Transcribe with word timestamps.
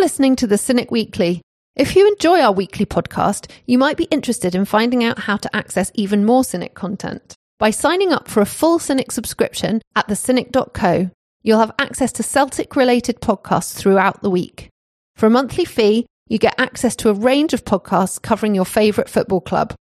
You're 0.00 0.06
listening 0.06 0.36
to 0.36 0.46
the 0.46 0.56
Cynic 0.56 0.90
Weekly. 0.90 1.42
If 1.76 1.94
you 1.94 2.08
enjoy 2.08 2.40
our 2.40 2.52
weekly 2.52 2.86
podcast, 2.86 3.50
you 3.66 3.76
might 3.76 3.98
be 3.98 4.04
interested 4.04 4.54
in 4.54 4.64
finding 4.64 5.04
out 5.04 5.18
how 5.18 5.36
to 5.36 5.54
access 5.54 5.92
even 5.92 6.24
more 6.24 6.42
Cynic 6.42 6.74
content. 6.74 7.34
By 7.58 7.68
signing 7.68 8.10
up 8.10 8.26
for 8.26 8.40
a 8.40 8.46
full 8.46 8.78
Cynic 8.78 9.12
subscription 9.12 9.82
at 9.94 10.08
thecynic.co, 10.08 11.10
you'll 11.42 11.58
have 11.58 11.74
access 11.78 12.12
to 12.12 12.22
Celtic 12.22 12.76
related 12.76 13.20
podcasts 13.20 13.74
throughout 13.74 14.22
the 14.22 14.30
week. 14.30 14.70
For 15.16 15.26
a 15.26 15.30
monthly 15.30 15.66
fee, 15.66 16.06
you 16.28 16.38
get 16.38 16.58
access 16.58 16.96
to 16.96 17.10
a 17.10 17.14
range 17.14 17.52
of 17.52 17.66
podcasts 17.66 18.22
covering 18.22 18.54
your 18.54 18.64
favourite 18.64 19.10
football 19.10 19.42
club. 19.42 19.74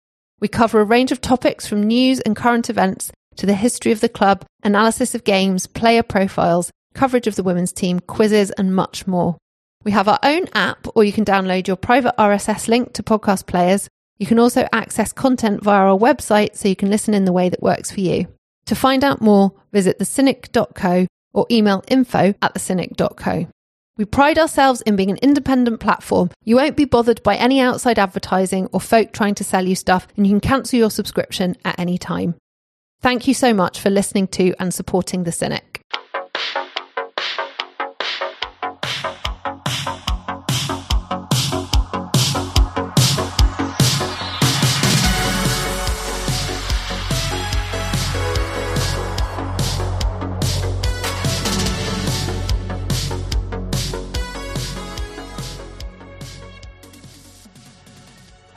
We 0.40 0.48
cover 0.48 0.80
a 0.80 0.84
range 0.84 1.12
of 1.12 1.20
topics 1.20 1.66
from 1.66 1.82
news 1.82 2.20
and 2.20 2.34
current 2.34 2.70
events 2.70 3.12
to 3.36 3.44
the 3.44 3.52
history 3.52 3.92
of 3.92 4.00
the 4.00 4.08
club, 4.08 4.46
analysis 4.62 5.14
of 5.14 5.24
games, 5.24 5.66
player 5.66 6.02
profiles, 6.02 6.70
coverage 6.94 7.26
of 7.26 7.36
the 7.36 7.42
women's 7.42 7.70
team, 7.70 8.00
quizzes, 8.00 8.50
and 8.52 8.74
much 8.74 9.06
more. 9.06 9.36
We 9.86 9.92
have 9.92 10.08
our 10.08 10.18
own 10.24 10.48
app, 10.52 10.88
or 10.96 11.04
you 11.04 11.12
can 11.12 11.24
download 11.24 11.68
your 11.68 11.76
private 11.76 12.16
RSS 12.18 12.66
link 12.66 12.92
to 12.94 13.04
podcast 13.04 13.46
players. 13.46 13.88
You 14.18 14.26
can 14.26 14.40
also 14.40 14.66
access 14.72 15.12
content 15.12 15.62
via 15.62 15.78
our 15.78 15.96
website 15.96 16.56
so 16.56 16.66
you 16.66 16.74
can 16.74 16.90
listen 16.90 17.14
in 17.14 17.24
the 17.24 17.32
way 17.32 17.48
that 17.48 17.62
works 17.62 17.92
for 17.92 18.00
you. 18.00 18.26
To 18.64 18.74
find 18.74 19.04
out 19.04 19.20
more, 19.20 19.52
visit 19.72 20.00
thecynic.co 20.00 21.06
or 21.32 21.46
email 21.52 21.84
info 21.86 22.34
at 22.42 22.54
thecynic.co. 22.54 23.46
We 23.96 24.04
pride 24.04 24.40
ourselves 24.40 24.80
in 24.80 24.96
being 24.96 25.12
an 25.12 25.18
independent 25.22 25.78
platform. 25.78 26.30
You 26.42 26.56
won't 26.56 26.76
be 26.76 26.84
bothered 26.84 27.22
by 27.22 27.36
any 27.36 27.60
outside 27.60 28.00
advertising 28.00 28.66
or 28.72 28.80
folk 28.80 29.12
trying 29.12 29.36
to 29.36 29.44
sell 29.44 29.64
you 29.64 29.76
stuff, 29.76 30.08
and 30.16 30.26
you 30.26 30.32
can 30.32 30.40
cancel 30.40 30.80
your 30.80 30.90
subscription 30.90 31.56
at 31.64 31.78
any 31.78 31.96
time. 31.96 32.34
Thank 33.02 33.28
you 33.28 33.34
so 33.34 33.54
much 33.54 33.78
for 33.78 33.90
listening 33.90 34.26
to 34.28 34.52
and 34.58 34.74
supporting 34.74 35.22
The 35.22 35.30
Cynic. 35.30 35.80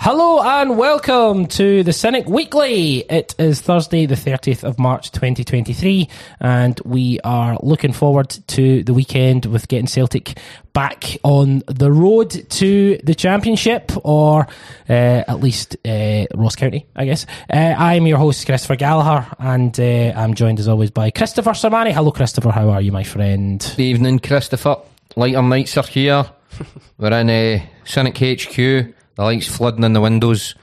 Hello 0.01 0.41
and 0.41 0.77
welcome 0.77 1.45
to 1.47 1.83
the 1.83 1.91
Cynic 1.91 2.25
Weekly. 2.25 2.99
It 2.99 3.35
is 3.37 3.59
Thursday, 3.59 4.05
the 4.05 4.15
30th 4.15 4.63
of 4.63 4.79
March 4.79 5.11
2023, 5.11 6.07
and 6.39 6.79
we 6.85 7.19
are 7.25 7.57
looking 7.61 7.91
forward 7.91 8.29
to 8.47 8.81
the 8.81 8.93
weekend 8.93 9.45
with 9.45 9.67
getting 9.67 9.87
Celtic 9.87 10.37
back 10.71 11.17
on 11.23 11.63
the 11.67 11.91
road 11.91 12.29
to 12.51 12.97
the 13.03 13.13
Championship, 13.13 13.91
or 14.05 14.47
uh, 14.89 14.93
at 15.27 15.41
least 15.41 15.75
uh, 15.85 16.27
Ross 16.33 16.55
County, 16.55 16.85
I 16.95 17.03
guess. 17.03 17.25
Uh, 17.53 17.75
I'm 17.77 18.07
your 18.07 18.19
host, 18.19 18.45
Christopher 18.45 18.77
Gallagher, 18.77 19.27
and 19.37 19.77
uh, 19.77 20.17
I'm 20.17 20.33
joined 20.33 20.61
as 20.61 20.69
always 20.69 20.91
by 20.91 21.11
Christopher 21.11 21.51
Sermanni. 21.51 21.91
Hello, 21.91 22.11
Christopher. 22.11 22.51
How 22.51 22.69
are 22.69 22.81
you, 22.81 22.93
my 22.93 23.03
friend? 23.03 23.59
Good 23.75 23.83
evening, 23.83 24.19
Christopher. 24.19 24.77
Lighter 25.17 25.41
nights 25.41 25.75
are 25.75 25.83
here. 25.83 26.25
We're 26.97 27.19
in 27.19 27.29
uh, 27.29 27.65
Cynic 27.83 28.17
HQ. 28.17 28.95
The 29.19 29.25
lights 29.25 29.53
flooding 29.53 29.83
in 29.83 29.91
the 29.91 29.99
windows. 29.99 30.55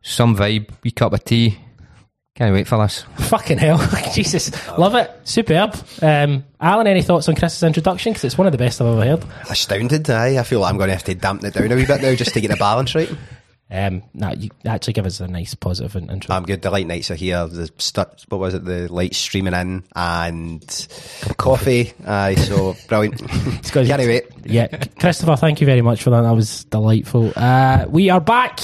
Some 0.00 0.34
vibe. 0.34 0.70
Wee 0.82 0.92
cup 0.92 1.12
of 1.12 1.22
tea. 1.24 1.58
Can't 2.34 2.54
wait 2.54 2.66
for 2.66 2.78
this. 2.78 3.04
Fucking 3.18 3.58
hell. 3.58 3.86
Jesus. 4.14 4.50
Love 4.78 4.94
it. 4.94 5.10
Superb. 5.24 5.76
Um, 6.00 6.42
Allan, 6.58 6.86
any 6.86 7.02
thoughts 7.02 7.28
on 7.28 7.34
Chris's 7.34 7.62
introduction? 7.64 8.14
Because 8.14 8.24
it's 8.24 8.38
one 8.38 8.46
of 8.46 8.52
the 8.52 8.56
best 8.56 8.80
I've 8.80 8.86
ever 8.86 9.04
heard. 9.04 9.24
Astounded, 9.50 10.08
aye. 10.08 10.38
I 10.38 10.42
feel 10.42 10.60
like 10.60 10.70
I'm 10.70 10.78
going 10.78 10.88
to 10.88 10.94
have 10.94 11.04
to 11.04 11.14
dampen 11.14 11.48
it 11.48 11.52
down 11.52 11.70
a 11.70 11.74
wee 11.76 11.84
bit 11.84 12.00
now 12.00 12.14
just 12.14 12.32
to 12.32 12.40
get 12.40 12.50
the 12.50 12.56
balance 12.56 12.94
right. 12.94 13.10
Um, 13.70 14.02
nah, 14.14 14.32
you 14.32 14.48
actually 14.64 14.94
give 14.94 15.04
us 15.04 15.20
a 15.20 15.28
nice 15.28 15.54
positive 15.54 15.94
in- 15.96 16.10
intro. 16.10 16.34
I'm 16.34 16.44
good. 16.44 16.62
The 16.62 16.70
light 16.70 16.86
nights 16.86 17.10
are 17.10 17.14
here. 17.14 17.46
The 17.46 17.70
stu- 17.78 18.02
what 18.28 18.38
was 18.40 18.54
it? 18.54 18.64
The 18.64 18.90
light 18.90 19.14
streaming 19.14 19.52
in 19.54 19.84
and 19.94 20.88
coffee. 21.36 21.92
Aye, 22.06 22.36
so 22.36 22.74
brilliant. 22.88 23.20
It's 23.58 23.70
good. 23.70 23.86
Can't 23.86 24.00
wait. 24.00 24.24
yeah, 24.46 24.68
Christopher, 24.98 25.36
thank 25.36 25.60
you 25.60 25.66
very 25.66 25.82
much 25.82 26.02
for 26.02 26.10
that. 26.10 26.22
That 26.22 26.34
was 26.34 26.64
delightful. 26.64 27.32
Uh, 27.36 27.84
we 27.88 28.08
are 28.08 28.20
back 28.20 28.60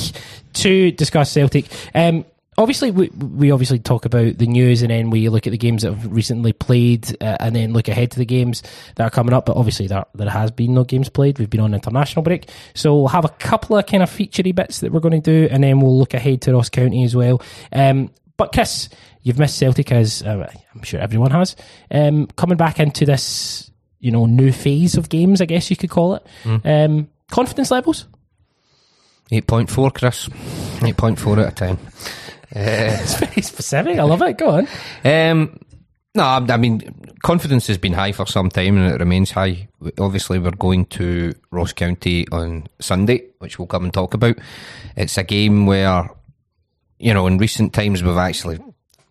to 0.55 0.91
discuss 0.93 1.31
Celtic. 1.31 1.67
Um, 1.95 2.25
obviously, 2.59 2.91
we, 2.91 3.09
we 3.09 3.51
obviously 3.51 3.79
talk 3.79 4.05
about 4.05 4.39
the 4.39 4.47
news, 4.47 4.83
and 4.83 4.91
then 4.91 5.11
we 5.11 5.29
look 5.29 5.47
at 5.47 5.51
the 5.51 5.59
games 5.59 5.83
that 5.83 5.93
have 5.93 6.13
recently 6.13 6.53
played, 6.53 7.17
uh, 7.23 7.37
and 7.41 7.55
then 7.55 7.73
look 7.73 7.89
ahead 7.89 8.11
to 8.13 8.19
the 8.19 8.25
games 8.25 8.63
that 8.97 9.05
are 9.05 9.11
coming 9.11 9.35
up. 9.35 9.47
But 9.47 9.57
obviously, 9.57 9.87
there 9.87 10.05
there 10.15 10.31
has 10.31 10.51
been 10.51 10.75
no 10.75 10.85
games 10.85 11.09
played. 11.09 11.39
We've 11.39 11.51
been 11.51 11.61
on 11.61 11.75
international 11.75 12.23
break, 12.23 12.49
so 12.75 12.95
we'll 12.95 13.09
have 13.09 13.25
a 13.25 13.31
couple 13.31 13.77
of 13.77 13.87
kind 13.87 14.03
of 14.03 14.11
featurey 14.11 14.55
bits 14.55 14.81
that 14.81 14.93
we're 14.93 15.01
going 15.01 15.21
to 15.21 15.47
do, 15.47 15.49
and 15.51 15.63
then 15.63 15.81
we'll 15.81 15.99
look 15.99 16.15
ahead 16.15 16.43
to 16.43 16.53
Ross 16.53 16.69
County 16.69 17.05
as 17.05 17.15
well. 17.17 17.41
Um, 17.73 18.11
but 18.37 18.53
Chris, 18.53 18.89
you've 19.23 19.39
missed 19.39 19.59
Celtic 19.59 19.93
as 19.93 20.23
uh, 20.23 20.51
I'm 20.75 20.83
sure 20.83 21.01
everyone 21.01 21.31
has. 21.31 21.57
Um, 21.91 22.27
coming 22.29 22.57
back 22.57 22.81
into 22.81 23.05
this, 23.07 23.71
you 24.01 24.11
know, 24.11 24.27
new 24.27 24.53
phase 24.53 24.97
of 24.97 25.09
games, 25.09 25.41
I 25.41 25.45
guess 25.45 25.71
you 25.71 25.77
could 25.77 25.91
call 25.91 26.15
it. 26.17 26.27
Um, 26.65 27.09
confidence 27.31 27.71
levels. 27.71 28.07
8.4, 29.31 29.95
Chris. 29.95 30.29
8.4 30.29 31.39
out 31.39 31.49
of 31.49 31.55
10. 31.55 31.79
It's 32.57 33.15
very 33.15 33.43
specific. 33.43 33.99
I 33.99 34.03
love 34.03 34.23
it. 34.23 34.39
Go 34.39 34.51
on. 34.51 34.69
Um, 35.05 35.59
no, 36.15 36.23
I 36.25 36.57
mean, 36.57 36.83
confidence 37.23 37.67
has 37.67 37.79
been 37.79 37.93
high 37.93 38.13
for 38.13 38.27
some 38.27 38.49
time 38.49 38.77
and 38.79 38.95
it 38.95 39.01
remains 39.01 39.33
high. 39.33 39.69
Obviously, 39.99 40.39
we're 40.39 40.53
going 40.53 40.85
to 40.87 41.35
Ross 41.51 41.73
County 41.73 42.27
on 42.31 42.69
Sunday, 42.81 43.25
which 43.39 43.59
we'll 43.59 43.67
come 43.67 43.85
and 43.85 43.93
talk 43.93 44.15
about. 44.15 44.37
It's 44.97 45.19
a 45.19 45.25
game 45.25 45.67
where, 45.67 46.09
you 46.99 47.13
know, 47.13 47.27
in 47.27 47.39
recent 47.39 47.73
times 47.73 48.03
we've 48.03 48.17
actually 48.17 48.61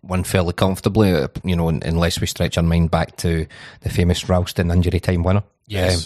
won 0.02 0.24
fairly 0.24 0.54
comfortably, 0.54 1.12
uh, 1.12 1.28
you 1.44 1.56
know, 1.56 1.68
unless 1.68 2.20
we 2.20 2.26
stretch 2.26 2.56
our 2.56 2.62
mind 2.62 2.90
back 2.90 3.16
to 3.16 3.46
the 3.80 3.90
famous 3.90 4.28
Ralston 4.28 4.70
injury 4.70 5.00
time 5.00 5.22
winner. 5.22 5.42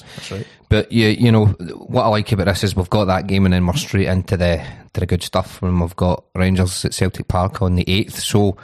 Um, 0.00 0.06
that's 0.16 0.30
right. 0.30 0.46
But 0.68 0.92
you, 0.92 1.08
you 1.08 1.32
know 1.32 1.46
what 1.46 2.04
I 2.04 2.08
like 2.08 2.30
about 2.32 2.46
this 2.46 2.64
is 2.64 2.76
we've 2.76 2.90
got 2.90 3.06
that 3.06 3.26
game 3.26 3.44
and 3.44 3.52
then 3.52 3.66
we're 3.66 3.72
straight 3.74 4.06
into 4.06 4.36
the 4.36 4.64
to 4.92 5.00
the 5.00 5.06
good 5.06 5.22
stuff 5.22 5.60
when 5.62 5.80
we've 5.80 5.96
got 5.96 6.24
Rangers 6.34 6.84
at 6.84 6.94
Celtic 6.94 7.28
Park 7.28 7.62
on 7.62 7.74
the 7.74 7.88
eighth. 7.88 8.18
So 8.20 8.56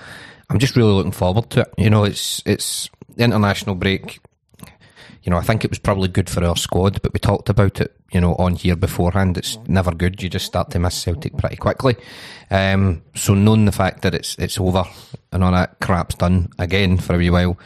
I'm 0.51 0.59
just 0.59 0.77
really 0.77 0.93
looking 0.93 1.13
forward 1.13 1.51
to 1.51 1.63
it. 1.63 1.75
You 1.79 1.91
know, 1.91 2.05
it's 2.05 2.43
it's 2.47 2.91
the 3.17 3.25
international 3.25 3.75
break. 3.75 4.21
You 5.23 5.31
know, 5.31 5.39
I 5.39 5.43
think 5.43 5.65
it 5.65 5.71
was 5.71 5.79
probably 5.79 6.09
good 6.09 6.29
for 6.29 6.45
our 6.45 6.57
squad, 6.57 7.01
but 7.01 7.15
we 7.15 7.19
talked 7.19 7.49
about 7.49 7.81
it. 7.81 7.97
You 8.13 8.21
know, 8.21 8.35
on 8.35 8.57
here 8.57 8.77
beforehand, 8.77 9.39
it's 9.39 9.57
never 9.67 9.91
good. 9.91 10.23
You 10.23 10.29
just 10.29 10.45
start 10.45 10.71
to 10.73 10.79
miss 10.79 11.03
Celtic 11.03 11.37
pretty 11.39 11.57
quickly. 11.57 11.97
Um, 12.51 13.03
so 13.15 13.33
knowing 13.33 13.65
the 13.65 13.73
fact 13.73 14.03
that 14.03 14.15
it's 14.15 14.37
it's 14.39 14.61
over 14.61 14.85
and 15.33 15.43
all 15.43 15.53
that 15.53 15.81
crap's 15.81 16.15
done 16.15 16.51
again 16.59 16.99
for 16.99 17.15
a 17.15 17.19
wee 17.19 17.31
while, 17.31 17.59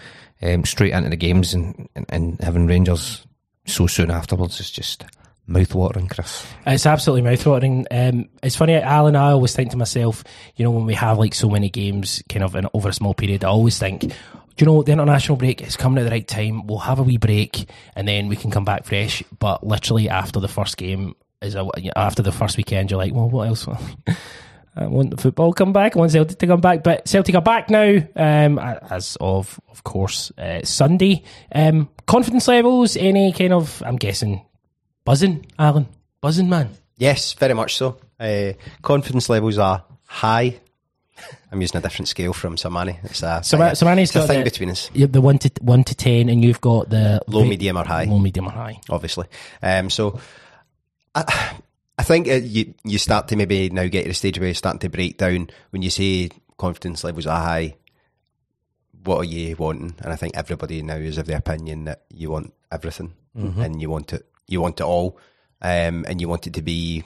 um, 0.42 0.64
straight 0.64 0.92
into 0.92 1.10
the 1.10 1.16
games 1.16 1.54
and, 1.54 1.88
and, 1.94 2.06
and 2.08 2.40
having 2.40 2.66
Rangers 2.66 3.26
so 3.66 3.86
soon 3.86 4.10
afterwards 4.10 4.60
is 4.60 4.70
just 4.70 5.04
mouth-watering, 5.46 6.08
Chris. 6.08 6.46
It's 6.66 6.86
absolutely 6.86 7.28
mouthwatering. 7.28 7.86
Um, 7.90 8.28
it's 8.42 8.56
funny, 8.56 8.74
Allan. 8.74 9.16
I 9.16 9.30
always 9.30 9.54
think 9.54 9.70
to 9.70 9.76
myself, 9.76 10.22
you 10.56 10.64
know, 10.64 10.70
when 10.70 10.86
we 10.86 10.94
have 10.94 11.18
like 11.18 11.34
so 11.34 11.48
many 11.48 11.70
games, 11.70 12.22
kind 12.28 12.44
of 12.44 12.54
in, 12.54 12.68
over 12.74 12.88
a 12.88 12.92
small 12.92 13.14
period, 13.14 13.44
I 13.44 13.48
always 13.48 13.78
think, 13.78 14.02
do 14.02 14.10
you 14.58 14.66
know, 14.66 14.82
the 14.82 14.92
international 14.92 15.36
break 15.36 15.62
is 15.62 15.76
coming 15.76 15.98
at 15.98 16.04
the 16.04 16.10
right 16.10 16.26
time. 16.26 16.66
We'll 16.66 16.78
have 16.78 16.98
a 16.98 17.02
wee 17.02 17.16
break, 17.16 17.68
and 17.96 18.06
then 18.06 18.28
we 18.28 18.36
can 18.36 18.50
come 18.50 18.64
back 18.64 18.84
fresh. 18.84 19.22
But 19.38 19.66
literally 19.66 20.08
after 20.08 20.40
the 20.40 20.48
first 20.48 20.76
game 20.76 21.14
is 21.40 21.54
a, 21.54 21.66
after 21.96 22.22
the 22.22 22.32
first 22.32 22.56
weekend, 22.56 22.90
you're 22.90 22.98
like, 22.98 23.14
well, 23.14 23.30
what 23.30 23.48
else? 23.48 23.66
I 24.78 24.86
want 24.86 25.10
the 25.10 25.16
football 25.16 25.52
come 25.52 25.72
back. 25.72 25.96
I 25.96 25.98
want 25.98 26.12
Celtic 26.12 26.38
to 26.38 26.46
come 26.46 26.60
back, 26.60 26.82
but 26.84 27.08
Celtic 27.08 27.34
are 27.34 27.42
back 27.42 27.68
now, 27.70 27.98
um, 28.16 28.58
as 28.58 29.16
of 29.20 29.58
of 29.70 29.82
course 29.84 30.30
uh, 30.38 30.60
Sunday. 30.64 31.24
Um, 31.52 31.88
confidence 32.06 32.46
levels, 32.48 32.96
any 32.96 33.32
kind 33.32 33.52
of, 33.52 33.82
I'm 33.84 33.96
guessing, 33.96 34.42
buzzing, 35.04 35.46
Allan, 35.58 35.86
buzzing, 36.20 36.48
man. 36.48 36.70
Yes, 36.96 37.32
very 37.34 37.54
much 37.54 37.76
so. 37.76 37.98
Uh, 38.20 38.52
confidence 38.82 39.28
levels 39.28 39.58
are 39.58 39.84
high. 40.06 40.58
I'm 41.50 41.60
using 41.60 41.78
a 41.78 41.80
different 41.80 42.06
scale 42.08 42.32
from 42.32 42.54
Sermanni. 42.56 42.98
It's 43.04 43.22
a, 43.22 43.40
So, 43.42 43.58
thing- 43.58 43.74
so 43.74 43.86
Manny's 43.86 44.14
it's 44.14 44.26
thing 44.26 44.38
the, 44.40 44.44
between 44.44 44.70
us. 44.70 44.90
You 44.94 45.02
have 45.02 45.12
the 45.12 45.20
one 45.20 45.38
to 45.38 45.50
one 45.60 45.82
to 45.84 45.94
ten, 45.94 46.28
and 46.28 46.44
you've 46.44 46.60
got 46.60 46.88
the 46.90 47.20
Low, 47.26 47.44
medium, 47.44 47.76
or 47.76 47.84
high. 47.84 48.04
low, 48.04 48.18
medium, 48.18 48.46
or 48.46 48.52
high. 48.52 48.80
obviously. 48.88 49.26
Um, 49.62 49.90
so 49.90 50.20
I, 51.14 51.54
I 51.98 52.04
think 52.04 52.28
uh 52.28 52.34
you 52.34 52.74
you 52.84 52.98
start 52.98 53.28
to 53.28 53.36
maybe 53.36 53.70
now 53.70 53.86
get 53.88 54.02
to 54.02 54.08
the 54.08 54.14
stage 54.14 54.38
where 54.38 54.48
you're 54.48 54.54
starting 54.54 54.78
to 54.80 54.88
break 54.88 55.18
down 55.18 55.50
when 55.70 55.82
you 55.82 55.90
say 55.90 56.30
confidence 56.56 57.02
levels 57.04 57.26
are 57.26 57.40
high. 57.40 57.76
What 59.04 59.18
are 59.18 59.24
you 59.24 59.56
wanting? 59.56 59.94
And 60.00 60.12
I 60.12 60.16
think 60.16 60.36
everybody 60.36 60.82
now 60.82 60.96
is 60.96 61.18
of 61.18 61.26
the 61.26 61.36
opinion 61.36 61.84
that 61.84 62.04
you 62.10 62.30
want 62.30 62.52
everything 62.70 63.14
and 63.62 63.80
you 63.80 63.90
want 63.90 64.12
it. 64.12 64.26
You 64.46 64.60
want 64.60 64.80
it 64.80 64.84
all, 64.84 65.18
um, 65.62 66.04
and 66.08 66.20
you 66.20 66.28
want 66.28 66.46
it 66.46 66.54
to 66.54 66.62
be 66.62 67.04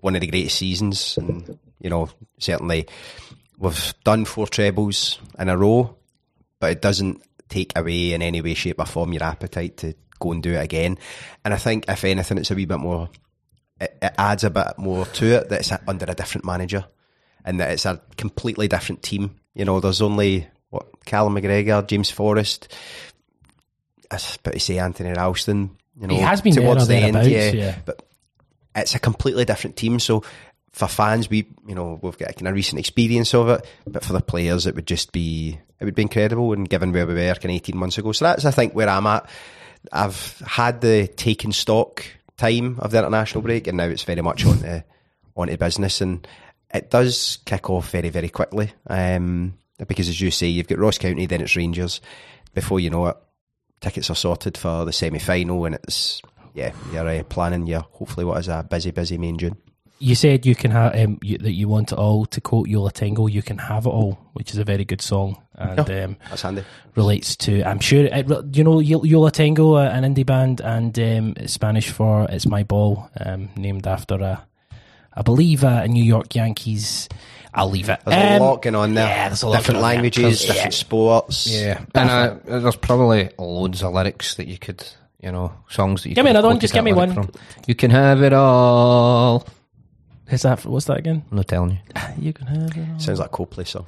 one 0.00 0.14
of 0.14 0.20
the 0.20 0.26
greatest 0.26 0.58
seasons. 0.58 1.16
And 1.18 1.58
you 1.80 1.90
know, 1.90 2.08
certainly 2.38 2.86
we've 3.58 3.94
done 4.04 4.24
four 4.24 4.46
trebles 4.46 5.18
in 5.38 5.48
a 5.48 5.56
row, 5.56 5.96
but 6.60 6.72
it 6.72 6.82
doesn't 6.82 7.22
take 7.48 7.72
away 7.76 8.12
in 8.14 8.22
any 8.22 8.40
way, 8.40 8.54
shape, 8.54 8.78
or 8.80 8.86
form 8.86 9.12
your 9.12 9.24
appetite 9.24 9.76
to 9.78 9.94
go 10.18 10.32
and 10.32 10.42
do 10.42 10.52
it 10.54 10.62
again. 10.62 10.98
And 11.44 11.52
I 11.52 11.56
think 11.56 11.84
if 11.88 12.04
anything, 12.04 12.38
it's 12.38 12.50
a 12.50 12.54
wee 12.54 12.66
bit 12.66 12.78
more. 12.78 13.08
It, 13.82 13.98
it 14.00 14.14
adds 14.16 14.44
a 14.44 14.50
bit 14.50 14.78
more 14.78 15.04
to 15.04 15.26
it 15.26 15.48
that 15.48 15.60
it's 15.60 15.72
under 15.86 16.06
a 16.08 16.14
different 16.14 16.44
manager, 16.44 16.84
and 17.44 17.60
that 17.60 17.72
it's 17.72 17.84
a 17.84 18.00
completely 18.16 18.68
different 18.68 19.02
team. 19.02 19.38
You 19.54 19.64
know, 19.64 19.80
there's 19.80 20.00
only 20.00 20.46
what 20.70 21.04
Callum 21.04 21.34
McGregor, 21.34 21.86
James 21.86 22.10
Forrest, 22.10 22.74
I 24.10 24.16
about 24.16 24.54
to 24.54 24.60
say 24.60 24.78
Anthony 24.78 25.12
Ralston. 25.12 25.76
You 26.00 26.06
know, 26.06 26.14
He 26.14 26.20
has 26.20 26.40
been 26.40 26.54
towards 26.54 26.86
the 26.88 26.96
end, 26.96 27.26
yeah, 27.26 27.50
yeah. 27.50 27.78
But 27.84 28.02
it's 28.74 28.94
a 28.94 28.98
completely 28.98 29.44
different 29.44 29.76
team. 29.76 29.98
So 29.98 30.22
for 30.70 30.88
fans, 30.88 31.28
we 31.28 31.46
you 31.66 31.74
know 31.74 31.98
we've 32.02 32.16
got 32.18 32.30
a 32.30 32.34
kind 32.34 32.48
of 32.48 32.54
recent 32.54 32.78
experience 32.78 33.34
of 33.34 33.48
it, 33.48 33.66
but 33.86 34.04
for 34.04 34.12
the 34.12 34.20
players, 34.20 34.66
it 34.66 34.74
would 34.74 34.86
just 34.86 35.12
be 35.12 35.58
it 35.80 35.84
would 35.84 35.94
be 35.94 36.02
incredible. 36.02 36.52
And 36.52 36.68
given 36.68 36.92
where 36.92 37.06
we 37.06 37.14
were 37.14 37.34
kind 37.34 37.46
of 37.46 37.50
eighteen 37.50 37.76
months 37.76 37.98
ago, 37.98 38.12
so 38.12 38.24
that's 38.26 38.44
I 38.44 38.50
think 38.50 38.74
where 38.74 38.88
I'm 38.88 39.06
at. 39.06 39.28
I've 39.90 40.40
had 40.46 40.80
the 40.80 41.08
taking 41.08 41.52
stock 41.52 42.04
time 42.36 42.78
of 42.80 42.90
the 42.90 42.98
international 42.98 43.42
break, 43.42 43.66
and 43.66 43.76
now 43.76 43.84
it's 43.84 44.04
very 44.04 44.22
much 44.22 44.44
on 44.46 44.58
to 44.58 44.84
onto 45.36 45.56
business, 45.56 46.00
and 46.00 46.26
it 46.72 46.90
does 46.90 47.38
kick 47.44 47.70
off 47.70 47.90
very 47.90 48.08
very 48.08 48.28
quickly. 48.28 48.72
Um, 48.86 49.54
because 49.86 50.08
as 50.08 50.20
you 50.20 50.30
say, 50.30 50.46
you've 50.46 50.68
got 50.68 50.78
Ross 50.78 50.98
County, 50.98 51.26
then 51.26 51.40
it's 51.40 51.56
Rangers. 51.56 52.00
Before 52.54 52.78
you 52.78 52.90
know 52.90 53.06
it, 53.06 53.16
tickets 53.80 54.10
are 54.10 54.14
sorted 54.14 54.56
for 54.56 54.84
the 54.84 54.92
semi 54.92 55.18
final, 55.18 55.64
and 55.64 55.74
it's 55.76 56.22
yeah, 56.54 56.72
you're 56.92 57.08
uh, 57.08 57.22
planning 57.24 57.66
your 57.66 57.80
hopefully 57.80 58.24
what 58.24 58.38
is 58.38 58.48
a 58.48 58.66
busy 58.68 58.90
busy 58.90 59.18
May 59.18 59.30
and 59.30 59.40
June. 59.40 59.56
You 59.98 60.16
said 60.16 60.44
you 60.44 60.56
can 60.56 60.72
have 60.72 60.96
um, 60.96 61.18
you, 61.22 61.38
that 61.38 61.52
you 61.52 61.68
want 61.68 61.92
it 61.92 61.98
all. 61.98 62.26
To 62.26 62.40
quote 62.40 62.68
Yo 62.68 62.82
La 62.82 62.90
Tengo, 62.90 63.28
you 63.28 63.40
can 63.40 63.58
have 63.58 63.86
it 63.86 63.90
all, 63.90 64.18
which 64.32 64.50
is 64.50 64.58
a 64.58 64.64
very 64.64 64.84
good 64.84 65.00
song 65.00 65.40
and 65.54 65.78
um, 65.78 66.16
That's 66.28 66.42
handy. 66.42 66.64
relates 66.96 67.36
to. 67.36 67.62
I'm 67.62 67.78
sure 67.78 68.06
it, 68.06 68.26
you 68.56 68.64
know 68.64 68.80
Yo- 68.80 69.04
Yola 69.04 69.30
Tango, 69.30 69.74
uh, 69.76 69.82
an 69.92 70.02
indie 70.02 70.26
band, 70.26 70.60
and 70.60 70.98
um, 70.98 71.34
it's 71.36 71.52
Spanish 71.52 71.90
for 71.90 72.26
"It's 72.28 72.46
My 72.46 72.64
Ball," 72.64 73.08
um, 73.24 73.50
named 73.54 73.86
after 73.86 74.16
a, 74.16 74.44
I 75.14 75.22
believe 75.22 75.62
uh, 75.62 75.82
a 75.84 75.88
New 75.88 76.02
York 76.02 76.34
Yankees. 76.34 77.08
I'll 77.54 77.70
leave 77.70 77.88
it. 77.88 78.00
There's 78.04 78.40
Um, 78.40 78.42
a 78.42 78.44
lot 78.50 78.62
going 78.62 78.74
on 78.74 78.94
there. 78.94 79.06
yeah, 79.06 79.28
there's 79.28 79.42
a 79.42 79.46
lot 79.48 79.58
different 79.58 79.76
going 79.76 79.84
on 79.84 79.90
there. 79.90 79.94
languages, 80.02 80.44
Yeah. 80.44 80.52
different 80.54 80.74
sports. 80.74 81.46
Yeah, 81.46 81.80
and 81.94 82.10
uh, 82.10 82.36
there's 82.44 82.74
probably 82.76 83.28
loads 83.38 83.82
of 83.84 83.92
lyrics 83.92 84.34
that 84.34 84.48
you 84.48 84.58
could, 84.58 84.82
you 85.20 85.30
know, 85.30 85.52
songs 85.68 86.02
that 86.02 86.08
you. 86.08 86.14
Give 86.16 86.24
me 86.24 86.30
another 86.32 86.48
one, 86.48 86.58
just 86.58 86.74
give 86.74 86.82
me 86.82 86.92
one. 86.92 87.14
From. 87.14 87.30
You 87.68 87.76
can 87.76 87.92
have 87.92 88.20
it 88.24 88.32
all. 88.32 89.46
Is 90.32 90.42
that 90.42 90.64
what's 90.64 90.86
that 90.86 90.98
again? 90.98 91.24
I'm 91.30 91.36
not 91.36 91.48
telling 91.48 91.70
you. 91.72 91.78
You 92.18 92.32
can 92.32 92.46
have 92.46 92.76
it. 92.76 92.88
all. 92.92 92.98
Sounds 92.98 93.18
like 93.20 93.30
a 93.30 93.32
Coldplay 93.32 93.66
song. 93.66 93.86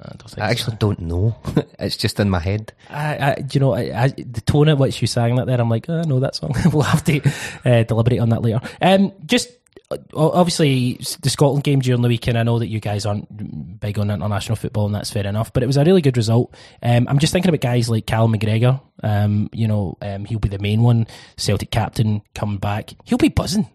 I 0.00 0.08
don't 0.08 0.30
think 0.30 0.38
I 0.38 0.46
so. 0.46 0.50
actually 0.50 0.76
don't 0.76 1.00
know. 1.00 1.36
it's 1.78 1.96
just 1.96 2.18
in 2.18 2.28
my 2.28 2.40
head. 2.40 2.72
I, 2.90 3.32
I, 3.32 3.34
do 3.36 3.46
you 3.52 3.60
know, 3.60 3.72
I, 3.72 4.04
I, 4.04 4.08
the 4.08 4.40
tone 4.40 4.68
at 4.68 4.78
which 4.78 5.00
you 5.00 5.06
sang 5.06 5.36
that 5.36 5.46
there, 5.46 5.60
I'm 5.60 5.68
like, 5.68 5.88
oh, 5.88 6.00
I 6.00 6.02
know 6.02 6.20
that 6.20 6.34
song. 6.34 6.52
we'll 6.72 6.82
have 6.82 7.04
to 7.04 7.20
uh, 7.64 7.84
deliberate 7.84 8.18
on 8.18 8.30
that 8.30 8.42
later. 8.42 8.60
Um, 8.80 9.12
just 9.24 9.50
uh, 9.92 9.98
obviously 10.14 10.98
the 11.22 11.30
Scotland 11.30 11.62
game 11.62 11.80
during 11.80 12.02
the 12.02 12.08
weekend. 12.08 12.36
I 12.36 12.42
know 12.42 12.58
that 12.58 12.66
you 12.66 12.80
guys 12.80 13.06
aren't 13.06 13.80
big 13.80 13.98
on 13.98 14.10
international 14.10 14.56
football, 14.56 14.86
and 14.86 14.94
that's 14.94 15.10
fair 15.10 15.26
enough. 15.26 15.52
But 15.52 15.62
it 15.62 15.66
was 15.66 15.76
a 15.76 15.84
really 15.84 16.02
good 16.02 16.16
result. 16.16 16.54
Um, 16.82 17.06
I'm 17.08 17.18
just 17.18 17.32
thinking 17.32 17.50
about 17.50 17.60
guys 17.60 17.88
like 17.88 18.06
Cal 18.06 18.28
McGregor. 18.28 18.80
Um, 19.02 19.50
you 19.52 19.68
know, 19.68 19.96
um, 20.02 20.24
he'll 20.24 20.40
be 20.40 20.48
the 20.48 20.58
main 20.58 20.82
one. 20.82 21.06
Celtic 21.36 21.70
captain 21.70 22.22
coming 22.34 22.58
back. 22.58 22.90
He'll 23.04 23.18
be 23.18 23.28
buzzing. 23.28 23.68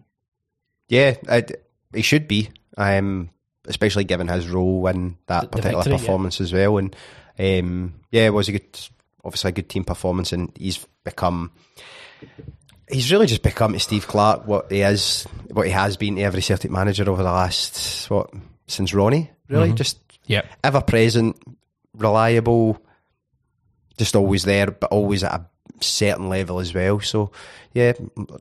Yeah, 0.88 1.16
it, 1.28 1.64
he 1.94 2.02
should 2.02 2.26
be. 2.28 2.50
Um, 2.76 3.30
especially 3.66 4.04
given 4.04 4.28
his 4.28 4.48
role 4.48 4.86
in 4.86 5.16
that 5.26 5.42
The- 5.42 5.46
the 5.48 5.50
particular 5.56 5.82
victory, 5.84 5.92
yeah. 5.92 5.98
performance 5.98 6.40
as 6.40 6.52
well. 6.52 6.78
And 6.78 6.96
um, 7.38 7.94
yeah, 8.10 8.26
it 8.26 8.32
was 8.32 8.48
a 8.48 8.52
good, 8.52 8.88
obviously 9.24 9.48
a 9.50 9.52
good 9.52 9.68
team 9.68 9.84
performance, 9.84 10.32
and 10.32 10.50
he's 10.56 10.86
become. 11.04 11.50
He's 12.90 13.12
really 13.12 13.26
just 13.26 13.42
become 13.42 13.74
to 13.74 13.80
Steve 13.80 14.06
Clarke 14.06 14.46
what 14.46 14.72
he 14.72 14.80
is, 14.80 15.24
what 15.50 15.66
he 15.66 15.72
has 15.72 15.98
been 15.98 16.16
to 16.16 16.22
every 16.22 16.40
Celtic 16.40 16.70
manager 16.70 17.08
over 17.10 17.22
the 17.22 17.30
last 17.30 18.08
what 18.08 18.30
since 18.66 18.94
Ronny. 18.94 19.30
Really, 19.48 19.72
just 19.72 19.98
Yep. 20.26 20.46
ever 20.64 20.80
present, 20.80 21.36
reliable, 21.94 22.78
just 23.98 24.16
always 24.16 24.44
there, 24.44 24.70
but 24.70 24.90
always 24.90 25.22
at 25.24 25.32
a 25.34 25.46
certain 25.80 26.28
level 26.28 26.60
as 26.60 26.74
well. 26.74 27.00
So, 27.00 27.30
yeah, 27.72 27.92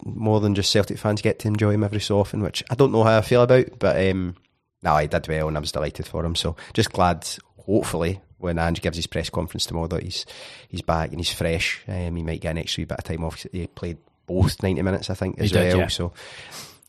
more 0.03 0.39
than 0.39 0.55
just 0.55 0.71
Celtic 0.71 0.97
fans 0.97 1.21
get 1.21 1.39
to 1.39 1.47
enjoy 1.47 1.71
him 1.71 1.83
every 1.83 2.01
so 2.01 2.19
often, 2.19 2.41
which 2.41 2.63
I 2.69 2.75
don't 2.75 2.91
know 2.91 3.03
how 3.03 3.17
I 3.17 3.21
feel 3.21 3.43
about, 3.43 3.79
but 3.79 4.09
um, 4.09 4.35
no, 4.83 4.97
he 4.97 5.07
did 5.07 5.27
well 5.27 5.47
and 5.47 5.57
I 5.57 5.59
was 5.59 5.71
delighted 5.71 6.07
for 6.07 6.25
him. 6.25 6.35
So, 6.35 6.55
just 6.73 6.91
glad, 6.91 7.27
hopefully, 7.65 8.21
when 8.37 8.59
Ange 8.59 8.81
gives 8.81 8.97
his 8.97 9.07
press 9.07 9.29
conference 9.29 9.65
tomorrow, 9.65 9.87
that 9.87 10.03
he's 10.03 10.25
he's 10.69 10.81
back 10.81 11.09
and 11.09 11.19
he's 11.19 11.31
fresh. 11.31 11.81
Um, 11.87 12.15
he 12.15 12.23
might 12.23 12.41
get 12.41 12.51
an 12.51 12.59
extra 12.59 12.85
bit 12.85 12.97
of 12.99 13.03
time 13.03 13.23
off. 13.23 13.45
He 13.51 13.67
played 13.67 13.97
both 14.25 14.61
90 14.61 14.81
minutes, 14.81 15.09
I 15.09 15.13
think, 15.13 15.39
as 15.39 15.51
did, 15.51 15.69
well. 15.69 15.77
yeah. 15.79 15.87
So, 15.87 16.13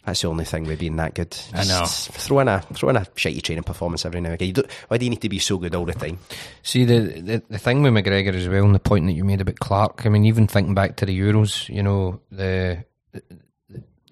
that's 0.05 0.23
the 0.23 0.29
only 0.29 0.45
thing 0.45 0.65
with 0.65 0.79
being 0.79 0.97
that 0.97 1.15
good. 1.15 1.37
I 1.53 1.65
know. 1.65 1.85
Throw 1.87 2.41
in 2.41 2.49
a 2.49 2.63
throw 2.73 2.89
in 2.89 2.97
a 2.97 3.01
shitty 3.01 3.43
training 3.43 3.65
performance 3.65 4.07
every 4.07 4.21
now 4.21 4.31
and 4.31 4.41
again. 4.41 4.55
You 4.57 4.65
why 4.89 4.97
do 4.97 5.05
you 5.05 5.11
need 5.11 5.21
to 5.21 5.29
be 5.29 5.39
so 5.39 5.59
good 5.59 5.75
all 5.75 5.85
the 5.85 5.93
time? 5.93 6.19
See 6.63 6.85
the, 6.85 7.01
the 7.21 7.43
the 7.51 7.59
thing 7.59 7.83
with 7.83 7.93
McGregor 7.93 8.33
as 8.35 8.49
well, 8.49 8.65
and 8.65 8.75
the 8.75 8.81
point 8.81 9.07
that 9.07 9.13
you 9.13 9.25
made 9.25 9.41
about 9.41 9.59
Clarke. 9.59 10.07
I 10.07 10.09
mean, 10.09 10.25
even 10.25 10.47
thinking 10.47 10.75
back 10.75 10.97
to 10.97 11.07
the 11.07 11.19
Euros, 11.19 11.69
you 11.69 11.83
know, 11.83 12.21
the 12.31 12.85
the, 13.13 13.23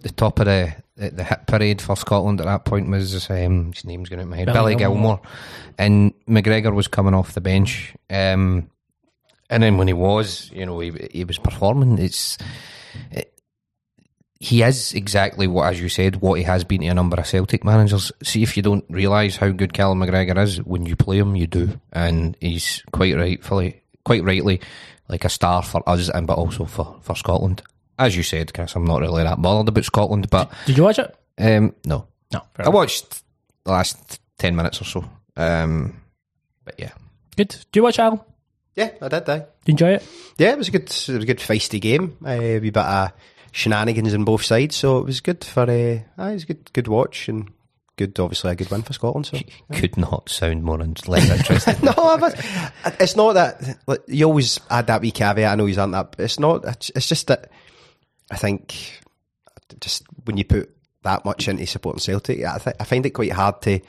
the 0.03 0.11
top 0.11 0.39
of 0.41 0.47
the, 0.47 0.75
the 0.97 1.11
the 1.11 1.25
hit 1.25 1.47
parade 1.47 1.81
for 1.81 1.97
Scotland 1.97 2.41
at 2.41 2.47
that 2.47 2.65
point 2.65 2.91
was 2.91 3.31
um, 3.31 3.73
his 3.73 3.85
name's 3.85 4.09
going 4.09 4.21
out 4.21 4.25
of 4.25 4.29
my 4.29 4.37
head, 4.37 4.47
Billy 4.47 4.75
Billy, 4.75 4.77
Gilmour. 4.77 5.17
Gilmour, 5.17 5.21
and 5.79 6.13
McGregor 6.29 6.75
was 6.75 6.89
coming 6.89 7.15
off 7.15 7.33
the 7.33 7.41
bench, 7.41 7.95
um, 8.11 8.69
and 9.49 9.63
then 9.63 9.79
when 9.79 9.87
he 9.87 9.95
was, 9.95 10.51
you 10.53 10.67
know, 10.67 10.79
he 10.81 10.93
he 11.11 11.25
was 11.25 11.39
performing. 11.39 11.99
It's 11.99 12.37
it, 13.13 13.33
he 14.39 14.63
is 14.63 14.93
exactly 14.93 15.47
what, 15.47 15.73
as 15.73 15.81
you 15.81 15.89
said, 15.89 16.17
what 16.17 16.35
he 16.39 16.45
has 16.45 16.63
been 16.65 16.83
to 16.83 16.87
a 16.89 16.95
number 16.95 17.17
of 17.17 17.27
Celtic 17.27 17.65
managers. 17.65 18.13
See 18.23 18.43
if 18.43 18.57
you 18.57 18.63
don't 18.63 18.85
realise 18.91 19.37
how 19.37 19.49
good 19.51 19.73
Callum 19.73 20.01
McGregor 20.01 20.37
is 20.43 20.59
when 20.63 20.85
you 20.87 20.95
play 20.97 21.19
him, 21.19 21.37
you 21.37 21.47
do, 21.47 21.81
and 21.93 22.37
he's 22.41 22.83
quite 22.93 23.17
rightfully, 23.17 23.83
quite 24.05 24.25
rightly, 24.25 24.61
like 25.09 25.25
a 25.25 25.29
star 25.31 25.63
for 25.63 25.87
us, 25.89 26.09
and 26.11 26.27
but 26.27 26.37
also 26.39 26.65
for 26.67 26.97
for 27.03 27.17
Scotland. 27.17 27.63
As 27.99 28.15
you 28.17 28.23
said, 28.23 28.53
Chris, 28.53 28.75
I'm 28.77 28.85
not 28.85 29.01
really 29.01 29.23
that 29.23 29.41
bothered 29.41 29.69
about 29.69 29.85
Scotland, 29.85 30.29
but 30.29 30.53
Did 30.67 30.77
you 30.77 30.83
watch 30.83 30.99
it? 30.99 31.15
um, 31.39 31.75
no, 31.87 32.07
No. 32.33 32.43
I 32.59 32.69
watched 32.69 33.23
the 33.65 33.71
last 33.73 34.21
ten 34.37 34.55
minutes 34.55 34.83
or 34.83 34.85
so. 34.85 35.05
Um, 35.37 36.03
but 36.65 36.75
yeah, 36.79 36.93
Good. 37.37 37.51
Do 37.73 37.79
you 37.79 37.83
watch 37.85 37.99
Al? 37.99 38.27
Yeah, 38.75 38.91
I 39.01 39.09
did. 39.09 39.29
I. 39.31 39.39
Do 39.39 39.45
you 39.67 39.73
enjoy 39.73 39.91
it? 39.93 40.07
Yeah, 40.37 40.53
it 40.53 40.59
was 40.59 40.69
a 40.69 40.73
good, 40.73 40.83
it 40.83 41.09
was 41.09 41.09
a 41.09 41.27
good 41.27 41.39
feisty 41.39 41.81
game. 41.81 42.19
Uh, 42.25 42.29
a 42.33 42.59
wee 42.59 42.69
bit 42.71 42.83
of 42.83 43.13
shenanigans 43.57 44.13
on 44.15 44.25
both 44.25 44.45
sides, 44.45 44.77
so 44.77 44.99
it 44.99 45.05
was 45.07 45.21
good 45.21 45.43
for. 45.43 45.63
Uh, 45.63 45.67
it 45.71 46.05
was 46.19 46.43
a 46.43 46.47
good, 46.47 46.73
good 46.73 46.89
watch 46.89 47.29
and 47.29 47.51
good, 47.97 48.19
obviously 48.21 48.51
a 48.53 48.55
good 48.55 48.71
win 48.71 48.83
for 48.83 48.93
Scotland. 48.93 49.27
So 49.27 49.39
could 49.73 49.97
not 49.97 50.29
sound 50.29 50.63
more 50.63 50.81
interesting. 50.83 51.75
no, 51.83 51.93
was- 51.97 52.35
it's 53.01 53.17
not 53.17 53.33
that 53.35 53.79
like, 53.87 54.01
you 54.09 54.27
always 54.27 54.61
add 54.71 54.87
that 54.89 55.01
wee 55.01 55.11
caveat. 55.11 55.51
I 55.53 55.55
know 55.55 55.67
you 55.67 55.81
aren't 55.81 55.93
that. 55.93 56.13
but 56.13 56.21
It's 56.21 56.39
not. 56.39 56.65
It's, 56.67 56.91
it's 56.95 57.09
just 57.09 57.27
that 57.29 57.51
I 58.31 58.37
think 58.37 59.01
just 59.81 60.05
when 60.25 60.37
you 60.37 60.45
put 60.45 60.71
that 61.03 61.25
much 61.25 61.49
into 61.49 61.67
supporting 61.67 62.01
Celtic, 62.01 62.45
I, 62.45 62.59
th- 62.59 62.77
I 62.79 62.85
find 62.85 63.07
it 63.07 63.11
quite 63.11 63.33
hard 63.33 63.63
to. 63.63 63.81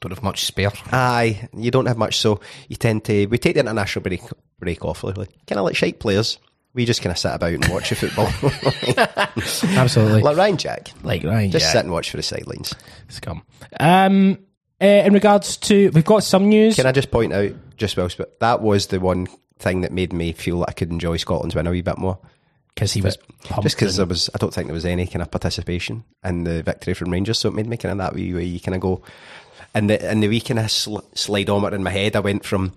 Don't 0.00 0.12
have 0.12 0.22
much 0.22 0.46
spare. 0.46 0.72
Aye, 0.92 1.50
you 1.54 1.70
don't 1.70 1.84
have 1.84 1.98
much, 1.98 2.16
so 2.16 2.40
you 2.68 2.76
tend 2.76 3.04
to. 3.04 3.26
We 3.26 3.36
take 3.36 3.52
the 3.54 3.60
international 3.60 4.02
break 4.02 4.22
break 4.58 4.82
off, 4.82 5.04
like, 5.04 5.16
kind 5.46 5.58
of 5.58 5.64
like 5.66 5.76
shite 5.76 6.00
players. 6.00 6.38
We 6.72 6.84
just 6.84 7.02
kind 7.02 7.10
of 7.10 7.18
sit 7.18 7.32
about 7.34 7.52
and 7.52 7.66
watch 7.68 7.90
the 7.90 7.96
football, 7.96 8.28
Absolutely. 9.76 10.22
like 10.22 10.36
Ryan 10.36 10.56
Jack. 10.56 10.90
like 11.02 11.24
Ryan. 11.24 11.50
Just 11.50 11.64
Jack. 11.64 11.72
sit 11.72 11.84
and 11.84 11.92
watch 11.92 12.10
for 12.10 12.16
the 12.16 12.22
sidelines. 12.22 12.74
Scum. 13.08 13.42
Um, 13.78 14.38
uh, 14.80 14.86
in 14.86 15.12
regards 15.12 15.56
to, 15.58 15.90
we've 15.90 16.04
got 16.04 16.22
some 16.22 16.48
news. 16.48 16.76
Can 16.76 16.86
I 16.86 16.92
just 16.92 17.10
point 17.10 17.32
out, 17.32 17.50
just 17.76 17.96
whilst, 17.96 18.18
but 18.18 18.38
that 18.40 18.62
was 18.62 18.86
the 18.86 19.00
one 19.00 19.26
thing 19.58 19.80
that 19.82 19.92
made 19.92 20.12
me 20.12 20.32
feel 20.32 20.60
that 20.60 20.70
I 20.70 20.72
could 20.72 20.90
enjoy 20.90 21.16
Scotland's 21.16 21.54
win 21.54 21.66
a 21.66 21.70
wee 21.70 21.82
bit 21.82 21.98
more. 21.98 22.18
Because 22.74 22.92
he 22.92 23.02
was 23.02 23.16
pumped. 23.44 23.64
Just 23.64 23.76
because 23.76 23.96
there 23.96 24.06
was, 24.06 24.30
I 24.32 24.38
don't 24.38 24.54
think 24.54 24.68
there 24.68 24.74
was 24.74 24.86
any 24.86 25.06
kind 25.06 25.22
of 25.22 25.30
participation 25.30 26.04
in 26.24 26.44
the 26.44 26.62
victory 26.62 26.94
from 26.94 27.10
Rangers, 27.10 27.38
so 27.40 27.48
it 27.48 27.54
made 27.54 27.66
me 27.66 27.76
kind 27.76 27.92
of 27.92 27.98
that 27.98 28.14
wee 28.14 28.32
where 28.32 28.42
you 28.42 28.60
kind 28.60 28.76
of 28.76 28.80
go, 28.80 29.02
and 29.74 29.90
the 29.90 30.02
and 30.08 30.22
the 30.22 30.28
wee 30.28 30.40
kind 30.40 30.60
of 30.60 30.70
sl- 30.70 31.00
slidometer 31.14 31.72
in 31.72 31.82
my 31.82 31.90
head, 31.90 32.14
I 32.16 32.20
went 32.20 32.44
from 32.44 32.72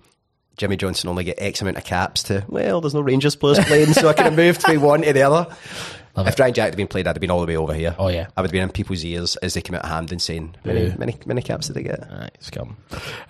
Jimmy 0.56 0.76
Johnstone 0.76 1.10
only 1.10 1.24
get 1.24 1.36
X 1.40 1.60
amount 1.62 1.76
of 1.78 1.84
caps 1.84 2.22
to 2.24 2.44
well, 2.48 2.80
there's 2.80 2.94
no 2.94 3.00
Rangers 3.00 3.34
players 3.36 3.58
playing, 3.60 3.92
so 3.92 4.08
I 4.08 4.12
kind 4.12 4.28
of 4.28 4.34
moved 4.34 4.62
from 4.62 4.80
one 4.80 5.02
to 5.02 5.12
the 5.12 5.22
other. 5.22 5.54
Love 6.16 6.28
if 6.28 6.34
it. 6.34 6.40
Ryan 6.40 6.54
Jack 6.54 6.64
had 6.66 6.76
been 6.76 6.86
played, 6.86 7.08
I'd 7.08 7.16
have 7.16 7.20
been 7.20 7.30
all 7.32 7.40
the 7.40 7.46
way 7.46 7.56
over 7.56 7.74
here. 7.74 7.96
Oh, 7.98 8.06
yeah. 8.06 8.28
I 8.36 8.40
would 8.40 8.46
have 8.48 8.52
been 8.52 8.62
in 8.62 8.70
people's 8.70 9.04
ears 9.04 9.34
as 9.36 9.54
they 9.54 9.60
come 9.62 9.74
out 9.74 9.82
of 9.82 9.90
Hampden 9.90 10.20
saying, 10.20 10.54
"Many, 10.64 10.86
Yeah. 10.86 10.96
many, 10.96 11.16
many 11.26 11.42
caps 11.42 11.66
did 11.66 11.74
they 11.74 11.82
get?" 11.82 12.08
Alright, 12.08 12.36
scum. 12.38 12.76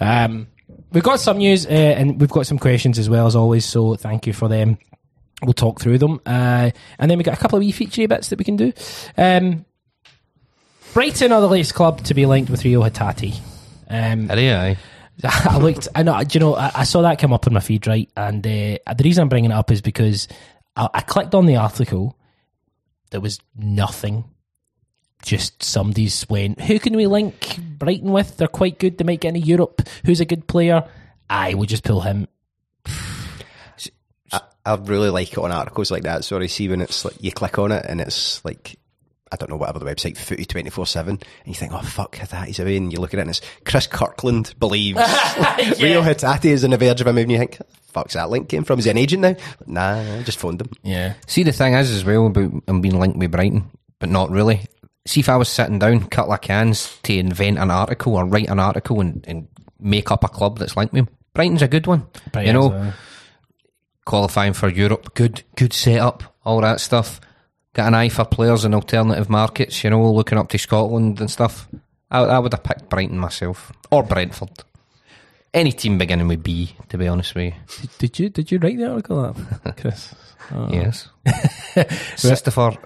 Um, 0.01 0.49
we've 0.93 1.03
got 1.03 1.19
some 1.19 1.39
news 1.39 1.65
uh, 1.65 1.71
and 1.71 2.21
we've 2.21 2.29
got 2.29 2.47
some 2.47 2.59
questions 2.59 2.99
as 2.99 3.09
well 3.09 3.27
as 3.27 3.35
always. 3.35 3.65
So 3.65 3.95
thank 3.95 4.27
you 4.27 4.35
for 4.35 4.49
them. 4.49 4.77
We'll 5.43 5.55
talk 5.55 5.81
through 5.81 5.97
them, 5.99 6.21
uh, 6.27 6.71
and 6.99 7.11
then 7.11 7.17
we 7.19 7.25
got 7.25 7.35
a 7.35 7.41
couple 7.41 7.57
of 7.57 7.61
wee 7.65 7.73
featurey 7.73 8.09
bits 8.09 8.29
that 8.29 8.39
we 8.39 8.45
can 8.45 8.57
do. 8.57 8.73
Um, 9.17 9.65
Brighton 10.93 11.33
are 11.33 11.41
the 11.41 11.49
latest 11.49 11.75
club 11.75 12.03
to 12.05 12.15
be 12.15 12.25
linked 12.27 12.51
with 12.51 12.65
Reo 12.65 12.83
Hatate. 12.83 13.35
Um, 13.91 14.31
Aye, 14.31 14.55
aye. 14.55 14.77
I 15.25 15.59
looked. 15.59 15.89
I 15.95 16.03
know. 16.03 16.21
You 16.31 16.41
know? 16.41 16.55
I, 16.57 16.71
I 16.75 16.85
saw 16.85 17.03
that 17.03 17.19
come 17.19 17.33
up 17.33 17.47
on 17.47 17.53
my 17.53 17.61
feed, 17.61 17.87
right? 17.87 18.11
And 18.17 18.45
uh, 18.47 18.79
the 18.95 19.05
reason 19.05 19.23
I'm 19.23 19.29
bringing 19.29 19.51
it 19.51 19.55
up 19.55 19.71
is 19.71 19.81
because 19.81 20.29
I, 20.77 20.89
I 20.95 21.01
clicked 21.01 21.35
on 21.35 21.47
the 21.47 21.57
article. 21.57 22.19
There 23.11 23.21
was 23.21 23.39
nothing. 23.57 24.25
Just 25.23 25.63
somebody's 25.63 26.29
went. 26.29 26.61
Who 26.61 26.79
can 26.79 26.97
we 26.97 27.07
link 27.07 27.59
Brighton 27.79 28.13
with? 28.13 28.37
They're 28.37 28.49
quite 28.49 28.79
good. 28.79 28.99
They 28.99 29.05
might 29.05 29.21
get 29.21 29.35
into 29.35 29.47
Europe. 29.47 29.83
Who's 30.05 30.21
a 30.21 30.27
good 30.27 30.47
player? 30.47 30.87
I 31.31 31.55
would 31.55 31.69
just 31.69 31.85
pull 31.85 32.03
him. 32.03 32.29
I, 34.33 34.41
I 34.67 34.75
really 34.75 35.11
like 35.11 35.33
it 35.33 35.39
on 35.39 35.51
articles 35.51 35.91
like 35.91 36.03
that. 36.03 36.25
Sorry, 36.25 36.49
see 36.49 36.69
when 36.69 36.83
it's 36.83 37.05
like 37.05 37.23
you 37.23 37.33
click 37.33 37.59
on 37.59 37.73
it 37.73 37.87
and 37.89 38.01
it's 38.01 38.45
like 38.45 38.77
I 39.35 39.37
don't 39.37 39.51
know 39.51 39.57
whatever 39.57 39.79
the 39.81 39.85
website 39.85 40.17
footy 40.17 40.45
twenty 40.45 40.71
four 40.71 40.87
seven, 40.87 41.17
and 41.17 41.47
you 41.47 41.55
think, 41.55 41.73
oh 41.73 41.83
fuck 41.83 42.17
that 42.19 42.47
he's 42.47 42.61
away, 42.61 42.77
and 42.77 42.93
you 42.93 43.01
look 43.01 43.13
at 43.13 43.19
it 43.19 43.23
and 43.23 43.31
it's 43.31 43.41
Chris 43.65 43.87
Kirkland 43.87 44.55
believes 44.59 44.97
Reo 44.99 46.03
Hatate 46.03 46.45
is 46.47 46.65
on 46.65 46.71
the 46.71 46.77
verge 46.77 47.01
of 47.01 47.07
a 47.07 47.13
move, 47.13 47.25
and 47.25 47.33
you 47.33 47.39
think, 47.39 47.59
fuck's 47.83 48.15
that 48.15 48.31
link 48.31 48.49
came 48.49 48.65
from? 48.65 48.79
Is 48.79 48.85
he 48.85 48.91
an 48.93 48.99
agent 48.99 49.23
now? 49.23 49.37
Nah, 49.67 50.19
I 50.19 50.23
just 50.23 50.39
phoned 50.39 50.61
him. 50.61 50.71
Yeah. 50.83 51.15
See, 51.27 51.43
the 51.43 51.53
thing 51.53 51.75
is 51.75 51.91
as 51.91 52.05
well 52.05 52.27
about 52.27 52.53
him 52.67 52.81
being 52.81 52.99
linked 52.99 53.19
with 53.19 53.33
Brighton, 53.33 53.71
but 53.99 54.09
not 54.09 54.31
really. 54.31 54.67
See, 55.07 55.21
if 55.21 55.29
I 55.29 55.37
was 55.37 55.49
sitting 55.49 55.79
down, 55.79 56.05
cut 56.09 56.29
like 56.29 56.43
cans 56.43 56.99
to 57.03 57.17
invent 57.19 57.59
an 57.59 57.71
article 57.71 58.15
or 58.17 58.25
write 58.25 58.49
an 58.49 58.59
article 58.59 59.01
and, 59.01 59.25
and 59.29 59.49
make 59.79 60.11
up 60.11 60.25
a 60.25 60.29
club 60.29 60.59
that's 60.59 60.77
linked 60.77 60.95
with 60.95 61.01
him, 61.09 61.15
Brighton's 61.35 61.63
a 61.63 61.69
good 61.69 61.87
one. 61.87 62.07
you 62.37 62.53
know, 62.53 62.73
uh, 62.73 62.93
qualifying 64.05 64.53
for 64.53 64.69
Europe, 64.69 65.15
good, 65.15 65.43
good 65.57 65.73
setup, 65.73 66.23
all 66.45 66.61
that 66.61 66.81
stuff. 66.81 67.21
Got 67.75 67.89
an 67.89 67.95
eye 67.95 68.09
for 68.09 68.25
players 68.25 68.65
in 68.65 68.73
alternative 68.73 69.29
markets, 69.29 69.83
you 69.83 69.91
know, 69.91 70.13
looking 70.13 70.39
up 70.39 70.49
to 70.51 70.59
Scotland 70.59 71.21
and 71.21 71.31
stuff. 71.31 71.69
I, 72.09 72.21
I 72.21 72.39
would 72.39 72.53
have 72.53 72.63
picked 72.63 72.89
Brighton 72.89 73.19
myself 73.19 73.73
or 73.91 74.05
Brentford. 74.05 74.51
Any 75.53 75.73
team 75.73 75.99
beginning 75.99 76.29
with 76.29 76.43
B, 76.43 76.77
to 76.89 76.99
be 76.99 77.09
honest 77.09 77.35
with 77.35 77.53
you. 77.53 77.89
did 77.99 78.19
you 78.19 78.29
did 78.29 78.51
you 78.51 78.59
write 78.59 78.79
the 78.79 78.91
article 78.91 79.25
up, 79.25 79.37
Chris? 79.77 80.15
Oh. 80.53 80.69
Yes. 80.73 81.09
Christopher 82.21 82.77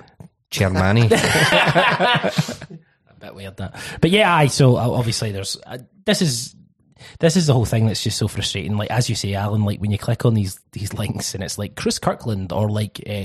Sermanni. 0.51 1.11
a 1.11 3.21
bit 3.21 3.35
weird 3.35 3.57
that. 3.59 3.79
But 4.01 4.11
yeah, 4.11 4.35
I 4.35 4.47
so 4.47 4.77
obviously 4.77 5.33
there's 5.33 5.59
uh, 5.67 5.79
this 6.07 6.23
is 6.23 6.55
this 7.21 7.37
is 7.37 7.47
the 7.47 7.55
whole 7.55 7.65
thing 7.67 7.87
that's 7.87 8.03
just 8.03 8.17
so 8.17 8.29
frustrating. 8.29 8.77
Like 8.77 8.91
as 8.91 9.11
you 9.11 9.15
say, 9.15 9.35
Allan, 9.35 9.65
like 9.65 9.81
when 9.81 9.91
you 9.91 9.99
click 9.99 10.25
on 10.25 10.35
these 10.35 10.59
these 10.73 10.95
links 10.95 11.35
and 11.35 11.45
it's 11.45 11.59
like 11.59 11.75
Chris 11.75 11.99
Kirkland 11.99 12.53
or 12.53 12.71
like 12.71 13.03
uh, 13.09 13.25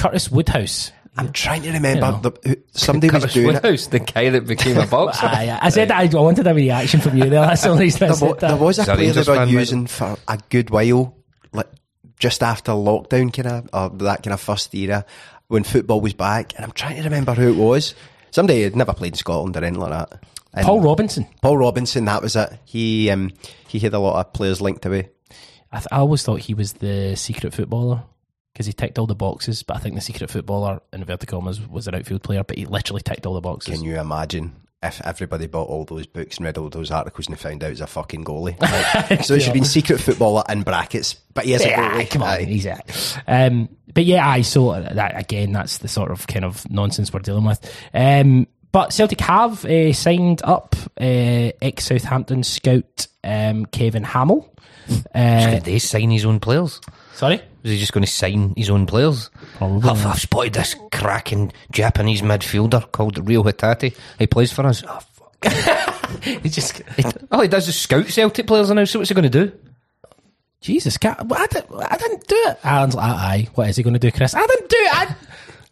Curtis 0.00 0.30
Woodhouse. 0.30 0.92
I'm 1.16 1.32
trying 1.32 1.62
to 1.62 1.72
remember 1.72 2.06
You 2.06 2.12
know. 2.12 2.20
the, 2.20 2.48
who, 2.48 2.56
somebody 2.72 3.08
was 3.12 3.22
Curtis 3.24 3.34
doing 3.34 3.46
it. 3.48 3.62
Woodhouse, 3.62 3.86
the 3.88 3.98
guy 3.98 4.30
that 4.30 4.46
became 4.46 4.78
a 4.78 4.86
boxer. 4.86 5.26
I, 5.30 5.58
I 5.60 5.68
said 5.68 5.90
I 5.90 6.06
wanted 6.06 6.46
a 6.46 6.54
reaction 6.54 7.00
from 7.00 7.16
you 7.16 7.24
there. 7.24 7.40
That's 7.46 7.62
the 7.62 7.68
only 7.70 7.84
reason 7.84 7.98
There, 8.00 8.08
wa- 8.10 8.14
said 8.16 8.40
that. 8.40 8.48
there 8.48 8.56
was 8.56 8.78
a 8.78 8.82
Is 8.82 8.86
that 8.86 8.94
player 8.96 9.06
Rangers 9.08 9.26
they 9.26 9.32
were 9.32 9.36
fan, 9.38 9.46
by 9.46 9.52
the- 9.52 9.58
using 9.58 9.86
for 9.86 10.16
a 10.28 10.38
good 10.48 10.70
while, 10.70 11.16
like 11.52 11.68
just 12.18 12.42
after 12.42 12.72
lockdown, 12.72 13.32
kind 13.34 13.48
of, 13.48 13.68
or 13.92 13.96
that 14.04 14.22
kind 14.22 14.32
of 14.34 14.40
first 14.40 14.74
era 14.74 15.04
when 15.48 15.64
football 15.64 16.00
was 16.00 16.14
back. 16.14 16.54
And 16.56 16.64
I'm 16.64 16.72
trying 16.72 16.96
to 16.96 17.02
remember 17.02 17.34
who 17.34 17.48
it 17.52 17.56
was. 17.56 17.94
Somebody 18.30 18.62
had 18.62 18.76
never 18.76 18.94
played 18.94 19.12
in 19.14 19.18
Scotland 19.18 19.56
or 19.56 19.64
anything 19.64 19.80
like 19.80 19.90
that. 19.90 20.22
And 20.54 20.64
Paul 20.64 20.80
Robinson. 20.80 21.26
Paul 21.42 21.58
Robinson, 21.58 22.04
that 22.06 22.22
was 22.22 22.36
it. 22.36 22.50
He 22.64 23.10
um, 23.10 23.32
he 23.68 23.78
had 23.80 23.94
a 23.94 23.98
lot 23.98 24.18
of 24.24 24.32
players 24.32 24.60
linked 24.60 24.86
away. 24.86 25.10
I, 25.72 25.76
th- 25.78 25.88
I 25.92 25.98
always 25.98 26.22
thought 26.22 26.40
he 26.40 26.54
was 26.54 26.74
the 26.74 27.14
secret 27.16 27.52
footballer 27.54 28.02
because 28.52 28.66
he 28.66 28.72
ticked 28.72 28.98
all 28.98 29.06
the 29.06 29.14
boxes. 29.14 29.62
But 29.62 29.76
I 29.76 29.80
think 29.80 29.94
the 29.94 30.00
secret 30.00 30.30
footballer 30.30 30.80
in 30.92 31.00
inverted 31.00 31.28
commas 31.28 31.60
was 31.66 31.86
an 31.88 31.94
outfield 31.94 32.22
player, 32.22 32.44
but 32.44 32.56
he 32.58 32.66
literally 32.66 33.02
ticked 33.02 33.26
all 33.26 33.34
the 33.34 33.40
boxes. 33.40 33.74
Can 33.76 33.84
you 33.84 33.98
imagine 33.98 34.56
if 34.82 35.00
everybody 35.04 35.46
bought 35.46 35.68
all 35.68 35.84
those 35.84 36.06
books 36.06 36.38
and 36.38 36.46
read 36.46 36.56
all 36.56 36.70
those 36.70 36.90
articles 36.90 37.26
and 37.26 37.36
they 37.36 37.40
found 37.40 37.62
out 37.62 37.66
he 37.68 37.72
was 37.72 37.80
a 37.82 37.86
fucking 37.86 38.24
goalie? 38.24 38.56
Like, 39.10 39.24
so 39.24 39.34
it 39.34 39.40
should 39.40 39.48
have 39.48 39.54
been 39.54 39.64
secret 39.64 40.00
footballer 40.00 40.42
in 40.48 40.62
brackets, 40.62 41.14
but 41.14 41.44
he 41.44 41.52
is 41.54 41.62
a 41.64 41.68
Yeah, 41.68 41.92
goalie. 41.98 42.10
come 42.10 42.22
on, 42.22 42.28
Aye. 42.28 42.44
he's 42.44 42.66
a, 42.66 42.80
um, 43.26 43.68
but 43.92 44.04
yeah, 44.04 44.26
I 44.26 44.40
so 44.42 44.72
that 44.80 45.18
again, 45.18 45.52
that's 45.52 45.78
the 45.78 45.88
sort 45.88 46.10
of 46.10 46.26
kind 46.26 46.44
of 46.44 46.68
nonsense 46.70 47.12
we're 47.12 47.20
dealing 47.20 47.44
with. 47.44 47.60
Um, 47.92 48.46
but 48.72 48.92
Celtic 48.92 49.20
have 49.22 49.64
uh, 49.64 49.92
signed 49.92 50.42
up 50.44 50.76
uh, 51.00 51.50
ex 51.60 51.86
Southampton 51.86 52.42
scout 52.44 53.08
um, 53.24 53.66
Kevin 53.66 54.04
Hamill. 54.04 54.48
Uh, 55.14 55.50
Did 55.50 55.64
they 55.64 55.78
sign 55.80 56.10
his 56.10 56.24
own 56.24 56.38
players? 56.40 56.80
Sorry, 57.14 57.42
Was 57.62 57.72
he 57.72 57.78
just 57.78 57.92
going 57.92 58.04
to 58.04 58.10
sign 58.10 58.54
his 58.56 58.70
own 58.70 58.86
players? 58.86 59.30
Probably. 59.56 59.90
I've, 59.90 60.06
I've 60.06 60.20
spotted 60.20 60.54
this 60.54 60.74
cracking 60.92 61.52
Japanese 61.70 62.22
midfielder 62.22 62.90
called 62.92 63.28
Reo 63.28 63.42
Hatate. 63.42 63.94
He 64.18 64.26
plays 64.26 64.52
for 64.52 64.64
us. 64.66 64.82
Oh, 64.86 65.00
fuck. 65.12 66.22
he 66.22 66.48
just 66.48 66.78
He- 66.96 67.04
all 67.30 67.40
he 67.42 67.48
does 67.48 67.68
is 67.68 67.78
scout 67.78 68.06
Celtic 68.06 68.46
players 68.46 68.70
now, 68.70 68.84
so 68.84 68.98
what's 68.98 69.08
he 69.10 69.14
going 69.14 69.30
to 69.30 69.46
do? 69.46 69.52
Jesus, 70.60 70.98
I, 71.02 71.14
did, 71.50 71.64
I 71.74 71.96
didn't 71.96 72.26
do 72.28 72.36
it. 72.48 72.58
Allan's 72.62 72.94
like, 72.94 73.10
aye, 73.10 73.48
what 73.54 73.68
is 73.70 73.76
he 73.76 73.82
going 73.82 73.94
to 73.94 73.98
do, 74.00 74.12
Chris? 74.12 74.34
I 74.34 74.46
didn't 74.46 74.68
do 74.68 74.76
it. 74.78 74.94
I, 74.94 75.16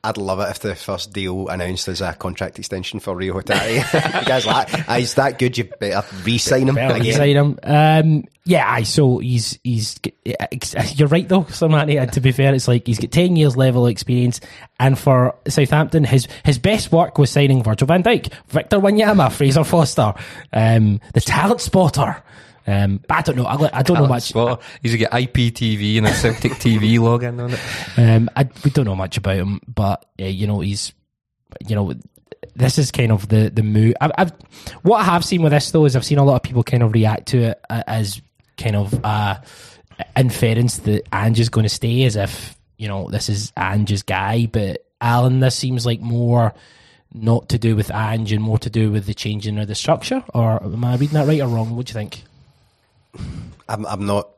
I'd 0.04 0.16
love 0.16 0.38
it 0.40 0.48
if 0.50 0.60
the 0.60 0.74
first 0.76 1.12
deal 1.12 1.48
announced 1.48 1.88
as 1.88 2.00
a 2.00 2.12
contract 2.14 2.58
extension 2.58 3.00
for 3.00 3.16
Reo 3.16 3.36
you 3.38 3.42
guys 3.42 4.46
like, 4.46 4.68
he's 4.90 5.14
that 5.14 5.38
good, 5.38 5.58
you 5.58 5.64
better 5.64 6.06
re-sign 6.24 6.68
him 6.68 6.76
Well, 6.76 6.94
again. 6.94 7.14
sign 7.14 7.36
him. 7.36 7.58
Um, 7.64 8.24
yeah, 8.44 8.64
aye, 8.70 8.84
so 8.84 9.18
he's 9.18 9.58
he's 9.64 9.98
you're 10.94 11.08
right 11.08 11.28
though, 11.28 11.42
Sermanni. 11.44 12.10
To 12.12 12.20
be 12.20 12.32
fair, 12.32 12.54
it's 12.54 12.66
like 12.68 12.86
he's 12.86 12.98
got 12.98 13.10
ten 13.10 13.36
years 13.36 13.56
level 13.56 13.86
experience, 13.86 14.40
and 14.80 14.98
for 14.98 15.34
Southampton, 15.48 16.04
his 16.04 16.28
his 16.44 16.58
best 16.58 16.90
work 16.90 17.18
was 17.18 17.30
signing 17.30 17.62
Virgil 17.62 17.86
Van 17.88 18.02
Dijk, 18.02 18.32
Victor 18.46 18.78
Wanyama, 18.78 19.30
Fraser 19.30 19.64
Forster, 19.64 20.14
um, 20.52 21.00
the 21.12 21.20
talent 21.20 21.60
spotter. 21.60 22.22
Um, 22.68 23.00
but 23.08 23.16
I 23.16 23.22
don't 23.22 23.36
know. 23.36 23.46
I, 23.46 23.78
I 23.78 23.82
don't 23.82 23.96
know 23.96 24.06
much. 24.06 24.24
Spot. 24.24 24.60
He's 24.82 24.94
got 24.96 25.12
IPTV 25.12 25.96
and 25.96 26.06
a 26.06 26.12
Celtic 26.12 26.52
TV 26.64 26.98
login 26.98 27.42
on 27.42 27.54
it. 27.54 27.60
Um, 27.96 28.28
I, 28.36 28.46
we 28.62 28.70
don't 28.70 28.84
know 28.84 28.94
much 28.94 29.16
about 29.16 29.36
him, 29.36 29.62
but 29.66 30.04
uh, 30.20 30.26
you 30.26 30.46
know 30.46 30.60
he's, 30.60 30.92
you 31.66 31.74
know, 31.74 31.94
this 32.54 32.78
is 32.78 32.90
kind 32.90 33.10
of 33.10 33.26
the 33.28 33.48
the 33.48 33.62
move. 33.62 33.94
I've, 34.02 34.10
I've 34.18 34.32
what 34.82 35.00
I 35.00 35.04
have 35.04 35.24
seen 35.24 35.40
with 35.40 35.52
this 35.52 35.70
though 35.70 35.86
is 35.86 35.96
I've 35.96 36.04
seen 36.04 36.18
a 36.18 36.24
lot 36.24 36.36
of 36.36 36.42
people 36.42 36.62
kind 36.62 36.82
of 36.82 36.92
react 36.92 37.28
to 37.28 37.38
it 37.38 37.60
uh, 37.70 37.84
as 37.86 38.20
kind 38.58 38.76
of 38.76 39.02
uh, 39.02 39.38
inference 40.14 40.78
that 40.80 41.08
Ange 41.10 41.40
is 41.40 41.48
going 41.48 41.64
to 41.64 41.70
stay, 41.70 42.04
as 42.04 42.16
if 42.16 42.54
you 42.76 42.86
know 42.86 43.08
this 43.08 43.30
is 43.30 43.50
Ange's 43.56 44.02
guy. 44.02 44.44
But 44.44 44.84
Allan, 45.00 45.40
this 45.40 45.56
seems 45.56 45.86
like 45.86 46.02
more 46.02 46.52
not 47.14 47.48
to 47.48 47.58
do 47.58 47.74
with 47.74 47.90
Ange 47.90 48.32
and 48.32 48.42
more 48.42 48.58
to 48.58 48.68
do 48.68 48.92
with 48.92 49.06
the 49.06 49.14
changing 49.14 49.58
of 49.58 49.68
the 49.68 49.74
structure. 49.74 50.22
Or 50.34 50.62
am 50.62 50.84
I 50.84 50.96
reading 50.96 51.14
that 51.14 51.26
right 51.26 51.40
or 51.40 51.48
wrong? 51.48 51.74
What 51.74 51.86
do 51.86 51.92
you 51.92 51.94
think? 51.94 52.24
I'm, 53.68 53.86
I'm 53.86 54.06
not. 54.06 54.30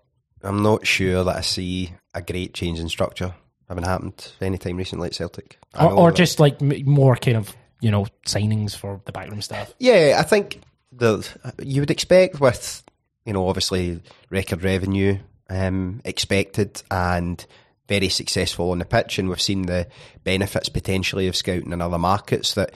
I'm 0.42 0.62
not 0.62 0.86
sure 0.86 1.22
that 1.22 1.36
I 1.36 1.42
see 1.42 1.92
a 2.14 2.22
great 2.22 2.54
change 2.54 2.78
in 2.78 2.88
structure 2.88 3.34
having 3.68 3.84
happened 3.84 4.32
any 4.40 4.58
time 4.58 4.76
recently 4.76 5.06
at 5.06 5.14
Celtic. 5.14 5.58
I 5.74 5.86
Or, 5.86 5.92
or 5.92 6.12
just 6.12 6.40
like 6.40 6.60
more 6.62 7.14
kind 7.16 7.36
of 7.36 7.54
you 7.80 7.90
know 7.90 8.06
signings 8.26 8.76
for 8.76 9.00
the 9.04 9.12
backroom 9.12 9.42
staff. 9.42 9.72
Yeah, 9.78 10.16
I 10.18 10.22
think 10.22 10.60
the 10.92 11.26
you 11.62 11.80
would 11.80 11.90
expect 11.90 12.40
with 12.40 12.82
you 13.24 13.32
know 13.32 13.48
obviously 13.48 14.02
record 14.28 14.62
revenue 14.62 15.18
um, 15.48 16.00
expected 16.04 16.82
and 16.90 17.44
very 17.88 18.08
successful 18.08 18.70
on 18.70 18.78
the 18.78 18.84
pitch, 18.84 19.18
and 19.18 19.28
we've 19.28 19.40
seen 19.40 19.62
the 19.62 19.88
benefits 20.24 20.68
potentially 20.68 21.28
of 21.28 21.36
scouting 21.36 21.72
in 21.72 21.80
other 21.80 21.98
markets 21.98 22.54
that 22.54 22.72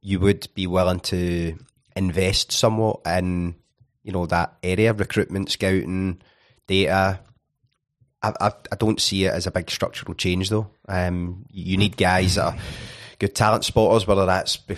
you 0.00 0.20
would 0.20 0.48
be 0.54 0.66
willing 0.66 1.00
to 1.00 1.56
invest 1.96 2.52
somewhat 2.52 3.00
in 3.06 3.54
you 4.04 4.12
know 4.12 4.26
that 4.26 4.54
area 4.62 4.92
recruitment, 4.92 5.50
scouting, 5.50 6.20
data. 6.68 7.18
I, 8.22 8.32
I, 8.40 8.52
I 8.72 8.76
don't 8.76 9.00
see 9.00 9.24
it 9.24 9.32
as 9.32 9.46
a 9.46 9.50
big 9.50 9.70
structural 9.70 10.14
change 10.14 10.50
though. 10.50 10.70
Um, 10.88 11.46
you 11.50 11.76
need 11.76 11.96
guys 11.96 12.36
that 12.36 12.54
are 12.54 12.58
good 13.18 13.34
talent 13.34 13.64
spotters, 13.64 14.06
whether 14.06 14.26
that's 14.26 14.56
be- 14.56 14.76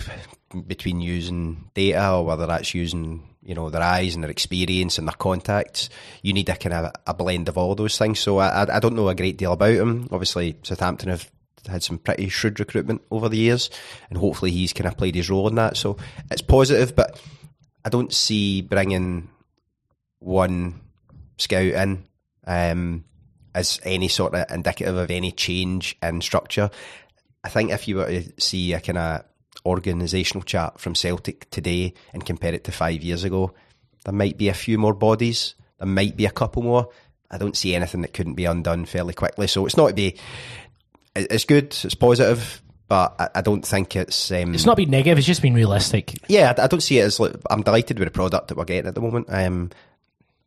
between 0.65 1.01
using 1.01 1.69
data 1.73 2.13
or 2.13 2.25
whether 2.25 2.47
that's 2.47 2.73
using 2.73 3.23
you 3.43 3.55
know 3.55 3.69
their 3.69 3.81
eyes 3.81 4.15
and 4.15 4.23
their 4.23 4.31
experience 4.31 4.97
and 4.97 5.07
their 5.07 5.15
contacts. 5.15 5.89
You 6.21 6.33
need 6.33 6.49
a 6.49 6.55
kind 6.55 6.73
of 6.73 6.91
a 7.05 7.13
blend 7.13 7.49
of 7.49 7.57
all 7.57 7.75
those 7.75 7.97
things. 7.97 8.19
So 8.19 8.39
I, 8.39 8.75
I 8.75 8.79
don't 8.79 8.95
know 8.95 9.09
a 9.09 9.15
great 9.15 9.37
deal 9.37 9.53
about 9.53 9.75
him. 9.75 10.07
Obviously, 10.11 10.57
Southampton 10.63 11.09
have 11.09 11.29
had 11.67 11.83
some 11.83 11.97
pretty 11.97 12.29
shrewd 12.29 12.59
recruitment 12.59 13.01
over 13.11 13.29
the 13.29 13.37
years, 13.37 13.69
and 14.09 14.17
hopefully 14.17 14.51
he's 14.51 14.73
kind 14.73 14.87
of 14.87 14.97
played 14.97 15.15
his 15.15 15.29
role 15.29 15.47
in 15.47 15.55
that. 15.55 15.77
So 15.77 15.97
it's 16.31 16.41
positive, 16.41 16.95
but 16.95 17.21
I 17.87 17.89
don't 17.89 18.13
see 18.13 18.61
bringing 18.61 19.29
one 20.19 20.81
scout 21.37 21.61
in 21.61 22.03
um, 22.45 23.05
as 23.55 23.79
any 23.85 24.09
sort 24.09 24.35
of 24.35 24.51
indicative 24.51 24.97
of 24.97 25.09
any 25.09 25.31
change 25.31 25.95
in 26.03 26.19
structure. 26.19 26.69
I 27.45 27.47
think 27.47 27.71
if 27.71 27.87
you 27.87 27.95
were 27.95 28.07
to 28.07 28.41
see 28.41 28.73
a 28.73 28.81
kind 28.81 28.97
of 28.97 29.23
organisational 29.65 30.43
chart 30.43 30.81
from 30.81 30.95
Celtic 30.95 31.49
today 31.49 31.93
and 32.11 32.25
compare 32.25 32.53
it 32.53 32.65
to 32.65 32.73
five 32.73 33.01
years 33.03 33.23
ago, 33.23 33.53
there 34.03 34.13
might 34.13 34.37
be 34.37 34.49
a 34.49 34.53
few 34.53 34.77
more 34.77 34.93
bodies. 34.93 35.55
There 35.79 35.87
might 35.87 36.17
be 36.17 36.25
a 36.25 36.29
couple 36.31 36.63
more. 36.63 36.89
I 37.31 37.37
don't 37.37 37.55
see 37.55 37.73
anything 37.73 38.01
that 38.01 38.13
couldn't 38.13 38.33
be 38.35 38.43
undone 38.43 38.83
fairly 38.83 39.13
quickly. 39.13 39.47
So 39.47 39.65
it's 39.65 39.77
not 39.77 39.87
to 39.87 39.93
be. 39.93 40.07
it- 41.15 41.31
It's 41.31 41.45
good. 41.45 41.67
It's 41.85 41.95
positive, 41.95 42.61
but 42.87 43.15
I, 43.19 43.29
I 43.35 43.41
don't 43.41 43.65
think 43.65 43.95
it's. 43.95 44.31
Um, 44.31 44.53
It's 44.53 44.65
not 44.65 44.77
been 44.77 44.89
negative. 44.89 45.17
It's 45.17 45.27
just 45.27 45.41
been 45.41 45.53
realistic. 45.53 46.13
yeah, 46.29 46.53
I, 46.57 46.63
I 46.63 46.67
don't 46.67 46.81
see 46.81 46.99
it 46.99 47.03
as. 47.03 47.19
Like, 47.19 47.33
I'm 47.49 47.61
delighted 47.63 47.99
with 47.99 48.07
the 48.07 48.11
product 48.11 48.47
that 48.49 48.57
we're 48.57 48.65
getting 48.65 48.87
at 48.87 48.95
the 48.95 49.01
moment. 49.01 49.27
Um, 49.29 49.71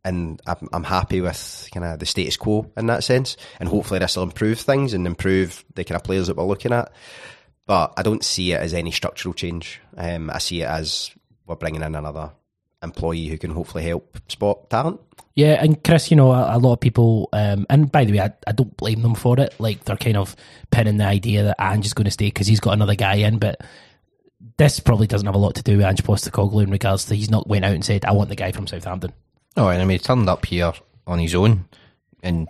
and 0.03 0.41
I'm, 0.47 0.67
I'm 0.73 0.83
happy 0.83 1.21
with 1.21 1.69
kind 1.71 1.85
of 1.85 1.99
the 1.99 2.05
status 2.07 2.37
quo 2.37 2.71
in 2.75 2.87
that 2.87 3.03
sense. 3.03 3.37
And 3.59 3.69
hopefully 3.69 3.99
this 3.99 4.15
will 4.15 4.23
improve 4.23 4.59
things 4.59 4.93
and 4.93 5.05
improve 5.05 5.63
the 5.75 5.83
kind 5.83 5.95
of 5.95 6.03
players 6.03 6.27
that 6.27 6.35
we're 6.37 6.43
looking 6.43 6.73
at. 6.73 6.91
But 7.67 7.93
I 7.97 8.01
don't 8.01 8.23
see 8.23 8.51
it 8.53 8.59
as 8.59 8.73
any 8.73 8.91
structural 8.91 9.33
change. 9.33 9.79
Um, 9.95 10.31
I 10.31 10.39
see 10.39 10.61
it 10.63 10.67
as 10.67 11.11
we're 11.45 11.55
bringing 11.55 11.83
in 11.83 11.93
another 11.95 12.31
employee 12.83 13.27
who 13.27 13.37
can 13.37 13.51
hopefully 13.51 13.83
help 13.83 14.17
spot 14.29 14.69
talent. 14.69 14.99
Yeah, 15.35 15.63
and 15.63 15.81
Chris, 15.83 16.11
you 16.11 16.17
know, 16.17 16.31
a, 16.31 16.57
a 16.57 16.59
lot 16.59 16.73
of 16.73 16.79
people, 16.79 17.29
um, 17.31 17.65
and 17.69 17.91
by 17.91 18.03
the 18.03 18.13
way, 18.13 18.19
I, 18.19 18.33
I 18.47 18.51
don't 18.51 18.75
blame 18.75 19.01
them 19.01 19.15
for 19.15 19.39
it. 19.39 19.55
Like 19.59 19.85
they're 19.85 19.95
kind 19.95 20.17
of 20.17 20.35
pinning 20.71 20.97
the 20.97 21.05
idea 21.05 21.43
that 21.43 21.55
Ange 21.59 21.85
is 21.85 21.93
going 21.93 22.05
to 22.05 22.11
stay 22.11 22.27
because 22.27 22.47
he's 22.47 22.59
got 22.59 22.73
another 22.73 22.95
guy 22.95 23.15
in, 23.15 23.39
but 23.39 23.61
this 24.57 24.79
probably 24.79 25.07
doesn't 25.07 25.25
have 25.25 25.35
a 25.35 25.39
lot 25.39 25.55
to 25.55 25.63
do 25.63 25.77
with 25.77 25.85
Ange 25.85 26.03
Postecoglou 26.03 26.63
in 26.63 26.71
regards 26.71 27.05
to 27.05 27.15
he's 27.15 27.31
not 27.31 27.47
went 27.47 27.65
out 27.65 27.73
and 27.73 27.85
said, 27.85 28.03
"I 28.05 28.11
want 28.11 28.29
the 28.29 28.35
guy 28.35 28.51
from 28.51 28.67
Southampton." 28.67 29.13
Oh, 29.55 29.69
and 29.69 29.81
I 29.81 29.85
mean, 29.85 29.99
he 29.99 30.03
turned 30.03 30.29
up 30.29 30.45
here 30.45 30.73
on 31.07 31.19
his 31.19 31.35
own 31.35 31.65
and 32.23 32.47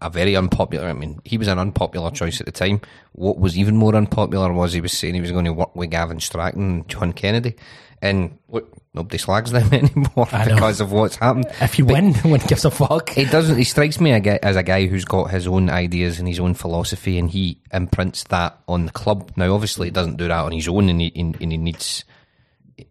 a 0.00 0.10
very 0.10 0.36
unpopular. 0.36 0.86
I 0.86 0.92
mean, 0.92 1.20
he 1.24 1.38
was 1.38 1.48
an 1.48 1.58
unpopular 1.58 2.10
choice 2.10 2.40
at 2.40 2.46
the 2.46 2.52
time. 2.52 2.80
What 3.12 3.38
was 3.38 3.58
even 3.58 3.76
more 3.76 3.94
unpopular 3.94 4.52
was 4.52 4.72
he 4.72 4.80
was 4.80 4.92
saying 4.92 5.14
he 5.14 5.20
was 5.20 5.32
going 5.32 5.44
to 5.44 5.52
work 5.52 5.74
with 5.74 5.90
Gavin 5.90 6.20
Strachan 6.20 6.62
and 6.62 6.88
John 6.88 7.12
Kennedy, 7.12 7.56
and 8.00 8.38
look, 8.48 8.72
nobody 8.98 9.16
slags 9.16 9.52
them 9.52 9.68
anymore 9.72 10.26
because 10.30 10.80
of 10.80 10.92
what's 10.92 11.16
happened. 11.16 11.46
If 11.60 11.78
you 11.78 11.86
win, 11.86 12.12
no 12.24 12.30
one 12.30 12.40
gives 12.40 12.64
a 12.64 12.70
fuck. 12.70 13.10
He 13.10 13.24
doesn't. 13.24 13.56
He 13.56 13.64
strikes 13.64 14.00
me 14.00 14.12
as 14.12 14.56
a 14.56 14.62
guy 14.62 14.86
who's 14.86 15.04
got 15.04 15.30
his 15.30 15.46
own 15.46 15.70
ideas 15.70 16.18
and 16.18 16.28
his 16.28 16.40
own 16.40 16.54
philosophy, 16.54 17.18
and 17.18 17.30
he 17.30 17.58
imprints 17.72 18.24
that 18.24 18.58
on 18.68 18.86
the 18.86 18.92
club. 18.92 19.32
Now, 19.36 19.54
obviously, 19.54 19.86
he 19.86 19.92
doesn't 19.92 20.16
do 20.16 20.28
that 20.28 20.44
on 20.44 20.52
his 20.52 20.68
own, 20.68 20.88
and 20.88 21.00
he, 21.00 21.12
and 21.14 21.36
he 21.40 21.56
needs. 21.56 22.04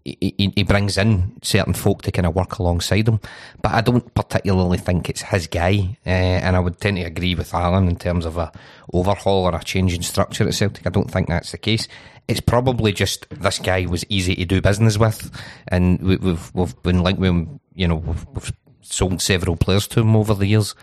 He, 0.04 0.18
he, 0.38 0.54
he 0.54 0.64
brings 0.64 0.98
in 0.98 1.38
certain 1.42 1.74
folk 1.74 2.02
to 2.02 2.12
kind 2.12 2.26
of 2.26 2.36
work 2.36 2.60
alongside 2.60 3.08
him, 3.08 3.22
but 3.62 3.72
I 3.72 3.80
don't 3.80 4.14
particularly 4.14 4.78
think 4.78 5.10
it's 5.10 5.22
his 5.22 5.48
guy. 5.48 5.98
Uh, 6.06 6.10
and 6.10 6.58
I 6.58 6.60
would 6.60 6.82
tend 6.82 6.98
to 6.98 7.04
agree 7.04 7.36
with 7.36 7.54
Allan 7.54 7.88
in 7.88 7.96
terms 7.96 8.26
of 8.26 8.36
a 8.36 8.52
overhaul 8.92 9.46
or 9.46 9.56
a 9.56 9.64
change 9.64 9.94
in 9.94 10.04
structure 10.04 10.46
at 10.46 10.54
Celtic. 10.56 10.86
I 10.86 10.90
don't 10.90 11.10
think 11.10 11.30
that's 11.30 11.52
the 11.52 11.58
case. 11.58 11.88
It's 12.28 12.42
probably 12.42 12.92
just 12.92 13.30
this 13.30 13.60
guy 13.60 13.86
was 13.86 14.06
easy 14.10 14.36
to 14.36 14.46
do 14.46 14.62
business 14.62 14.98
with, 14.98 15.32
and 15.70 16.00
we, 16.02 16.18
we've 16.18 16.52
we've 16.54 16.84
been 16.84 17.02
linked 17.04 17.22
with 17.22 17.30
him. 17.30 17.60
You 17.74 17.88
know, 17.88 17.96
we've, 17.96 18.26
we've 18.34 18.54
sold 18.82 19.22
several 19.22 19.56
players 19.56 19.88
to 19.90 20.02
him 20.02 20.16
over 20.16 20.34
the 20.34 20.48
years. 20.48 20.76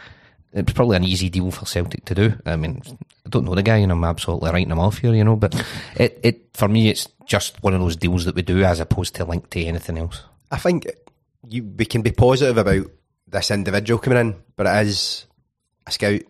It's 0.53 0.73
probably 0.73 0.97
an 0.97 1.05
easy 1.05 1.29
deal 1.29 1.51
for 1.51 1.67
Celtic 1.67 2.05
to 2.05 2.15
do. 2.15 2.35
I 2.47 2.57
mean, 2.57 2.81
I 3.27 3.29
don't 3.29 3.45
know 3.45 3.55
the 3.55 3.63
guy, 3.63 3.79
and 3.79 3.91
I'm 3.91 4.05
absolutely 4.05 4.51
writing 4.53 4.71
him 4.71 4.79
off 4.79 4.99
here, 4.99 5.13
you 5.13 5.25
know. 5.25 5.37
But 5.37 5.55
it, 5.97 6.21
it 6.23 6.49
for 6.55 6.69
me, 6.69 6.89
it's 6.89 7.09
just 7.27 7.63
one 7.63 7.75
of 7.75 7.81
those 7.81 7.97
deals 7.97 8.25
that 8.25 8.37
we 8.37 8.43
do 8.43 8.63
as 8.63 8.81
opposed 8.81 9.15
to 9.17 9.25
linked 9.25 9.51
to 9.51 9.65
anything 9.65 9.99
else. 9.99 10.23
I 10.51 10.59
think 10.59 10.87
you 11.49 11.65
we 11.77 11.85
can 11.85 12.03
be 12.03 12.13
positive 12.13 12.57
about 12.57 12.87
this 13.27 13.51
individual 13.51 13.99
coming 13.99 14.19
in, 14.19 14.37
but 14.57 14.67
it 14.67 14.87
is 14.87 15.27
a 15.87 15.91
scout, 15.91 16.21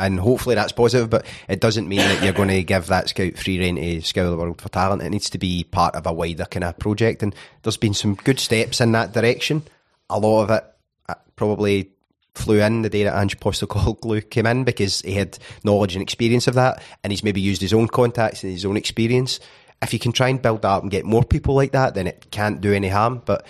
and 0.00 0.18
hopefully 0.18 0.54
that's 0.54 0.72
positive. 0.72 1.10
But 1.10 1.26
it 1.48 1.60
doesn't 1.60 1.88
mean 1.88 1.98
that 1.98 2.22
you're 2.22 2.32
going 2.32 2.48
to 2.48 2.62
give 2.62 2.86
that 2.86 3.08
scout 3.08 3.36
free 3.36 3.58
reign 3.58 3.76
to 3.76 4.00
scour 4.00 4.30
the 4.30 4.36
world 4.36 4.60
for 4.60 4.68
talent. 4.68 5.02
It 5.02 5.10
needs 5.10 5.30
to 5.30 5.38
be 5.38 5.64
part 5.64 5.94
of 5.94 6.06
a 6.06 6.12
wider 6.12 6.46
kind 6.46 6.64
of 6.64 6.78
project, 6.78 7.22
and 7.22 7.34
there's 7.62 7.76
been 7.76 7.94
some 7.94 8.14
good 8.14 8.40
steps 8.40 8.80
in 8.80 8.92
that 8.92 9.12
direction. 9.12 9.62
A 10.08 10.18
lot 10.18 10.42
of 10.44 10.50
it 10.50 10.64
uh, 11.08 11.14
probably 11.36 11.90
flew 12.34 12.60
in 12.60 12.82
the 12.82 12.88
day 12.88 13.04
that 13.04 13.20
Ange 13.20 13.38
Postecoglou 13.38 14.28
came 14.30 14.46
in 14.46 14.64
because 14.64 15.02
he 15.02 15.12
had 15.12 15.38
knowledge 15.64 15.94
and 15.94 16.02
experience 16.02 16.46
of 16.46 16.54
that, 16.54 16.82
and 17.04 17.12
he's 17.12 17.24
maybe 17.24 17.40
used 17.40 17.60
his 17.60 17.74
own 17.74 17.88
contacts 17.88 18.42
and 18.42 18.52
his 18.52 18.64
own 18.64 18.76
experience. 18.76 19.40
If 19.82 19.92
you 19.92 19.98
can 19.98 20.12
try 20.12 20.28
and 20.28 20.42
build 20.42 20.62
that 20.62 20.68
up 20.68 20.82
and 20.82 20.90
get 20.90 21.04
more 21.04 21.24
people 21.24 21.54
like 21.54 21.72
that, 21.72 21.94
then 21.94 22.06
it 22.06 22.30
can't 22.30 22.60
do 22.60 22.72
any 22.72 22.88
harm. 22.88 23.22
But 23.24 23.46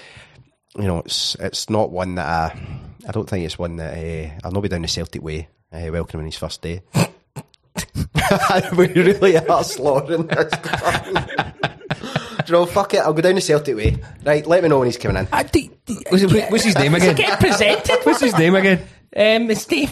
you 0.76 0.84
know, 0.84 0.98
it's 1.00 1.34
it's 1.36 1.68
not 1.68 1.90
one 1.90 2.14
that 2.16 2.26
I, 2.26 2.60
I 3.08 3.12
don't 3.12 3.28
think 3.28 3.44
it's 3.44 3.58
one 3.58 3.76
that 3.76 3.96
uh, 3.96 4.30
I'll 4.44 4.52
not 4.52 4.62
be 4.62 4.68
down 4.68 4.82
the 4.82 4.88
Celtic 4.88 5.22
way. 5.22 5.48
Uh, 5.72 5.88
welcome 5.92 6.18
him 6.20 6.24
on 6.24 6.26
his 6.26 6.36
first 6.36 6.62
day. 6.62 6.82
we 8.76 8.88
really 8.88 9.36
are 9.36 9.62
slaughtering 9.64 10.26
this. 10.26 10.50
Do 10.50 12.44
you 12.46 12.52
know, 12.52 12.66
fuck 12.66 12.94
it, 12.94 12.98
I'll 12.98 13.12
go 13.12 13.22
down 13.22 13.36
the 13.36 13.40
Celtic 13.40 13.76
way. 13.76 14.02
Right, 14.24 14.44
let 14.46 14.62
me 14.62 14.68
know 14.68 14.78
when 14.80 14.86
he's 14.86 14.96
coming 14.96 15.16
in. 15.16 15.28
I, 15.32 15.44
d- 15.44 15.70
d- 15.86 16.04
What's, 16.08 16.24
what's 16.50 16.64
his 16.64 16.74
name 16.76 16.94
again? 16.94 17.14
get 17.14 17.38
presented. 17.38 17.98
What's 18.04 18.20
his 18.20 18.36
name 18.36 18.56
again? 18.56 18.78
Um, 19.16 19.50
it's 19.50 19.64
Dave, 19.64 19.90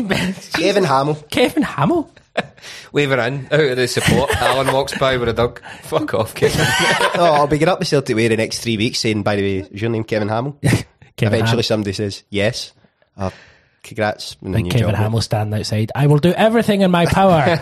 Kevin 0.53 0.85
Hamill. 0.85 1.15
Kevin 1.31 1.63
Hamill. 1.63 2.11
Wave 2.93 3.11
her 3.11 3.19
in 3.21 3.47
out 3.51 3.61
of 3.61 3.77
the 3.77 3.87
support. 3.89 4.31
Allan 4.37 4.73
walks 4.73 4.97
by 4.99 5.17
with 5.17 5.29
a 5.29 5.33
dog. 5.33 5.61
Fuck 5.83 6.15
off, 6.15 6.35
Kevin. 6.35 6.65
oh, 7.15 7.35
I'll 7.35 7.47
be 7.47 7.59
getting 7.59 7.73
up 7.73 7.79
the 7.81 7.85
Celtic 7.85 8.17
way 8.17 8.29
the 8.29 8.37
next 8.37 8.61
three 8.61 8.77
weeks 8.77 8.99
saying, 9.01 9.23
by 9.23 9.37
the 9.37 9.43
way, 9.43 9.69
is 9.69 9.81
your 9.81 9.91
name 9.91 10.05
Kevin 10.05 10.29
Hamill? 10.29 10.59
Kevin 11.17 11.35
Eventually 11.39 11.63
somebody 11.65 11.93
says, 11.93 12.23
yes. 12.31 12.73
Uh, 13.17 13.31
congrats. 13.83 14.37
And 14.43 14.53
new 14.53 14.71
Kevin 14.71 14.91
job. 14.91 14.97
Hamill 14.97 15.21
standing 15.21 15.59
outside. 15.59 15.93
I 15.95 16.07
will 16.07 16.19
do 16.19 16.33
everything 16.33 16.83
in 16.83 16.91
my 16.91 17.07
power 17.07 17.57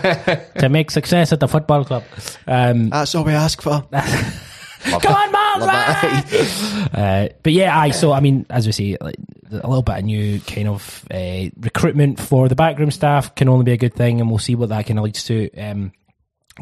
to 0.58 0.68
make 0.68 0.90
success 0.90 1.32
at 1.32 1.40
the 1.40 1.48
football 1.48 1.84
club. 1.84 2.04
Um, 2.46 2.90
That's 2.90 3.14
all 3.14 3.24
we 3.24 3.32
ask 3.32 3.60
for. 3.62 3.86
come 3.90 5.14
on, 5.14 5.32
man! 5.32 5.60
Love. 5.60 6.52
Uh, 6.96 7.28
but 7.42 7.52
yeah, 7.52 7.78
I 7.78 7.90
so 7.90 8.12
I 8.12 8.20
mean, 8.20 8.46
as 8.48 8.64
we 8.64 8.72
see, 8.72 8.96
like, 9.00 9.16
a 9.50 9.66
little 9.66 9.82
bit 9.82 9.98
of 9.98 10.04
new 10.04 10.40
kind 10.40 10.68
of 10.68 11.04
uh, 11.10 11.50
recruitment 11.58 12.18
for 12.18 12.48
the 12.48 12.54
backroom 12.54 12.90
staff 12.90 13.34
can 13.34 13.48
only 13.48 13.64
be 13.64 13.72
a 13.72 13.76
good 13.76 13.92
thing, 13.92 14.20
and 14.20 14.30
we'll 14.30 14.38
see 14.38 14.54
what 14.54 14.70
that 14.70 14.86
kind 14.86 14.98
of 14.98 15.04
leads 15.04 15.24
to 15.24 15.50
um, 15.58 15.92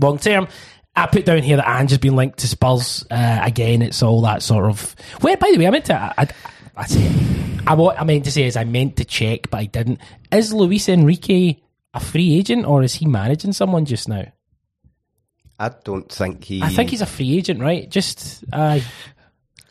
long 0.00 0.18
term. 0.18 0.48
I 0.96 1.06
put 1.06 1.24
down 1.24 1.42
here 1.42 1.56
that 1.56 1.68
Ange 1.68 1.90
has 1.90 1.98
been 1.98 2.16
linked 2.16 2.38
to 2.40 2.48
Spurs 2.48 3.04
uh, 3.10 3.40
again. 3.42 3.82
It's 3.82 4.02
all 4.02 4.22
that 4.22 4.42
sort 4.42 4.66
of. 4.66 4.94
Where, 5.20 5.36
by 5.36 5.50
the 5.52 5.58
way, 5.58 5.66
I 5.66 5.70
meant 5.70 5.86
to. 5.86 5.94
I, 5.94 6.12
I, 6.18 6.28
I 6.76 6.87
say 6.87 7.10
I 7.66 7.74
what 7.74 7.98
I 8.00 8.04
meant 8.04 8.24
to 8.24 8.32
say 8.32 8.44
is 8.44 8.56
I 8.56 8.64
meant 8.64 8.96
to 8.96 9.04
check, 9.04 9.50
but 9.50 9.58
I 9.58 9.64
didn't. 9.66 10.00
Is 10.32 10.52
Luis 10.52 10.88
Enrique 10.88 11.56
a 11.94 12.00
free 12.00 12.37
agent 12.37 12.66
or 12.66 12.82
is 12.82 12.94
he 12.94 13.06
managing 13.06 13.52
someone 13.52 13.84
just 13.84 14.08
now? 14.08 14.24
I 15.58 15.70
don't 15.84 16.10
think 16.10 16.44
he. 16.44 16.62
I 16.62 16.68
think 16.68 16.90
he's 16.90 17.00
a 17.00 17.06
free 17.06 17.38
agent, 17.38 17.60
right? 17.60 17.88
Just 17.88 18.44
uh, 18.52 18.80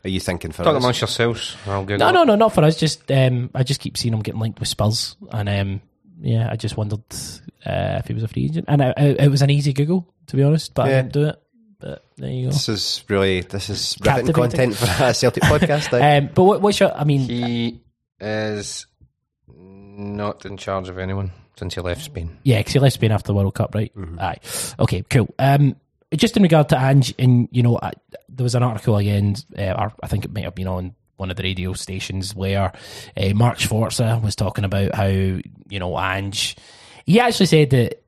Are 0.05 0.09
you 0.09 0.19
thinking 0.21 0.51
for 0.51 0.63
Talk 0.63 0.75
us? 0.75 0.81
amongst 0.83 1.01
yourselves. 1.01 1.57
I'll 1.67 1.81
Google 1.83 1.97
No, 1.99 2.09
it. 2.09 2.13
no, 2.13 2.23
no, 2.23 2.35
not 2.35 2.53
for 2.53 2.63
us. 2.63 2.77
Just 2.77 3.11
um, 3.11 3.51
I 3.53 3.63
just 3.63 3.81
keep 3.81 3.97
seeing 3.97 4.13
him 4.13 4.21
getting 4.21 4.39
linked 4.39 4.59
with 4.59 4.69
Spurs, 4.69 5.17
and 5.31 5.49
um, 5.49 5.81
yeah, 6.21 6.49
I 6.49 6.55
just 6.55 6.77
wondered 6.77 7.03
uh, 7.65 7.99
if 7.99 8.07
he 8.07 8.13
was 8.13 8.23
a 8.23 8.27
free 8.29 8.45
agent, 8.45 8.65
and 8.69 8.81
I, 8.81 8.93
I, 8.95 9.03
it 9.19 9.29
was 9.29 9.41
an 9.41 9.49
easy 9.49 9.73
Google 9.73 10.07
to 10.27 10.37
be 10.37 10.43
honest, 10.43 10.73
but 10.73 10.85
I 10.85 10.89
didn't 10.89 11.11
do 11.13 11.27
it. 11.27 11.42
But 11.83 12.05
there 12.15 12.31
you 12.31 12.45
go. 12.45 12.51
This 12.51 12.69
is 12.69 13.03
really 13.09 13.41
this 13.41 13.69
is 13.69 13.97
riveting 14.01 14.31
content 14.31 14.75
for 14.75 14.85
a 15.03 15.13
Celtic 15.13 15.43
podcast. 15.43 15.91
Um, 16.23 16.29
but 16.33 16.43
what, 16.43 16.61
what's 16.61 16.79
your? 16.79 16.95
I 16.95 17.03
mean, 17.03 17.19
He 17.21 17.81
is 18.21 18.87
not 19.47 20.45
in 20.45 20.55
charge 20.55 20.87
of 20.87 20.97
anyone 20.97 21.31
since 21.57 21.75
he 21.75 21.81
left 21.81 22.01
Spain. 22.03 22.37
yeah, 22.43 22.59
because 22.59 22.73
he 22.73 22.79
left 22.79 22.93
Spain 22.95 23.11
after 23.11 23.27
the 23.27 23.33
World 23.33 23.53
Cup, 23.53 23.75
right? 23.75 23.91
Aye. 24.19 24.37
Okay, 24.79 25.03
cool. 25.09 25.33
Um, 25.37 25.75
just 26.15 26.37
in 26.37 26.43
regard 26.43 26.69
to 26.69 26.79
Ange, 26.79 27.13
and 27.19 27.49
you 27.51 27.61
know, 27.63 27.77
I, 27.81 27.91
there 28.29 28.43
was 28.45 28.55
an 28.55 28.63
article 28.63 28.95
again, 28.97 29.35
uh, 29.57 29.73
or 29.77 29.93
I 30.01 30.07
think 30.07 30.23
it 30.23 30.33
might 30.33 30.45
have 30.45 30.55
been 30.55 30.67
on 30.67 30.95
one 31.17 31.31
of 31.31 31.35
the 31.37 31.43
radio 31.43 31.73
stations 31.73 32.33
where 32.33 32.71
uh, 33.17 33.33
Mark 33.35 33.57
Schwarzer 33.57 34.21
was 34.23 34.35
talking 34.37 34.63
about 34.63 34.95
how 34.95 35.07
you 35.07 35.43
know 35.79 35.99
Ange. 35.99 36.55
He 37.05 37.19
actually 37.19 37.47
said 37.47 37.69
that 37.71 38.03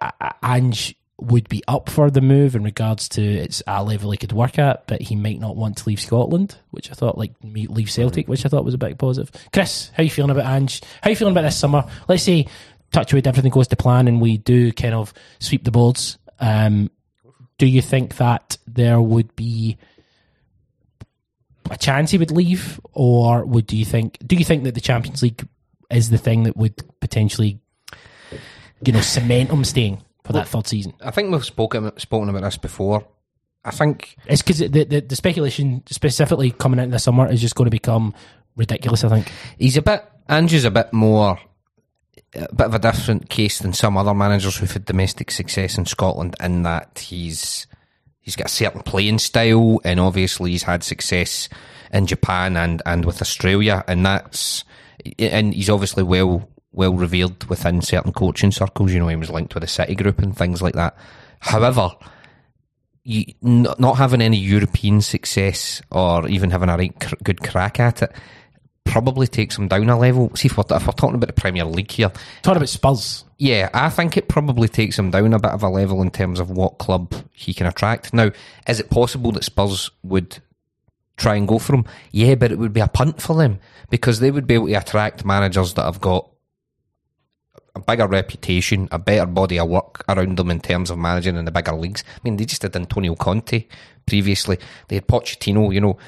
uh, 0.00 0.32
Ange 0.42 0.96
would 1.18 1.48
be 1.48 1.62
up 1.66 1.88
for 1.88 2.10
the 2.10 2.20
move 2.20 2.54
in 2.54 2.62
regards 2.62 3.08
to 3.08 3.22
it's 3.22 3.62
a 3.66 3.82
level 3.82 4.10
he 4.10 4.18
could 4.18 4.32
work 4.32 4.58
at, 4.58 4.86
but 4.86 5.00
he 5.00 5.16
might 5.16 5.40
not 5.40 5.56
want 5.56 5.78
to 5.78 5.88
leave 5.88 6.00
Scotland, 6.00 6.56
which 6.70 6.90
I 6.90 6.94
thought 6.94 7.16
like 7.16 7.32
leave 7.42 7.90
Celtic, 7.90 8.28
which 8.28 8.44
I 8.44 8.48
thought 8.48 8.64
was 8.64 8.74
a 8.74 8.78
big 8.78 8.98
positive. 8.98 9.30
Chris, 9.52 9.90
how 9.94 10.02
you 10.02 10.10
feeling 10.10 10.30
about 10.30 10.44
Ange? 10.44 10.82
How 11.02 11.10
you 11.10 11.16
feeling 11.16 11.32
about 11.32 11.42
this 11.42 11.56
summer? 11.56 11.84
Let's 12.06 12.22
say 12.22 12.46
touch 12.92 13.14
wood, 13.14 13.26
everything 13.26 13.50
goes 13.50 13.68
to 13.68 13.76
plan, 13.76 14.08
and 14.08 14.20
we 14.20 14.36
do 14.36 14.72
kind 14.72 14.94
of 14.94 15.14
sweep 15.38 15.64
the 15.64 15.70
boards. 15.70 16.18
Um, 16.38 16.90
do 17.56 17.66
you 17.66 17.80
think 17.80 18.16
that 18.16 18.58
there 18.66 19.00
would 19.00 19.34
be 19.36 19.78
a 21.70 21.78
chance 21.78 22.10
he 22.10 22.18
would 22.18 22.30
leave, 22.30 22.78
or 22.92 23.44
would 23.46 23.66
do 23.66 23.76
you 23.76 23.86
think? 23.86 24.18
Do 24.26 24.36
you 24.36 24.44
think 24.44 24.64
that 24.64 24.74
the 24.74 24.82
Champions 24.82 25.22
League 25.22 25.48
is 25.90 26.10
the 26.10 26.18
thing 26.18 26.42
that 26.42 26.58
would 26.58 26.74
potentially, 27.00 27.58
you 28.84 28.92
know, 28.92 29.00
cement 29.00 29.50
him 29.50 29.64
staying 29.64 30.02
for 30.26 30.32
that 30.32 30.48
third 30.48 30.66
season? 30.66 30.92
I 31.00 31.10
think 31.10 31.30
we've 31.30 31.44
spoken 31.44 31.96
spoken 31.98 32.28
about 32.28 32.42
this 32.42 32.58
before. 32.58 33.06
I 33.64 33.70
think 33.70 34.16
It's 34.26 34.42
because 34.42 34.58
the, 34.58 34.84
the 34.84 35.00
the 35.00 35.16
speculation 35.16 35.82
specifically 35.86 36.50
coming 36.50 36.80
into 36.80 36.92
the 36.92 36.98
summer 36.98 37.30
is 37.30 37.40
just 37.40 37.54
going 37.54 37.66
to 37.66 37.70
become 37.70 38.14
ridiculous. 38.56 39.04
I 39.04 39.08
think. 39.08 39.32
he's 39.58 39.76
a 39.76 39.82
bit. 39.82 40.04
Andrew's 40.28 40.64
a 40.64 40.70
bit 40.70 40.92
more, 40.92 41.38
a 42.34 42.54
bit 42.54 42.66
of 42.66 42.74
a 42.74 42.78
different 42.78 43.28
case 43.30 43.60
than 43.60 43.72
some 43.72 43.96
other 43.96 44.14
managers 44.14 44.56
who've 44.56 44.70
had 44.70 44.84
domestic 44.84 45.30
success 45.30 45.78
in 45.78 45.86
Scotland. 45.86 46.34
In 46.40 46.62
that 46.64 46.98
he's 46.98 47.66
he's 48.20 48.36
got 48.36 48.48
a 48.48 48.50
certain 48.50 48.82
playing 48.82 49.18
style, 49.18 49.80
and 49.84 50.00
obviously 50.00 50.50
he's 50.52 50.64
had 50.64 50.82
success 50.82 51.48
in 51.92 52.06
Japan 52.06 52.56
and 52.56 52.82
and 52.84 53.04
with 53.04 53.22
Australia, 53.22 53.84
and 53.86 54.04
that's 54.04 54.64
and 55.18 55.54
he's 55.54 55.70
obviously 55.70 56.02
well 56.02 56.48
well 56.76 56.94
revered 56.94 57.44
within 57.44 57.80
certain 57.82 58.12
coaching 58.12 58.52
circles. 58.52 58.92
You 58.92 59.00
know, 59.00 59.08
he 59.08 59.16
was 59.16 59.30
linked 59.30 59.54
with 59.54 59.62
the 59.62 59.68
City 59.68 59.94
Group 59.94 60.20
and 60.20 60.36
things 60.36 60.62
like 60.62 60.74
that. 60.74 60.96
However, 61.40 61.90
you, 63.02 63.24
not, 63.42 63.80
not 63.80 63.96
having 63.96 64.20
any 64.20 64.36
European 64.36 65.00
success 65.00 65.80
or 65.90 66.28
even 66.28 66.50
having 66.50 66.68
a 66.68 66.76
right 66.76 66.98
cr- 67.00 67.14
good 67.22 67.42
crack 67.42 67.80
at 67.80 68.02
it 68.02 68.12
probably 68.84 69.26
takes 69.26 69.58
him 69.58 69.68
down 69.68 69.90
a 69.90 69.98
level. 69.98 70.30
See, 70.36 70.46
if 70.46 70.56
we're, 70.56 70.64
if 70.70 70.86
we're 70.86 70.92
talking 70.92 71.16
about 71.16 71.26
the 71.26 71.32
Premier 71.32 71.64
League 71.64 71.90
here, 71.90 72.12
Talking 72.42 72.58
about 72.58 72.68
Spurs. 72.68 73.24
yeah, 73.36 73.68
I 73.74 73.90
think 73.90 74.16
it 74.16 74.28
probably 74.28 74.68
takes 74.68 74.98
him 74.98 75.10
down 75.10 75.32
a 75.32 75.38
bit 75.40 75.50
of 75.50 75.62
a 75.64 75.68
level 75.68 76.02
in 76.02 76.10
terms 76.10 76.38
of 76.38 76.50
what 76.50 76.78
club 76.78 77.12
he 77.32 77.52
can 77.52 77.66
attract. 77.66 78.14
Now, 78.14 78.30
is 78.68 78.78
it 78.80 78.88
possible 78.90 79.32
that 79.32 79.44
Spurs 79.44 79.90
would 80.04 80.38
try 81.16 81.34
and 81.34 81.48
go 81.48 81.58
for 81.58 81.74
him? 81.74 81.84
Yeah, 82.12 82.36
but 82.36 82.52
it 82.52 82.58
would 82.58 82.72
be 82.72 82.80
a 82.80 82.88
punt 82.88 83.20
for 83.20 83.34
them 83.36 83.58
because 83.90 84.20
they 84.20 84.30
would 84.30 84.46
be 84.46 84.54
able 84.54 84.68
to 84.68 84.74
attract 84.74 85.24
managers 85.24 85.74
that 85.74 85.84
have 85.84 86.00
got 86.00 86.30
a 87.76 87.80
bigger 87.80 88.06
reputation, 88.08 88.88
a 88.90 88.98
better 88.98 89.26
body 89.26 89.58
of 89.58 89.68
work 89.68 90.02
around 90.08 90.38
them 90.38 90.50
in 90.50 90.60
terms 90.60 90.90
of 90.90 90.98
managing 90.98 91.36
in 91.36 91.44
the 91.44 91.50
bigger 91.50 91.74
leagues. 91.74 92.02
I 92.08 92.20
mean, 92.24 92.38
they 92.38 92.46
just 92.46 92.62
had 92.62 92.74
Antonio 92.74 93.14
Conte 93.14 93.66
previously. 94.06 94.58
They 94.88 94.96
had 94.96 95.06
Pochettino, 95.06 95.72
you 95.72 95.82
know, 95.82 95.98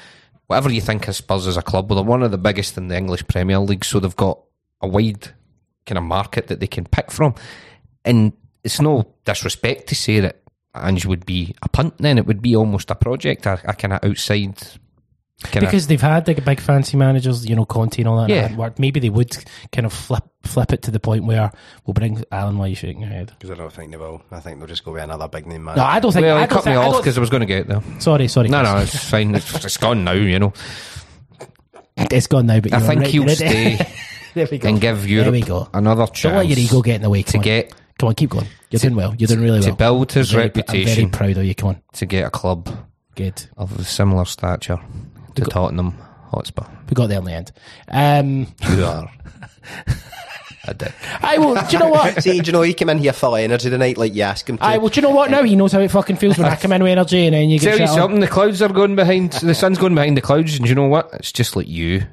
whatever 0.47 0.71
you 0.71 0.81
think 0.81 1.07
of 1.07 1.15
Spurs 1.15 1.45
as 1.45 1.57
a 1.57 1.61
club, 1.61 1.89
well, 1.89 2.01
they're 2.01 2.09
one 2.09 2.23
of 2.23 2.31
the 2.31 2.39
biggest 2.39 2.75
in 2.77 2.87
the 2.87 2.97
English 2.97 3.27
Premier 3.27 3.59
League, 3.59 3.85
so 3.85 3.99
they've 3.99 4.15
got 4.15 4.41
a 4.81 4.87
wide 4.87 5.29
kind 5.85 5.99
of 5.99 6.03
market 6.03 6.47
that 6.47 6.59
they 6.59 6.67
can 6.67 6.85
pick 6.85 7.11
from. 7.11 7.35
And 8.03 8.33
it's 8.63 8.81
no 8.81 9.15
disrespect 9.25 9.87
to 9.89 9.95
say 9.95 10.19
that 10.21 10.41
Ange 10.75 11.05
would 11.05 11.25
be 11.25 11.55
a 11.61 11.69
punt 11.69 11.99
then, 11.99 12.17
it 12.17 12.25
would 12.25 12.41
be 12.41 12.55
almost 12.55 12.89
a 12.89 12.95
project, 12.95 13.45
a, 13.45 13.61
a 13.63 13.73
kind 13.73 13.93
of 13.93 14.03
outside 14.03 14.57
kind 15.43 15.65
Because 15.65 15.87
they've 15.87 16.01
had 16.01 16.27
like 16.27 16.43
big 16.43 16.59
fancy 16.59 16.97
managers, 16.97 17.47
you 17.47 17.55
know, 17.55 17.65
Conte 17.65 17.99
and 17.99 18.07
all 18.07 18.17
that. 18.17 18.29
Yeah. 18.29 18.69
Maybe 18.77 18.99
they 18.99 19.09
would 19.09 19.37
kind 19.71 19.85
of 19.85 19.93
flip 19.93 20.23
flip 20.43 20.71
it 20.73 20.81
to 20.83 20.91
the 20.91 20.99
point 20.99 21.25
where 21.25 21.51
we'll 21.85 21.93
bring 21.93 22.23
Allan. 22.31 22.57
Why 22.57 22.65
are 22.65 22.67
you 22.69 22.75
shaking 22.75 23.01
your 23.01 23.09
head? 23.11 23.31
Because 23.37 23.51
I 23.51 23.55
don't 23.55 23.71
think 23.73 23.91
they 23.91 23.97
will. 23.97 24.21
I 24.31 24.39
think 24.39 24.59
they'll 24.59 24.67
just 24.67 24.83
go 24.85 24.91
with 24.93 25.03
another 25.03 25.27
big 25.27 25.45
name 25.47 25.63
man. 25.65 25.75
No, 25.77 25.83
I 25.83 25.99
don't 25.99 26.11
think. 26.11 26.23
well, 26.25 26.37
I 26.37 26.41
don't 26.41 26.49
cut 26.49 26.65
me 26.65 26.71
think, 26.73 26.81
I 26.83 26.87
off 26.87 26.97
because 26.97 27.17
I 27.17 27.21
was 27.21 27.29
going 27.29 27.41
to 27.41 27.45
get 27.47 27.67
there. 27.67 27.81
Sorry, 27.99 28.27
sorry. 28.27 28.49
No, 28.49 28.59
Chris. 28.61 28.71
no, 28.73 28.77
it's 28.81 29.09
fine. 29.09 29.35
It's, 29.35 29.65
it's 29.65 29.77
gone 29.77 30.03
now, 30.03 30.13
you 30.13 30.39
know. 30.39 30.53
it's 31.97 32.27
gone 32.27 32.45
now. 32.47 32.59
But 32.59 32.73
I 32.73 32.79
think 32.79 33.01
right, 33.01 33.09
he'll 33.09 33.25
didn't 33.25 33.37
stay 33.37 33.77
there 34.33 34.47
we 34.49 34.57
go. 34.57 34.69
and 34.69 34.79
give 34.81 35.01
There 35.01 35.09
Europe 35.09 35.31
we 35.33 35.41
go. 35.41 35.67
another 35.73 36.05
chance 36.07 36.21
Don't 36.23 36.35
let 36.37 36.47
your 36.47 36.57
ego 36.59 36.81
get 36.81 36.95
in 36.95 37.01
the 37.01 37.09
way. 37.09 37.23
Come 37.23 37.31
to 37.33 37.37
on. 37.39 37.43
get 37.43 37.73
Come 37.97 38.09
on, 38.09 38.15
keep 38.15 38.29
going. 38.29 38.47
You're 38.69 38.79
doing 38.79 38.95
well. 38.95 39.13
You're 39.17 39.27
doing 39.27 39.41
really 39.41 39.59
to 39.61 39.67
well. 39.69 39.75
build 39.75 40.11
his 40.13 40.33
I'm 40.33 40.49
very- 40.51 40.63
I'm 40.69 40.85
very 40.85 41.05
proud 41.07 41.37
of 41.37 41.43
you. 41.43 41.53
Come 41.55 41.69
on, 41.69 41.81
to 41.93 42.05
get 42.05 42.25
a 42.25 42.29
club 42.29 42.69
good. 43.15 43.45
of 43.57 43.85
similar 43.85 44.23
stature 44.25 44.79
to 45.35 45.41
got- 45.41 45.51
Tottenham 45.51 45.91
Hotspur. 46.31 46.63
We 46.89 46.93
got 46.93 47.07
there 47.07 47.19
in 47.19 47.25
the 47.25 47.33
end. 47.33 47.51
Um, 47.89 48.47
You 48.71 48.85
are 48.85 49.11
a 50.71 50.73
dick. 50.73 50.93
I 51.21 51.37
will. 51.37 51.55
Do 51.55 51.61
you 51.71 51.79
know 51.79 51.89
what? 51.89 52.21
See, 52.23 52.39
do 52.39 52.45
you 52.47 52.51
know 52.51 52.61
he 52.61 52.73
came 52.73 52.89
in 52.89 52.97
here 52.97 53.13
full 53.13 53.35
of 53.35 53.41
energy 53.41 53.69
tonight, 53.69 53.97
like 53.97 54.13
you 54.15 54.23
ask 54.23 54.49
him 54.49 54.57
to. 54.57 54.63
I 54.63 54.77
well, 54.77 54.89
do 54.89 55.01
you 55.01 55.07
know 55.07 55.13
what? 55.13 55.29
Now 55.31 55.43
he 55.43 55.55
knows 55.55 55.71
how 55.71 55.79
it 55.79 55.91
fucking 55.91 56.17
feels 56.17 56.37
when 56.37 56.47
I 56.47 56.55
come 56.55 56.71
in 56.73 56.83
with 56.83 56.91
energy 56.91 57.25
and 57.25 57.33
then 57.35 57.49
you 57.49 57.59
get 57.59 57.71
Tell 57.71 57.79
you 57.79 57.85
shut 57.87 57.89
on. 57.89 57.97
something, 57.97 58.19
the 58.19 58.27
clouds 58.27 58.61
are 58.61 58.69
going 58.69 58.95
behind, 58.95 59.31
the 59.33 59.55
sun's 59.55 59.77
going 59.77 59.95
behind 59.95 60.17
the 60.17 60.21
clouds, 60.21 60.57
and 60.57 60.67
you 60.67 60.75
know 60.75 60.87
what? 60.87 61.09
It's 61.13 61.31
just 61.31 61.55
like 61.55 61.67
you. 61.67 62.03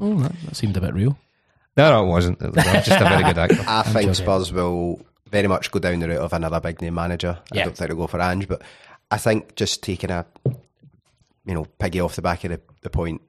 Oh, 0.00 0.14
that, 0.20 0.32
that 0.44 0.56
seemed 0.56 0.76
a 0.76 0.80
bit 0.80 0.94
real. 0.94 1.16
No, 1.76 1.90
no, 1.90 2.04
it 2.04 2.08
wasn't. 2.08 2.40
It 2.40 2.54
was 2.54 2.64
just 2.86 3.00
a 3.00 3.04
very 3.08 3.24
good 3.24 3.38
actor. 3.38 3.64
I 3.68 3.82
think 3.82 3.94
joking. 4.10 4.14
Spurs 4.14 4.52
will 4.52 5.00
very 5.30 5.48
much 5.48 5.70
go 5.70 5.78
down 5.80 5.98
the 6.00 6.08
route 6.08 6.18
of 6.20 6.32
another 6.32 6.60
big 6.60 6.80
name 6.80 6.94
manager. 6.94 7.38
I 7.52 7.56
Yeah. 7.56 7.64
don't 7.64 7.76
think 7.76 7.88
they'll 7.88 7.96
go 7.98 8.06
for 8.06 8.20
Ange, 8.20 8.46
but 8.48 8.62
I 9.10 9.18
think 9.18 9.54
just 9.56 9.82
taking 9.82 10.10
a, 10.10 10.24
you 11.44 11.54
know, 11.54 11.64
piggy 11.78 12.00
off 12.00 12.16
the 12.16 12.22
back 12.22 12.44
of 12.44 12.50
the, 12.52 12.60
the 12.82 12.90
point 12.90 13.22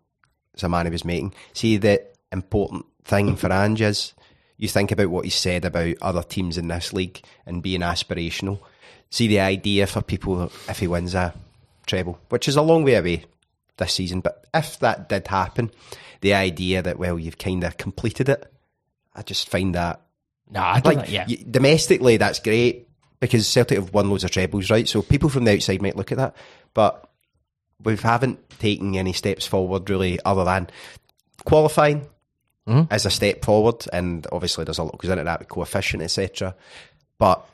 Sermanni 0.57 0.91
was 0.91 1.03
making. 1.05 1.33
See, 1.53 1.77
the 1.77 2.05
important 2.31 2.85
thing 3.05 3.35
for 3.35 3.51
Ange 3.51 3.81
is 3.81 4.13
you 4.57 4.67
think 4.67 4.91
about 4.91 5.09
what 5.09 5.25
he 5.25 5.31
said 5.31 5.63
about 5.65 5.95
other 6.01 6.23
teams 6.23 6.57
in 6.57 6.67
this 6.67 6.91
league 6.93 7.21
and 7.45 7.63
being 7.63 7.81
aspirational. 7.81 8.59
See, 9.09 9.27
the 9.27 9.39
idea 9.39 9.87
for 9.87 10.01
people 10.01 10.51
if 10.67 10.79
he 10.79 10.87
wins 10.87 11.13
a 11.15 11.33
treble, 11.87 12.19
which 12.29 12.47
is 12.47 12.55
a 12.55 12.61
long 12.61 12.83
way 12.83 12.95
away 12.95 13.25
this 13.77 13.93
season, 13.93 14.21
but 14.21 14.45
if 14.53 14.79
that 14.79 15.09
did 15.09 15.27
happen, 15.27 15.71
the 16.21 16.33
idea 16.33 16.81
that, 16.81 16.97
well, 16.97 17.19
you've 17.19 17.37
kind 17.37 17.63
of 17.63 17.77
completed 17.77 18.29
it, 18.29 18.51
I 19.13 19.21
just 19.21 19.49
find 19.49 19.75
that 19.75 20.01
No, 20.49 20.61
I 20.61 20.79
don't. 20.79 20.95
like 20.95 21.05
think- 21.07 21.13
yeah, 21.13 21.25
y- 21.27 21.45
domestically, 21.49 22.17
that's 22.17 22.39
great 22.39 22.87
because 23.19 23.47
Celtic 23.47 23.77
have 23.77 23.93
won 23.93 24.09
loads 24.09 24.23
of 24.23 24.31
trebles, 24.31 24.69
right? 24.69 24.87
So 24.87 25.01
people 25.01 25.29
from 25.29 25.43
the 25.45 25.53
outside 25.53 25.81
might 25.81 25.95
look 25.95 26.11
at 26.11 26.17
that, 26.17 26.35
but 26.73 27.09
we 27.83 27.95
haven't 27.97 28.49
taken 28.59 28.95
any 28.95 29.13
steps 29.13 29.45
forward 29.45 29.89
really, 29.89 30.19
other 30.25 30.43
than 30.45 30.69
qualifying 31.45 32.07
Mhm. 32.67 32.87
as 32.89 33.05
a 33.05 33.11
step 33.11 33.45
forward, 33.45 33.85
and 33.93 34.25
obviously 34.31 34.65
there's 34.65 34.79
a 34.79 34.83
lot 34.83 34.97
goes 34.97 35.11
into 35.11 35.23
that 35.23 35.39
with 35.39 35.49
coefficient, 35.49 36.01
etc. 36.01 36.55
But 37.19 37.47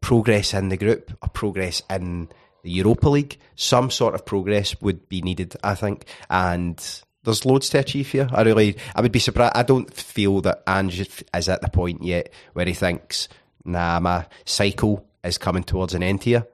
progress 0.00 0.52
in 0.54 0.68
the 0.68 0.76
group, 0.76 1.12
or 1.22 1.28
progress 1.28 1.82
in 1.88 2.28
the 2.62 2.70
Europa 2.70 3.08
League, 3.08 3.38
some 3.56 3.90
sort 3.90 4.14
of 4.14 4.26
progress 4.26 4.78
would 4.82 5.08
be 5.08 5.22
needed, 5.22 5.56
I 5.64 5.74
think, 5.74 6.04
and. 6.28 6.78
There's 7.22 7.44
loads 7.44 7.68
to 7.68 7.78
achieve 7.78 8.10
here. 8.10 8.30
I 8.32 8.40
really, 8.40 8.78
I 8.94 9.02
would 9.02 9.12
be 9.12 9.18
surprised. 9.18 9.52
I 9.54 9.62
don't 9.62 9.92
feel 9.92 10.40
that 10.40 10.62
Ange 10.66 11.06
is 11.34 11.50
at 11.50 11.60
the 11.60 11.68
point 11.68 12.02
yet 12.02 12.32
where 12.54 12.64
he 12.64 12.72
thinks, 12.72 13.28
"Nah, 13.62 14.00
my 14.00 14.24
cycle 14.46 15.04
is 15.22 15.36
coming 15.36 15.62
towards 15.62 15.92
an 15.92 16.02
end 16.02 16.22
here," 16.24 16.46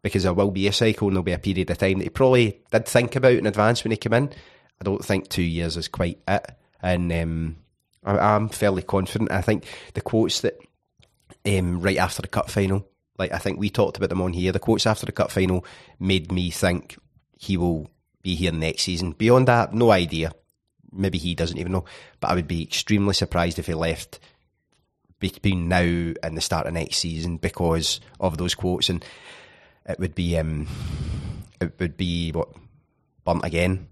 because 0.00 0.22
there 0.22 0.32
will 0.32 0.52
be 0.52 0.68
a 0.68 0.72
cycle 0.72 1.08
and 1.08 1.16
there'll 1.16 1.24
be 1.24 1.32
a 1.32 1.38
period 1.38 1.70
of 1.70 1.78
time 1.78 1.98
that 1.98 2.04
he 2.04 2.10
probably 2.10 2.60
did 2.70 2.86
think 2.86 3.16
about 3.16 3.32
in 3.32 3.46
advance 3.46 3.82
when 3.82 3.90
he 3.90 3.96
came 3.96 4.12
in. 4.12 4.30
I 4.80 4.84
don't 4.84 5.04
think 5.04 5.28
two 5.28 5.42
years 5.42 5.76
is 5.76 5.88
quite 5.88 6.20
it, 6.28 6.52
and 6.82 7.12
um, 7.12 7.56
I, 8.04 8.18
I'm 8.18 8.48
fairly 8.48 8.82
confident. 8.82 9.30
I 9.30 9.42
think 9.42 9.64
the 9.94 10.00
quotes 10.00 10.40
that 10.40 10.58
um, 11.46 11.80
right 11.80 11.98
after 11.98 12.22
the 12.22 12.28
cup 12.28 12.50
final, 12.50 12.88
like 13.18 13.32
I 13.32 13.38
think 13.38 13.58
we 13.58 13.70
talked 13.70 13.96
about 13.96 14.08
them 14.10 14.22
on 14.22 14.32
here, 14.32 14.52
the 14.52 14.58
quotes 14.58 14.86
after 14.86 15.06
the 15.06 15.12
cup 15.12 15.30
final 15.30 15.64
made 15.98 16.32
me 16.32 16.50
think 16.50 16.98
he 17.38 17.56
will 17.56 17.90
be 18.22 18.34
here 18.34 18.52
next 18.52 18.82
season. 18.82 19.12
Beyond 19.12 19.48
that, 19.48 19.74
no 19.74 19.90
idea. 19.90 20.32
Maybe 20.92 21.18
he 21.18 21.34
doesn't 21.34 21.58
even 21.58 21.72
know, 21.72 21.84
but 22.20 22.30
I 22.30 22.34
would 22.34 22.48
be 22.48 22.62
extremely 22.62 23.14
surprised 23.14 23.58
if 23.58 23.66
he 23.66 23.74
left 23.74 24.20
between 25.18 25.68
now 25.68 26.12
and 26.22 26.36
the 26.36 26.40
start 26.40 26.66
of 26.66 26.74
next 26.74 26.98
season 26.98 27.36
because 27.36 28.00
of 28.20 28.36
those 28.36 28.54
quotes, 28.54 28.90
and 28.90 29.04
it 29.86 29.98
would 29.98 30.14
be 30.14 30.36
um, 30.36 30.66
it 31.60 31.72
would 31.78 31.96
be 31.96 32.30
what 32.32 32.48
burnt 33.24 33.44
again. 33.44 33.88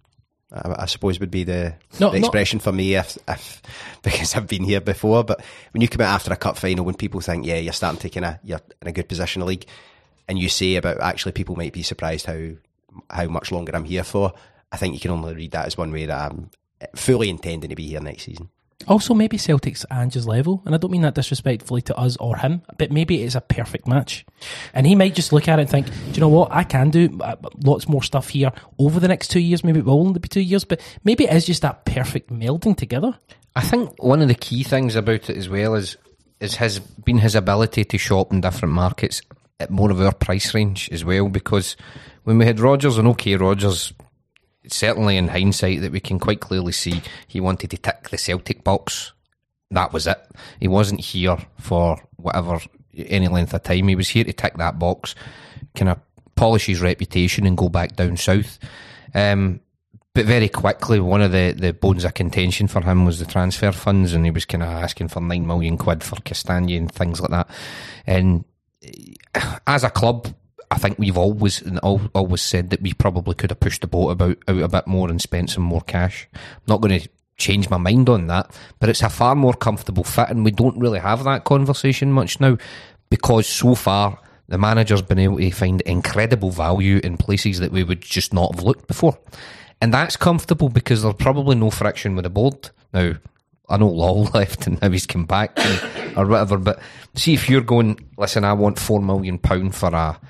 I, 0.53 0.83
I 0.83 0.87
suppose 0.87 1.21
would 1.21 1.31
be 1.31 1.45
the, 1.45 1.75
No, 2.01 2.11
the 2.11 2.19
expression 2.19 2.59
for 2.59 2.73
me 2.73 2.95
if, 2.95 3.17
if 3.29 3.63
because 4.03 4.35
I've 4.35 4.49
been 4.49 4.65
here 4.65 4.81
before. 4.81 5.25
But 5.25 5.45
when 5.73 5.81
you 5.81 5.89
come 5.89 6.01
out 6.01 6.15
after 6.15 6.33
a 6.33 6.37
cup 6.37 6.57
final, 6.59 6.85
when 6.85 6.95
people 6.95 7.21
think, 7.21 7.47
yeah, 7.47 7.59
you're 7.59 7.73
starting 7.73 8.01
to 8.01 8.11
kind 8.11 8.27
of 8.27 8.39
you're 8.43 8.61
in 8.83 8.89
a 8.89 8.93
good 8.93 9.09
position 9.09 9.41
in 9.41 9.47
the 9.47 9.49
league, 9.49 9.67
and 10.29 10.39
you 10.39 10.49
say 10.49 10.77
about 10.77 11.01
actually 11.01 11.33
people 11.33 11.57
might 11.57 11.73
be 11.73 11.83
surprised 11.83 12.27
how 12.27 12.51
how 13.09 13.27
much 13.27 13.53
longer 13.53 13.73
I'm 13.75 13.85
here 13.85 14.05
for. 14.05 14.33
I 14.73 14.77
think 14.77 14.95
you 14.95 15.01
can 15.01 15.11
only 15.11 15.35
read 15.35 15.53
that 15.53 15.67
as 15.67 15.77
one 15.77 15.93
way 15.93 16.07
that 16.07 16.31
I'm 16.31 16.51
fully 16.95 17.29
intending 17.29 17.71
to 17.71 17.77
be 17.77 17.89
here 17.89 18.01
next 18.01 18.25
season. 18.25 18.49
Also, 18.89 19.13
maybe 19.13 19.37
Celtic's 19.37 19.85
Ange's 19.91 20.27
level, 20.27 20.63
and 20.65 20.75
I 20.75 20.79
don't 20.79 20.91
mean 20.91 21.03
that 21.03 21.15
disrespectfully 21.15 21.83
to 21.83 21.97
us 21.97 22.17
or 22.17 22.37
him, 22.39 22.63
but 22.79 22.91
maybe 22.91 23.23
it's 23.23 23.35
a 23.35 23.41
perfect 23.41 23.87
match. 23.87 24.25
And 24.73 24.87
he 24.87 24.95
might 24.95 25.15
just 25.15 25.33
look 25.33 25.49
at 25.49 25.59
it 25.59 25.63
and 25.63 25.71
think, 25.71 25.87
do 25.87 26.13
you 26.13 26.21
know 26.21 26.29
what? 26.29 26.51
I 26.51 26.65
can 26.65 26.91
do 26.91 27.19
uh, 27.21 27.37
lots 27.63 27.89
more 27.89 28.03
stuff 28.03 28.31
here 28.31 28.53
over 28.79 28.99
the 28.99 29.09
next 29.09 29.29
two 29.29 29.41
years. 29.41 29.63
Maybe 29.63 29.81
it 29.81 29.85
will 29.85 30.01
only 30.01 30.19
be 30.19 30.29
two 30.29 30.41
years, 30.41 30.65
but 30.65 30.81
maybe 31.05 31.25
it 31.25 31.33
is 31.35 31.45
just 31.45 31.63
that 31.63 31.85
perfect 31.85 32.31
melding 32.31 32.77
together. 32.77 33.17
I 33.55 33.63
think 33.63 34.03
one 34.03 34.23
of 34.23 34.29
the 34.29 34.35
key 34.35 34.63
things 34.63 34.97
about 34.97 35.29
it 35.29 35.37
as 35.37 35.49
well 35.49 35.75
is 35.75 35.97
is 36.41 36.55
his 36.55 36.79
been 36.79 37.19
his 37.19 37.35
ability 37.35 37.85
to 37.85 37.99
shop 37.99 38.33
in 38.33 38.41
different 38.41 38.75
markets 38.75 39.21
at 39.59 39.71
more 39.71 39.91
of 39.91 40.01
our 40.01 40.15
price 40.15 40.55
range 40.55 40.89
as 40.91 41.05
well. 41.05 41.29
Because 41.29 41.77
when 42.25 42.39
we 42.39 42.47
had 42.47 42.61
Rodgers 42.61 42.97
and 42.97 43.07
OK 43.07 43.37
Rodgers, 43.37 43.93
certainly 44.73 45.17
in 45.17 45.29
hindsight 45.29 45.81
that 45.81 45.93
we 45.93 46.01
can 46.01 46.19
quite 46.19 46.41
clearly 46.41 46.73
see 46.73 47.03
he 47.27 47.41
wanted 47.41 47.71
to 47.71 47.77
tick 47.77 48.09
the 48.09 48.19
Celtic 48.19 48.65
box. 48.65 49.13
That 49.71 49.93
was 49.93 50.07
it. 50.07 50.19
He 50.59 50.69
wasn't 50.69 51.01
here 51.01 51.39
for 51.59 52.01
whatever 52.17 52.61
any 52.97 53.29
length 53.29 53.55
of 53.55 53.63
time. 53.63 53.89
He 53.89 53.97
was 53.97 54.09
here 54.09 54.25
to 54.25 54.33
tick 54.33 54.55
that 54.55 54.79
box, 54.79 55.15
kind 55.75 55.91
of 55.91 56.01
polish 56.35 56.67
his 56.67 56.81
reputation 56.81 57.47
and 57.47 57.57
go 57.57 57.69
back 57.69 57.97
down 57.97 58.17
south. 58.17 58.59
Um, 59.15 59.61
but 60.13 60.27
very 60.27 60.49
quickly, 60.49 60.99
one 60.99 61.23
of 61.23 61.31
the, 61.31 61.55
the 61.57 61.73
bones 61.73 62.05
of 62.05 62.15
contention 62.15 62.67
for 62.67 62.81
him 62.81 63.05
was 63.05 63.21
the 63.21 63.27
transfer 63.27 63.71
funds, 63.71 64.13
and 64.13 64.25
he 64.25 64.31
was 64.31 64.45
kind 64.45 64.63
of 64.63 64.69
asking 64.69 65.09
for 65.09 65.21
nine 65.21 65.47
million 65.47 65.79
quid 65.79 66.03
for 66.03 66.17
Castagna 66.17 66.77
and 66.77 66.91
things 66.91 67.21
like 67.21 67.31
that. 67.31 67.49
And 68.07 68.45
eh, 68.83 69.15
as 69.67 69.85
a 69.85 69.91
club, 69.91 70.35
I 70.71 70.79
think 70.79 70.99
we've 70.99 71.19
always 71.19 71.63
always 71.83 72.43
said 72.43 72.71
that 72.71 72.83
we 72.83 72.93
probably 72.93 73.35
could 73.35 73.51
have 73.51 73.61
pushed 73.61 73.81
the 73.81 73.87
boat 73.87 74.11
about 74.11 74.39
out 74.47 74.63
a 74.63 74.69
bit 74.69 74.87
more 74.87 75.09
and 75.09 75.21
spent 75.21 75.51
some 75.51 75.65
more 75.65 75.81
cash. 75.81 76.29
I'm 76.35 76.63
not 76.69 76.81
going 76.81 77.01
to 77.01 77.09
change 77.37 77.69
my 77.71 77.79
mind 77.79 78.09
on 78.09 78.29
that, 78.29 78.57
but 78.79 78.89
it's 78.89 79.03
a 79.03 79.09
far 79.09 79.35
more 79.35 79.55
comfortable 79.55 80.05
fit, 80.05 80.29
and 80.29 80.45
we 80.45 80.53
don't 80.53 80.79
really 80.79 81.01
have 81.01 81.25
that 81.25 81.45
conversation 81.45 82.13
much 82.13 82.39
now 82.39 82.57
because 83.09 83.47
so 83.49 83.75
far 83.75 84.19
the 84.49 84.59
manager's 84.59 85.03
been 85.03 85.19
able 85.19 85.39
to 85.39 85.51
find 85.51 85.81
incredible 85.83 86.51
value 86.51 87.01
in 87.03 87.17
places 87.17 87.61
that 87.61 87.73
we 87.73 87.85
would 87.85 88.01
just 88.01 88.35
not 88.35 88.55
have 88.55 88.65
looked 88.65 88.87
before. 88.87 89.19
And 89.81 89.95
that's 89.95 90.17
comfortable 90.17 90.69
because 90.69 91.03
there's 91.03 91.15
probably 91.15 91.55
no 91.55 91.71
friction 91.71 92.15
with 92.15 92.25
the 92.25 92.31
board. 92.31 92.71
Now, 92.93 93.15
I 93.69 93.77
know 93.77 93.89
Law 93.89 94.29
left 94.35 94.67
and 94.67 94.81
now 94.83 94.91
he's 94.91 95.07
come 95.07 95.25
back 95.25 95.59
or 96.17 96.27
whatever, 96.27 96.59
but 96.59 96.81
see 97.15 97.33
if 97.33 97.49
you're 97.49 97.61
going, 97.61 97.99
listen, 98.19 98.45
I 98.45 98.53
want 98.53 98.79
four 98.79 99.01
million 99.01 99.39
pound 99.39 99.75
for 99.75 99.95
a, 99.95 100.21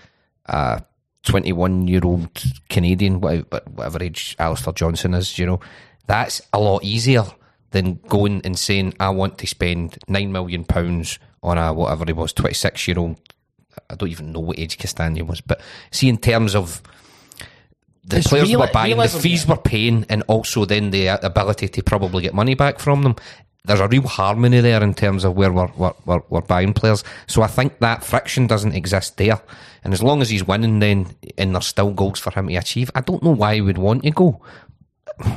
a 0.50 0.84
21 1.24 1.88
year 1.88 2.00
old 2.04 2.28
Canadian, 2.68 3.20
whatever, 3.20 4.02
age 4.02 4.36
Alistair 4.38 4.72
Johnston 4.72 5.14
is, 5.14 5.38
you 5.38 5.46
know, 5.46 5.60
That's 6.06 6.40
a 6.52 6.58
lot 6.60 6.82
easier 6.84 7.24
than 7.70 8.00
going 8.08 8.40
and 8.44 8.58
saying, 8.58 8.94
I 8.98 9.10
want 9.10 9.38
to 9.38 9.46
spend 9.46 9.98
£9 10.08 10.30
million 10.30 10.66
on 11.42 11.58
a 11.58 11.72
whatever 11.72 12.04
he 12.06 12.12
was, 12.12 12.32
26 12.32 12.88
year 12.88 12.98
old. 12.98 13.16
I 13.88 13.94
don't 13.94 14.10
even 14.10 14.32
know 14.32 14.40
what 14.40 14.58
age 14.58 14.76
Castagna 14.78 15.24
was, 15.24 15.40
but 15.40 15.60
see, 15.92 16.08
in 16.08 16.18
terms 16.18 16.54
of 16.56 16.82
the 18.04 18.18
It's 18.18 18.26
players 18.26 18.48
real- 18.48 18.60
were 18.60 18.70
buying, 18.72 18.92
realism, 18.94 19.16
the 19.18 19.22
fees 19.22 19.44
yeah. 19.44 19.50
were 19.52 19.60
paying, 19.60 20.04
and 20.08 20.22
also 20.26 20.64
then 20.64 20.90
the 20.90 21.06
ability 21.24 21.68
to 21.68 21.82
probably 21.82 22.22
get 22.22 22.34
money 22.34 22.54
back 22.54 22.78
from 22.80 23.02
them. 23.02 23.14
There's 23.64 23.80
a 23.80 23.88
real 23.88 24.02
harmony 24.02 24.60
there 24.60 24.82
in 24.82 24.94
terms 24.94 25.24
of 25.24 25.36
where 25.36 25.52
we're, 25.52 25.70
we're, 25.76 25.92
we're, 26.06 26.22
we're 26.30 26.40
buying 26.40 26.72
players. 26.72 27.04
So 27.26 27.42
I 27.42 27.46
think 27.46 27.78
that 27.80 28.02
friction 28.02 28.46
doesn't 28.46 28.74
exist 28.74 29.16
there. 29.18 29.40
And 29.84 29.92
as 29.92 30.02
long 30.02 30.22
as 30.22 30.30
he's 30.30 30.46
winning, 30.46 30.78
then, 30.78 31.14
and 31.36 31.54
there's 31.54 31.66
still 31.66 31.92
goals 31.92 32.18
for 32.18 32.30
him 32.30 32.48
to 32.48 32.54
achieve, 32.56 32.90
I 32.94 33.00
don't 33.00 33.22
know 33.22 33.30
why 33.30 33.56
he 33.56 33.60
would 33.60 33.78
want 33.78 34.02
to 34.04 34.10
go. 34.10 34.40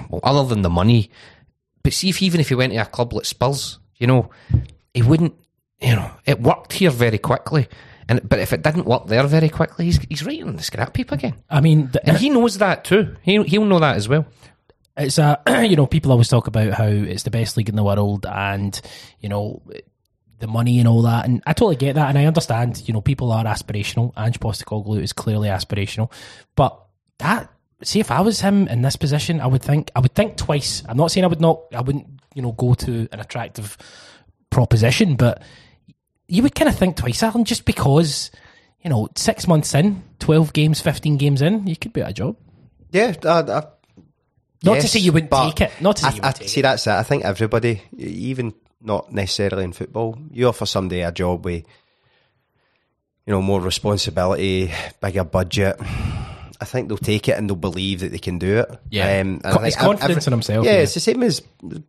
Well, 0.10 0.22
other 0.24 0.48
than 0.48 0.62
the 0.62 0.70
money. 0.70 1.12
But 1.84 1.94
see, 1.94 2.10
if 2.10 2.22
even 2.22 2.40
if 2.40 2.50
he 2.50 2.56
went 2.56 2.74
to 2.74 2.80
a 2.80 2.86
club 2.86 3.14
like 3.14 3.26
Spurs, 3.26 3.80
you 3.98 4.08
know, 4.08 4.30
he 4.94 5.02
wouldn't, 5.02 5.34
you 5.82 5.96
know, 5.96 6.12
it 6.26 6.42
worked 6.42 6.74
here 6.74 6.92
very 6.92 7.18
quickly. 7.18 7.68
And 8.08 8.28
But 8.28 8.40
if 8.40 8.54
it 8.54 8.64
didn't 8.64 8.86
work 8.86 9.08
there 9.08 9.24
very 9.28 9.50
quickly, 9.50 9.86
he's, 9.86 9.98
he's 10.10 10.26
right 10.26 10.44
on 10.44 10.56
the 10.56 10.64
scrap 10.64 10.96
heap 10.96 11.12
again. 11.12 11.36
I 11.50 11.62
mean, 11.62 11.90
the, 11.92 12.08
And 12.08 12.18
he 12.18 12.30
knows 12.30 12.58
that 12.58 12.84
too. 12.86 13.16
He, 13.22 13.42
he'll 13.44 13.66
know 13.66 13.80
that 13.80 13.98
as 13.98 14.08
well. 14.08 14.26
It's 14.98 15.18
a 15.18 15.42
you 15.68 15.76
know 15.76 15.88
people 15.88 16.12
always 16.12 16.28
talk 16.28 16.48
about 16.48 16.74
how 16.74 16.88
it's 16.88 17.24
the 17.24 17.32
best 17.32 17.58
league 17.58 17.70
in 17.70 17.76
the 17.76 17.84
world 17.84 18.26
and 18.26 18.80
you 19.20 19.30
know 19.30 19.62
the 20.40 20.48
money 20.48 20.80
and 20.80 20.88
all 20.88 21.04
that. 21.04 21.26
And 21.26 21.42
I 21.48 21.54
totally 21.54 21.78
get 21.78 21.96
that. 21.96 22.10
And 22.10 22.18
I 22.18 22.26
understand 22.26 22.88
you 22.88 22.94
know 22.94 23.02
people 23.02 23.32
are 23.32 23.44
aspirational. 23.44 24.12
Ange 24.18 24.40
Postecoglou 24.40 25.02
is 25.02 25.14
clearly 25.14 25.50
aspirational. 25.50 26.12
But 26.56 26.80
that 27.20 27.50
see 27.84 28.00
if 28.00 28.12
I 28.12 28.22
was 28.22 28.40
him 28.40 28.68
in 28.68 28.82
this 28.82 28.96
position 28.96 29.42
I 29.42 29.48
would 29.48 29.62
think 29.62 29.92
I 29.96 30.00
would 30.00 30.14
think 30.14 30.38
twice. 30.38 30.84
I'm 30.88 30.98
not 30.98 31.12
saying 31.12 31.24
I 31.24 31.28
would 31.28 31.42
not 31.42 31.64
I 31.74 31.82
wouldn't 31.82 32.08
you 32.34 32.42
know 32.42 32.52
go 32.52 32.74
to 32.74 33.08
an 33.12 33.20
attractive 33.20 33.78
proposition 34.50 35.16
but 35.16 35.42
you 36.28 36.44
would 36.44 36.56
kind 36.56 36.70
of 36.70 36.76
think 36.76 36.96
twice 36.96 37.22
Allan 37.24 37.46
just 37.46 37.66
because 37.66 38.32
you 38.82 38.90
know 38.90 39.10
six 39.16 39.48
months 39.48 39.74
in 39.74 40.04
12 40.20 40.54
games 40.54 40.80
15 40.82 41.18
games 41.18 41.42
in 41.42 41.68
you 41.68 41.76
could 41.76 41.94
be 41.94 42.02
at 42.02 42.12
a 42.12 42.14
job. 42.14 42.38
Yeah, 42.92 43.14
I, 43.24 43.40
I, 43.42 43.64
not 44.64 44.76
to 44.76 44.80
yes, 44.82 44.92
say 44.92 45.00
you 45.00 45.12
wouldn't 45.12 45.32
take 45.32 45.62
it 45.62 45.72
not 45.82 45.98
to 45.98 46.04
say 46.04 46.08
I, 46.10 46.14
you 46.14 46.20
I, 46.24 46.32
take 46.32 46.50
see, 46.50 46.60
it 46.62 46.64
that's 46.64 46.88
it. 46.88 46.92
I 46.92 47.04
think 47.04 47.24
everybody, 47.26 47.82
even 47.98 48.54
not 48.82 49.12
necessarily 49.14 49.64
in 49.64 49.74
football, 49.74 50.18
you 50.32 50.48
offer 50.48 50.66
somebody 50.66 51.02
a 51.02 51.12
job 51.12 51.46
with, 51.46 51.64
you 53.26 53.32
know, 53.34 53.42
more 53.42 53.62
responsibility, 53.62 54.72
bigger 55.02 55.24
budget. 55.24 55.78
I 56.62 56.66
think 56.66 56.88
they'll 56.88 56.98
take 56.98 57.28
it 57.28 57.38
and 57.38 57.50
they'll 57.50 57.58
believe 57.58 58.00
that 58.02 58.12
they 58.12 58.20
can 58.20 58.40
do 58.40 58.60
it. 58.60 58.70
Yeah. 58.90 59.08
and 59.08 59.44
Co- 59.44 59.50
I 59.60 59.68
it's 59.68 59.76
think 59.76 59.78
ev- 59.78 60.00
confidence 60.00 60.28
in 60.28 60.32
himself, 60.34 60.66
Yeah, 60.66 60.74
yeah. 60.74 60.78
it's 60.80 60.94
the 60.94 61.00
same 61.02 61.22
as 61.24 61.42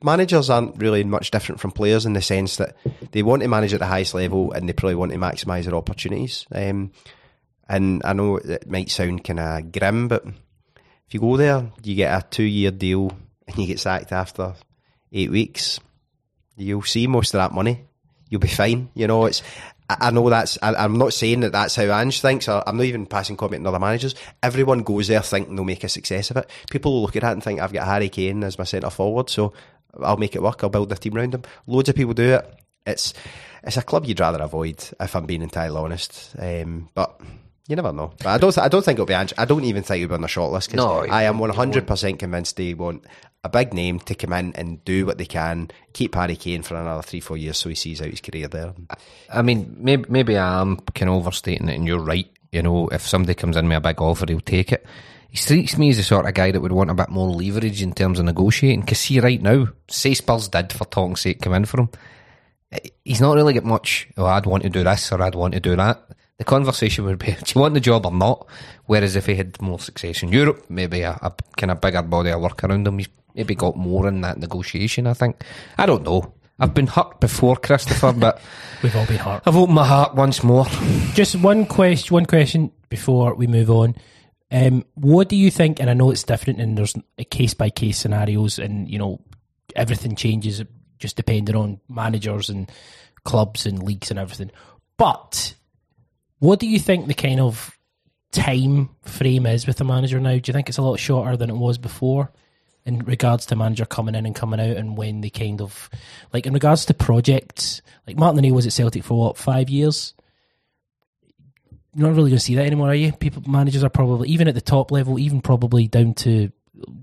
managers 0.02 0.50
aren't 0.50 0.76
really 0.80 1.04
much 1.04 1.30
different 1.30 1.60
from 1.60 1.70
players 1.70 2.06
in 2.06 2.12
the 2.12 2.22
sense 2.22 2.56
that 2.56 2.76
they 3.12 3.22
want 3.22 3.42
to 3.42 3.48
manage 3.48 3.72
at 3.72 3.78
the 3.80 3.86
highest 3.86 4.14
level 4.14 4.50
and 4.52 4.68
they 4.68 4.72
probably 4.72 4.96
want 4.96 5.12
to 5.12 5.18
maximise 5.18 5.64
their 5.64 5.74
opportunities. 5.76 6.46
Um, 6.52 6.90
and 7.68 8.02
I 8.04 8.14
know 8.14 8.36
it 8.38 8.68
might 8.68 8.90
sound 8.90 9.22
kind 9.24 9.38
of 9.40 9.70
grim, 9.72 10.08
but 10.08 10.24
you 11.14 11.20
go 11.20 11.36
there, 11.36 11.70
you 11.82 11.94
get 11.94 12.18
a 12.18 12.26
two-year 12.28 12.72
deal 12.72 13.12
and 13.46 13.56
you 13.56 13.66
get 13.66 13.80
sacked 13.80 14.12
after 14.12 14.54
eight 15.12 15.30
weeks, 15.30 15.78
you'll 16.56 16.82
see 16.82 17.06
most 17.06 17.34
of 17.34 17.38
that 17.38 17.54
money. 17.54 17.84
You'll 18.28 18.40
be 18.40 18.48
fine. 18.48 18.90
You 18.94 19.06
know, 19.06 19.26
it's. 19.26 19.42
I 19.88 20.08
I 20.08 20.10
know 20.10 20.28
that's. 20.28 20.58
I, 20.60 20.74
I'm 20.74 20.98
not 20.98 21.12
saying 21.12 21.40
that 21.40 21.52
that's 21.52 21.76
how 21.76 21.84
Ange 21.84 22.20
thinks. 22.20 22.48
Or 22.48 22.66
I'm 22.66 22.76
not 22.76 22.86
even 22.86 23.06
passing 23.06 23.36
comment 23.36 23.64
on 23.64 23.68
other 23.68 23.78
managers. 23.78 24.14
Everyone 24.42 24.82
goes 24.82 25.08
there 25.08 25.20
thinking 25.22 25.54
they'll 25.54 25.64
make 25.64 25.84
a 25.84 25.88
success 25.88 26.30
of 26.30 26.38
it. 26.38 26.50
People 26.70 27.02
look 27.02 27.14
at 27.16 27.22
that 27.22 27.32
and 27.32 27.44
think, 27.44 27.60
"I've 27.60 27.72
got 27.72 27.86
Harry 27.86 28.08
Kane 28.08 28.42
as 28.42 28.58
my 28.58 28.64
centre 28.64 28.90
forward, 28.90 29.30
so 29.30 29.52
I'll 30.02 30.16
make 30.16 30.34
it 30.34 30.42
work. 30.42 30.64
I'll 30.64 30.70
build 30.70 30.90
a 30.90 30.96
team 30.96 31.16
around 31.16 31.34
him." 31.34 31.42
Loads 31.66 31.90
of 31.90 31.94
people 31.94 32.14
do 32.14 32.34
it. 32.34 32.60
It's 32.86 33.14
it's 33.62 33.76
a 33.76 33.82
club 33.82 34.06
you'd 34.06 34.20
rather 34.20 34.42
avoid, 34.42 34.82
if 34.98 35.14
I'm 35.14 35.26
being 35.26 35.42
entirely 35.42 35.76
honest. 35.76 36.34
Um, 36.38 36.88
but 36.94 37.20
you 37.68 37.76
never 37.76 37.92
know. 37.92 38.12
But 38.18 38.26
I 38.26 38.38
don't. 38.38 38.56
I 38.58 38.68
don't 38.68 38.84
think 38.84 38.96
it'll 38.96 39.06
be 39.06 39.14
Ange. 39.14 39.32
I 39.38 39.44
don't 39.44 39.64
even 39.64 39.82
think 39.82 39.98
he'll 40.00 40.08
be 40.08 40.14
on 40.14 40.20
the 40.22 40.26
shortlist. 40.28 40.68
'cause 40.68 40.74
No, 40.74 41.00
I 41.10 41.22
am 41.24 41.38
100 41.38 41.86
percent 41.86 42.18
convinced 42.18 42.56
they 42.56 42.74
want 42.74 43.04
a 43.42 43.48
big 43.48 43.74
name 43.74 43.98
to 44.00 44.14
come 44.14 44.32
in 44.32 44.54
and 44.54 44.82
do 44.84 45.04
what 45.04 45.18
they 45.18 45.26
can, 45.26 45.70
keep 45.92 46.14
Harry 46.14 46.34
Kane 46.36 46.62
for 46.62 46.76
another 46.76 47.02
three, 47.02 47.20
four 47.20 47.36
years, 47.36 47.58
so 47.58 47.68
he 47.68 47.74
sees 47.74 48.00
out 48.00 48.08
his 48.08 48.22
career 48.22 48.48
there. 48.48 48.72
I 49.30 49.42
mean, 49.42 49.76
maybe, 49.78 50.04
maybe 50.08 50.38
I 50.38 50.62
am 50.62 50.78
kind 50.94 51.10
of 51.10 51.16
overstating 51.16 51.68
it, 51.68 51.74
and 51.74 51.86
you're 51.86 51.98
right. 52.00 52.26
You 52.52 52.62
know, 52.62 52.88
if 52.88 53.06
somebody 53.06 53.34
comes 53.34 53.56
in 53.58 53.68
with 53.68 53.76
a 53.76 53.80
big 53.82 54.00
offer, 54.00 54.24
he'll 54.28 54.40
take 54.40 54.72
it. 54.72 54.86
He 55.28 55.36
strikes 55.36 55.76
me 55.76 55.90
as 55.90 55.96
the 55.98 56.04
sort 56.04 56.26
of 56.26 56.32
guy 56.32 56.52
that 56.52 56.60
would 56.60 56.72
want 56.72 56.90
a 56.90 56.94
bit 56.94 57.10
more 57.10 57.28
leverage 57.28 57.82
in 57.82 57.92
terms 57.92 58.18
of 58.18 58.24
negotiating. 58.24 58.80
Because 58.82 59.00
see, 59.00 59.18
right 59.20 59.42
now, 59.42 59.66
say 59.88 60.14
Spurs 60.14 60.48
did, 60.48 60.72
for 60.72 60.84
talk's 60.86 61.22
sake, 61.22 61.42
come 61.42 61.52
in 61.54 61.64
for 61.64 61.80
him, 61.80 61.88
eh, 62.72 62.78
he's 63.04 63.20
not 63.20 63.34
really 63.34 63.52
got 63.52 63.64
much, 63.64 64.08
oh, 64.16 64.24
I'd 64.26 64.46
want 64.46 64.62
to 64.62 64.70
do 64.70 64.84
this 64.84 65.10
or 65.12 65.20
I'd 65.20 65.34
want 65.34 65.52
to 65.54 65.60
do 65.60 65.74
that. 65.76 66.00
The 66.38 66.44
conversation 66.44 67.04
would 67.04 67.18
be, 67.18 67.32
do 67.32 67.52
you 67.54 67.60
want 67.60 67.74
the 67.74 67.80
job 67.80 68.06
or 68.06 68.12
not? 68.12 68.46
Whereas 68.86 69.14
if 69.16 69.26
he 69.26 69.36
had 69.36 69.60
more 69.62 69.78
success 69.78 70.22
in 70.22 70.30
Europe, 70.30 70.64
maybe 70.68 71.02
a, 71.02 71.12
a 71.22 71.32
kind 71.56 71.70
of 71.70 71.80
bigger 71.80 72.02
body 72.02 72.30
of 72.30 72.40
work 72.40 72.64
around 72.64 72.86
him, 72.86 72.98
he's 72.98 73.08
maybe 73.34 73.54
got 73.54 73.76
more 73.76 74.08
in 74.08 74.20
that 74.22 74.38
negotiation, 74.38 75.06
I 75.06 75.14
think. 75.14 75.44
I 75.78 75.86
don't 75.86 76.02
know. 76.02 76.34
I've 76.58 76.74
been 76.74 76.86
hurt 76.86 77.20
before, 77.20 77.56
Christopher, 77.56 78.12
but 78.16 78.40
We've 78.84 78.94
all 78.94 79.06
been 79.06 79.16
hurt. 79.16 79.42
I've 79.46 79.56
opened 79.56 79.76
my 79.76 79.86
heart 79.86 80.14
once 80.14 80.44
more. 80.44 80.66
Just 81.14 81.36
one 81.36 81.64
question. 81.64 82.12
One 82.12 82.26
question 82.26 82.70
before 82.90 83.34
we 83.34 83.46
move 83.46 83.70
on. 83.70 83.94
Um, 84.50 84.84
what 84.92 85.30
do 85.30 85.36
you 85.36 85.50
think? 85.50 85.80
And 85.80 85.88
I 85.88 85.94
know 85.94 86.10
it's 86.10 86.22
different, 86.22 86.60
and 86.60 86.76
there's 86.76 86.94
case 87.30 87.54
by 87.54 87.70
case 87.70 87.96
scenarios, 87.96 88.58
and 88.58 88.86
you 88.90 88.98
know 88.98 89.22
everything 89.74 90.16
changes 90.16 90.62
just 90.98 91.16
depending 91.16 91.56
on 91.56 91.80
managers 91.88 92.50
and 92.50 92.70
clubs 93.24 93.64
and 93.64 93.82
leagues 93.82 94.10
and 94.10 94.20
everything. 94.20 94.50
But 94.98 95.54
what 96.44 96.60
do 96.60 96.68
you 96.68 96.78
think 96.78 97.06
the 97.06 97.14
kind 97.14 97.40
of 97.40 97.76
time 98.30 98.90
frame 99.02 99.46
is 99.46 99.66
with 99.66 99.78
the 99.78 99.84
manager 99.84 100.20
now? 100.20 100.32
Do 100.32 100.42
you 100.46 100.52
think 100.52 100.68
it's 100.68 100.78
a 100.78 100.82
lot 100.82 100.98
shorter 100.98 101.36
than 101.36 101.50
it 101.50 101.56
was 101.56 101.78
before? 101.78 102.30
in 102.86 102.98
regards 102.98 103.46
to 103.46 103.56
manager 103.56 103.86
coming 103.86 104.14
in 104.14 104.26
and 104.26 104.34
coming 104.34 104.60
out 104.60 104.76
and 104.76 104.94
when 104.94 105.22
they 105.22 105.30
kind 105.30 105.62
of 105.62 105.88
like 106.34 106.46
in 106.46 106.52
regards 106.52 106.84
to 106.84 106.92
projects 106.92 107.80
like 108.06 108.18
Martin 108.18 108.38
O'Neill 108.38 108.54
was 108.54 108.66
at 108.66 108.74
Celtic 108.74 109.02
for 109.02 109.18
what 109.18 109.38
five 109.38 109.70
years 109.70 110.12
you're 111.94 112.06
not 112.06 112.14
really 112.14 112.28
going 112.28 112.38
to 112.38 112.44
see 112.44 112.56
that 112.56 112.66
anymore 112.66 112.90
are 112.90 112.94
you 112.94 113.10
people 113.12 113.42
managers 113.50 113.82
are 113.82 113.88
probably 113.88 114.28
even 114.28 114.48
at 114.48 114.54
the 114.54 114.60
top 114.60 114.90
level 114.90 115.18
even 115.18 115.40
probably 115.40 115.88
down 115.88 116.12
to 116.12 116.52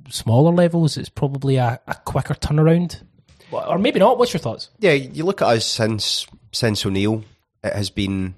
smaller 0.08 0.54
levels 0.54 0.98
it's 0.98 1.10
probably 1.10 1.56
a, 1.56 1.80
a 1.88 1.96
quicker 2.06 2.36
turnaround 2.36 3.02
or 3.52 3.80
maybe 3.80 4.00
not 4.00 4.20
what's 4.20 4.34
your 4.34 4.40
thoughts 4.40 4.70
Yeah, 4.80 4.94
you 4.94 5.26
look 5.26 5.42
at 5.42 5.48
us 5.48 5.66
since 5.66 6.28
since 6.52 6.86
O'Neill, 6.86 7.24
it 7.64 7.74
has 7.74 7.90
been 7.90 8.36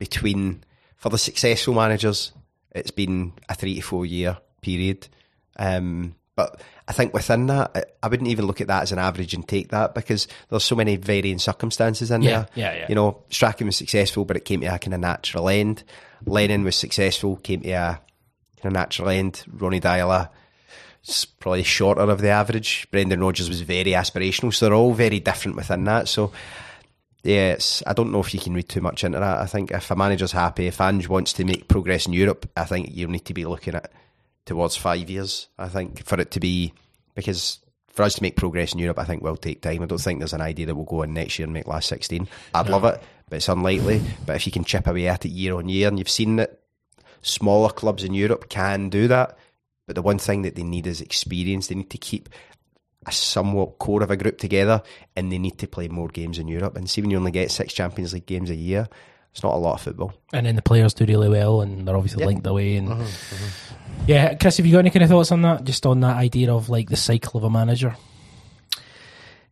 between 0.00 0.64
for 0.96 1.08
the 1.10 1.18
successful 1.18 1.74
managers, 1.74 2.32
it's 2.72 2.90
been 2.90 3.32
a 3.48 3.54
three 3.54 3.76
to 3.76 3.80
four 3.82 4.04
year 4.04 4.38
period. 4.62 5.06
Um, 5.56 6.16
but 6.34 6.60
I 6.88 6.92
think 6.92 7.12
within 7.14 7.46
that, 7.46 7.94
I- 8.02 8.08
wouldn't 8.08 8.28
even 8.30 8.46
look 8.46 8.60
at 8.60 8.66
that 8.68 8.82
as 8.82 8.92
an 8.92 8.98
average 8.98 9.34
and 9.34 9.46
take 9.46 9.68
that 9.68 9.94
because 9.94 10.26
there's 10.48 10.64
so 10.64 10.74
many 10.74 10.96
varying 10.96 11.38
circumstances 11.38 12.10
in 12.10 12.22
Yeah, 12.22 12.30
there. 12.30 12.48
yeah, 12.54 12.74
yeah. 12.80 12.86
You 12.88 12.94
know, 12.96 13.22
Strachan 13.30 13.66
was 13.66 13.76
successful, 13.76 14.24
but 14.24 14.36
it 14.36 14.44
came 14.44 14.60
to 14.62 14.66
a 14.66 14.78
kind 14.78 14.94
of 14.94 15.00
natural 15.00 15.48
end. 15.48 15.84
Lennon 16.26 16.64
was 16.64 16.76
successful, 16.76 17.36
came 17.36 17.60
to 17.60 17.70
a 17.70 18.00
kind 18.60 18.64
of 18.64 18.72
natural 18.72 19.08
end. 19.10 19.44
Ronny 19.52 19.80
Deila 19.80 20.28
s- 21.06 21.24
probably 21.26 21.62
shorter 21.62 22.02
of 22.02 22.20
the 22.20 22.28
average. 22.30 22.86
Brendan 22.90 23.20
Rodgers 23.20 23.48
was 23.48 23.60
very 23.60 23.92
aspirational, 23.92 24.52
so 24.54 24.66
they're 24.66 24.74
all 24.74 24.94
very 24.94 25.20
different 25.20 25.56
within 25.56 25.84
that. 25.84 26.08
So, 26.08 26.32
yeah, 27.22 27.52
it's, 27.52 27.82
I 27.86 27.92
don't 27.92 28.12
know 28.12 28.20
if 28.20 28.32
you 28.32 28.40
can 28.40 28.54
read 28.54 28.68
too 28.68 28.80
much 28.80 29.04
into 29.04 29.18
that. 29.18 29.38
I 29.38 29.46
think 29.46 29.70
if 29.70 29.90
a 29.90 29.96
manager's 29.96 30.32
happy, 30.32 30.66
if 30.66 30.80
Ange 30.80 31.08
wants 31.08 31.32
to 31.34 31.44
make 31.44 31.68
progress 31.68 32.06
in 32.06 32.12
Europe, 32.12 32.48
I 32.56 32.64
think 32.64 32.94
you 32.94 33.06
need 33.06 33.24
to 33.26 33.34
be 33.34 33.44
looking 33.44 33.74
at 33.74 33.92
towards 34.46 34.76
five 34.76 35.10
years. 35.10 35.48
I 35.58 35.68
think 35.68 36.04
for 36.04 36.18
it 36.20 36.30
to 36.32 36.40
be 36.40 36.72
because 37.14 37.58
for 37.88 38.04
us 38.04 38.14
to 38.14 38.22
make 38.22 38.36
progress 38.36 38.72
in 38.72 38.78
Europe, 38.78 38.98
I 38.98 39.04
think 39.04 39.22
will 39.22 39.36
take 39.36 39.60
time. 39.60 39.82
I 39.82 39.86
don't 39.86 39.98
think 40.00 40.20
there's 40.20 40.32
an 40.32 40.40
idea 40.40 40.66
that 40.66 40.74
we'll 40.74 40.84
go 40.84 41.02
in 41.02 41.12
next 41.12 41.38
year 41.38 41.44
and 41.44 41.52
make 41.52 41.66
last 41.66 41.88
sixteen. 41.88 42.28
I'd 42.54 42.68
love 42.68 42.84
it, 42.84 43.02
but 43.28 43.36
it's 43.36 43.48
unlikely. 43.48 44.00
But 44.24 44.36
if 44.36 44.46
you 44.46 44.52
can 44.52 44.64
chip 44.64 44.86
away 44.86 45.08
at 45.08 45.24
it 45.24 45.30
year 45.30 45.56
on 45.56 45.68
year, 45.68 45.88
and 45.88 45.98
you've 45.98 46.08
seen 46.08 46.36
that 46.36 46.60
smaller 47.20 47.70
clubs 47.70 48.02
in 48.02 48.14
Europe 48.14 48.48
can 48.48 48.88
do 48.88 49.08
that. 49.08 49.36
But 49.86 49.96
the 49.96 50.02
one 50.02 50.18
thing 50.18 50.42
that 50.42 50.54
they 50.54 50.62
need 50.62 50.86
is 50.86 51.00
experience. 51.00 51.66
They 51.66 51.74
need 51.74 51.90
to 51.90 51.98
keep 51.98 52.28
a 53.06 53.12
somewhat 53.12 53.78
core 53.78 54.02
of 54.02 54.10
a 54.10 54.16
group 54.16 54.38
together, 54.38 54.82
and 55.16 55.30
they 55.32 55.38
need 55.38 55.58
to 55.58 55.66
play 55.66 55.88
more 55.88 56.08
games 56.08 56.38
in 56.38 56.48
Europe. 56.48 56.76
And 56.76 56.88
see, 56.88 57.00
when 57.00 57.10
you 57.10 57.16
only 57.16 57.30
get 57.30 57.50
six 57.50 57.72
Champions 57.72 58.12
League 58.12 58.26
games 58.26 58.50
a 58.50 58.54
year, 58.54 58.88
it's 59.32 59.42
not 59.42 59.54
a 59.54 59.58
lot 59.58 59.74
of 59.74 59.80
football. 59.82 60.12
and 60.32 60.44
then 60.46 60.56
the 60.56 60.62
players 60.62 60.92
do 60.92 61.04
really 61.06 61.28
well 61.28 61.60
and 61.60 61.86
they're 61.86 61.96
obviously 61.96 62.24
linked 62.24 62.44
away 62.48 62.74
and 62.74 62.90
yeah 64.08 64.34
Chris 64.34 64.56
have 64.56 64.66
you 64.66 64.72
got 64.72 64.80
any 64.80 64.90
kind 64.90 65.04
of 65.04 65.08
thoughts 65.08 65.30
on 65.30 65.42
that 65.42 65.62
just 65.62 65.86
on 65.86 66.00
that 66.00 66.16
idea 66.16 66.52
of 66.52 66.68
like 66.68 66.88
the 66.88 66.96
cycle 66.96 67.38
of 67.38 67.44
a 67.44 67.50
manager 67.50 67.94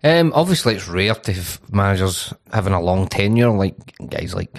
Um, 0.02 0.32
obviously, 0.34 0.74
it's 0.74 0.88
rare 0.88 1.14
to 1.14 1.32
have 1.32 1.60
managers 1.72 2.32
having 2.52 2.72
a 2.72 2.80
long 2.80 3.06
tenure, 3.08 3.50
like 3.50 3.74
guys 4.08 4.34
like 4.34 4.56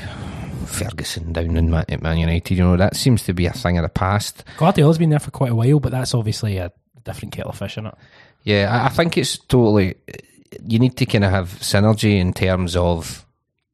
Ferguson 0.66 1.34
down 1.34 1.56
in 1.58 1.70
Man, 1.70 1.86
at 1.88 2.02
Man 2.02 2.18
United. 2.18 2.58
You 2.58 2.64
know, 2.64 2.78
that 2.78 2.96
seems 2.96 3.24
to 3.24 3.34
be 3.34 3.46
a 3.46 3.54
thing 3.54 3.78
of 3.78 3.84
the 3.84 3.90
past. 3.90 4.44
Guardiola's 4.58 4.98
been 4.98 5.10
there 5.10 5.20
for 5.20 5.32
quite 5.32 5.52
a 5.52 5.56
while 5.56 5.80
but 5.80 5.92
that's 5.92 6.14
obviously 6.14 6.58
a 6.58 6.72
different 7.04 7.34
kettle 7.34 7.52
of 7.52 7.58
fish 7.58 7.74
isn't 7.74 7.86
it 7.88 7.96
Yeah, 8.44 8.84
I, 8.86 8.90
think 8.90 9.18
it's 9.18 9.38
totally. 9.38 9.96
You 10.66 10.80
need 10.80 10.98
to 10.98 11.06
kind 11.06 11.24
of 11.26 11.32
have 11.32 11.50
synergy 11.60 12.20
in 12.20 12.34
terms 12.34 12.76
of 12.76 13.26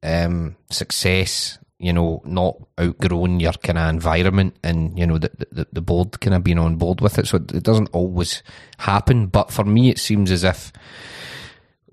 um, 0.04 0.56
success. 0.70 1.58
You 1.78 1.94
know, 1.94 2.22
not 2.26 2.56
outgrowing 2.78 3.40
your 3.42 3.54
kind 3.54 3.78
of 3.78 3.90
environment, 3.90 4.56
and 4.64 4.98
you 4.98 5.06
know 5.06 5.18
the, 5.18 5.30
the 5.52 5.68
the 5.74 5.82
board 5.82 6.20
kind 6.22 6.34
of 6.34 6.44
being 6.44 6.58
on 6.58 6.78
board 6.78 7.02
with 7.02 7.20
it. 7.20 7.28
So 7.28 7.38
it, 7.38 7.64
doesn't 7.64 7.90
always 7.92 8.44
happen. 8.78 9.28
But 9.28 9.52
for 9.52 9.66
me, 9.66 9.90
it 9.90 10.00
seems 10.00 10.32
as 10.32 10.44
if 10.44 10.72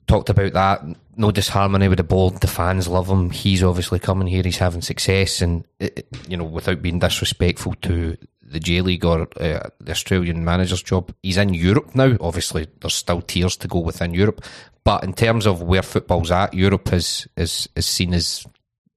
talked 0.07 0.31
about 0.31 0.53
that. 0.53 0.83
No 1.17 1.31
disharmony 1.31 1.89
with 1.89 1.99
the 1.99 2.05
board. 2.05 2.41
The 2.41 2.47
fans 2.47 2.89
love 2.89 3.09
him. 3.09 3.31
He's 3.31 3.63
obviously 3.63 3.99
coming 3.99 4.29
here. 4.29 4.43
He's 4.45 4.57
having 4.59 4.83
success, 4.83 5.43
and 5.43 5.65
it- 5.79 6.07
you 6.29 6.37
know, 6.37 6.45
without 6.45 6.81
being 6.81 7.01
disrespectful 7.01 7.75
to 7.83 8.17
the 8.53 8.61
J 8.61 8.81
League 8.81 9.05
or 9.05 9.23
uh, 9.41 9.69
the 9.81 9.91
Australian 9.91 10.45
manager's 10.45 10.83
job, 10.83 11.12
he's 11.23 11.37
in 11.37 11.55
Europe 11.55 11.95
now. 11.95 12.17
Obviously, 12.21 12.67
there's 12.81 12.95
still 12.95 13.23
tiers 13.23 13.57
to 13.59 13.69
go 13.69 13.79
within 13.79 14.15
Europe, 14.15 14.45
but 14.85 15.05
in 15.05 15.12
terms 15.12 15.47
of 15.47 15.62
where 15.62 15.83
football's 15.83 16.31
at, 16.31 16.55
Europe 16.55 16.93
is 16.93 17.27
is 17.37 17.69
is 17.75 17.87
seen 17.87 18.15
as 18.15 18.47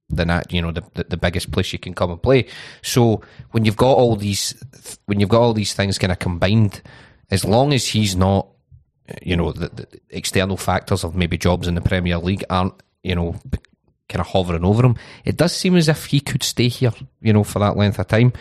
the 0.08 0.44
you 0.50 0.62
know 0.62 0.72
the, 0.72 0.82
the 0.94 1.04
the 1.04 1.16
biggest 1.16 1.50
place 1.50 1.72
you 1.72 1.78
can 1.78 1.94
come 1.94 2.10
and 2.10 2.22
play. 2.22 2.46
So 2.82 3.22
when 3.50 3.64
you've 3.64 3.76
got 3.76 3.96
all 3.96 4.16
these 4.16 4.54
when 5.06 5.20
you've 5.20 5.28
got 5.28 5.42
all 5.42 5.54
these 5.54 5.74
things 5.74 5.98
kind 5.98 6.12
of 6.12 6.18
combined, 6.18 6.82
as 7.30 7.44
long 7.44 7.72
as 7.72 7.86
he's 7.86 8.14
not 8.14 8.48
you 9.22 9.36
know, 9.36 9.52
the, 9.52 9.68
the 9.68 9.86
external 10.10 10.56
factors 10.56 11.04
of 11.04 11.14
maybe 11.14 11.38
jobs 11.38 11.68
in 11.68 11.74
the 11.74 11.80
Premier 11.80 12.18
League 12.18 12.44
aren't, 12.50 12.74
you 13.02 13.14
know, 13.14 13.36
kind 14.08 14.20
of 14.20 14.26
hovering 14.26 14.64
over 14.64 14.84
him. 14.84 14.96
It 15.24 15.36
does 15.36 15.54
seem 15.54 15.76
as 15.76 15.88
if 15.88 16.06
he 16.06 16.20
could 16.20 16.42
stay 16.42 16.68
here, 16.68 16.92
you 17.20 17.32
know, 17.32 17.44
for 17.44 17.58
that 17.60 17.76
length 17.76 17.98
of 17.98 18.08
time. 18.08 18.32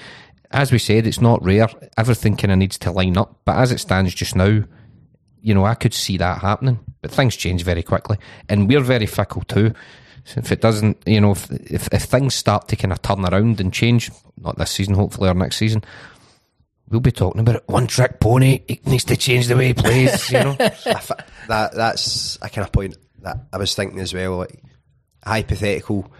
As 0.55 0.71
we 0.71 0.79
said, 0.79 1.05
it's 1.05 1.19
not 1.19 1.43
rare. 1.43 1.67
Everything 1.97 2.37
kind 2.37 2.53
of 2.53 2.57
needs 2.57 2.77
to 2.77 2.91
line 2.91 3.17
up. 3.17 3.41
But 3.43 3.57
as 3.57 3.73
it 3.73 3.79
stands 3.81 4.15
just 4.15 4.37
now, 4.37 4.63
you 5.41 5.53
know, 5.53 5.65
I 5.65 5.75
could 5.75 5.93
see 5.93 6.15
that 6.15 6.41
happening. 6.41 6.79
But 7.01 7.11
things 7.11 7.35
change 7.35 7.63
very 7.63 7.83
quickly. 7.83 8.17
And 8.47 8.69
we're 8.69 8.79
very 8.79 9.05
fickle 9.05 9.41
too. 9.41 9.73
So 10.23 10.39
if 10.39 10.53
it 10.53 10.61
doesn't, 10.61 10.97
you 11.05 11.19
know, 11.19 11.31
if, 11.31 11.51
if, 11.51 11.93
if 11.93 12.03
things 12.03 12.35
start 12.35 12.69
to 12.69 12.77
kind 12.77 12.93
of 12.93 13.01
turn 13.01 13.25
around 13.25 13.59
and 13.59 13.73
change, 13.73 14.09
not 14.37 14.57
this 14.57 14.71
season, 14.71 14.93
hopefully, 14.93 15.29
or 15.29 15.33
next 15.33 15.57
season, 15.57 15.83
we'll 16.89 17.01
be 17.01 17.11
talking 17.11 17.41
about 17.41 17.57
it. 17.57 17.63
One 17.67 17.85
trick 17.85 18.21
pony. 18.21 18.61
He 18.65 18.79
needs 18.85 19.03
to 19.03 19.17
change 19.17 19.47
the 19.47 19.57
way 19.57 19.67
he 19.67 19.73
plays, 19.73 20.31
you 20.31 20.39
know. 20.39 20.57
That 21.47 21.73
that's 21.75 22.37
a 22.41 22.49
kind 22.49 22.65
of 22.65 22.71
point 22.71 22.97
that 23.21 23.37
I 23.53 23.57
was 23.57 23.75
thinking 23.75 23.99
as 23.99 24.13
well. 24.15 24.37
Like 24.37 24.63
hypothetical, 25.23 26.11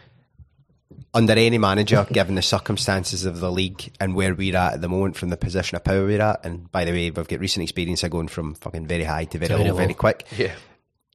under 1.16 1.34
any 1.34 1.58
manager, 1.58 2.06
given 2.14 2.36
the 2.36 2.42
circumstances 2.44 3.26
of 3.26 3.40
the 3.40 3.52
league 3.52 3.92
and 4.00 4.14
where 4.16 4.36
we're 4.36 4.56
at 4.56 4.74
at 4.74 4.82
the 4.82 4.90
moment, 4.90 5.16
from 5.16 5.30
the 5.30 5.38
position 5.38 5.76
of 5.76 5.84
power 5.84 6.06
we're 6.06 6.22
at, 6.22 6.46
and 6.46 6.72
by 6.72 6.86
the 6.86 6.92
way, 6.92 7.10
we've 7.10 7.28
got 7.28 7.40
recent 7.40 7.64
experience 7.64 8.04
of 8.04 8.12
going 8.12 8.28
from 8.28 8.54
fucking 8.56 8.86
very 8.86 9.06
high 9.06 9.26
to 9.26 9.38
very, 9.40 9.48
Very 9.50 9.64
low, 9.64 9.70
low. 9.72 9.78
very 9.78 9.94
quick. 9.96 10.28
Yeah. 10.38 10.54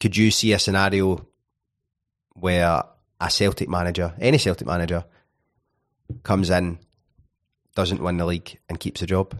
Could 0.01 0.17
you 0.17 0.31
see 0.33 0.53
a 0.53 0.59
scenario 0.59 1.25
where 2.35 2.83
a 3.21 3.31
Celtic 3.31 3.69
manager, 3.69 4.15
any 4.19 4.39
Celtic 4.39 4.67
manager, 4.67 5.05
comes 6.23 6.51
in, 6.51 6.79
doesn't 7.75 8.03
win 8.03 8.17
the 8.17 8.27
league, 8.27 8.59
and 8.69 8.81
keeps 8.81 9.01
the 9.01 9.07
job? 9.07 9.39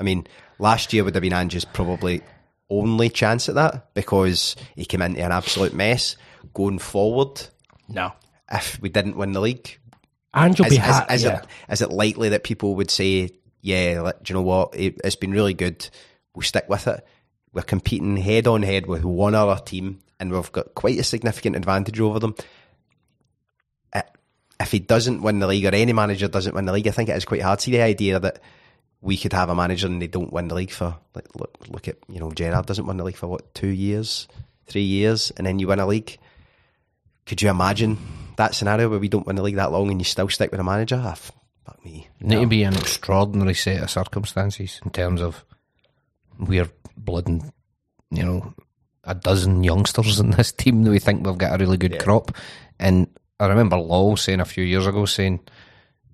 I 0.00 0.04
mean, 0.04 0.26
last 0.58 0.92
year 0.92 1.04
would 1.04 1.14
have 1.14 1.22
been 1.22 1.32
Ange's 1.32 1.64
probably 1.64 2.20
only 2.68 3.08
chance 3.08 3.48
at 3.48 3.54
that 3.54 3.94
because 3.94 4.56
he 4.74 4.84
came 4.84 5.02
into 5.02 5.22
an 5.22 5.30
absolute 5.32 5.74
mess. 5.74 6.16
Going 6.54 6.78
forward, 6.80 7.40
No. 7.88 8.12
if 8.50 8.80
we 8.82 8.88
didn't 8.88 9.16
win 9.16 9.32
the 9.32 9.40
league, 9.40 9.78
And 10.34 10.58
you'll 10.58 10.66
is, 10.66 10.72
be 10.72 10.78
is, 10.78 10.84
ha- 10.84 11.06
is 11.10 11.24
yeah. 11.24 11.40
it 11.40 11.46
is 11.70 11.82
it 11.82 11.90
likely 11.90 12.30
that 12.30 12.44
people 12.44 12.74
would 12.76 12.90
say, 12.90 13.30
"Yeah, 13.60 14.12
do 14.22 14.32
you 14.32 14.34
know 14.34 14.42
what? 14.42 14.74
It, 14.74 15.00
it's 15.04 15.16
been 15.16 15.32
really 15.32 15.54
good. 15.54 15.88
We'll 16.34 16.42
stick 16.42 16.68
with 16.68 16.86
it." 16.86 17.04
We're 17.52 17.62
competing 17.62 18.16
head 18.16 18.46
on 18.46 18.62
head 18.62 18.86
with 18.86 19.04
one 19.04 19.34
other 19.34 19.60
team, 19.62 20.00
and 20.18 20.32
we've 20.32 20.52
got 20.52 20.74
quite 20.74 20.98
a 20.98 21.04
significant 21.04 21.54
advantage 21.56 22.00
over 22.00 22.18
them. 22.18 22.34
If 24.58 24.70
he 24.70 24.78
doesn't 24.78 25.22
win 25.22 25.40
the 25.40 25.48
league, 25.48 25.66
or 25.66 25.74
any 25.74 25.92
manager 25.92 26.28
doesn't 26.28 26.54
win 26.54 26.66
the 26.66 26.72
league, 26.72 26.86
I 26.86 26.92
think 26.92 27.08
it 27.08 27.16
is 27.16 27.24
quite 27.24 27.42
hard 27.42 27.58
to 27.58 27.64
see 27.64 27.72
the 27.72 27.82
idea 27.82 28.20
that 28.20 28.40
we 29.02 29.16
could 29.16 29.32
have 29.32 29.48
a 29.48 29.54
manager 29.54 29.88
and 29.88 30.00
they 30.00 30.06
don't 30.06 30.32
win 30.32 30.46
the 30.48 30.54
league 30.54 30.70
for 30.70 30.96
like 31.14 31.26
look, 31.34 31.52
look 31.68 31.88
at 31.88 31.96
you 32.08 32.20
know 32.20 32.30
Gerrard 32.30 32.66
doesn't 32.66 32.86
win 32.86 32.96
the 32.96 33.04
league 33.04 33.16
for 33.16 33.26
what 33.26 33.54
two 33.54 33.68
years, 33.68 34.28
three 34.66 34.84
years, 34.84 35.32
and 35.36 35.46
then 35.46 35.58
you 35.58 35.66
win 35.66 35.80
a 35.80 35.86
league. 35.86 36.16
Could 37.26 37.42
you 37.42 37.50
imagine 37.50 37.98
that 38.36 38.54
scenario 38.54 38.88
where 38.88 38.98
we 38.98 39.08
don't 39.08 39.26
win 39.26 39.36
the 39.36 39.42
league 39.42 39.56
that 39.56 39.72
long 39.72 39.90
and 39.90 40.00
you 40.00 40.04
still 40.04 40.28
stick 40.28 40.50
with 40.50 40.60
a 40.60 40.64
manager? 40.64 41.00
Ah, 41.02 41.12
f- 41.12 41.32
fuck 41.64 41.84
me. 41.84 42.08
Need 42.20 42.40
to 42.40 42.46
be 42.46 42.62
an 42.64 42.74
extraordinary 42.76 43.54
set 43.54 43.82
of 43.82 43.90
circumstances 43.90 44.80
in 44.84 44.90
terms 44.90 45.20
of 45.20 45.44
we're 46.38 46.68
blooding, 46.96 47.52
you 48.10 48.22
know, 48.24 48.54
a 49.04 49.14
dozen 49.14 49.64
youngsters 49.64 50.20
in 50.20 50.30
this 50.30 50.52
team 50.52 50.82
that 50.84 50.90
we 50.90 50.98
think 50.98 51.26
we've 51.26 51.38
got 51.38 51.54
a 51.54 51.62
really 51.62 51.76
good 51.76 51.98
crop. 52.00 52.32
And 52.78 53.08
I 53.40 53.46
remember 53.46 53.76
Law 53.76 54.14
saying 54.16 54.40
a 54.40 54.44
few 54.44 54.64
years 54.64 54.86
ago 54.86 55.04
saying 55.06 55.40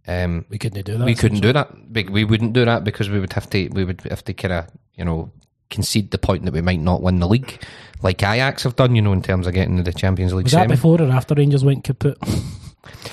um, 0.07 0.45
We 0.49 0.59
couldn't 0.59 0.85
do 0.85 0.97
that. 0.99 1.05
we 1.05 1.15
couldn't 1.15 1.41
do 1.41 1.53
that. 1.53 1.93
Be- 1.93 2.05
We 2.09 2.25
wouldn't 2.25 2.53
do 2.55 2.65
that 2.65 2.85
because 2.85 3.11
we 3.11 3.21
would 3.21 3.33
have 3.35 3.49
to. 3.51 3.69
We 3.69 3.85
would 3.85 4.01
have 4.03 4.25
to 4.25 4.33
kind 4.35 4.53
of 4.55 4.67
you 4.95 5.05
know 5.05 5.31
concede 5.71 6.11
the 6.11 6.19
point 6.19 6.45
that 6.45 6.55
we 6.55 6.61
might 6.61 6.81
not 6.81 7.03
win 7.03 7.21
the 7.21 7.29
league, 7.29 7.63
like 8.03 8.23
Ajax 8.23 8.63
have 8.65 8.77
done. 8.77 8.95
You 8.95 9.03
know, 9.03 9.13
in 9.13 9.23
terms 9.23 9.47
of 9.47 9.55
getting 9.55 9.77
to 9.77 9.83
the 9.83 9.93
Champions 9.93 10.33
League 10.35 10.45
Was 10.45 10.53
that 10.53 10.63
semi. 10.63 10.75
before 10.75 11.01
or 11.01 11.11
after 11.11 11.35
Rangers 11.35 11.65
went 11.65 11.85
kaput? 11.85 12.19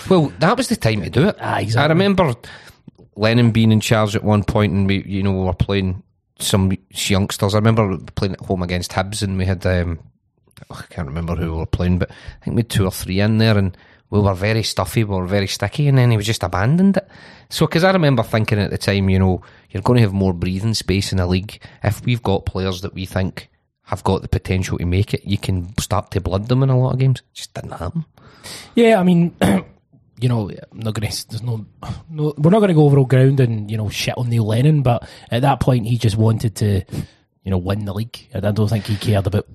Well, 0.09 0.31
that 0.39 0.55
was 0.55 0.69
the 0.69 0.75
time 0.77 1.01
to 1.01 1.09
do 1.09 1.27
it. 1.27 1.35
Ah, 1.41 1.57
exactly. 1.59 1.83
I 1.83 1.87
remember 1.87 2.33
Lennon 3.17 3.51
being 3.51 3.71
in 3.71 3.81
charge 3.81 4.15
at 4.15 4.23
one 4.23 4.43
point, 4.43 4.71
and 4.71 4.87
we, 4.87 5.03
you 5.03 5.21
know, 5.23 5.33
we 5.33 5.43
were 5.45 5.53
playing 5.53 6.01
some 6.39 6.71
youngsters. 6.91 7.55
I 7.55 7.57
remember 7.57 7.97
playing 8.15 8.33
at 8.35 8.39
home 8.41 8.61
against 8.61 8.91
Hibs, 8.91 9.21
and 9.21 9.37
we 9.37 9.45
had 9.45 9.65
um, 9.65 9.99
I 10.69 10.83
can't 10.89 11.07
remember 11.07 11.35
who 11.35 11.51
we 11.51 11.57
were 11.57 11.65
playing, 11.65 11.99
but 11.99 12.11
I 12.11 12.45
think 12.45 12.55
we 12.55 12.59
had 12.61 12.69
two 12.69 12.85
or 12.85 12.91
three 12.91 13.19
in 13.19 13.37
there, 13.39 13.57
and 13.57 13.75
we 14.09 14.19
were 14.19 14.33
very 14.33 14.63
stuffy, 14.63 15.03
we 15.03 15.15
were 15.15 15.25
very 15.25 15.47
sticky, 15.47 15.87
and 15.87 15.97
then 15.97 16.11
he 16.11 16.17
was 16.17 16.25
just 16.25 16.43
abandoned 16.43 16.97
it. 16.97 17.07
So, 17.49 17.65
because 17.65 17.83
I 17.83 17.91
remember 17.91 18.23
thinking 18.23 18.59
at 18.59 18.71
the 18.71 18.77
time, 18.77 19.09
you 19.09 19.19
know, 19.19 19.41
you're 19.69 19.83
going 19.83 19.97
to 19.97 20.03
have 20.03 20.13
more 20.13 20.33
breathing 20.33 20.73
space 20.73 21.11
in 21.11 21.17
the 21.17 21.27
league 21.27 21.59
if 21.83 22.03
we've 22.05 22.23
got 22.23 22.45
players 22.45 22.81
that 22.81 22.93
we 22.93 23.05
think 23.05 23.49
have 23.83 24.03
got 24.03 24.21
the 24.21 24.27
potential 24.27 24.77
to 24.77 24.85
make 24.85 25.13
it. 25.13 25.25
You 25.25 25.37
can 25.37 25.75
start 25.77 26.11
to 26.11 26.21
blood 26.21 26.47
them 26.47 26.63
in 26.63 26.69
a 26.69 26.77
lot 26.77 26.93
of 26.93 26.99
games. 26.99 27.19
It 27.19 27.33
just 27.33 27.53
didn't 27.53 27.71
happen. 27.71 28.05
Yeah, 28.73 28.99
I 28.99 29.03
mean, 29.03 29.35
you 30.19 30.29
know, 30.29 30.49
I'm 30.49 30.79
not 30.79 30.93
going 30.93 31.09
to. 31.09 31.29
There's 31.29 31.43
no, 31.43 31.65
no. 32.09 32.33
We're 32.37 32.51
not 32.51 32.59
going 32.59 32.69
to 32.69 32.73
go 32.75 32.85
over 32.85 32.97
all 32.97 33.05
ground 33.05 33.39
and 33.39 33.69
you 33.69 33.77
know 33.77 33.89
shit 33.89 34.17
on 34.17 34.29
Neil 34.29 34.45
Lennon, 34.45 34.81
but 34.81 35.07
at 35.29 35.43
that 35.43 35.59
point 35.59 35.85
he 35.85 35.97
just 35.97 36.17
wanted 36.17 36.55
to, 36.57 36.83
you 37.43 37.51
know, 37.51 37.57
win 37.57 37.85
the 37.85 37.93
league. 37.93 38.27
And 38.33 38.45
I 38.45 38.51
don't 38.51 38.67
think 38.67 38.85
he 38.85 38.97
cared 38.97 39.27
about 39.27 39.47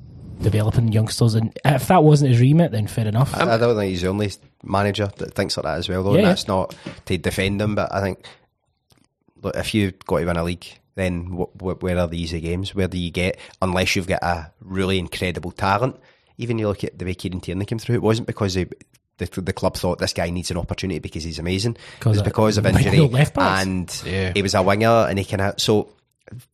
developing 0.43 0.93
youngsters. 0.93 1.35
And 1.35 1.57
if 1.65 1.89
that 1.89 2.03
wasn't 2.05 2.31
his 2.33 2.41
remit, 2.41 2.73
then 2.73 2.87
fair 2.87 3.07
enough. 3.07 3.35
I, 3.37 3.55
I 3.55 3.57
don't 3.59 3.77
think 3.77 3.91
he's 3.91 4.03
the 4.03 4.09
only 4.09 4.31
manager 4.63 5.11
that 5.19 5.35
thinks 5.35 5.57
like 5.57 5.65
that 5.65 5.79
as 5.79 5.89
well, 5.89 6.03
though. 6.03 6.13
Yeah, 6.13 6.19
and 6.19 6.27
that's 6.29 6.49
not 6.49 6.75
to 7.07 7.19
defend 7.19 7.61
him, 7.61 7.75
but 7.75 7.93
I 7.95 8.01
think 8.01 8.25
look, 9.43 9.57
if 9.57 9.75
you've 9.75 9.99
got 10.01 10.19
to 10.21 10.27
win 10.27 10.37
a 10.37 10.45
league, 10.45 10.67
then 10.95 11.27
wh- 11.39 11.57
wh- 11.63 11.83
where 11.83 11.99
are 11.99 12.07
the 12.09 12.21
easy 12.21 12.41
games? 12.41 12.75
Where 12.75 12.89
do 12.89 12.99
you 12.99 13.11
get, 13.11 13.39
unless 13.63 13.97
you've 13.97 14.07
got 14.09 14.23
a 14.23 14.51
really 14.61 14.99
incredible 14.99 15.53
talent? 15.53 15.97
Even 16.37 16.59
you 16.59 16.69
look 16.69 16.85
at 16.85 16.99
the 16.99 17.05
way 17.05 17.15
Kieran 17.15 17.41
Tierney 17.41 17.65
came 17.65 17.79
through, 17.79 17.97
it 17.97 18.03
wasn't 18.03 18.27
because 18.27 18.55
they, 18.55 18.65
the, 19.19 19.27
the 19.43 19.53
club 19.53 19.77
thought 19.77 19.99
this 19.99 20.13
guy 20.15 20.31
needs 20.31 20.51
an 20.51 20.57
opportunity 20.57 20.99
because 20.99 21.23
he's 21.25 21.39
amazing. 21.39 21.73
It 21.77 22.01
'Cause 22.01 22.17
was 22.17 22.23
because 22.23 22.57
of 22.59 22.65
no 22.65 22.71
injury. 22.71 23.01
left 23.01 23.37
and 23.39 24.03
Yeah. 24.07 24.33
he 24.35 24.43
was 24.43 24.55
a 24.55 24.63
winger 24.63 25.07
and 25.09 25.19
he 25.19 25.25
can 25.25 25.41
have. 25.41 25.55
So 25.59 25.91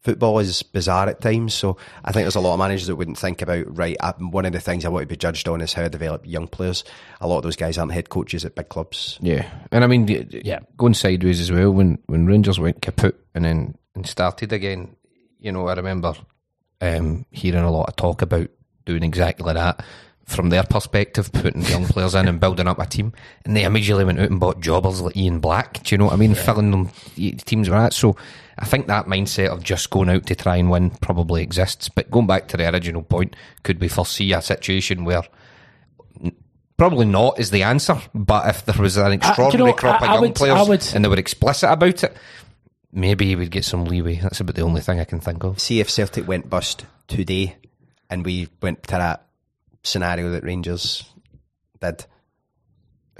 football 0.02 0.38
is 0.38 0.62
bizarre 0.62 1.08
at 1.08 1.20
times. 1.20 1.54
So 1.54 1.76
I 2.04 2.12
think 2.12 2.24
there's 2.24 2.34
a 2.36 2.40
lot 2.40 2.54
of 2.54 2.58
managers 2.58 2.86
that 2.86 2.96
wouldn't 2.96 3.18
think 3.18 3.42
about 3.42 3.64
right. 3.76 3.96
uh, 4.00 4.12
One 4.18 4.46
of 4.46 4.52
the 4.52 4.60
things 4.60 4.84
I 4.84 4.88
want 4.88 5.02
to 5.02 5.06
be 5.06 5.16
judged 5.16 5.48
on 5.48 5.60
is 5.60 5.72
how 5.72 5.84
I 5.84 5.88
develop 5.88 6.26
young 6.26 6.46
players. 6.48 6.84
A 7.20 7.26
lot 7.28 7.38
of 7.38 7.42
those 7.42 7.56
guys 7.56 7.78
aren't 7.78 7.92
head 7.92 8.08
coaches 8.08 8.44
at 8.44 8.54
big 8.54 8.68
clubs. 8.68 9.18
Yeah, 9.20 9.48
and 9.72 9.84
I 9.84 9.86
mean, 9.86 10.06
y- 10.06 10.26
y- 10.32 10.40
Yeah. 10.44 10.58
going 10.76 10.94
sideways 10.94 11.40
as 11.40 11.52
well. 11.52 11.70
When 11.72 11.98
when 12.06 12.26
Rangers 12.26 12.58
went 12.60 12.82
kaput 12.82 13.18
and 13.34 13.44
then 13.44 13.76
and 13.94 14.06
started 14.06 14.52
again, 14.52 14.96
you 15.40 15.52
know, 15.52 15.66
I 15.68 15.74
remember 15.74 16.14
um, 16.80 17.24
hearing 17.30 17.62
a 17.64 17.70
lot 17.70 17.88
of 17.88 17.96
talk 17.96 18.22
about 18.22 18.48
doing 18.84 19.02
exactly 19.02 19.52
that 19.54 19.82
from 20.26 20.48
their 20.50 20.64
perspective, 20.64 21.32
putting 21.32 21.62
young 21.62 21.84
players 21.86 22.14
in 22.14 22.26
and 22.28 22.40
building 22.40 22.66
up 22.68 22.78
a 22.80 22.86
team, 22.86 23.12
and 23.44 23.56
they 23.56 23.62
immediately 23.64 24.04
went 24.04 24.18
out 24.20 24.28
and 24.30 24.40
bought 24.40 24.60
jobbers 24.60 25.00
like 25.00 25.16
Ian 25.16 25.38
Black. 25.38 25.82
Do 25.84 25.94
you 25.94 25.98
know 25.98 26.06
what 26.06 26.14
I 26.14 26.16
mean? 26.16 26.34
Filling 26.34 26.70
them 26.72 26.90
teams 27.44 27.68
were 27.70 27.76
at. 27.76 27.92
So 27.92 28.16
I 28.58 28.64
think 28.64 28.86
that 28.86 29.06
mindset 29.06 29.48
of 29.48 29.62
just 29.62 29.90
going 29.90 30.08
out 30.08 30.26
to 30.26 30.34
try 30.34 30.56
and 30.56 30.70
win 30.70 30.90
probably 30.90 31.42
exists. 31.42 31.88
But 31.88 32.10
going 32.10 32.26
back 32.26 32.48
to 32.48 32.56
the 32.56 32.72
original 32.72 33.02
point, 33.02 33.36
could 33.62 33.80
we 33.80 33.88
foresee 33.88 34.32
a 34.32 34.40
situation 34.42 35.04
where 35.04 35.22
Probably 36.78 37.06
not 37.06 37.40
is 37.40 37.50
the 37.50 37.62
answer, 37.62 37.98
but 38.14 38.50
if 38.50 38.66
there 38.66 38.74
was 38.78 38.98
an 38.98 39.12
extraordinary 39.12 39.70
know, 39.70 39.76
crop 39.76 40.02
I- 40.02 40.04
of 40.04 40.10
I 40.10 40.12
young 40.12 40.20
would- 40.20 40.34
players 40.34 40.68
would- 40.68 40.86
and 40.94 41.02
they 41.02 41.08
were 41.08 41.16
explicit 41.18 41.70
about 41.70 42.04
it, 42.04 42.14
maybe 42.92 43.34
we'd 43.34 43.50
get 43.50 43.64
some 43.64 43.86
leeway. 43.86 44.16
That's 44.16 44.40
about 44.40 44.56
the 44.56 44.60
only 44.62 44.82
thing 44.82 45.00
I 45.00 45.04
can 45.04 45.18
think 45.18 45.42
of. 45.42 45.58
See 45.58 45.80
if 45.80 45.88
Celtic 45.88 46.28
went 46.28 46.50
bust 46.50 46.84
today, 47.08 47.56
and 48.10 48.26
we 48.26 48.48
went 48.60 48.82
to 48.82 48.90
that 48.90 49.26
scenario 49.84 50.30
that 50.32 50.44
Rangers 50.44 51.04
did. 51.80 52.04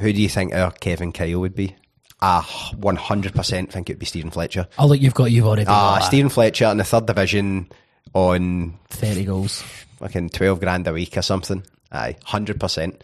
Who 0.01 0.13
do 0.13 0.21
you 0.21 0.29
think 0.29 0.55
our 0.55 0.71
Kevin 0.73 1.13
Kyle 1.13 1.41
would 1.41 1.55
be? 1.55 1.77
Ah, 2.23 2.71
one 2.77 2.97
hundred 2.97 3.35
percent 3.35 3.71
think 3.71 3.91
it'd 3.91 4.01
be 4.01 4.07
Steven 4.07 4.31
Fletcher. 4.31 4.67
Oh, 4.79 4.87
look, 4.87 5.01
you've 5.01 5.15
got 5.15 5.31
you've 5.31 5.47
already. 5.47 5.65
Ah. 5.67 5.99
Steven 6.01 6.31
Fletcher 6.31 6.67
in 6.67 6.79
the 6.79 6.85
third 6.85 7.07
division, 7.07 7.69
on 8.15 8.79
30 8.89 9.25
goals. 9.25 9.63
fucking 9.99 10.31
12 10.31 10.61
grand 10.61 10.87
a 10.87 10.93
week 10.93 11.17
or 11.17 11.23
something. 11.23 11.63
Aye, 11.93 12.17
100%. 12.27 13.01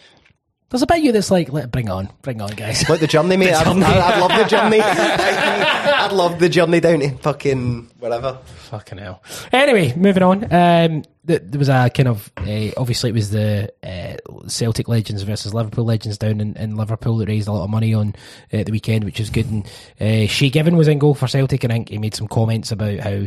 There's 0.72 0.80
a 0.80 0.86
bit 0.86 0.98
of 0.98 1.04
you 1.04 1.12
that's 1.12 1.30
like, 1.30 1.52
let 1.52 1.70
bring 1.70 1.90
on, 1.90 2.08
bring 2.22 2.40
on, 2.40 2.48
guys. 2.52 2.88
Like 2.88 3.00
the 3.00 3.06
journey, 3.06 3.36
mate. 3.36 3.52
I'd, 3.52 3.64
journey. 3.64 3.84
I'd, 3.84 4.14
I'd 4.14 4.20
love 4.20 4.38
the 4.38 4.48
journey. 4.48 4.80
I'd 6.02 6.12
love 6.12 6.38
the 6.38 6.48
journey 6.48 6.80
down 6.80 7.00
to 7.00 7.10
fucking 7.18 7.90
whatever. 7.98 8.38
Fucking 8.70 8.96
hell. 8.96 9.22
Anyway, 9.52 9.94
moving 9.96 10.22
on. 10.22 10.44
Um, 10.44 11.02
th- 11.26 11.42
there 11.44 11.58
was 11.58 11.68
a 11.68 11.90
kind 11.94 12.08
of 12.08 12.32
uh, 12.38 12.70
obviously 12.78 13.10
it 13.10 13.12
was 13.12 13.28
the 13.30 13.70
uh, 13.82 14.16
Celtic 14.48 14.88
legends 14.88 15.22
versus 15.24 15.52
Liverpool 15.52 15.84
legends 15.84 16.16
down 16.16 16.40
in, 16.40 16.56
in 16.56 16.76
Liverpool 16.76 17.18
that 17.18 17.28
raised 17.28 17.48
a 17.48 17.52
lot 17.52 17.64
of 17.64 17.70
money 17.70 17.92
on 17.92 18.14
uh, 18.50 18.62
the 18.64 18.72
weekend, 18.72 19.04
which 19.04 19.18
was 19.18 19.28
good. 19.28 19.50
And 19.50 19.66
uh, 20.00 20.26
Shay 20.26 20.48
Given 20.48 20.76
was 20.78 20.88
in 20.88 20.98
goal 20.98 21.14
for 21.14 21.28
Celtic, 21.28 21.64
and 21.64 21.72
I 21.72 21.76
think 21.76 21.90
he 21.90 21.98
made 21.98 22.14
some 22.14 22.28
comments 22.28 22.72
about 22.72 22.98
how. 22.98 23.26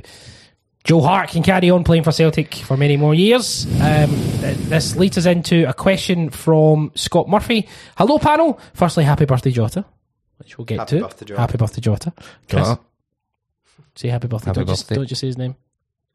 Joe 0.85 1.01
Hart 1.01 1.29
can 1.31 1.41
carry 1.43 1.69
on 1.71 1.83
playing 1.83 2.03
for 2.03 2.11
Celtic 2.11 2.53
for 2.55 2.77
many 2.77 2.95
more 2.95 3.13
years. 3.15 3.65
Um, 3.81 4.09
th- 4.39 4.55
this 4.69 4.95
leads 4.95 5.17
us 5.17 5.25
into 5.25 5.67
a 5.67 5.73
question 5.73 6.29
from 6.29 6.91
Scott 6.95 7.27
Murphy. 7.27 7.67
Hello, 7.97 8.19
panel. 8.19 8.59
Firstly, 8.75 9.03
happy 9.03 9.25
birthday, 9.25 9.49
Jota, 9.51 9.83
which 10.37 10.57
we'll 10.57 10.65
get 10.65 10.77
Happy 10.79 10.97
to. 10.99 11.03
birthday, 11.03 11.25
Jota. 11.25 11.41
Happy 11.41 11.57
birthday, 11.57 11.81
Jota. 11.81 12.13
Chris, 12.47 12.67
Jota. 12.67 12.79
say 13.95 14.07
happy 14.09 14.27
birthday. 14.27 14.45
Happy 14.49 14.59
don't, 14.59 14.67
Just, 14.67 14.89
don't 14.89 15.07
just 15.07 15.21
say 15.21 15.27
his 15.27 15.37
name. 15.37 15.55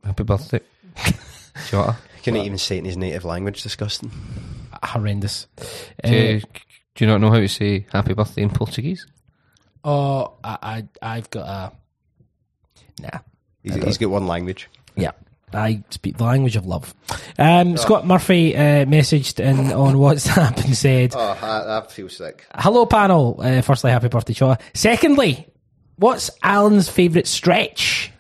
Happy 0.05 0.23
birthday. 0.23 0.61
Jota. 1.69 1.97
Couldn't 2.23 2.43
even 2.43 2.59
say 2.59 2.77
it 2.77 2.81
in 2.81 2.85
his 2.85 2.97
native 2.97 3.25
language. 3.25 3.63
Disgusting. 3.65 4.13
horrendous. 4.85 5.49
Do, 6.05 6.15
you, 6.15 6.37
Uh, 6.37 6.41
do 6.95 7.05
you 7.05 7.07
not 7.11 7.21
know 7.21 7.31
how 7.31 7.41
to 7.41 7.49
say 7.49 7.87
happy 7.93 8.15
birthday 8.15 8.43
in 8.43 8.51
Portuguese? 8.51 9.05
oh, 9.83 10.35
I, 10.45 10.85
I, 11.03 11.17
I've 11.17 11.31
got 11.31 11.49
a. 11.49 11.73
Nah. 13.03 13.19
He's, 13.63 13.75
he's 13.75 13.99
got 13.99 14.11
one 14.11 14.27
language. 14.27 14.69
Yeah. 14.97 15.13
I 15.53 15.83
speak 15.91 16.17
the 16.17 16.25
language 16.25 16.55
of 16.57 16.67
love. 16.67 16.95
Um, 17.39 17.77
Scott 17.77 18.07
Murphy 18.07 18.57
uh, 18.57 18.85
messaged 18.85 19.41
in 19.41 19.73
on 19.73 19.95
WhatsApp 19.97 20.65
and 20.65 20.77
said, 20.77 21.13
Oh, 21.15 21.19
I, 21.43 21.79
I 21.79 21.87
feel 21.89 22.09
sick. 22.09 22.47
Hello, 22.55 22.87
panel. 22.87 23.37
Uh, 23.43 23.61
firstly, 23.61 23.91
happy 23.91 24.09
birthday, 24.09 24.33
Shaw. 24.33 24.57
Secondly, 24.75 25.49
what's 25.97 26.31
Alan's 26.43 26.89
favourite 26.89 27.27
stretch? 27.27 28.13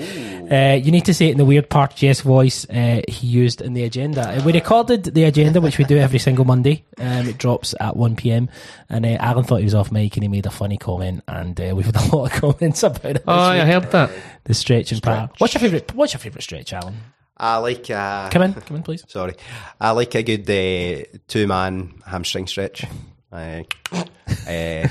Uh, 0.00 0.74
you 0.82 0.90
need 0.92 1.04
to 1.06 1.14
say 1.14 1.28
it 1.28 1.32
in 1.32 1.38
the 1.38 1.44
weird 1.44 1.68
Partridge 1.70 2.20
voice 2.22 2.68
uh, 2.70 3.00
he 3.08 3.26
used 3.26 3.60
in 3.60 3.72
the 3.74 3.84
agenda. 3.84 4.28
Uh, 4.28 4.42
we 4.44 4.52
recorded 4.52 5.04
the 5.04 5.24
agenda, 5.24 5.60
which 5.60 5.78
we 5.78 5.84
do 5.84 5.96
every 5.98 6.18
single 6.18 6.44
Monday. 6.44 6.84
Um, 6.98 7.26
it 7.28 7.38
drops 7.38 7.74
at 7.80 7.96
1 7.96 8.16
pm. 8.16 8.48
And 8.88 9.04
uh, 9.04 9.16
Alan 9.20 9.44
thought 9.44 9.56
he 9.58 9.64
was 9.64 9.74
off 9.74 9.90
mic 9.92 10.16
and 10.16 10.22
he 10.24 10.28
made 10.28 10.46
a 10.46 10.50
funny 10.50 10.76
comment. 10.78 11.22
And 11.28 11.60
uh, 11.60 11.72
we've 11.74 11.86
had 11.86 11.96
a 11.96 12.16
lot 12.16 12.32
of 12.32 12.40
comments 12.40 12.82
about 12.82 13.04
it. 13.04 13.12
this 13.14 13.22
Oh, 13.26 13.32
I 13.32 13.58
week. 13.64 13.72
heard 13.74 13.90
that. 13.92 14.10
The 14.44 14.54
stretching 14.54 15.00
part. 15.00 15.32
What's 15.38 15.54
your 15.54 15.60
favourite? 15.60 15.94
What's 15.94 16.12
your 16.12 16.20
favourite 16.20 16.42
stretch, 16.42 16.72
Alan? 16.72 16.94
I 17.38 17.58
like. 17.58 17.90
Uh, 17.90 18.30
Come 18.30 18.42
in, 18.42 18.54
come 18.54 18.76
in, 18.78 18.82
please. 18.82 19.04
Sorry. 19.08 19.34
I 19.80 19.90
like 19.90 20.14
a 20.14 20.22
good 20.22 20.48
uh, 20.48 21.04
two 21.28 21.46
man 21.46 21.92
hamstring 22.06 22.46
stretch. 22.46 22.84
Uh, 23.30 23.62
uh, 23.92 24.88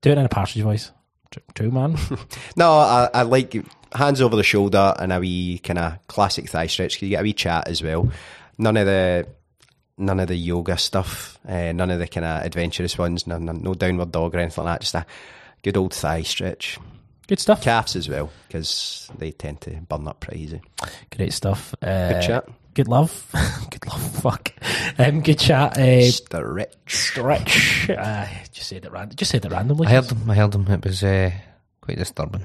Do 0.00 0.10
it 0.10 0.18
in 0.18 0.24
a 0.24 0.28
partridge 0.28 0.62
voice. 0.62 0.92
True, 1.30 1.42
true 1.54 1.70
man. 1.70 1.98
no, 2.56 2.72
I, 2.78 3.10
I 3.12 3.22
like 3.22 3.54
hands 3.96 4.20
over 4.20 4.36
the 4.36 4.42
shoulder 4.42 4.94
and 4.98 5.12
a 5.12 5.18
wee 5.20 5.58
kind 5.58 5.78
of 5.78 6.06
classic 6.06 6.48
thigh 6.48 6.66
stretch. 6.66 7.00
You 7.02 7.08
get 7.08 7.20
a 7.20 7.22
wee 7.24 7.32
chat 7.32 7.68
as 7.68 7.82
well. 7.82 8.10
None 8.58 8.76
of 8.76 8.86
the 8.86 9.26
none 9.98 10.20
of 10.20 10.28
the 10.28 10.36
yoga 10.36 10.76
stuff. 10.78 11.38
Uh, 11.48 11.72
none 11.72 11.90
of 11.90 11.98
the 11.98 12.06
kind 12.06 12.24
of 12.26 12.44
adventurous 12.44 12.98
ones. 12.98 13.26
No, 13.26 13.38
no, 13.38 13.52
no 13.52 13.74
downward 13.74 14.12
dog 14.12 14.34
or 14.34 14.38
anything 14.38 14.64
like 14.64 14.74
that. 14.74 14.80
Just 14.82 14.94
a 14.94 15.06
good 15.62 15.76
old 15.76 15.94
thigh 15.94 16.22
stretch. 16.22 16.78
Good 17.26 17.40
stuff. 17.40 17.62
Calves 17.62 17.96
as 17.96 18.08
well 18.08 18.30
because 18.46 19.10
they 19.18 19.32
tend 19.32 19.60
to 19.62 19.70
burn 19.88 20.06
up 20.06 20.20
pretty 20.20 20.42
easy. 20.42 20.62
Great 21.16 21.32
stuff. 21.32 21.74
Uh, 21.82 22.12
Good 22.12 22.22
chat. 22.22 22.48
Good 22.74 22.88
love. 22.88 23.26
good 23.70 23.86
love. 23.86 24.20
Fuck. 24.20 24.52
Um, 24.98 25.22
good 25.22 25.38
chat. 25.38 25.78
Uh, 25.78 26.02
Stretch. 26.02 26.74
stretch. 26.86 27.90
Uh, 27.90 28.26
just 28.52 28.68
said 28.68 28.84
it 28.84 28.92
random. 28.92 29.16
Just 29.16 29.30
said 29.30 29.44
it 29.44 29.50
randomly. 29.50 29.86
I 29.88 29.92
heard 29.92 30.04
them. 30.04 30.30
I 30.30 30.34
heard 30.34 30.52
them. 30.52 30.68
It 30.70 30.84
was 30.84 31.02
uh, 31.02 31.30
quite 31.86 31.98
disturbing. 31.98 32.42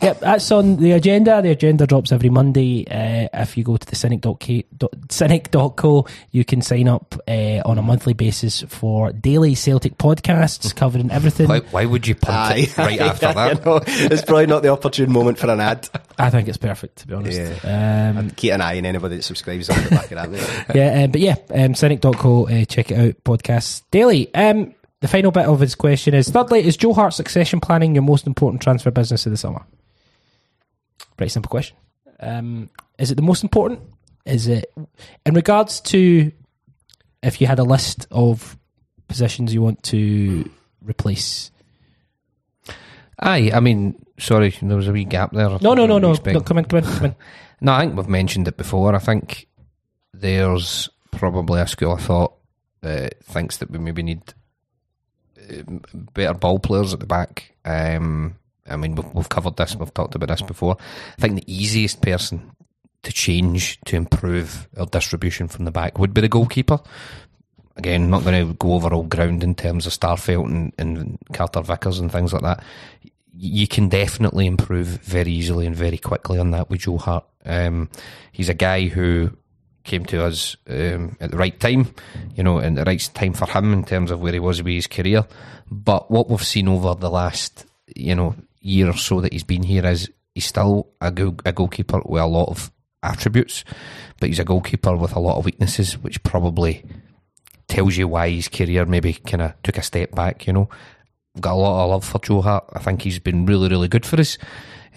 Yep, 0.00 0.20
that's 0.20 0.50
on 0.52 0.76
the 0.76 0.92
agenda. 0.92 1.42
The 1.42 1.50
agenda 1.50 1.86
drops 1.86 2.12
every 2.12 2.30
Monday. 2.30 2.86
Uh, 2.86 3.28
if 3.42 3.56
you 3.58 3.64
go 3.64 3.76
to 3.76 3.86
the 3.86 3.96
cynic.co, 3.96 4.62
cynic.co 5.10 6.06
you 6.30 6.44
can 6.44 6.62
sign 6.62 6.88
up 6.88 7.14
uh, 7.28 7.60
on 7.64 7.76
a 7.78 7.82
monthly 7.82 8.14
basis 8.14 8.62
for 8.62 9.12
daily 9.12 9.54
Celtic 9.54 9.98
podcasts 9.98 10.74
covering 10.74 11.10
everything. 11.10 11.48
Why, 11.48 11.60
why 11.60 11.84
would 11.84 12.06
you 12.06 12.14
punt 12.14 12.58
it 12.58 12.78
right 12.78 13.00
after 13.00 13.26
I 13.36 13.54
that? 13.54 13.64
know. 13.66 13.80
It's 13.86 14.22
probably 14.22 14.46
not 14.46 14.62
the 14.62 14.70
opportune 14.70 15.12
moment 15.12 15.38
for 15.38 15.50
an 15.50 15.60
ad. 15.60 15.88
I 16.18 16.30
think 16.30 16.48
it's 16.48 16.56
perfect, 16.58 16.96
to 16.98 17.06
be 17.08 17.14
honest. 17.14 17.64
Um, 17.64 18.30
Keep 18.30 18.52
an 18.52 18.60
eye 18.60 18.78
on 18.78 18.86
anybody 18.86 19.16
that 19.16 19.22
subscribes 19.22 19.68
on 19.68 19.82
the 19.82 19.90
back 19.90 20.12
of 20.12 20.32
that. 20.32 20.70
yeah, 20.74 21.04
um, 21.04 21.10
but 21.10 21.20
yeah, 21.20 21.36
um, 21.50 21.74
cynic.co, 21.74 22.46
uh, 22.48 22.64
check 22.64 22.90
it 22.92 22.98
out, 22.98 23.24
podcasts 23.24 23.82
daily. 23.90 24.32
Um, 24.34 24.74
the 25.04 25.08
final 25.08 25.30
bit 25.30 25.44
of 25.44 25.60
his 25.60 25.74
question 25.74 26.14
is 26.14 26.30
thirdly, 26.30 26.66
is 26.66 26.78
Joe 26.78 26.94
Hart 26.94 27.12
succession 27.12 27.60
planning 27.60 27.94
your 27.94 28.00
most 28.00 28.26
important 28.26 28.62
transfer 28.62 28.90
business 28.90 29.26
of 29.26 29.32
the 29.32 29.36
summer? 29.36 29.62
Pretty 31.18 31.28
simple 31.28 31.50
question. 31.50 31.76
Um, 32.20 32.70
is 32.98 33.10
it 33.10 33.16
the 33.16 33.22
most 33.22 33.42
important? 33.42 33.80
Is 34.24 34.46
it 34.46 34.72
in 35.26 35.34
regards 35.34 35.82
to 35.92 36.32
if 37.22 37.38
you 37.38 37.46
had 37.46 37.58
a 37.58 37.64
list 37.64 38.06
of 38.10 38.56
positions 39.06 39.52
you 39.52 39.60
want 39.60 39.82
to 39.82 40.48
replace? 40.82 41.50
Aye, 43.20 43.50
I 43.52 43.60
mean, 43.60 44.02
sorry, 44.18 44.56
there 44.62 44.74
was 44.74 44.88
a 44.88 44.92
wee 44.92 45.04
gap 45.04 45.32
there. 45.32 45.50
No, 45.60 45.74
no, 45.74 45.84
no, 45.84 45.98
no. 45.98 46.14
No 46.14 46.40
come 46.40 46.56
in, 46.56 46.64
come 46.64 46.78
in, 46.78 46.84
come 46.84 47.04
in. 47.04 47.16
No, 47.60 47.74
I 47.74 47.80
think 47.80 47.94
we've 47.94 48.08
mentioned 48.08 48.48
it 48.48 48.56
before. 48.56 48.94
I 48.94 49.00
think 49.00 49.48
there's 50.14 50.88
probably 51.10 51.60
a 51.60 51.66
school 51.66 51.92
of 51.92 52.00
thought 52.00 52.32
that 52.80 53.22
thinks 53.22 53.58
that 53.58 53.70
we 53.70 53.78
maybe 53.78 54.02
need 54.02 54.32
better 56.14 56.34
ball 56.34 56.58
players 56.58 56.92
at 56.92 57.00
the 57.00 57.06
back. 57.06 57.52
Um, 57.64 58.36
I 58.68 58.76
mean, 58.76 58.94
we've, 58.94 59.14
we've 59.14 59.28
covered 59.28 59.56
this, 59.56 59.76
we've 59.76 59.92
talked 59.92 60.14
about 60.14 60.28
this 60.28 60.42
before. 60.42 60.76
I 61.18 61.20
think 61.20 61.36
the 61.36 61.54
easiest 61.54 62.00
person 62.00 62.52
to 63.02 63.12
change 63.12 63.78
to 63.84 63.96
improve 63.96 64.66
our 64.78 64.86
distribution 64.86 65.48
from 65.48 65.66
the 65.66 65.70
back 65.70 65.98
would 65.98 66.14
be 66.14 66.22
the 66.22 66.28
goalkeeper. 66.28 66.80
Again, 67.76 68.08
not 68.08 68.22
going 68.22 68.46
to 68.46 68.54
go 68.54 68.74
over 68.74 68.94
all 68.94 69.02
ground 69.02 69.42
in 69.42 69.54
terms 69.54 69.86
of 69.86 69.92
Starfelt 69.92 70.46
and, 70.46 70.72
and 70.78 71.18
Carter 71.32 71.60
Vickers 71.60 71.98
and 71.98 72.10
things 72.10 72.32
like 72.32 72.42
that 72.42 72.62
you 73.36 73.66
can 73.66 73.88
definitely 73.88 74.46
improve 74.46 74.86
very 74.86 75.32
easily 75.32 75.66
and 75.66 75.74
very 75.74 75.98
quickly 75.98 76.38
on 76.38 76.52
that 76.52 76.70
with 76.70 76.80
Joe 76.80 76.98
Hart. 76.98 77.24
Um, 77.44 77.90
he's 78.32 78.48
a 78.48 78.54
guy 78.54 78.86
who 78.86 79.36
came 79.84 80.04
to 80.06 80.24
us 80.24 80.56
um, 80.68 81.16
at 81.20 81.30
the 81.30 81.36
right 81.36 81.58
time, 81.60 81.94
you 82.34 82.42
know, 82.42 82.58
and 82.58 82.76
the 82.76 82.84
right 82.84 83.10
time 83.14 83.34
for 83.34 83.46
him 83.46 83.72
in 83.72 83.84
terms 83.84 84.10
of 84.10 84.20
where 84.20 84.32
he 84.32 84.40
was 84.40 84.62
with 84.62 84.74
his 84.74 84.86
career. 84.86 85.24
But 85.70 86.10
what 86.10 86.28
we've 86.28 86.42
seen 86.42 86.68
over 86.68 86.94
the 86.94 87.10
last, 87.10 87.66
you 87.94 88.14
know, 88.14 88.34
year 88.60 88.88
or 88.88 88.96
so 88.96 89.20
that 89.20 89.32
he's 89.32 89.44
been 89.44 89.62
here 89.62 89.86
is 89.86 90.10
he's 90.34 90.46
still 90.46 90.88
a, 91.00 91.10
goal, 91.10 91.36
a 91.44 91.52
goalkeeper 91.52 92.00
with 92.04 92.22
a 92.22 92.26
lot 92.26 92.48
of 92.48 92.72
attributes, 93.02 93.64
but 94.18 94.28
he's 94.28 94.38
a 94.38 94.44
goalkeeper 94.44 94.96
with 94.96 95.14
a 95.14 95.20
lot 95.20 95.38
of 95.38 95.44
weaknesses, 95.44 95.98
which 95.98 96.22
probably 96.22 96.82
tells 97.68 97.96
you 97.96 98.08
why 98.08 98.30
his 98.30 98.48
career 98.48 98.86
maybe 98.86 99.12
kind 99.12 99.42
of 99.42 99.62
took 99.62 99.78
a 99.78 99.82
step 99.82 100.14
back, 100.14 100.46
you 100.46 100.52
know. 100.52 100.68
I've 101.36 101.42
got 101.42 101.54
a 101.54 101.56
lot 101.56 101.84
of 101.84 101.90
love 101.90 102.04
for 102.04 102.18
Joe 102.20 102.40
Hart. 102.40 102.64
I 102.72 102.78
think 102.78 103.02
he's 103.02 103.18
been 103.18 103.44
really, 103.44 103.68
really 103.68 103.88
good 103.88 104.06
for 104.06 104.20
us. 104.20 104.38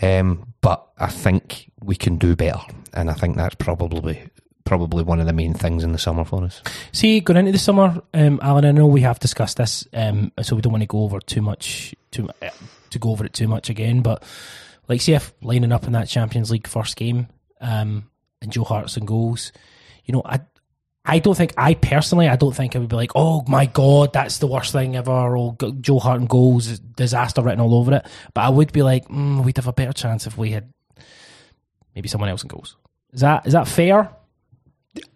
Um, 0.02 0.54
but 0.62 0.88
I 0.98 1.08
think 1.08 1.72
we 1.82 1.96
can 1.96 2.18
do 2.18 2.36
better. 2.36 2.60
And 2.94 3.10
I 3.10 3.14
think 3.14 3.36
that's 3.36 3.56
probably 3.56 4.30
probably 4.68 5.04
one 5.04 5.20
of 5.20 5.26
the 5.26 5.34
main 5.34 5.54
things 5.54 5.84
in 5.84 5.92
the 5.92 5.98
summer 5.98 6.24
for 6.24 6.44
us. 6.44 6.62
See, 6.92 7.20
going 7.20 7.38
into 7.38 7.52
the 7.52 7.58
summer, 7.58 8.02
um, 8.14 8.40
Alan, 8.44 8.66
I 8.66 8.72
know 8.72 8.86
we 8.86 9.02
have 9.02 9.20
discussed 9.20 9.58
this, 9.58 9.88
um, 9.94 10.32
so 10.42 10.56
we 10.56 10.62
don't 10.62 10.74
want 10.74 10.84
to 10.84 10.88
go 10.88 11.04
over 11.04 11.20
too 11.20 11.42
much, 11.42 11.96
too 12.12 12.30
uh, 12.42 12.50
to 12.90 13.00
go 13.00 13.12
over 13.12 13.26
it 13.26 13.34
too 13.34 13.48
much 13.48 13.70
again. 13.70 14.02
But 14.02 14.24
like, 14.88 15.02
see 15.02 15.14
if 15.14 15.34
lining 15.42 15.72
up 15.72 15.86
in 15.86 15.94
that 15.94 16.08
Champions 16.08 16.52
League 16.52 16.68
first 16.68 16.96
game, 16.96 17.28
um, 17.62 18.10
and 18.42 18.52
Joe 18.52 18.64
Hart's 18.64 18.98
and 18.98 19.08
goals, 19.08 19.52
you 20.06 20.14
know, 20.14 20.22
I, 20.24 20.42
I 21.04 21.20
don't 21.20 21.36
think 21.36 21.54
I 21.58 21.74
personally, 21.74 22.28
I 22.28 22.36
don't 22.36 22.56
think 22.56 22.76
I 22.76 22.80
would 22.80 22.90
be 22.90 22.96
like, 22.96 23.14
oh 23.16 23.44
my 23.48 23.66
god, 23.66 24.12
that's 24.12 24.40
the 24.40 24.48
worst 24.48 24.74
thing 24.74 24.96
ever. 24.96 25.38
Or 25.38 25.56
Joe 25.80 26.00
Hart 26.00 26.20
and 26.20 26.30
goals, 26.30 26.80
disaster 26.80 27.42
written 27.42 27.62
all 27.62 27.76
over 27.76 27.96
it. 27.96 28.06
But 28.34 28.42
I 28.42 28.50
would 28.50 28.74
be 28.74 28.84
like, 28.84 29.08
mm, 29.08 29.44
we'd 29.44 29.58
have 29.58 29.68
a 29.68 29.74
better 29.74 29.94
chance 29.94 30.28
if 30.28 30.38
we 30.38 30.52
had 30.52 30.72
maybe 31.96 32.10
someone 32.10 32.30
else 32.30 32.44
in 32.44 32.50
goals. 32.50 32.76
Is 33.14 33.22
that 33.22 33.48
is 33.48 33.54
that 33.54 33.68
fair? 33.68 34.12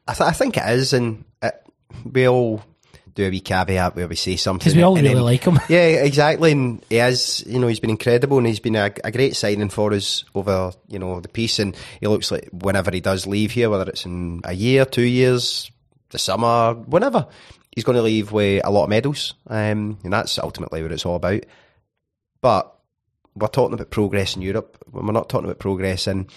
I, 0.07 0.13
th- 0.13 0.29
I 0.29 0.32
think 0.34 0.57
it 0.57 0.67
is, 0.69 0.93
and 0.93 1.23
it, 1.41 1.53
we 2.11 2.27
all 2.27 2.63
do 3.13 3.25
a 3.25 3.29
wee 3.29 3.41
caveat 3.41 3.95
where 3.95 4.07
we 4.07 4.15
say 4.15 4.38
something 4.38 4.59
Because 4.59 4.75
we 4.75 4.84
all 4.84 4.95
really 4.95 5.09
then- 5.13 5.21
like 5.23 5.43
him. 5.43 5.59
Yeah, 5.69 5.86
exactly. 5.86 6.53
And 6.53 6.82
he 6.89 6.97
is, 6.99 7.43
you 7.45 7.59
know, 7.59 7.67
he's 7.67 7.82
been 7.82 7.89
incredible 7.89 8.38
and 8.38 8.47
he's 8.47 8.61
been 8.61 8.77
a, 8.77 8.89
a 9.03 9.11
great 9.11 9.36
signing 9.36 9.67
for 9.69 9.91
us 9.93 10.23
over, 10.34 10.71
you 10.88 10.97
know, 10.97 11.19
the 11.19 11.27
piece. 11.27 11.59
And 11.59 11.75
he 11.99 12.07
looks 12.07 12.32
like 12.32 12.47
whenever 12.53 12.89
he 12.89 13.01
does 13.01 13.27
leave 13.27 13.51
here, 13.51 13.69
whether 13.69 13.89
it's 13.89 14.05
in 14.05 14.39
a 14.45 14.53
year, 14.53 14.86
two 14.86 15.01
years, 15.01 15.69
the 16.11 16.19
summer, 16.19 16.73
whenever, 16.73 17.27
he's 17.75 17.84
going 17.84 17.97
to 17.97 18.01
leave 18.01 18.32
with 18.32 18.61
a 18.65 18.71
lot 18.71 18.84
of 18.86 18.89
medals. 18.89 19.34
Um, 19.47 19.99
and 20.05 20.13
that's 20.13 20.39
ultimately 20.39 20.82
what 20.82 20.93
it's 20.93 21.05
all 21.05 21.15
about. 21.17 21.45
But 22.41 22.73
we're 23.36 23.47
talking 23.47 23.73
about 23.73 23.91
progress 23.91 24.38
in 24.38 24.41
Europe. 24.41 24.77
We're 24.89 25.11
not 25.11 25.27
talking 25.27 25.45
about 25.45 25.59
progress 25.59 26.07
in 26.07 26.27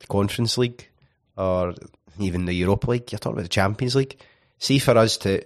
the 0.00 0.06
Conference 0.08 0.58
League 0.58 0.88
or 1.36 1.72
even 2.18 2.46
the 2.46 2.52
Europa 2.52 2.90
League. 2.90 3.12
You're 3.12 3.18
talking 3.18 3.34
about 3.34 3.44
the 3.44 3.48
Champions 3.48 3.94
League. 3.94 4.18
See, 4.58 4.78
for 4.78 4.96
us 4.96 5.16
to 5.18 5.42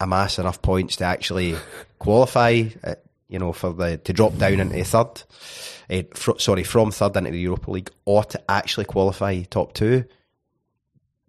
amass 0.00 0.38
enough 0.38 0.62
points 0.62 0.96
to 0.96 1.04
actually 1.04 1.56
qualify, 1.98 2.64
uh, 2.84 2.94
you 3.28 3.38
know, 3.38 3.52
for 3.52 3.72
the 3.72 3.98
to 3.98 4.12
drop 4.12 4.36
down 4.38 4.60
into 4.60 4.84
third, 4.84 5.22
uh, 5.90 6.02
fr- 6.14 6.38
sorry, 6.38 6.64
from 6.64 6.90
third 6.90 7.16
into 7.16 7.30
the 7.30 7.40
Europa 7.40 7.70
League, 7.70 7.90
or 8.04 8.24
to 8.24 8.40
actually 8.50 8.84
qualify 8.84 9.42
top 9.42 9.74
two, 9.74 10.04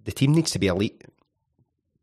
the 0.06 0.12
team 0.12 0.34
needs 0.34 0.52
to 0.52 0.60
be 0.60 0.68
elite, 0.68 1.04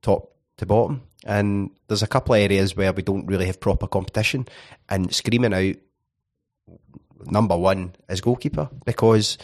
top 0.02 0.32
to 0.58 0.66
bottom. 0.66 1.02
And 1.24 1.70
there's 1.88 2.04
a 2.04 2.06
couple 2.06 2.34
of 2.34 2.40
areas 2.40 2.76
where 2.76 2.92
we 2.92 3.02
don't 3.02 3.26
really 3.26 3.46
have 3.46 3.58
proper 3.58 3.88
competition, 3.88 4.46
and 4.88 5.12
screaming 5.14 5.54
out 5.54 5.76
number 7.24 7.56
one 7.56 7.94
is 8.08 8.20
goalkeeper 8.20 8.68
because 8.84 9.38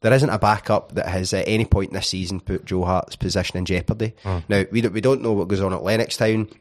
there 0.00 0.12
isn't 0.12 0.30
a 0.30 0.38
backup 0.38 0.92
that 0.92 1.06
has 1.06 1.32
at 1.32 1.48
any 1.48 1.64
point 1.64 1.90
in 1.90 1.94
this 1.94 2.08
season 2.08 2.40
put 2.40 2.64
Joe 2.64 2.84
Hart's 2.84 3.16
position 3.16 3.56
in 3.56 3.64
jeopardy. 3.64 4.14
Now 4.48 4.64
we 4.70 4.80
don't, 4.80 4.92
we 4.92 5.00
don't 5.00 5.22
know 5.22 5.32
what 5.32 5.48
goes 5.48 5.60
on 5.60 5.72
at 5.72 5.80
Lennoxtown. 5.80 6.52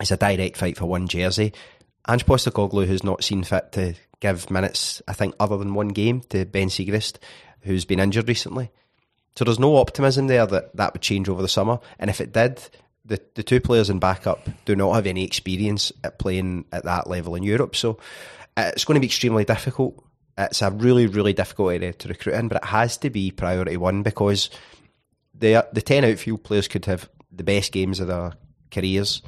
It's 0.00 0.10
a 0.10 0.16
direct 0.16 0.56
fight 0.56 0.76
for 0.76 0.86
one 0.86 1.08
jersey. 1.08 1.52
Ange 2.06 2.26
Postecoglou 2.26 2.86
has 2.86 3.02
not 3.02 3.24
seen 3.24 3.44
fit 3.44 3.72
to 3.72 3.94
give 4.20 4.50
minutes, 4.50 5.00
I 5.08 5.14
think, 5.14 5.34
other 5.40 5.56
than 5.56 5.74
one 5.74 5.88
game 5.88 6.20
to 6.30 6.44
Ben 6.44 6.68
Siegrist, 6.68 7.16
who's 7.62 7.84
been 7.84 8.00
injured 8.00 8.28
recently. 8.28 8.70
So 9.36 9.44
there's 9.44 9.58
no 9.58 9.76
optimism 9.76 10.26
there 10.26 10.46
that 10.46 10.76
that 10.76 10.92
would 10.92 11.02
change 11.02 11.28
over 11.28 11.42
the 11.42 11.48
summer. 11.48 11.80
And 11.98 12.10
if 12.10 12.20
it 12.20 12.32
did, 12.32 12.60
the, 13.04 13.20
the 13.34 13.42
two 13.42 13.60
players 13.60 13.90
in 13.90 13.98
backup 13.98 14.46
do 14.64 14.76
not 14.76 14.92
have 14.94 15.06
any 15.06 15.24
experience 15.24 15.92
at 16.02 16.18
playing 16.18 16.66
at 16.72 16.84
that 16.84 17.08
level 17.08 17.34
in 17.34 17.42
Europe. 17.42 17.74
So 17.74 17.98
uh, 18.56 18.70
it's 18.74 18.84
going 18.84 18.96
to 18.96 19.00
be 19.00 19.06
extremely 19.06 19.44
difficult. 19.44 20.03
It's 20.36 20.62
a 20.62 20.70
really, 20.70 21.06
really 21.06 21.32
difficult 21.32 21.74
area 21.74 21.92
to 21.92 22.08
recruit 22.08 22.34
in, 22.34 22.48
but 22.48 22.62
it 22.62 22.68
has 22.68 22.96
to 22.98 23.10
be 23.10 23.30
priority 23.30 23.76
one 23.76 24.02
because 24.02 24.50
the 25.34 25.66
the 25.72 25.82
ten 25.82 26.04
outfield 26.04 26.42
players 26.42 26.68
could 26.68 26.86
have 26.86 27.08
the 27.30 27.44
best 27.44 27.72
games 27.72 28.00
of 28.00 28.08
their 28.08 28.32
careers, 28.70 29.22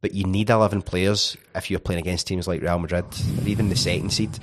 but 0.00 0.12
you 0.14 0.24
need 0.24 0.50
eleven 0.50 0.82
players 0.82 1.36
if 1.54 1.70
you're 1.70 1.80
playing 1.80 2.00
against 2.00 2.26
teams 2.26 2.48
like 2.48 2.62
Real 2.62 2.78
Madrid 2.78 3.04
or 3.42 3.48
even 3.48 3.68
the 3.68 3.76
second 3.76 4.10
seed. 4.10 4.38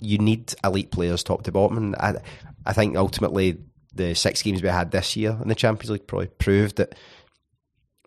You 0.00 0.18
need 0.18 0.54
elite 0.64 0.90
players 0.90 1.22
top 1.22 1.44
to 1.44 1.52
bottom, 1.52 1.76
and 1.76 1.96
I, 1.96 2.16
I 2.66 2.72
think 2.72 2.96
ultimately 2.96 3.58
the 3.94 4.14
six 4.14 4.42
games 4.42 4.62
we 4.62 4.68
had 4.68 4.90
this 4.90 5.16
year 5.16 5.36
in 5.40 5.48
the 5.48 5.54
Champions 5.54 5.90
League 5.90 6.06
probably 6.06 6.28
proved 6.28 6.76
that 6.76 6.94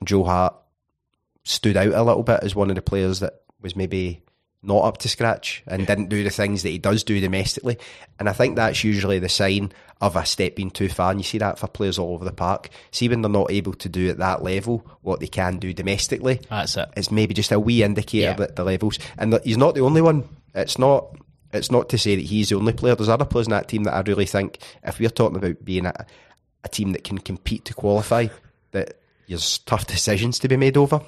Joe 0.04 0.24
Hart 0.24 0.56
stood 1.44 1.78
out 1.78 1.94
a 1.94 2.04
little 2.04 2.24
bit 2.24 2.42
as 2.44 2.56
one 2.56 2.70
of 2.70 2.76
the 2.76 2.82
players 2.82 3.20
that 3.20 3.42
was 3.62 3.76
maybe 3.76 4.25
not 4.66 4.84
up 4.84 4.98
to 5.00 5.10
scratch 5.10 5.64
and 5.68 5.86
didn't 5.88 6.10
do 6.10 6.24
the 6.24 6.30
things 6.30 6.64
that 6.64 6.70
he 6.70 6.78
does 6.78 7.04
do 7.04 7.20
domestically. 7.20 7.78
And 8.20 8.28
I 8.30 8.34
think 8.34 8.56
that's 8.56 8.84
usually 8.84 9.20
the 9.20 9.30
sign 9.30 9.72
of 10.02 10.16
a 10.16 10.26
step 10.26 10.56
being 10.56 10.72
too 10.72 10.90
far. 10.90 11.12
And 11.12 11.20
you 11.20 11.24
see 11.24 11.38
that 11.38 11.58
for 11.60 11.68
players 11.68 11.98
all 11.98 12.14
over 12.14 12.26
the 12.26 12.32
park. 12.34 12.70
See 12.92 13.08
when 13.08 13.22
they're 13.22 13.30
not 13.32 13.52
able 13.52 13.74
to 13.74 13.90
do 13.90 14.10
at 14.10 14.18
that 14.18 14.44
level 14.44 14.86
what 15.02 15.20
they 15.20 15.28
can 15.28 15.58
do 15.58 15.74
domestically. 15.74 16.42
That's 16.50 16.76
it. 16.78 16.90
It's 16.98 17.12
maybe 17.12 17.34
just 17.34 17.52
a 17.52 17.60
wee 17.60 17.84
indicator 17.84 18.24
Yeah. 18.32 18.34
that 18.34 18.56
the 18.56 18.64
levels. 18.64 19.00
And 19.18 19.32
that 19.34 19.46
he's 19.46 19.58
not 19.58 19.76
the 19.76 19.82
only 19.82 20.02
one. 20.02 20.28
It's 20.54 20.78
not. 20.80 21.16
It's 21.54 21.72
not 21.72 21.88
to 21.90 21.98
say 21.98 22.16
that 22.18 22.26
he's 22.26 22.50
the 22.50 22.56
only 22.58 22.74
player. 22.74 22.96
There's 22.96 23.08
other 23.08 23.24
players 23.24 23.48
in 23.48 23.52
that 23.52 23.70
team 23.70 23.84
that 23.84 23.94
I 23.94 24.02
really 24.02 24.26
think, 24.26 24.58
if 24.84 25.00
we're 25.00 25.10
talking 25.10 25.38
about 25.38 25.64
being 25.64 25.86
a, 25.86 26.06
a 26.66 26.68
team 26.68 26.92
that 26.92 27.06
can 27.06 27.18
compete 27.18 27.64
to 27.66 27.74
qualify, 27.74 28.28
that 28.72 29.00
there's 29.30 29.60
tough 29.60 29.88
decisions 29.88 30.38
to 30.40 30.50
be 30.50 30.58
made 30.58 30.76
over. 30.76 31.00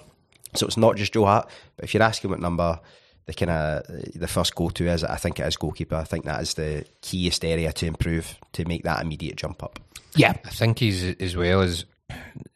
So 0.56 0.66
it's 0.66 0.78
not 0.78 0.96
just 0.96 1.12
Joe 1.14 1.26
Hart. 1.26 1.50
But 1.76 1.86
if 1.86 1.94
you're 1.94 2.02
asking 2.04 2.30
what 2.30 2.40
number 2.40 2.80
the 3.28 3.34
kind 3.34 3.52
of 3.52 3.86
the 4.16 4.28
first 4.28 4.56
go 4.56 4.70
to 4.70 4.88
is, 4.88 5.04
I 5.04 5.18
think 5.18 5.40
it 5.40 5.46
is 5.46 5.58
goalkeeper. 5.58 5.96
I 5.96 6.06
think 6.06 6.26
that 6.26 6.42
is 6.42 6.54
the 6.54 6.86
keyest 7.02 7.44
area 7.44 7.72
to 7.74 7.86
improve 7.86 8.40
to 8.54 8.66
make 8.66 8.84
that 8.84 9.02
immediate 9.02 9.36
jump 9.36 9.62
up. 9.62 9.80
Yeah. 10.16 10.34
I 10.46 10.50
think 10.50 10.80
he's 10.80 11.04
as 11.04 11.36
well 11.36 11.62
as 11.62 11.86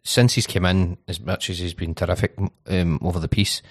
since 0.04 0.34
he's 0.34 0.48
come 0.48 0.66
in, 0.66 0.98
as 1.08 1.20
much 1.20 1.50
as 1.50 1.60
he's 1.60 1.74
been 1.74 1.94
terrific 1.94 2.36
um, 2.68 3.00
over 3.02 3.20
the 3.20 3.28
piece. 3.28 3.62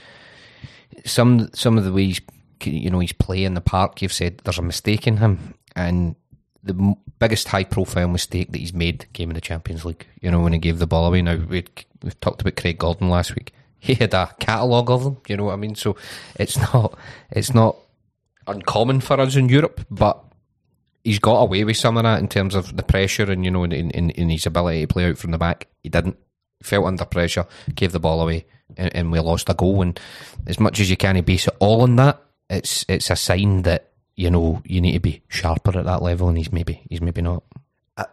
Some 1.06 1.50
some 1.54 1.78
of 1.78 1.84
the 1.84 1.92
ways 1.92 2.20
you 2.62 2.90
know 2.90 2.98
he's 2.98 3.12
playing 3.12 3.54
the 3.54 3.60
park, 3.62 4.02
you've 4.02 4.12
said 4.12 4.38
there's 4.44 4.58
a 4.58 4.62
mistake 4.62 5.06
in 5.06 5.16
him, 5.16 5.54
and 5.74 6.14
the 6.62 6.94
biggest 7.18 7.48
high 7.48 7.64
profile 7.64 8.08
mistake 8.08 8.52
that 8.52 8.58
he's 8.58 8.74
made 8.74 9.06
came 9.14 9.30
in 9.30 9.34
the 9.34 9.40
Champions 9.40 9.86
League. 9.86 10.06
You 10.20 10.30
know 10.30 10.40
when 10.40 10.52
he 10.52 10.58
gave 10.58 10.78
the 10.78 10.86
ball 10.86 11.06
away. 11.06 11.22
Now 11.22 11.36
we 11.36 11.64
we've 12.02 12.20
talked 12.20 12.42
about 12.42 12.56
Craig 12.56 12.78
Gordon 12.78 13.08
last 13.08 13.34
week. 13.34 13.54
He 13.80 13.94
had 13.94 14.14
a 14.14 14.34
catalogue 14.38 14.90
of 14.90 15.04
them. 15.04 15.16
You 15.26 15.36
know 15.38 15.44
what 15.44 15.54
I 15.54 15.56
mean? 15.56 15.74
So 15.74 15.96
it's 16.36 16.58
not 16.58 16.98
it's 17.30 17.54
not 17.54 17.76
uncommon 18.46 19.00
for 19.00 19.18
us 19.20 19.36
in 19.36 19.48
Europe, 19.48 19.80
but 19.90 20.22
he's 21.02 21.18
got 21.18 21.40
away 21.40 21.64
with 21.64 21.76
some 21.76 21.96
of 21.96 22.02
that 22.02 22.20
in 22.20 22.28
terms 22.28 22.54
of 22.54 22.76
the 22.76 22.82
pressure 22.82 23.30
and 23.30 23.44
you 23.44 23.50
know 23.50 23.64
in, 23.64 23.72
in, 23.72 24.10
in 24.10 24.28
his 24.28 24.46
ability 24.46 24.82
to 24.82 24.86
play 24.86 25.06
out 25.06 25.18
from 25.18 25.30
the 25.30 25.38
back. 25.38 25.66
He 25.82 25.88
didn't. 25.88 26.16
Felt 26.62 26.84
under 26.84 27.06
pressure, 27.06 27.46
gave 27.74 27.92
the 27.92 28.00
ball 28.00 28.20
away, 28.20 28.44
and, 28.76 28.94
and 28.94 29.10
we 29.10 29.18
lost 29.18 29.48
a 29.48 29.54
goal. 29.54 29.80
And 29.80 29.98
as 30.46 30.60
much 30.60 30.78
as 30.78 30.90
you 30.90 30.96
can 30.98 31.18
base 31.22 31.48
it 31.48 31.56
all 31.58 31.80
on 31.80 31.96
that, 31.96 32.22
it's 32.50 32.84
it's 32.86 33.08
a 33.08 33.16
sign 33.16 33.62
that 33.62 33.92
you 34.14 34.30
know 34.30 34.60
you 34.66 34.82
need 34.82 34.92
to 34.92 35.00
be 35.00 35.22
sharper 35.28 35.78
at 35.78 35.86
that 35.86 36.02
level, 36.02 36.28
and 36.28 36.36
he's 36.36 36.52
maybe 36.52 36.82
he's 36.90 37.00
maybe 37.00 37.22
not. 37.22 37.44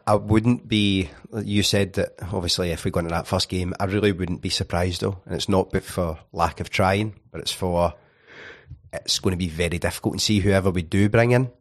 I, 0.05 0.15
wouldn't 0.15 0.67
be. 0.67 1.09
You 1.33 1.63
said 1.63 1.93
that 1.93 2.15
obviously 2.21 2.71
if 2.71 2.85
we 2.85 2.91
go 2.91 2.99
into 2.99 3.11
that 3.11 3.27
first 3.27 3.49
game, 3.49 3.73
I 3.79 3.85
really 3.85 4.11
wouldn't 4.11 4.41
be 4.41 4.49
surprised 4.49 5.01
though, 5.01 5.19
and 5.25 5.35
it's 5.35 5.49
not 5.49 5.75
for 5.83 6.19
lack 6.31 6.59
of 6.59 6.69
trying, 6.69 7.15
but 7.31 7.41
it's 7.41 7.51
for 7.51 7.93
it's 8.93 9.19
going 9.19 9.31
to 9.33 9.37
be 9.37 9.49
very 9.49 9.77
difficult. 9.77 10.15
And 10.15 10.21
see 10.21 10.39
whoever 10.39 10.71
we 10.71 10.81
do 10.81 11.09
bring 11.09 11.31
in, 11.31 11.51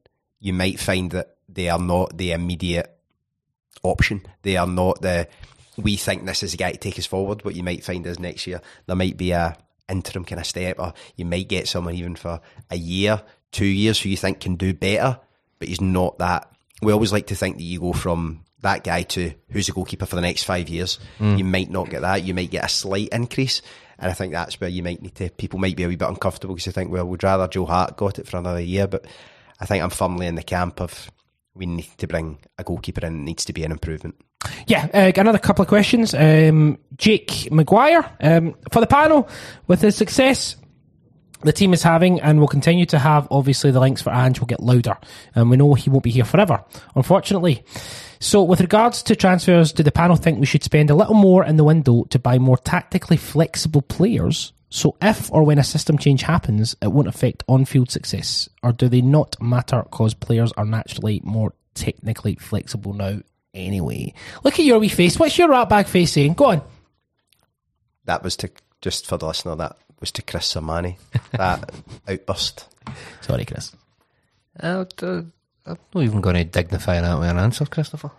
you 0.41 0.53
might 0.53 0.81
find 0.81 1.11
that 1.13 1.37
they 1.49 1.69
are 1.69 1.79
not 1.79 2.17
the 2.17 2.33
immediate 2.33 2.91
option. 3.83 4.23
They 4.43 4.57
are 4.57 4.67
not 4.67 5.03
the. 5.03 5.29
We 5.77 5.97
think 5.97 6.25
this 6.25 6.43
is 6.43 6.53
the 6.53 6.59
guy 6.59 6.73
to 6.73 6.79
take 6.79 6.99
us 6.99 7.07
forward. 7.07 7.45
What 7.45 7.55
you 7.55 7.63
might 7.63 7.85
find 7.85 8.07
is 8.07 8.19
next 8.19 8.47
year 8.47 8.63
there 8.87 8.97
might 8.97 9.17
be 9.17 9.33
a 9.33 9.57
interim 9.89 10.25
kind 10.25 10.41
of 10.41 10.47
step, 10.47 10.79
or 10.79 10.95
you 11.17 11.25
might 11.25 11.49
get 11.49 11.69
someone 11.69 11.95
even 11.95 12.17
for 12.17 12.41
a 12.71 12.77
year, 12.77 13.23
two 13.53 13.67
years, 13.67 14.01
who 14.01 14.09
you 14.09 14.17
think 14.17 14.41
can 14.41 14.57
do 14.57 14.73
better, 14.73 15.21
but 15.59 15.69
he's 15.69 15.81
not 15.81 16.19
that. 16.19 16.51
We 16.83 16.93
always 16.93 17.13
like 17.13 17.29
to 17.29 17.35
think 17.35 17.57
that 17.57 17.63
you 17.63 17.81
go 17.81 17.93
from 17.93 18.45
that 18.63 18.85
guy 18.85 19.03
to 19.03 19.33
who's 19.51 19.67
the 19.67 19.73
goalkeeper 19.73 20.07
for 20.07 20.17
the 20.17 20.23
next 20.23 20.45
five 20.45 20.69
years. 20.69 20.99
You 21.21 21.45
might 21.45 21.71
not 21.71 21.89
get 21.89 22.03
that. 22.03 22.23
You 22.25 22.35
might 22.35 22.51
get 22.51 22.65
a 22.65 22.69
slight 22.69 23.09
increase. 23.13 23.63
And 23.99 24.11
I 24.11 24.15
think 24.15 24.33
that's 24.33 24.61
where 24.61 24.69
you 24.69 24.83
might 24.83 25.01
need 25.01 25.15
to, 25.17 25.31
people 25.31 25.59
might 25.59 25.77
be 25.77 25.85
a 25.85 25.89
wee 25.89 25.97
bit 25.97 26.09
uncomfortable 26.09 26.55
because 26.55 26.67
they 26.67 26.73
think, 26.73 26.91
well, 26.91 27.07
we'd 27.07 27.23
rather 27.23 27.49
Joe 27.49 27.65
Hart 27.65 27.97
got 27.97 28.19
it 28.19 28.29
for 28.29 28.37
another 28.37 28.61
year. 28.61 28.87
But 28.87 29.07
I 29.59 29.67
think 29.67 29.83
I'm 29.83 29.91
firmly 29.91 30.27
in 30.27 30.35
the 30.35 30.43
camp 30.43 30.81
of 30.81 31.11
we 31.55 31.65
need 31.65 31.89
to 31.99 32.07
bring 32.07 32.39
a 32.59 32.65
goalkeeper 32.65 33.07
in. 33.07 33.21
It 33.21 33.25
needs 33.25 33.45
to 33.47 33.53
be 33.55 33.65
an 33.65 33.73
improvement. 33.73 34.17
Yeah, 34.67 34.89
uh, 34.93 35.13
another 35.17 35.39
couple 35.39 35.63
of 35.63 35.69
questions. 35.69 36.13
Um, 36.13 36.79
Jake 36.97 37.51
Maguire 37.51 38.05
um, 38.21 38.55
for 38.71 38.81
the 38.81 38.87
panel 38.87 39.29
with 39.67 39.81
his 39.81 39.97
success 39.97 40.57
the 41.47 41.53
team 41.53 41.73
is 41.73 41.83
having 41.83 42.21
and 42.21 42.41
will 42.41 42.49
continue 42.49 42.87
to 42.87 42.99
have. 42.99 43.29
Obviously, 43.31 43.71
the 43.71 43.81
links 43.81 44.03
for 44.03 44.13
Ange 44.13 44.41
will 44.41 44.47
get 44.47 44.63
louder, 44.63 44.97
and 45.35 45.51
we 45.51 45.57
know 45.57 45.75
he 45.75 45.91
won't 45.91 46.05
be 46.05 46.11
here 46.11 46.25
forever, 46.25 46.65
unfortunately. 46.95 47.65
So, 48.19 48.43
with 48.43 48.61
regards 48.61 49.03
to 49.05 49.17
transfers, 49.17 49.73
do 49.73 49.83
the 49.83 49.93
panel 49.93 50.17
think 50.17 50.41
we 50.41 50.47
should 50.47 50.65
spend 50.65 50.91
a 50.91 50.95
little 50.95 51.15
more 51.15 51.45
in 51.45 51.57
the 51.57 51.65
window 51.65 52.05
to 52.05 52.19
buy 52.19 52.39
more 52.39 52.57
tactically 52.57 53.17
flexible 53.17 53.83
players? 53.83 54.53
So, 54.69 54.97
if 55.01 55.33
or 55.33 55.43
when 55.45 55.59
a 55.59 55.65
system 55.65 55.99
change 55.99 56.23
happens, 56.23 56.75
it 56.83 56.93
won't 56.93 57.09
affect 57.09 57.45
on-field 57.49 57.91
success, 57.91 58.49
or 58.63 58.73
do 58.73 58.89
they 58.89 59.01
not 59.01 59.41
matter 59.41 59.83
because 59.83 60.15
players 60.15 60.53
are 60.53 60.65
naturally 60.65 61.21
more 61.25 61.55
technically 61.75 62.37
flexible 62.37 62.93
now? 62.93 63.21
Anyway, 63.55 64.13
look 64.45 64.59
at 64.59 64.67
your 64.67 64.79
wee 64.79 64.89
face. 64.89 65.19
What's 65.19 65.39
your 65.39 65.49
rat 65.49 65.69
bag 65.69 65.87
face 65.87 66.13
saying? 66.13 66.35
Go 66.35 66.47
on. 66.47 66.63
That 68.05 68.23
was 68.23 68.37
to, 68.37 68.51
just 68.83 69.07
for 69.07 69.17
the 69.17 69.27
listener, 69.27 69.57
that 69.57 69.79
was 70.01 70.11
to 70.13 70.23
Chris 70.23 70.55
Sermanni. 70.55 70.97
that 71.33 71.71
outburst. 72.09 72.67
Sorry, 73.21 73.45
Chris. 73.45 73.75
Uh, 74.61 74.85
uh, 75.03 75.23
I'm 75.67 75.79
not 75.95 76.05
even 76.05 76.21
going 76.21 76.37
to 76.37 76.45
dignify 76.45 77.01
that 77.01 77.19
with 77.19 77.29
an 77.29 77.39
answer, 77.39 77.67
Christopher. 77.67 78.11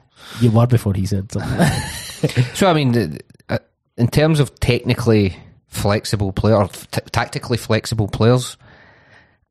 You 0.42 0.52
were 0.52 0.68
before 0.68 0.94
he 0.94 1.06
said 1.06 1.32
something. 1.32 1.68
So 2.56 2.68
I 2.68 2.74
mean, 2.74 3.20
uh, 3.48 3.60
in 3.96 4.08
terms 4.08 4.40
of 4.40 4.60
technically 4.60 5.38
flexible 5.68 6.32
player, 6.32 6.56
or 6.56 6.68
t- 6.68 7.02
tactically 7.12 7.58
flexible 7.58 8.08
players, 8.08 8.58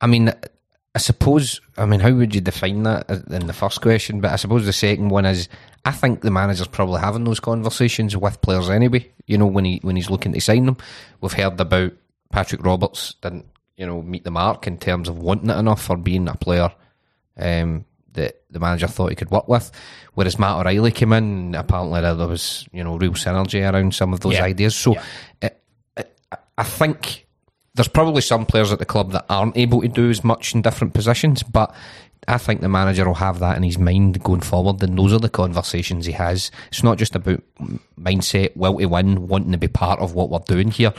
I 0.01 0.09
mean, 0.09 0.33
I 0.97 0.99
suppose. 0.99 1.61
I 1.79 1.87
mean, 1.87 2.01
how 2.01 2.13
would 2.13 2.35
you 2.35 2.41
define 2.41 2.83
that 2.83 3.09
in 3.31 3.47
the 3.47 3.53
first 3.53 3.81
question? 3.83 4.21
But 4.21 4.33
I 4.33 4.37
suppose 4.37 4.67
the 4.67 4.73
second 4.73 5.11
one 5.11 5.27
is, 5.27 5.49
I 5.85 5.93
think 5.93 6.23
the 6.23 6.33
manager's 6.33 6.67
probably 6.67 7.01
having 7.01 7.23
those 7.23 7.39
conversations 7.39 8.17
with 8.17 8.43
players 8.43 8.69
anyway. 8.69 9.09
You 9.27 9.39
know, 9.39 9.47
when 9.47 9.65
he 9.65 9.79
when 9.83 9.95
he's 9.95 10.11
looking 10.11 10.33
to 10.33 10.41
sign 10.41 10.67
them, 10.67 10.77
we've 11.21 11.33
heard 11.33 11.61
about 11.61 11.93
Patrick 12.31 12.65
Roberts 12.65 13.15
didn't 13.23 13.47
you 13.77 13.87
know 13.87 14.03
meet 14.03 14.25
the 14.25 14.31
mark 14.31 14.67
in 14.67 14.79
terms 14.79 15.09
of 15.09 15.19
wanting 15.19 15.51
it 15.51 15.59
enough 15.59 15.83
for 15.83 15.97
being 15.97 16.29
a 16.29 16.35
player. 16.35 16.71
Um, 17.37 17.85
that 18.15 18.41
the 18.51 18.59
manager 18.59 18.87
thought 18.87 19.11
he 19.11 19.15
could 19.15 19.31
work 19.31 19.47
with. 19.47 19.71
Whereas 20.15 20.39
Matt 20.39 20.57
O'Riley 20.57 20.91
came 20.91 21.13
in, 21.13 21.55
apparently 21.55 22.01
there 22.01 22.15
was 22.15 22.67
you 22.73 22.83
know 22.83 22.97
real 22.97 23.13
synergy 23.13 23.71
around 23.71 23.95
some 23.95 24.13
of 24.13 24.21
those 24.21 24.33
Yeah. 24.35 24.45
ideas. 24.45 24.75
So 24.75 24.97
it, 25.43 25.63
it, 25.97 26.19
I 26.57 26.63
think 26.65 27.27
there's 27.75 27.89
probably 27.89 28.23
some 28.23 28.47
players 28.47 28.73
at 28.73 28.79
the 28.79 28.87
club 28.87 29.13
that 29.13 29.27
aren't 29.29 29.57
able 29.57 29.83
to 29.83 29.89
do 29.89 30.09
as 30.09 30.25
much 30.25 30.55
in 30.55 30.63
different 30.63 30.95
positions, 30.95 31.43
but 31.43 31.75
I 32.27 32.39
think 32.39 32.63
the 32.63 32.69
manager 32.71 33.05
will 33.05 33.15
have 33.15 33.39
that 33.41 33.57
in 33.59 33.63
his 33.63 33.79
mind 33.79 34.23
going 34.23 34.41
forward, 34.41 34.83
and 34.83 34.99
those 34.99 35.13
are 35.13 35.21
the 35.21 35.29
conversations 35.29 36.07
he 36.07 36.13
has. 36.13 36.51
It's 36.69 36.83
not 36.83 36.97
just 36.99 37.15
about 37.15 37.43
mindset, 38.01 38.57
will 38.57 38.79
to 38.79 38.87
win, 38.87 39.29
wanting 39.29 39.53
to 39.53 39.59
be 39.59 39.69
part 39.69 40.01
of 40.01 40.15
what 40.15 40.31
we're 40.31 40.39
doing 40.41 40.71
here. 40.71 40.95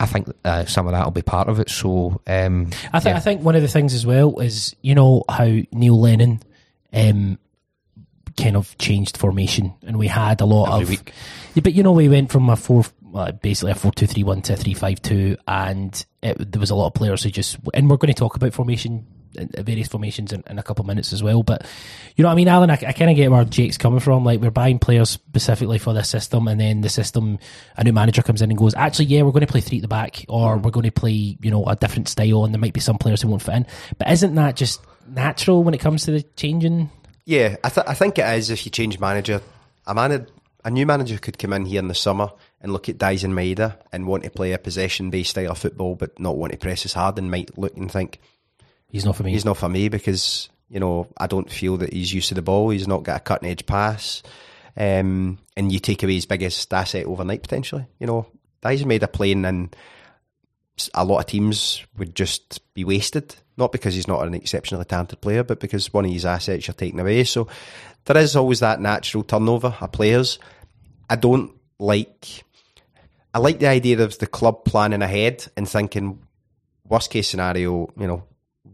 I 0.00 0.06
think 0.06 0.28
uh, 0.44 0.64
some 0.64 0.86
of 0.86 0.92
that 0.92 1.04
will 1.04 1.12
be 1.12 1.22
part 1.22 1.48
of 1.48 1.60
it. 1.60 1.70
So 1.70 2.20
um, 2.26 2.70
I 2.92 3.00
think 3.00 3.16
I 3.16 3.20
think 3.20 3.42
one 3.42 3.54
of 3.54 3.62
the 3.62 3.68
things 3.68 3.94
as 3.94 4.04
well 4.04 4.38
is 4.40 4.74
you 4.82 4.94
know 4.94 5.24
how 5.28 5.44
Neil 5.44 6.00
Lennon 6.00 6.40
um, 6.92 7.38
kind 8.36 8.56
of 8.56 8.76
changed 8.78 9.16
formation, 9.16 9.74
and 9.86 9.98
we 9.98 10.08
had 10.08 10.40
a 10.40 10.44
lot 10.44 10.72
Every 10.72 10.82
of. 10.82 10.88
week. 10.88 11.12
Yeah, 11.54 11.62
but 11.62 11.74
you 11.74 11.82
know 11.82 11.92
we 11.92 12.08
went 12.08 12.30
from 12.32 12.48
a 12.48 12.56
four, 12.56 12.84
uh, 13.14 13.32
basically 13.32 13.72
a 13.72 13.74
four 13.74 13.92
two 13.92 14.06
three 14.06 14.24
one 14.24 14.42
to 14.42 14.54
a 14.54 14.56
three 14.56 14.74
five 14.74 15.00
two, 15.02 15.36
and 15.46 16.04
it, 16.22 16.50
there 16.50 16.60
was 16.60 16.70
a 16.70 16.74
lot 16.74 16.88
of 16.88 16.94
players 16.94 17.22
who 17.22 17.30
just. 17.30 17.58
And 17.74 17.88
we're 17.88 17.96
going 17.96 18.12
to 18.12 18.18
talk 18.18 18.36
about 18.36 18.52
formation, 18.52 19.06
Uh, 19.38 19.44
uh, 19.56 19.62
various 19.62 19.86
formations 19.86 20.32
in, 20.32 20.42
in 20.48 20.58
a 20.58 20.62
couple 20.62 20.82
of 20.82 20.86
minutes 20.88 21.12
as 21.12 21.22
well. 21.22 21.44
But 21.44 21.64
you 22.16 22.22
know, 22.22 22.28
what 22.28 22.32
I 22.32 22.36
mean, 22.36 22.48
Alan, 22.48 22.70
I, 22.70 22.74
I 22.74 22.92
kind 22.92 23.10
of 23.10 23.16
get 23.16 23.30
where 23.30 23.44
Jake's 23.44 23.78
coming 23.78 24.00
from. 24.00 24.24
Like 24.24 24.40
we're 24.40 24.50
buying 24.50 24.80
players 24.80 25.10
specifically 25.10 25.78
for 25.78 25.94
this 25.94 26.08
system, 26.08 26.48
and 26.48 26.60
then 26.60 26.80
the 26.80 26.88
system, 26.88 27.38
a 27.76 27.84
new 27.84 27.92
manager 27.92 28.22
comes 28.22 28.42
in 28.42 28.50
and 28.50 28.58
goes, 28.58 28.74
actually, 28.74 29.04
yeah, 29.06 29.22
we're 29.22 29.30
going 29.30 29.46
to 29.46 29.50
play 29.52 29.60
three 29.60 29.78
at 29.78 29.82
the 29.82 29.88
back, 29.88 30.24
or 30.28 30.56
mm. 30.56 30.62
we're 30.62 30.72
going 30.72 30.84
to 30.84 30.90
play, 30.90 31.36
you 31.40 31.50
know, 31.50 31.64
a 31.66 31.76
different 31.76 32.08
style, 32.08 32.44
and 32.44 32.52
there 32.52 32.60
might 32.60 32.72
be 32.72 32.80
some 32.80 32.98
players 32.98 33.22
who 33.22 33.28
won't 33.28 33.42
fit 33.42 33.54
in. 33.54 33.66
But 33.98 34.10
isn't 34.10 34.34
that 34.34 34.56
just 34.56 34.80
natural 35.06 35.62
when 35.62 35.74
it 35.74 35.80
comes 35.80 36.04
to 36.06 36.10
the 36.10 36.22
changing? 36.36 36.90
Yeah, 37.24 37.56
I, 37.62 37.68
th- 37.68 37.86
I 37.86 37.94
think 37.94 38.18
it 38.18 38.26
is 38.36 38.50
if 38.50 38.64
you 38.64 38.72
change 38.72 38.98
manager. 38.98 39.40
A, 39.86 39.94
man- 39.94 40.26
a 40.64 40.70
new 40.70 40.86
manager 40.86 41.18
could 41.18 41.38
come 41.38 41.52
in 41.52 41.66
here 41.66 41.78
in 41.78 41.88
the 41.88 41.94
summer 41.94 42.32
and 42.60 42.72
look 42.72 42.88
at 42.88 42.98
Daizen 42.98 43.32
Maeda 43.32 43.76
and 43.92 44.06
want 44.08 44.24
to 44.24 44.30
play 44.30 44.52
a 44.52 44.58
possession 44.58 45.10
based 45.10 45.30
style 45.30 45.52
of 45.52 45.58
football, 45.58 45.94
but 45.94 46.18
not 46.18 46.36
want 46.36 46.52
to 46.52 46.58
press 46.58 46.84
as 46.84 46.94
hard 46.94 47.16
and 47.18 47.30
might 47.30 47.56
look 47.56 47.76
and 47.76 47.90
think, 47.90 48.18
He's 48.90 49.04
not 49.04 49.16
for 49.16 49.22
me. 49.22 49.32
he's 49.32 49.44
not 49.44 49.56
for 49.56 49.68
me 49.68 49.88
because, 49.88 50.48
you 50.68 50.80
know, 50.80 51.08
I 51.16 51.26
don't 51.26 51.50
feel 51.50 51.76
that 51.78 51.92
he's 51.92 52.12
used 52.12 52.28
to 52.28 52.34
the 52.34 52.42
ball. 52.42 52.70
He's 52.70 52.88
not 52.88 53.04
got 53.04 53.16
a 53.18 53.20
cutting 53.20 53.48
edge 53.48 53.66
pass. 53.66 54.22
Um, 54.76 55.38
and 55.56 55.72
you 55.72 55.78
take 55.78 56.02
away 56.02 56.14
his 56.14 56.26
biggest 56.26 56.72
asset 56.72 57.06
overnight 57.06 57.42
potentially. 57.42 57.86
You 57.98 58.06
know, 58.06 58.26
Daizen 58.62 58.86
Maeda 58.86 59.12
playing 59.12 59.44
in 59.44 59.70
a 60.94 61.04
lot 61.04 61.20
of 61.20 61.26
teams 61.26 61.84
would 61.98 62.14
just 62.14 62.60
be 62.74 62.84
wasted. 62.84 63.34
Not 63.56 63.72
because 63.72 63.94
he's 63.94 64.08
not 64.08 64.26
an 64.26 64.34
exceptionally 64.34 64.86
talented 64.86 65.20
player, 65.20 65.44
but 65.44 65.60
because 65.60 65.92
one 65.92 66.06
of 66.06 66.10
his 66.10 66.24
assets 66.24 66.66
you're 66.66 66.74
taking 66.74 67.00
away. 67.00 67.24
So 67.24 67.48
there 68.06 68.16
is 68.16 68.36
always 68.36 68.60
that 68.60 68.80
natural 68.80 69.22
turnover 69.22 69.74
of 69.80 69.92
players. 69.92 70.38
I 71.08 71.16
don't 71.16 71.52
like. 71.78 72.44
I 73.34 73.38
like 73.38 73.58
the 73.58 73.66
idea 73.66 74.02
of 74.02 74.18
the 74.18 74.26
club 74.26 74.64
planning 74.64 75.02
ahead 75.02 75.46
and 75.56 75.68
thinking, 75.68 76.22
worst 76.88 77.10
case 77.10 77.28
scenario, 77.28 77.92
you 77.96 78.06
know, 78.06 78.24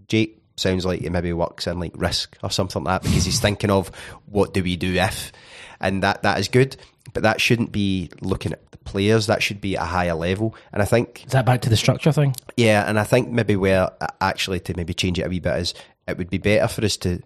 Jake 0.09 0.43
sounds 0.57 0.87
like 0.87 1.01
he 1.01 1.09
maybe 1.11 1.33
works 1.33 1.67
in 1.67 1.79
like 1.79 1.93
risk 1.97 2.37
or 2.43 2.51
something 2.51 2.83
like 2.85 3.03
that 3.03 3.09
because 3.09 3.25
he's 3.25 3.41
thinking 3.41 3.71
of 3.71 3.89
what 4.27 4.55
do 4.55 4.63
we 4.63 4.77
do 4.77 4.95
if, 4.95 5.33
and 5.81 6.03
that 6.03 6.23
that 6.23 6.39
is 6.39 6.49
good. 6.49 6.77
But 7.13 7.23
that 7.23 7.41
shouldn't 7.41 7.73
be 7.73 8.11
looking 8.21 8.53
at 8.53 8.71
the 8.73 8.79
players. 8.79 9.27
That 9.27 9.43
should 9.43 9.61
be 9.61 9.77
at 9.77 9.83
a 9.83 9.87
higher 9.87 10.15
level. 10.15 10.55
And 10.73 10.83
I 10.83 10.85
think 10.85 11.25
Is 11.25 11.33
that 11.33 11.47
back 11.47 11.63
to 11.63 11.71
the 11.71 11.77
structure 11.77 12.13
thing? 12.13 12.35
yeah, 12.57 12.85
and 12.89 12.99
I 12.99 13.05
think 13.05 13.31
maybe 13.31 13.57
where 13.57 13.91
uh, 14.01 14.07
actually 14.21 14.61
to 14.61 14.75
maybe 14.77 14.93
change 14.93 15.19
it 15.19 15.27
a 15.27 15.29
wee 15.29 15.41
bit 15.41 15.57
is 15.57 15.75
it 16.09 16.19
would 16.19 16.31
be 16.31 16.39
better 16.39 16.67
for 16.69 16.85
us 16.85 16.97
to 16.99 17.23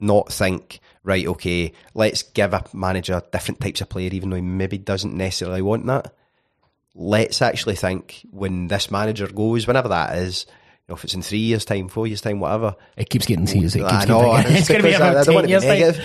not 0.00 0.32
think 0.32 0.78
right. 1.02 1.26
Okay, 1.26 1.72
let's 1.94 2.22
give 2.22 2.54
a 2.54 2.64
manager 2.72 3.20
different 3.32 3.60
types 3.60 3.80
of 3.80 3.88
player, 3.88 4.10
even 4.12 4.30
though 4.30 4.36
he 4.36 4.42
maybe 4.42 4.78
doesn't 4.78 5.14
necessarily 5.14 5.62
want 5.62 5.86
that. 5.86 6.14
Let's 6.94 7.42
actually 7.42 7.76
think 7.76 8.24
when 8.30 8.68
this 8.68 8.90
manager 8.90 9.26
goes, 9.28 9.66
whenever 9.66 9.88
that 9.88 10.16
is. 10.16 10.46
Know, 10.88 10.94
if 10.94 11.04
it's 11.04 11.14
in 11.14 11.22
three 11.22 11.38
years' 11.38 11.66
time, 11.66 11.88
four 11.88 12.06
years' 12.06 12.22
time, 12.22 12.40
whatever. 12.40 12.74
It 12.96 13.10
keeps 13.10 13.26
getting 13.26 13.46
serious. 13.46 13.74
It 13.74 13.80
keeps 13.80 13.92
I 13.92 14.04
know. 14.06 14.36
getting, 14.36 14.56
it's 14.56 14.68
going 14.68 14.80
to 14.80 14.88
be 14.88 14.94
about 14.94 15.16
I 15.18 15.24
don't 15.24 15.34
want 15.34 15.48
10 15.48 15.78
years. 15.78 15.98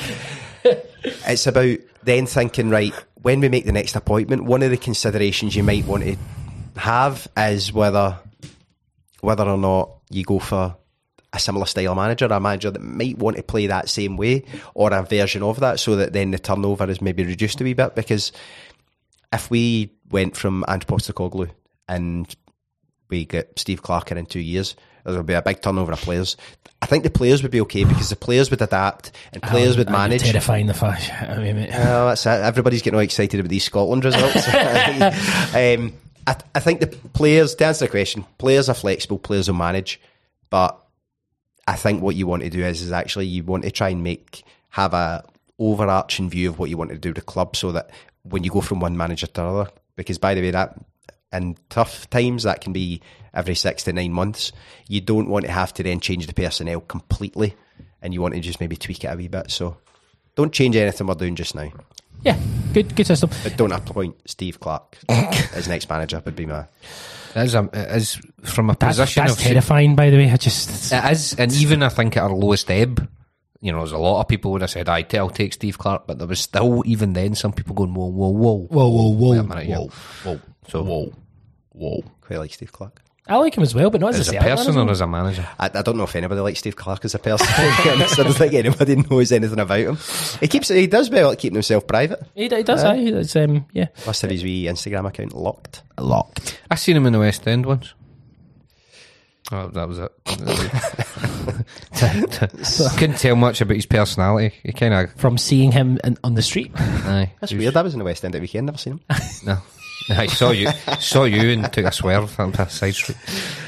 it's 1.25 1.47
about 1.47 1.77
then 2.03 2.25
thinking, 2.25 2.69
right, 2.69 2.93
when 3.21 3.39
we 3.39 3.47
make 3.47 3.65
the 3.65 3.71
next 3.71 3.95
appointment, 3.95 4.43
one 4.43 4.61
of 4.61 4.71
the 4.71 4.77
considerations 4.77 5.55
you 5.55 5.63
might 5.63 5.85
want 5.85 6.03
to 6.03 6.17
have 6.75 7.27
is 7.37 7.71
whether 7.71 8.19
whether 9.21 9.45
or 9.45 9.57
not 9.57 9.89
you 10.09 10.25
go 10.25 10.37
for 10.37 10.75
a 11.31 11.39
similar 11.39 11.65
style 11.65 11.95
manager, 11.95 12.25
a 12.25 12.39
manager 12.39 12.69
that 12.69 12.81
might 12.81 13.17
want 13.17 13.37
to 13.37 13.43
play 13.43 13.67
that 13.67 13.87
same 13.87 14.17
way, 14.17 14.43
or 14.73 14.91
a 14.91 15.01
version 15.01 15.43
of 15.43 15.61
that, 15.61 15.79
so 15.79 15.95
that 15.95 16.11
then 16.11 16.31
the 16.31 16.39
turnover 16.39 16.89
is 16.89 17.01
maybe 17.01 17.23
reduced 17.23 17.61
a 17.61 17.63
wee 17.63 17.73
bit. 17.73 17.95
Because 17.95 18.33
if 19.31 19.49
we 19.49 19.91
went 20.11 20.35
from 20.35 20.65
Ange 20.67 20.85
Postecoglou 20.85 21.49
and 21.87 22.35
we 23.13 23.25
get 23.25 23.57
Steve 23.57 23.81
Clarke 23.81 24.11
in 24.11 24.17
in 24.17 24.25
two 24.25 24.39
years, 24.39 24.75
there 25.05 25.15
will 25.15 25.23
be 25.23 25.33
a 25.33 25.41
big 25.41 25.61
turnover 25.61 25.91
of 25.93 26.01
players. 26.01 26.35
I 26.81 26.85
think 26.85 27.03
the 27.03 27.09
players 27.09 27.41
would 27.41 27.51
be 27.51 27.61
okay 27.61 27.85
because 27.85 28.09
the 28.09 28.15
players 28.15 28.49
would 28.51 28.61
adapt 28.61 29.11
and 29.31 29.41
players 29.41 29.77
would 29.77 29.87
Oh, 29.87 29.91
manage. 29.91 30.23
Terrifying 30.23 30.67
the 30.67 30.73
fact. 30.73 31.09
I 31.21 31.37
mean, 31.37 31.55
mate. 31.55 31.69
Well, 31.69 32.07
that's 32.07 32.25
it. 32.25 32.29
Everybody's 32.29 32.81
getting 32.81 32.95
all 32.95 33.03
excited 33.03 33.39
about 33.39 33.49
these 33.49 33.63
Scotland 33.63 34.03
results. 34.03 34.47
um, 35.55 35.93
I, 36.27 36.35
I 36.55 36.59
think 36.59 36.81
the 36.81 36.87
players, 36.87 37.55
to 37.55 37.65
answer 37.65 37.85
the 37.85 37.91
question, 37.91 38.25
players 38.37 38.67
are 38.69 38.73
flexible, 38.73 39.17
players 39.19 39.47
will 39.47 39.55
manage, 39.55 40.01
but 40.49 40.77
I 41.67 41.75
think 41.75 42.01
what 42.01 42.15
you 42.15 42.27
want 42.27 42.43
to 42.43 42.49
do 42.49 42.63
is, 42.63 42.81
is 42.81 42.91
actually 42.91 43.27
you 43.27 43.43
want 43.43 43.63
to 43.63 43.71
try 43.71 43.89
and 43.89 44.03
make 44.03 44.43
have 44.69 44.93
a 44.93 45.23
overarching 45.59 46.29
view 46.29 46.49
of 46.49 46.59
what 46.59 46.69
you 46.69 46.77
want 46.77 46.89
to 46.89 46.97
do 46.97 47.09
with 47.09 47.17
the 47.17 47.21
club, 47.21 47.55
so 47.55 47.71
that 47.71 47.91
when 48.23 48.43
you 48.43 48.51
go 48.51 48.61
from 48.61 48.79
one 48.79 48.97
manager 48.97 49.27
to 49.27 49.41
another, 49.41 49.69
because 49.95 50.17
by 50.17 50.33
the 50.33 50.41
way, 50.41 50.51
that 50.51 50.75
in 51.33 51.57
tough 51.69 52.09
times 52.09 52.43
that 52.43 52.61
can 52.61 52.73
be 52.73 53.01
every 53.33 53.55
six 53.55 53.83
to 53.83 53.93
nine 53.93 54.13
months. 54.13 54.51
You 54.87 55.01
don't 55.01 55.29
want 55.29 55.45
to 55.45 55.51
have 55.51 55.73
to 55.75 55.83
then 55.83 55.99
change 55.99 56.27
the 56.27 56.33
personnel 56.33 56.81
completely, 56.81 57.55
and 58.01 58.13
you 58.13 58.21
want 58.21 58.33
to 58.35 58.39
just 58.39 58.59
maybe 58.59 58.75
tweak 58.75 59.03
it 59.03 59.07
a 59.07 59.15
wee 59.15 59.27
bit. 59.27 59.51
So 59.51 59.77
don't 60.35 60.53
change 60.53 60.75
anything 60.75 61.07
we're 61.07 61.15
doing 61.15 61.35
just 61.35 61.55
now. 61.55 61.71
Yeah, 62.23 62.37
good, 62.73 62.95
good 62.95 63.07
system. 63.07 63.29
But 63.43 63.57
don't 63.57 63.71
appoint 63.73 64.15
Steve 64.29 64.59
Clarke 64.59 64.97
as 65.09 65.67
next 65.67 65.89
manager 65.89 66.21
would 66.23 66.35
be 66.35 66.45
my. 66.45 66.65
As 67.35 67.55
a, 67.55 67.59
um, 67.59 67.69
it 67.73 67.89
is 67.95 68.21
from 68.43 68.69
a 68.69 68.75
That's, 68.75 68.97
position 68.97 69.25
that's 69.25 69.37
of 69.37 69.39
terrifying, 69.43 69.95
by 69.95 70.09
the 70.11 70.17
way. 70.17 70.29
I 70.31 70.37
just 70.37 70.91
It 70.93 71.11
is, 71.11 71.33
and 71.33 71.51
even 71.53 71.81
I 71.81 71.89
think 71.89 72.15
at 72.15 72.23
our 72.23 72.29
lowest 72.33 72.69
ebb, 72.69 73.09
you 73.59 73.71
know, 73.71 73.79
there's 73.79 73.91
a 73.91 73.97
lot 73.97 74.21
of 74.21 74.27
people 74.27 74.51
would 74.51 74.61
have 74.61 74.69
said, 74.69 74.87
"I 74.87 75.03
will 75.13 75.29
take 75.31 75.53
Steve 75.53 75.77
Clarke," 75.79 76.05
but 76.05 76.19
there 76.19 76.27
was 76.27 76.39
still 76.39 76.83
even 76.85 77.13
then 77.13 77.33
some 77.33 77.51
people 77.51 77.73
going, 77.75 77.93
"Whoa, 77.93 78.05
whoa, 78.05 78.29
whoa, 78.29 78.67
whoa, 78.69 78.87
whoa, 78.87 79.09
whoa, 79.09 79.31
Wait 79.31 79.37
a 79.39 79.43
minute, 79.43 79.65
yeah. 79.65 79.77
whoa, 79.79 79.87
whoa, 80.23 80.39
So, 80.67 80.83
whoa, 80.83 81.13
whoa. 81.73 82.03
Quite 82.21 82.39
like 82.39 82.53
Steve 82.53 82.71
Clarke. 82.71 83.01
I 83.25 83.37
like 83.37 83.55
him 83.55 83.63
as 83.63 83.73
well, 83.73 83.89
but 83.89 84.01
not 84.01 84.15
as, 84.15 84.19
as 84.19 84.33
a 84.33 84.37
a 84.37 84.41
person 84.41 84.75
man, 84.75 84.89
or 84.89 84.91
as 84.91 84.99
a 84.99 85.07
manager? 85.07 85.47
I, 85.57 85.69
I 85.73 85.81
don't 85.81 85.95
know 85.95 86.03
if 86.03 86.13
anybody 86.13 86.41
likes 86.41 86.59
Steve 86.59 86.75
Clarke 86.75 87.05
as 87.05 87.15
a 87.15 87.19
person. 87.19 87.47
to 87.47 87.83
be 87.83 87.89
honest. 87.89 88.19
I 88.19 88.23
don't 88.23 88.33
think 88.33 88.53
anybody 88.53 88.97
knows 88.97 89.31
anything 89.31 89.59
about 89.59 89.79
him. 89.79 89.97
He 90.41 90.49
keeps 90.49 90.67
he 90.67 90.87
does 90.87 91.09
well 91.09 91.31
at 91.31 91.39
keeping 91.39 91.55
himself 91.55 91.87
private. 91.87 92.21
He, 92.35 92.49
he 92.49 92.63
does. 92.63 92.83
aye. 92.83 92.97
It's, 92.97 93.33
um, 93.37 93.65
yeah, 93.71 93.87
Must 94.05 94.21
have 94.23 94.31
his 94.31 94.43
wee 94.43 94.65
Instagram 94.65 95.07
account 95.07 95.33
locked. 95.33 95.83
locked. 95.97 96.59
I 96.69 96.75
seen 96.75 96.97
him 96.97 97.05
in 97.05 97.13
the 97.13 97.19
West 97.19 97.47
End 97.47 97.65
once. 97.65 97.93
Oh, 99.53 99.69
that 99.69 99.87
was 99.87 99.99
it. 99.99 100.11
Couldn't 102.97 103.17
tell 103.19 103.35
much 103.35 103.61
about 103.61 103.75
his 103.75 103.85
personality. 103.85 104.55
He 104.63 104.71
kind 104.73 104.93
of, 104.93 105.13
From 105.15 105.37
seeing 105.37 105.71
him 105.71 105.99
in, 106.03 106.17
on 106.23 106.33
the 106.33 106.41
street, 106.41 106.71
aye, 106.75 107.31
That's 107.39 107.53
weird. 107.53 107.75
I 107.77 107.81
was 107.83 107.93
in 107.93 107.99
the 107.99 108.05
West 108.05 108.25
End 108.25 108.35
at 108.35 108.41
weekend. 108.41 108.65
Never 108.67 108.77
seen 108.77 108.93
him. 108.93 109.01
No, 109.45 109.57
I 110.09 110.27
saw 110.27 110.51
you, 110.51 110.69
saw 110.99 111.23
you, 111.23 111.51
and 111.51 111.71
took 111.71 111.85
a 111.85 111.91
swerve 111.91 112.39
on 112.39 112.53
a 112.53 112.69
side 112.69 112.93
street. 112.93 113.17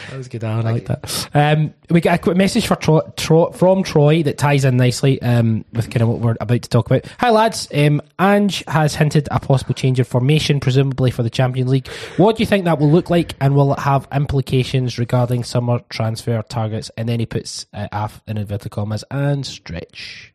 that 0.09 0.17
was 0.17 0.27
good. 0.27 0.43
Alan. 0.43 0.67
I 0.67 0.71
like 0.71 0.85
that. 0.85 1.29
Um, 1.33 1.73
we 1.89 2.01
got 2.01 2.15
a 2.15 2.21
quick 2.21 2.35
message 2.35 2.67
for 2.67 2.75
Tro- 2.75 3.13
Tro- 3.15 3.51
from 3.51 3.83
Troy 3.83 4.21
that 4.23 4.37
ties 4.37 4.65
in 4.65 4.75
nicely 4.75 5.21
um, 5.21 5.63
with 5.71 5.89
kind 5.89 6.01
of 6.01 6.09
what 6.09 6.19
we're 6.19 6.35
about 6.39 6.61
to 6.61 6.69
talk 6.69 6.87
about. 6.87 7.05
Hi 7.19 7.29
lads, 7.29 7.69
um, 7.73 8.01
Ange 8.19 8.63
has 8.67 8.95
hinted 8.95 9.27
a 9.31 9.39
possible 9.39 9.73
change 9.73 9.99
of 9.99 10.07
formation, 10.07 10.59
presumably 10.59 11.09
for 11.11 11.23
the 11.23 11.29
Champions 11.29 11.69
League. 11.71 11.87
What 12.17 12.35
do 12.35 12.43
you 12.43 12.47
think 12.47 12.65
that 12.65 12.79
will 12.79 12.91
look 12.91 13.09
like, 13.09 13.35
and 13.39 13.55
will 13.55 13.73
it 13.73 13.79
have 13.79 14.07
implications 14.11 14.99
regarding 14.99 15.43
summer 15.43 15.79
transfer 15.89 16.41
targets? 16.41 16.91
And 16.97 17.07
then 17.07 17.19
he 17.19 17.25
puts 17.25 17.65
uh, 17.73 17.87
AF 17.91 18.21
in 18.27 18.37
inverted 18.37 18.71
commas 18.71 19.03
and 19.09 19.45
stretch, 19.45 20.33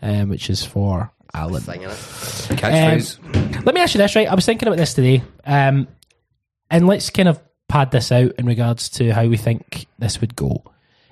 um, 0.00 0.30
which 0.30 0.48
is 0.48 0.64
for 0.64 1.12
Alan. 1.34 1.62
Thing 1.62 1.82
in 1.82 1.90
it. 1.90 3.18
Let 3.64 3.74
me 3.74 3.80
ask 3.80 3.94
you 3.94 3.98
this, 3.98 4.14
right? 4.16 4.28
I 4.28 4.34
was 4.34 4.44
thinking 4.44 4.68
about 4.68 4.78
this 4.78 4.94
today, 4.94 5.22
um, 5.44 5.88
and 6.70 6.86
let's 6.86 7.10
kind 7.10 7.28
of 7.28 7.40
pad 7.68 7.90
this 7.90 8.12
out 8.12 8.32
in 8.38 8.46
regards 8.46 8.90
to 8.90 9.12
how 9.12 9.26
we 9.26 9.36
think 9.36 9.86
this 9.98 10.20
would 10.20 10.36
go. 10.36 10.62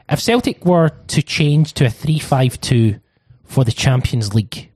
If 0.09 0.21
Celtic 0.21 0.65
were 0.65 0.91
to 1.09 1.23
change 1.23 1.73
to 1.75 1.87
a 1.87 1.91
three-five-two 1.91 3.01
for 3.45 3.65
the 3.65 3.73
Champions 3.73 4.35
League 4.35 4.71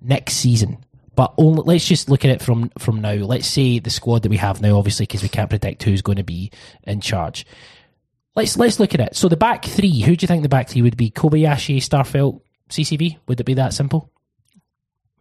next 0.00 0.34
season, 0.34 0.78
but 1.14 1.34
only 1.36 1.62
let's 1.66 1.86
just 1.86 2.08
look 2.08 2.24
at 2.24 2.30
it 2.30 2.40
from 2.40 2.70
from 2.78 3.02
now. 3.02 3.14
Let's 3.14 3.48
say 3.48 3.80
the 3.80 3.90
squad 3.90 4.22
that 4.22 4.30
we 4.30 4.38
have 4.38 4.62
now, 4.62 4.78
obviously, 4.78 5.04
because 5.04 5.22
we 5.22 5.28
can't 5.28 5.50
predict 5.50 5.82
who's 5.82 6.02
going 6.02 6.16
to 6.16 6.24
be 6.24 6.50
in 6.84 7.00
charge. 7.00 7.44
Let's 8.36 8.56
let's 8.56 8.80
look 8.80 8.94
at 8.94 9.00
it. 9.00 9.16
So 9.16 9.28
the 9.28 9.36
back 9.36 9.64
three, 9.64 10.00
who 10.00 10.16
do 10.16 10.24
you 10.24 10.28
think 10.28 10.42
the 10.42 10.48
back 10.48 10.68
three 10.68 10.82
would 10.82 10.96
be? 10.96 11.10
Kobayashi, 11.10 11.78
Starfelt, 11.78 12.40
CCV. 12.70 13.18
Would 13.26 13.40
it 13.40 13.44
be 13.44 13.54
that 13.54 13.74
simple? 13.74 14.10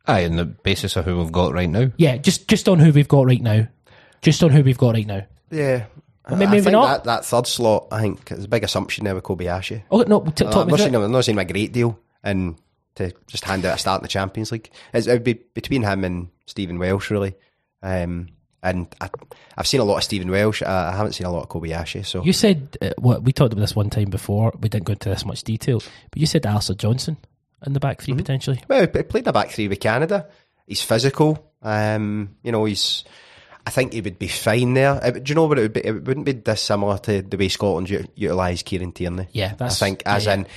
Aye, 0.06 0.26
on 0.26 0.38
the 0.38 0.46
basis 0.46 0.96
of 0.96 1.06
who 1.06 1.18
we've 1.18 1.32
got 1.32 1.54
right 1.54 1.70
now. 1.70 1.92
Yeah, 1.98 2.18
just 2.18 2.48
just 2.48 2.68
on 2.68 2.80
who 2.80 2.92
we've 2.92 3.08
got 3.08 3.26
right 3.26 3.42
now. 3.42 3.68
Just 4.22 4.44
on 4.44 4.50
who 4.50 4.64
we've 4.64 4.78
got 4.78 4.96
right 4.96 5.06
now. 5.08 5.26
Yeah, 5.52 5.86
Maybe, 6.30 6.58
I 6.58 6.62
think 6.62 6.72
not. 6.74 6.88
That, 6.88 7.04
that 7.06 7.26
third 7.26 7.48
slot, 7.48 7.88
I 7.92 8.02
think, 8.02 8.32
is 8.32 8.46
a 8.46 8.48
big 8.48 8.64
assumption 8.64 9.06
there 9.06 9.16
with 9.16 9.24
Kobayashi. 9.24 9.84
oh 9.92 10.02
no, 10.02 10.22
t- 10.22 10.46
talk 10.46 10.56
I'm 10.56 10.68
me 10.68 10.72
not 10.72 10.78
through 10.78 10.78
saying. 10.78 10.96
I'm 10.96 11.12
not 11.12 11.26
saying 11.26 11.38
a 11.40 11.46
great 11.46 11.72
deal, 11.74 12.00
and 12.24 12.58
to 12.96 13.14
just 13.28 13.46
hand 13.46 13.66
out 13.66 13.76
a 13.76 13.80
start 13.80 14.02
in 14.02 14.04
the 14.04 14.10
Champions 14.10 14.52
League, 14.52 14.70
it's, 14.94 15.08
it 15.08 15.14
would 15.14 15.24
be 15.24 15.34
between 15.34 15.84
him 15.84 16.04
and 16.04 16.30
Stephen 16.46 16.78
Welsh, 16.80 17.10
really. 17.12 17.36
Um, 17.82 18.30
and 18.62 18.94
I, 19.00 19.10
I've 19.58 19.68
seen 19.68 19.80
a 19.80 19.86
lot 19.86 19.98
of 19.98 20.04
Stephen 20.04 20.30
Welsh. 20.30 20.62
I, 20.62 20.90
I 20.90 20.96
haven't 20.96 21.14
seen 21.14 21.26
a 21.26 21.32
lot 21.32 21.44
of 21.44 21.50
Kobayashi. 21.50 22.06
So 22.06 22.24
You 22.24 22.34
said 22.34 22.78
uh, 22.82 22.90
what 22.98 23.24
we 23.24 23.32
talked 23.32 23.54
about 23.54 23.62
this 23.62 23.76
one 23.76 23.90
time 23.90 24.10
before. 24.10 24.54
We 24.60 24.68
didn't 24.70 24.86
go 24.86 24.94
into 24.94 25.10
this 25.10 25.26
much 25.26 25.44
detail, 25.44 25.82
but 26.12 26.20
you 26.20 26.26
said 26.26 26.46
Alistair 26.46 26.76
Johnston 26.76 27.18
in 27.66 27.74
the 27.74 27.80
back 27.80 28.02
3 28.02 28.14
Mm-hmm. 28.14 28.18
potentially. 28.20 28.62
Well, 28.68 28.82
he 28.82 28.88
played 29.04 29.28
a 29.28 29.34
back 29.34 29.50
three 29.52 29.68
with 29.68 29.80
Canada. 29.80 30.28
He's 30.68 30.82
physical. 30.82 31.52
Um, 31.62 32.36
you 32.44 32.52
know, 32.52 32.66
he's. 32.66 33.04
I 33.68 33.72
think 33.72 33.94
he 33.94 34.02
would 34.02 34.18
be 34.18 34.28
fine 34.30 34.74
there. 34.74 35.00
Do 35.12 35.22
you 35.26 35.36
know 35.36 35.46
what 35.46 35.60
it 35.60 35.64
would 35.64 35.74
be? 35.74 35.86
It 35.86 36.04
wouldn't 36.06 36.26
be 36.26 36.34
dissimilar 36.34 36.98
to 37.00 37.22
the 37.22 37.38
way 37.38 37.50
Scotland 37.50 37.90
u- 37.90 38.06
utilise 38.16 38.64
Kieran 38.64 38.92
Tierney. 38.94 39.28
Yeah, 39.32 39.50
that's- 39.50 39.82
I 39.82 39.86
think 39.86 40.04
as 40.06 40.26
yeah, 40.26 40.34
in 40.36 40.48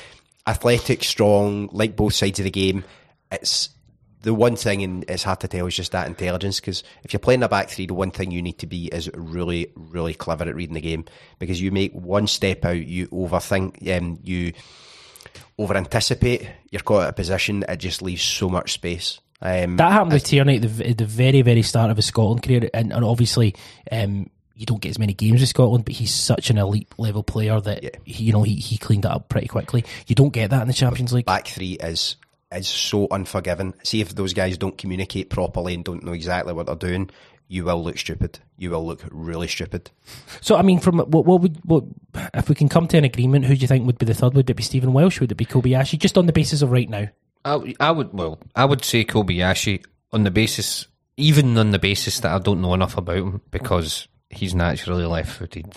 athletic, 0.47 1.05
strong, 1.05 1.69
like 1.73 1.97
both 1.97 2.15
sides 2.15 2.39
of 2.39 2.45
the 2.45 2.51
game. 2.51 2.85
It's 3.31 3.71
the 4.23 4.33
one 4.33 4.57
thing, 4.57 4.83
and 4.83 5.05
it's 5.09 5.25
hard 5.25 5.41
to 5.41 5.49
tell, 5.49 5.67
is 5.67 5.75
just 5.77 5.93
that 5.93 6.07
intelligence. 6.07 6.61
Because 6.61 6.85
if 7.03 7.13
you're 7.13 7.21
playing 7.21 7.43
a 7.43 7.49
back 7.49 7.69
three, 7.71 7.87
the 7.87 7.95
one 7.95 8.13
thing 8.13 8.31
you 8.31 8.41
need 8.41 8.59
to 8.61 8.67
be 8.67 8.87
is 8.87 9.11
really, 9.15 9.73
really 9.75 10.15
clever 10.15 10.45
at 10.45 10.55
reading 10.55 10.75
the 10.75 10.81
game. 10.81 11.05
Because 11.39 11.61
you 11.61 11.71
make 11.73 11.93
one 11.93 12.27
step 12.29 12.65
out, 12.65 12.77
you 12.87 13.09
overthink, 13.09 13.95
um, 13.97 14.19
you 14.23 14.53
over 15.63 15.77
anticipate, 15.77 16.49
you're 16.71 16.83
caught 16.83 17.05
at 17.05 17.11
a 17.11 17.13
position, 17.13 17.65
it 17.69 17.77
just 17.77 18.03
leaves 18.03 18.23
so 18.23 18.49
much 18.49 18.73
space. 18.73 19.21
Um, 19.41 19.77
That 19.77 19.93
happened 19.93 20.13
with 20.13 20.25
Tierney 20.25 20.57
at 20.57 20.63
the, 20.63 20.91
at 20.91 20.99
the 20.99 21.07
very, 21.07 21.43
very 21.43 21.63
start 21.63 21.91
of 21.91 21.97
his 21.97 22.07
Scotland 22.07 22.43
career, 22.43 22.69
and, 22.73 22.93
and 22.93 23.05
obviously, 23.05 23.55
um, 23.91 24.31
you 24.55 24.67
don't 24.67 24.81
get 24.81 24.91
as 24.91 24.99
many 24.99 25.15
games 25.15 25.41
with 25.41 25.49
Scotland, 25.49 25.85
but 25.85 25.95
he's 25.95 26.13
such 26.13 26.51
an 26.51 26.59
elite 26.59 26.89
level 26.99 27.23
player 27.23 27.61
that 27.61 27.97
he, 28.05 28.25
you 28.25 28.33
know 28.33 28.43
he, 28.43 28.55
he 28.55 28.77
cleaned 28.77 29.05
it 29.05 29.11
up 29.11 29.29
pretty 29.29 29.49
quickly. 29.49 29.85
You 30.07 30.15
don't 30.15 30.33
get 30.33 30.51
that 30.51 30.63
in 30.63 30.69
the 30.69 30.75
Champions 30.75 31.13
League. 31.13 31.27
back 31.27 31.49
three 31.49 31.73
is 31.73 32.17
is 32.53 32.69
so 32.69 33.09
unforgiving. 33.11 33.75
See 33.83 34.01
if 34.01 34.15
those 34.15 34.35
guys 34.35 34.59
don't 34.59 34.77
communicate 34.77 35.31
properly 35.31 35.75
and 35.75 35.85
don't 35.85 36.05
know 36.05 36.13
exactly 36.13 36.53
what 36.53 36.67
they're 36.67 36.77
doing, 36.77 37.11
you 37.49 37.65
will 37.65 37.83
look 37.83 37.99
stupid. 37.99 38.39
You 38.57 38.71
will 38.71 38.87
look 38.87 39.03
really 39.11 39.49
stupid. 39.49 39.91
So, 40.41 40.57
I 40.57 40.63
mean, 40.63 40.79
from 40.79 40.99
what, 40.99 41.27
what 41.27 41.41
would 41.41 41.59
what 41.65 41.85
if 42.35 42.49
we 42.49 42.55
can 42.55 42.69
come 42.69 42.89
to 42.89 42.97
an 42.97 43.05
agreement? 43.05 43.45
Who 43.45 43.55
do 43.55 43.61
you 43.61 43.69
think 43.69 43.87
would 43.87 43.99
be 43.99 44.07
the 44.07 44.15
third? 44.15 44.35
Would 44.35 44.49
it 44.49 44.55
be 44.55 44.63
Stephen 44.63 44.93
Welsh? 44.93 45.21
Would 45.21 45.33
it 45.33 45.37
be 45.37 45.45
Kobayashi? 45.45 45.99
Just 45.99 46.17
on 46.17 46.27
the 46.27 46.33
basis 46.33 46.63
of 46.63 46.71
right 46.71 46.89
now. 46.89 47.09
I, 47.45 47.75
I 47.81 47.91
would 47.91 48.13
well, 48.13 48.39
I 48.55 48.65
would 48.65 48.85
say 48.85 49.05
Kobayashi 49.05 49.85
on 50.13 50.25
the 50.25 50.31
basis, 50.31 50.87
even 51.17 51.59
on 51.59 51.73
the 51.73 51.79
basis 51.79 52.21
that 52.21 52.33
I 52.33 52.39
don't 52.39 52.63
know 52.63 52.75
enough 52.75 52.97
about 52.97 53.17
him 53.17 53.41
because 53.51 54.09
he's 54.31 54.55
naturally 54.55 55.05
left-footed, 55.05 55.77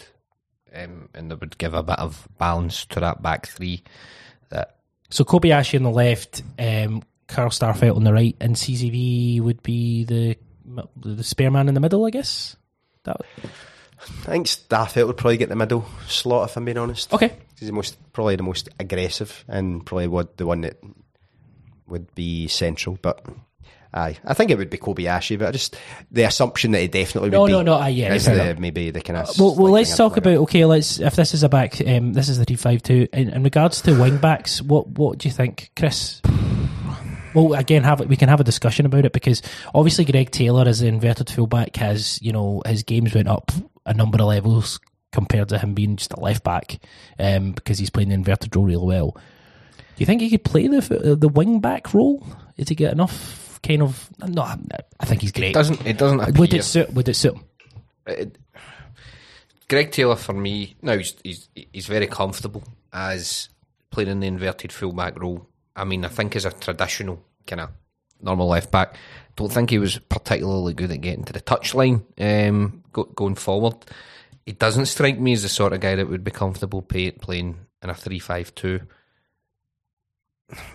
um, 0.73 1.09
and 1.13 1.31
that 1.31 1.41
would 1.41 1.57
give 1.57 1.73
a 1.73 1.83
bit 1.83 1.99
of 1.99 2.27
balance 2.37 2.85
to 2.87 2.99
that 2.99 3.21
back 3.21 3.47
three. 3.47 3.83
That 4.49 4.77
So 5.09 5.23
Kobayashi 5.23 5.77
on 5.77 5.83
the 5.83 5.89
left, 5.89 6.43
um, 6.59 7.03
Carl 7.27 7.49
Starfelt 7.49 7.95
on 7.95 8.03
the 8.03 8.13
right, 8.13 8.35
and 8.39 8.55
CCV 8.55 9.41
would 9.41 9.63
be 9.63 10.05
the 10.05 10.37
the 10.95 11.23
spare 11.23 11.51
man 11.51 11.67
in 11.67 11.73
the 11.73 11.79
middle, 11.79 12.05
I 12.05 12.09
guess. 12.09 12.55
That 13.03 13.17
Would... 13.19 13.51
I 14.27 14.31
think 14.31 14.47
Starfelt 14.47 15.07
would 15.07 15.17
probably 15.17 15.37
get 15.37 15.49
the 15.49 15.55
middle 15.55 15.85
slot 16.07 16.49
if 16.49 16.57
I'm 16.57 16.65
being 16.65 16.77
honest. 16.77 17.13
okay. 17.13 17.37
He's 17.59 17.69
the 17.69 17.73
most 17.73 17.97
probably 18.13 18.35
the 18.35 18.43
most 18.43 18.69
aggressive 18.79 19.45
and 19.47 19.85
probably 19.85 20.07
what 20.07 20.37
the 20.37 20.45
one 20.45 20.61
that 20.61 20.77
would 21.87 22.13
be 22.15 22.47
central. 22.47 22.99
But 23.01 23.25
aye, 23.93 24.17
I 24.25 24.33
think 24.33 24.51
it 24.51 24.57
would 24.57 24.69
be 24.69 24.77
Kobayashi. 24.77 25.39
But 25.39 25.47
I 25.47 25.51
just 25.51 25.77
the 26.11 26.23
assumption 26.23 26.71
that 26.71 26.81
he 26.81 26.87
definitely 26.87 27.29
would 27.29 27.35
No, 27.35 27.45
be. 27.45 27.51
no, 27.53 27.61
no, 27.61 27.85
yeah, 27.87 28.13
is 28.13 28.25
the, 28.25 28.57
maybe 28.59 28.91
the 28.91 29.01
kind 29.01 29.17
of. 29.17 29.39
Well, 29.39 29.55
well 29.55 29.71
let's 29.71 29.95
talk 29.95 30.17
about 30.17 30.35
okay. 30.35 30.65
Let's 30.65 30.99
if 30.99 31.15
this 31.15 31.33
is 31.33 31.43
a 31.43 31.49
back, 31.49 31.79
um, 31.87 32.13
this 32.13 32.27
is 32.29 32.37
the 32.37 32.45
three 32.45 32.57
five 32.57 32.83
two. 32.83 33.07
In, 33.13 33.29
in 33.29 33.43
regards 33.43 33.81
to 33.83 33.99
wing 33.99 34.17
backs, 34.17 34.61
what 34.61 34.87
what 34.87 35.19
do 35.19 35.29
you 35.29 35.33
think, 35.33 35.71
Chris? 35.75 36.21
Well, 37.35 37.53
again, 37.53 37.83
have 37.83 37.99
we 38.07 38.15
can 38.15 38.29
have 38.29 38.39
a 38.39 38.43
discussion 38.45 38.85
about 38.85 39.05
it 39.05 39.11
because 39.13 39.41
obviously 39.75 40.05
Greg 40.05 40.31
Taylor 40.31 40.65
as 40.67 40.79
the 40.79 40.87
inverted 40.87 41.29
fullback 41.29 41.75
has 41.75 42.19
you 42.21 42.31
know 42.31 42.61
his 42.65 42.81
games 42.83 43.13
went 43.13 43.27
up 43.27 43.51
a 43.85 43.93
number 43.93 44.17
of 44.17 44.27
levels 44.27 44.79
compared 45.11 45.49
to 45.49 45.57
him 45.57 45.73
being 45.73 45.95
just 45.97 46.13
a 46.13 46.19
left 46.19 46.43
back 46.43 46.79
um, 47.19 47.51
because 47.51 47.77
he's 47.77 47.89
playing 47.89 48.09
the 48.09 48.15
inverted 48.15 48.55
role 48.55 48.65
really 48.65 48.85
well. 48.85 49.11
Do 49.11 49.99
you 50.01 50.05
think 50.05 50.21
he 50.21 50.29
could 50.29 50.43
play 50.43 50.67
the 50.67 51.15
the 51.19 51.29
wing 51.29 51.59
back 51.59 51.93
role? 51.93 52.25
Is 52.57 52.69
he 52.69 52.75
get 52.75 52.93
enough 52.93 53.59
kind 53.61 53.81
of? 53.81 54.09
No, 54.27 54.41
I 54.43 55.05
think 55.05 55.21
he's 55.21 55.31
great. 55.31 55.53
doesn't 55.53 55.85
it 55.85 55.97
doesn't 55.97 56.19
appear. 56.21 56.33
Would 56.39 56.53
it 56.53 56.63
suit? 56.63 56.93
Would 56.93 57.07
it 57.09 57.13
suit 57.15 57.35
him? 57.35 57.43
it- 58.07 58.37
Greg 59.67 59.91
Taylor 59.91 60.15
for 60.15 60.33
me 60.33 60.75
now 60.83 60.95
he's, 60.97 61.15
he's 61.23 61.49
he's 61.55 61.87
very 61.87 62.05
comfortable 62.07 62.63
as 62.93 63.49
playing 63.89 64.09
in 64.09 64.19
the 64.19 64.27
inverted 64.27 64.71
fullback 64.71 65.19
role. 65.19 65.47
I 65.75 65.83
mean, 65.83 66.05
I 66.05 66.09
think 66.09 66.35
as 66.35 66.45
a 66.45 66.51
traditional 66.51 67.23
kind 67.45 67.61
of 67.61 67.69
normal 68.21 68.47
left 68.47 68.71
back, 68.71 68.95
don't 69.35 69.51
think 69.51 69.69
he 69.69 69.77
was 69.77 69.99
particularly 69.99 70.73
good 70.73 70.91
at 70.91 71.01
getting 71.01 71.25
to 71.25 71.33
the 71.33 71.41
touchline 71.41 72.03
um, 72.19 72.83
go, 72.93 73.03
going 73.03 73.35
forward. 73.35 73.75
He 74.45 74.53
doesn't 74.53 74.85
strike 74.85 75.19
me 75.19 75.33
as 75.33 75.43
the 75.43 75.49
sort 75.49 75.73
of 75.73 75.79
guy 75.81 75.95
that 75.95 76.07
would 76.07 76.23
be 76.23 76.31
comfortable 76.31 76.81
pay, 76.81 77.11
playing 77.11 77.57
in 77.81 77.89
a 77.89 77.93
three-five-two. 77.93 78.81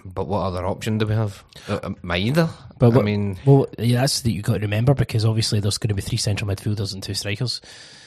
But 0.04 0.26
what 0.26 0.40
other 0.40 0.66
option 0.66 0.98
do 0.98 1.06
we 1.06 1.14
have? 1.14 1.44
Uh, 1.68 1.74
uh, 1.74 1.88
Maeda. 2.02 2.50
But 2.78 2.96
I 2.96 3.02
mean, 3.02 3.38
Well, 3.46 3.68
yeah, 3.78 4.00
that's 4.00 4.22
that 4.22 4.32
you've 4.32 4.44
got 4.44 4.54
to 4.54 4.60
remember 4.60 4.94
because 4.94 5.24
obviously 5.24 5.60
there's 5.60 5.78
going 5.78 5.88
to 5.90 5.94
be 5.94 6.02
three 6.02 6.18
central 6.18 6.50
midfielders 6.50 6.92
and 6.92 7.02
two 7.02 7.14
strikers. 7.14 7.60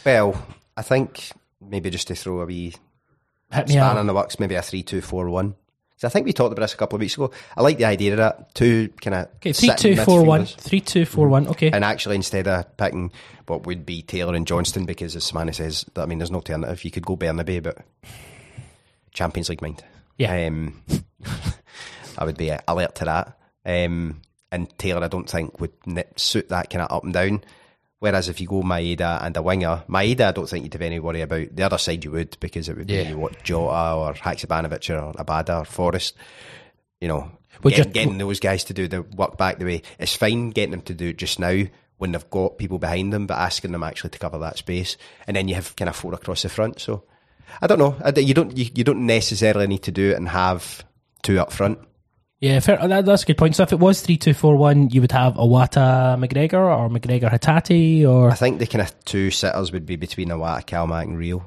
Well, 0.05 0.45
I 0.75 0.81
think 0.81 1.31
maybe 1.61 1.89
just 1.89 2.07
to 2.09 2.15
throw 2.15 2.41
a 2.41 2.45
wee 2.45 2.73
Hit 3.51 3.67
me 3.69 3.75
span 3.75 3.95
out. 3.95 3.97
in 3.99 4.07
the 4.07 4.13
works, 4.13 4.39
maybe 4.39 4.55
a 4.55 4.61
three-two-four-one. 4.61 5.55
So 5.97 6.07
I 6.07 6.09
think 6.11 6.25
we 6.25 6.33
talked 6.33 6.51
about 6.51 6.63
this 6.63 6.73
a 6.73 6.77
couple 6.77 6.97
of 6.97 7.01
weeks 7.01 7.15
ago. 7.15 7.31
I 7.55 7.61
like 7.61 7.77
the 7.77 7.85
idea 7.85 8.11
of 8.11 8.17
that. 8.17 8.55
Two 8.55 8.89
kind 9.01 9.15
of 9.15 9.27
Okay, 9.37 9.53
three 9.53 9.71
two 9.77 9.95
four 9.95 10.23
one. 10.23 10.45
Three 10.45 10.81
two 10.81 11.05
four 11.05 11.27
one. 11.27 11.47
Okay. 11.47 11.71
And 11.71 11.83
actually, 11.83 12.15
instead 12.15 12.47
of 12.47 12.75
picking 12.77 13.11
what 13.47 13.65
would 13.65 13.85
be 13.85 14.01
Taylor 14.01 14.35
and 14.35 14.47
Johnston, 14.47 14.85
because 14.85 15.15
as 15.15 15.31
Sermanni 15.31 15.55
says, 15.55 15.85
I 15.95 16.05
mean, 16.05 16.17
there's 16.17 16.31
no 16.31 16.37
alternative. 16.37 16.83
You 16.83 16.91
could 16.91 17.05
go 17.05 17.15
Bernabei, 17.15 17.61
but 17.61 17.77
Champions 19.11 19.49
League 19.49 19.61
mind. 19.61 19.83
Yeah. 20.17 20.47
Um, 20.47 20.81
I 22.17 22.25
would 22.25 22.37
be 22.37 22.51
alert 22.67 22.95
to 22.95 23.05
that. 23.05 23.37
Um, 23.65 24.21
and 24.51 24.77
Taylor, 24.77 25.03
I 25.03 25.07
don't 25.07 25.29
think 25.29 25.59
would 25.59 25.73
suit 26.15 26.49
that 26.49 26.69
kind 26.69 26.83
of 26.83 26.91
up 26.95 27.03
and 27.03 27.13
down. 27.13 27.43
Whereas 28.03 28.27
if 28.27 28.41
you 28.41 28.47
go 28.47 28.61
Maeda 28.63 29.23
and 29.23 29.37
a 29.37 29.41
winger, 29.41 29.81
Maeda, 29.87 30.27
I 30.27 30.31
don't 30.33 30.49
think 30.49 30.65
you'd 30.65 30.73
have 30.73 30.81
any 30.81 30.99
worry 30.99 31.21
about. 31.21 31.55
The 31.55 31.63
other 31.63 31.77
side 31.77 32.03
you 32.03 32.11
would 32.11 32.35
because 32.41 32.67
it 32.67 32.75
would 32.75 32.87
be 32.87 32.95
Yeah. 32.95 33.13
what 33.13 33.41
Jota 33.43 33.95
or 33.95 34.13
Haksabanovic 34.13 34.89
or 34.89 35.13
Abada 35.13 35.61
or 35.61 35.63
Forrest. 35.63 36.13
You 36.99 37.07
know, 37.07 37.31
get- 37.63 37.75
just- 37.75 37.93
getting 37.93 38.17
those 38.17 38.41
guys 38.41 38.65
to 38.65 38.73
do 38.73 38.89
the 38.89 39.03
work 39.03 39.37
back 39.37 39.57
the 39.57 39.63
way 39.63 39.81
it's 39.99 40.17
fine 40.17 40.49
getting 40.49 40.71
them 40.71 40.81
to 40.81 40.93
do 40.93 41.07
it 41.07 41.17
just 41.17 41.39
now 41.39 41.63
when 41.97 42.11
they've 42.11 42.29
got 42.29 42.57
people 42.57 42.77
behind 42.77 43.13
them, 43.13 43.25
but 43.25 43.37
asking 43.37 43.71
them 43.71 43.83
actually 43.83 44.09
to 44.09 44.19
cover 44.19 44.37
that 44.39 44.57
space, 44.57 44.97
and 45.25 45.37
then 45.37 45.47
you 45.47 45.55
have 45.55 45.73
kind 45.77 45.87
of 45.87 45.95
four 45.95 46.13
across 46.13 46.41
the 46.41 46.49
front. 46.49 46.81
So 46.81 47.03
I 47.61 47.67
don't 47.67 47.79
know. 47.79 47.95
You 48.17 48.33
don't 48.33 48.57
you, 48.57 48.65
you 48.75 48.83
don't 48.83 49.05
necessarily 49.05 49.67
need 49.67 49.83
to 49.83 49.91
do 49.93 50.11
it 50.11 50.17
and 50.17 50.27
have 50.27 50.83
two 51.21 51.39
up 51.39 51.53
front. 51.53 51.79
Yeah, 52.43 52.59
fair, 52.59 52.85
that, 52.85 53.05
that's 53.05 53.23
a 53.23 53.25
good 53.25 53.37
point. 53.37 53.55
So 53.55 53.63
if 53.63 53.71
it 53.71 53.79
was 53.79 54.01
three 54.01 54.17
two 54.17 54.33
four 54.33 54.57
one, 54.57 54.89
you 54.89 54.99
would 54.99 55.13
have 55.13 55.35
Iwata 55.35 56.19
McGregor 56.19 56.55
or 56.55 56.89
McGregor 56.89 57.31
Hatate, 57.31 58.05
or 58.05 58.29
I 58.29 58.35
think 58.35 58.59
the 58.59 58.67
kind 58.67 58.81
of 58.81 59.05
two 59.05 59.31
sitters 59.31 59.71
would 59.71 59.85
be 59.85 59.95
between 59.95 60.27
Iwata, 60.27 60.65
Calmac, 60.65 61.03
and 61.03 61.17
Reo. 61.17 61.37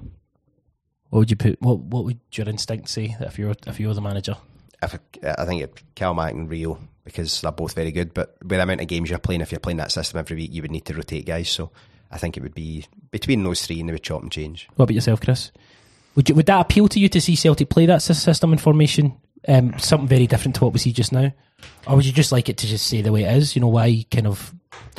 what 1.11 1.18
would 1.18 1.30
you 1.30 1.36
put? 1.36 1.61
What 1.61 1.80
what 1.80 2.07
would 2.07 2.18
your 2.32 2.49
instinct 2.49 2.88
say 2.88 3.14
if 3.20 3.38
you 3.38 3.49
were 3.49 3.57
if 3.66 3.78
you 3.78 3.88
were 3.88 3.92
the 3.92 4.01
manager? 4.01 4.38
If 4.82 4.94
I, 4.94 5.34
I 5.36 5.44
think 5.44 5.61
it 5.61 5.82
Calmac 5.97 6.30
and 6.30 6.49
Reo 6.49 6.78
because 7.05 7.42
they're 7.42 7.53
both 7.53 7.74
very 7.74 7.92
good. 7.92 8.14
But 8.14 8.34
with 8.40 8.49
the 8.49 8.62
amount 8.62 8.80
of 8.80 8.88
games 8.88 9.11
you're 9.11 9.18
playing, 9.18 9.42
if 9.42 9.53
you're 9.53 9.61
playing 9.61 9.76
that 9.76 9.92
system 9.92 10.18
every 10.18 10.36
week, 10.36 10.55
you 10.55 10.62
would 10.62 10.70
need 10.70 10.86
to 10.86 10.94
rotate 10.94 11.26
guys. 11.26 11.51
So 11.51 11.72
I 12.11 12.16
think 12.16 12.38
it 12.38 12.42
would 12.42 12.55
be 12.55 12.86
between 13.11 13.44
those 13.44 13.66
three, 13.66 13.80
and 13.80 13.88
they 13.90 13.92
would 13.92 14.03
chop 14.03 14.22
and 14.22 14.32
change. 14.32 14.66
What 14.76 14.84
about 14.84 14.94
yourself, 14.94 15.20
Chris? 15.20 15.53
Would 16.14 16.30
you, 16.30 16.34
would 16.36 16.47
that 16.47 16.61
appeal 16.62 16.88
to 16.88 16.99
you 16.99 17.11
to 17.11 17.20
see 17.20 17.36
Celtic 17.36 17.68
play 17.68 17.84
that 17.84 18.01
system 18.01 18.51
and 18.51 18.59
formation? 18.59 19.20
Um, 19.49 19.78
something 19.78 20.09
very 20.09 20.26
different 20.26 20.57
to 20.57 20.64
what 20.64 20.72
we 20.72 20.78
see 20.78 20.92
just 20.92 21.12
now, 21.12 21.32
or 21.86 21.97
would 21.97 22.05
you 22.05 22.12
just 22.12 22.32
like 22.32 22.49
it 22.49 22.57
to 22.59 22.66
just 22.66 22.86
say 22.86 23.03
the 23.03 23.12
way 23.12 23.24
it 23.24 23.36
is? 23.36 23.55
You 23.55 23.61
know 23.61 23.68
why 23.68 24.05
kind 24.11 24.26
of 24.26 24.55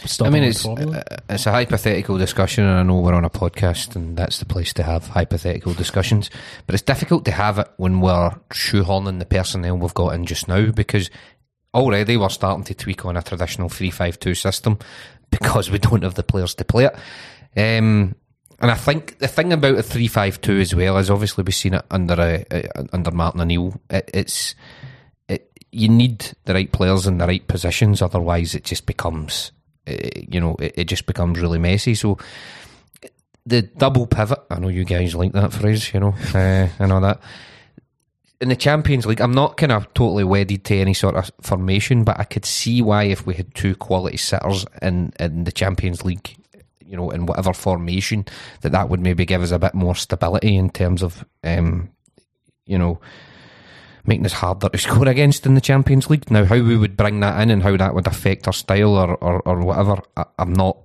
stop? 0.06 0.28
I 0.28 0.32
mean, 0.32 0.44
it's 0.44 0.66
uh, 0.66 1.04
it's 1.30 1.46
a 1.46 1.52
hypothetical 1.52 2.18
discussion, 2.18 2.64
and 2.64 2.80
I 2.80 2.84
know 2.84 3.00
we're 3.00 3.14
on 3.14 3.26
a 3.26 3.30
podcast, 3.30 3.96
and 3.96 4.18
that's 4.18 4.40
the 4.40 4.46
place 4.46 4.74
to 4.74 4.84
have 4.84 5.08
hypothetical 5.08 5.74
discussions. 5.74 6.30
But 6.66 6.76
it's 6.76 6.84
difficult 6.84 7.26
to 7.26 7.32
have 7.32 7.60
it 7.60 7.70
when 7.78 8.00
we're 8.00 8.32
shoehorning 8.52 9.20
the 9.20 9.26
personnel 9.26 9.78
we've 9.78 9.94
got 9.94 10.16
in 10.16 10.26
just 10.26 10.48
now, 10.48 10.72
because 10.72 11.10
already 11.74 12.18
we're 12.18 12.30
starting 12.30 12.64
to 12.66 12.74
tweak 12.74 13.06
on 13.06 13.18
a 13.18 13.22
traditional 13.22 13.70
three-five-two 13.70 14.36
system 14.36 14.80
because 15.30 15.70
we 15.70 15.80
don't 15.80 16.04
have 16.04 16.16
the 16.16 16.24
players 16.24 16.56
to 16.56 16.66
play 16.66 16.86
it. 16.86 16.96
Um, 17.58 18.16
and 18.60 18.72
I 18.72 18.76
think 18.76 19.20
the 19.20 19.28
thing 19.28 19.54
about 19.54 19.78
a 19.78 19.84
three-five-two 19.84 20.60
as 20.60 20.74
well 20.74 20.98
is 20.98 21.10
obviously 21.10 21.44
we've 21.44 21.54
seen 21.54 21.76
it 21.76 21.86
under 21.92 22.16
a, 22.16 22.46
a 22.52 22.86
under 22.94 23.12
Martin 23.12 23.42
O'Neill. 23.42 23.80
It, 23.90 24.10
it's 24.14 24.56
it, 25.28 25.52
you 25.72 25.90
need 25.90 26.34
the 26.46 26.54
right 26.54 26.72
players 26.72 27.06
in 27.06 27.18
the 27.18 27.28
right 27.28 27.48
positions, 27.48 28.02
otherwise 28.02 28.56
it 28.56 28.64
just 28.64 28.86
becomes, 28.86 29.52
uh, 29.88 29.94
you 30.16 30.40
know, 30.40 30.56
it, 30.60 30.74
it 30.78 30.84
just 30.86 31.06
becomes 31.06 31.40
really 31.40 31.60
messy. 31.60 31.94
So 31.96 32.18
the 33.46 33.62
double 33.62 34.08
pivot. 34.08 34.40
I 34.50 34.60
know 34.60 34.68
you 34.68 34.84
guys 34.84 35.16
like 35.16 35.32
that 35.32 35.54
phrase, 35.54 35.94
you 35.94 36.00
know, 36.00 36.16
uh, 36.36 36.68
and 36.80 36.92
all 36.92 37.02
that. 37.02 37.22
In 38.40 38.50
the 38.50 38.56
Champions 38.56 39.06
League, 39.06 39.22
I'm 39.22 39.34
not 39.34 39.58
kind 39.58 39.72
of 39.72 39.92
totally 39.94 40.24
wedded 40.24 40.64
to 40.66 40.76
any 40.76 40.94
sort 40.94 41.16
of 41.16 41.32
formation, 41.42 42.04
but 42.04 42.20
I 42.20 42.24
could 42.24 42.46
see 42.46 42.82
why 42.82 43.06
if 43.06 43.26
we 43.26 43.34
had 43.34 43.56
two 43.56 43.76
quality 43.76 44.18
sitters 44.18 44.66
in 44.82 45.14
in 45.20 45.46
the 45.46 45.52
Champions 45.52 46.04
League, 46.04 46.36
you 46.88 46.96
know, 46.96 47.10
in 47.12 47.26
whatever 47.26 47.54
formation, 47.54 48.26
that 48.62 48.72
that 48.72 48.90
would 48.90 49.02
maybe 49.02 49.26
give 49.26 49.42
us 49.42 49.52
a 49.52 49.60
bit 49.60 49.74
more 49.74 49.96
stability 49.96 50.56
in 50.56 50.70
terms 50.70 51.04
of, 51.04 51.26
um, 51.44 51.90
you 52.66 52.78
know, 52.78 53.00
making 54.06 54.26
us 54.26 54.34
harder 54.34 54.70
to 54.70 54.78
score 54.78 55.08
against 55.08 55.46
in 55.46 55.54
the 55.54 55.62
Champions 55.62 56.10
League. 56.10 56.32
Now, 56.32 56.46
how 56.46 56.56
we 56.56 56.78
would 56.78 56.98
bring 56.98 57.20
that 57.20 57.42
in 57.42 57.52
and 57.52 57.62
how 57.62 57.76
that 57.78 57.94
would 57.94 58.08
affect 58.08 58.48
our 58.48 58.54
style 58.54 58.96
or 58.96 59.16
or, 59.16 59.42
or 59.42 59.60
whatever, 59.60 60.02
I, 60.16 60.26
I'm 60.40 60.54
not 60.54 60.78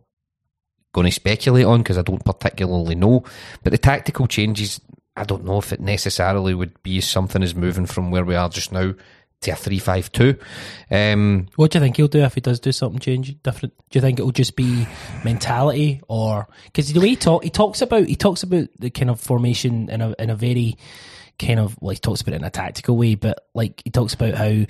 going 0.93 1.07
to 1.07 1.13
speculate 1.13 1.65
on 1.65 1.83
because 1.83 1.99
I 1.99 2.03
don't 2.03 2.25
particularly 2.25 2.95
know. 2.95 3.25
But 3.63 3.71
the 3.71 3.79
tactical 3.79 4.27
changes, 4.27 4.81
I 5.17 5.25
don't 5.25 5.45
know 5.45 5.59
if 5.59 5.73
it 5.73 5.81
necessarily 5.81 6.55
would 6.55 6.83
be 6.83 7.01
something 7.01 7.43
as 7.43 7.55
moving 7.55 7.87
from 7.87 8.11
where 8.11 8.25
we 8.25 8.35
are 8.35 8.49
just 8.49 8.73
now 8.73 8.95
to 9.43 9.53
a 9.53 9.57
three-five-two. 9.57 10.37
Um, 10.91 11.49
What 11.57 11.71
do 11.71 11.79
you 11.79 11.85
think 11.85 11.97
he'll 11.97 12.09
do 12.09 12.21
if 12.21 12.35
he 12.35 12.41
does 12.41 12.61
do 12.61 12.73
something 12.73 13.01
change 13.01 13.37
different? 13.43 13.75
Do 13.91 13.99
you 13.99 14.01
think 14.01 14.19
it'll 14.19 14.33
just 14.33 14.57
be 14.57 14.87
mentality, 15.25 16.01
or 16.09 16.49
because 16.65 16.93
the 16.93 17.01
way 17.01 17.11
he 17.11 17.17
talk, 17.17 17.45
he 17.45 17.51
talks 17.51 17.83
about 17.83 18.07
he 18.07 18.17
talks 18.17 18.43
about 18.43 18.69
the 18.79 18.91
kind 18.91 19.11
of 19.11 19.21
formation 19.21 19.89
in 19.89 20.01
a 20.01 20.15
in 20.19 20.31
a 20.31 20.37
very 20.37 20.77
kind 21.39 21.61
of 21.61 21.77
well, 21.81 21.91
he 21.91 21.99
talks 21.99 22.21
about 22.21 22.35
it 22.35 22.37
in 22.37 22.45
a 22.45 22.51
tactical 22.51 22.97
way, 22.97 23.15
but 23.15 23.47
like 23.55 23.83
he 23.85 23.91
talks 23.91 24.15
about 24.15 24.35
how 24.35 24.65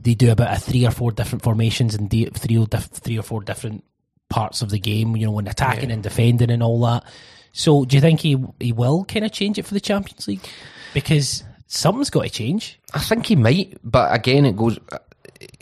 they 0.00 0.14
do 0.14 0.32
about 0.32 0.56
a 0.56 0.60
three 0.60 0.86
or 0.86 0.90
four 0.90 1.12
different 1.12 1.42
formations 1.42 1.94
and 1.94 2.10
three 2.10 2.58
or 2.58 2.66
diff- 2.66 2.86
three 2.86 3.18
or 3.18 3.22
four 3.22 3.40
different 3.40 3.84
parts 4.28 4.62
of 4.62 4.70
the 4.70 4.78
game. 4.78 5.16
You 5.16 5.26
know, 5.26 5.32
when 5.32 5.46
attacking 5.46 5.90
and 5.90 6.02
defending 6.02 6.50
and 6.50 6.62
all 6.62 6.80
that. 6.82 7.04
So, 7.52 7.84
do 7.84 7.96
you 7.96 8.00
think 8.00 8.20
he 8.20 8.42
he 8.58 8.72
will 8.72 9.04
kind 9.04 9.24
of 9.24 9.32
change 9.32 9.58
it 9.58 9.66
for 9.66 9.74
the 9.74 9.80
Champions 9.80 10.26
League? 10.26 10.46
Because 10.94 11.44
something's 11.72 12.10
got 12.10 12.24
to 12.24 12.30
change. 12.30 12.78
I 12.94 13.00
think 13.00 13.26
he 13.26 13.36
might, 13.36 13.78
but 13.82 14.14
again, 14.14 14.44
it 14.44 14.56
goes 14.56 14.78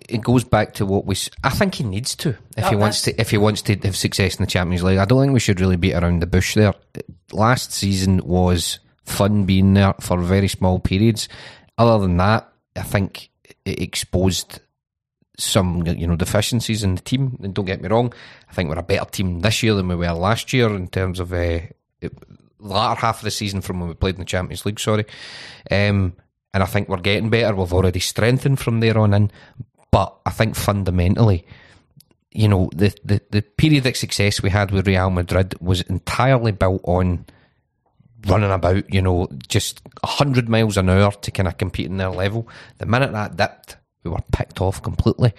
it 0.09 0.23
goes 0.23 0.45
back 0.45 0.75
to 0.75 0.87
what 0.87 1.07
we. 1.07 1.15
I 1.45 1.51
think 1.51 1.77
he 1.77 1.85
needs 1.85 2.17
to 2.17 2.37
if 2.57 2.69
he 2.69 2.77
wants 2.77 3.03
to 3.03 3.19
if 3.21 3.31
he 3.31 3.39
wants 3.39 3.63
to 3.63 3.77
have 3.77 3.97
success 3.97 4.37
in 4.37 4.45
the 4.45 4.51
Champions 4.51 4.83
League. 4.83 4.99
I 4.99 5.05
don't 5.05 5.23
think 5.23 5.33
we 5.33 5.41
should 5.41 5.61
really 5.61 5.77
beat 5.77 5.95
around 5.95 6.21
the 6.21 6.27
bush 6.27 6.55
there. 6.55 6.75
Last 7.33 7.73
season 7.73 8.19
was 8.25 8.81
fun 9.05 9.45
being 9.45 9.75
there 9.75 9.95
for 10.01 10.21
very 10.21 10.49
small 10.49 10.81
periods. 10.81 11.29
Other 11.79 12.03
than 12.03 12.17
that, 12.17 12.53
I 12.77 12.83
think 12.83 13.31
it 13.65 13.81
exposed 13.81 14.61
some 15.39 15.87
you 15.87 16.07
know 16.07 16.17
deficiencies 16.17 16.83
in 16.83 16.97
the 16.97 17.03
team. 17.03 17.39
And 17.43 17.55
don't 17.55 17.65
get 17.65 17.81
me 17.81 17.89
wrong, 17.89 18.13
I 18.49 18.53
think 18.53 18.69
we're 18.69 18.79
a 18.79 18.83
better 18.83 19.09
team 19.09 19.41
this 19.41 19.63
year 19.63 19.75
than 19.75 19.89
we 19.89 19.95
were 19.95 20.13
last 20.13 20.53
year 20.53 20.75
in 20.75 20.89
terms 20.89 21.21
of 21.21 21.33
uh, 21.33 21.61
latter 22.61 23.01
half 23.01 23.19
of 23.19 23.25
the 23.25 23.31
season 23.31 23.61
from 23.61 23.81
when 23.81 23.89
we 23.89 23.95
played 23.95 24.15
in 24.15 24.21
the 24.21 24.27
Champions 24.27 24.65
League. 24.67 24.81
Sorry, 24.81 25.05
um, 25.71 26.15
and 26.53 26.63
I 26.63 26.67
think 26.67 26.89
we're 26.89 26.99
getting 26.99 27.31
better. 27.31 27.55
We've 27.55 27.73
already 27.73 28.01
strengthened 28.01 28.61
from 28.61 28.81
there 28.81 28.99
on 28.99 29.15
in, 29.15 29.31
but 29.91 30.17
I 30.27 30.31
think 30.31 30.57
fundamentally. 30.57 31.47
You 32.33 32.47
know 32.47 32.71
the, 32.73 32.95
the 33.05 33.21
the 33.31 33.43
period 33.43 33.87
of 33.87 33.97
success 33.97 34.41
we 34.41 34.51
had 34.51 34.71
with 34.71 34.87
Real 34.87 35.11
Madrid 35.11 35.55
was 35.61 35.81
entirely 35.81 36.53
built 36.53 36.81
on 36.85 37.27
running 38.27 38.51
about, 38.51 38.93
you 38.93 39.03
know, 39.03 39.29
just 39.49 39.81
100 40.03 40.49
miles 40.49 40.77
an 40.77 40.89
hour 40.89 41.13
to 41.13 41.31
kind 41.31 41.49
of 41.49 41.59
compete 41.59 41.87
in 41.87 41.97
their 41.97 42.11
level. 42.11 42.49
The 42.79 42.87
minute 42.87 43.13
that 43.13 43.37
dipped, 43.37 43.77
we 44.05 44.11
were 44.11 44.23
picked 44.33 44.61
off 44.61 44.83
completely. 44.83 45.33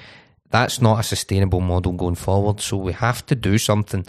That's 0.49 0.81
not 0.81 0.99
a 0.99 1.03
sustainable 1.03 1.61
model 1.61 1.93
going 1.93 2.15
forward. 2.15 2.59
So 2.59 2.77
we 2.77 2.93
have 2.93 3.25
to 3.27 3.35
do 3.35 3.57
something 3.57 4.05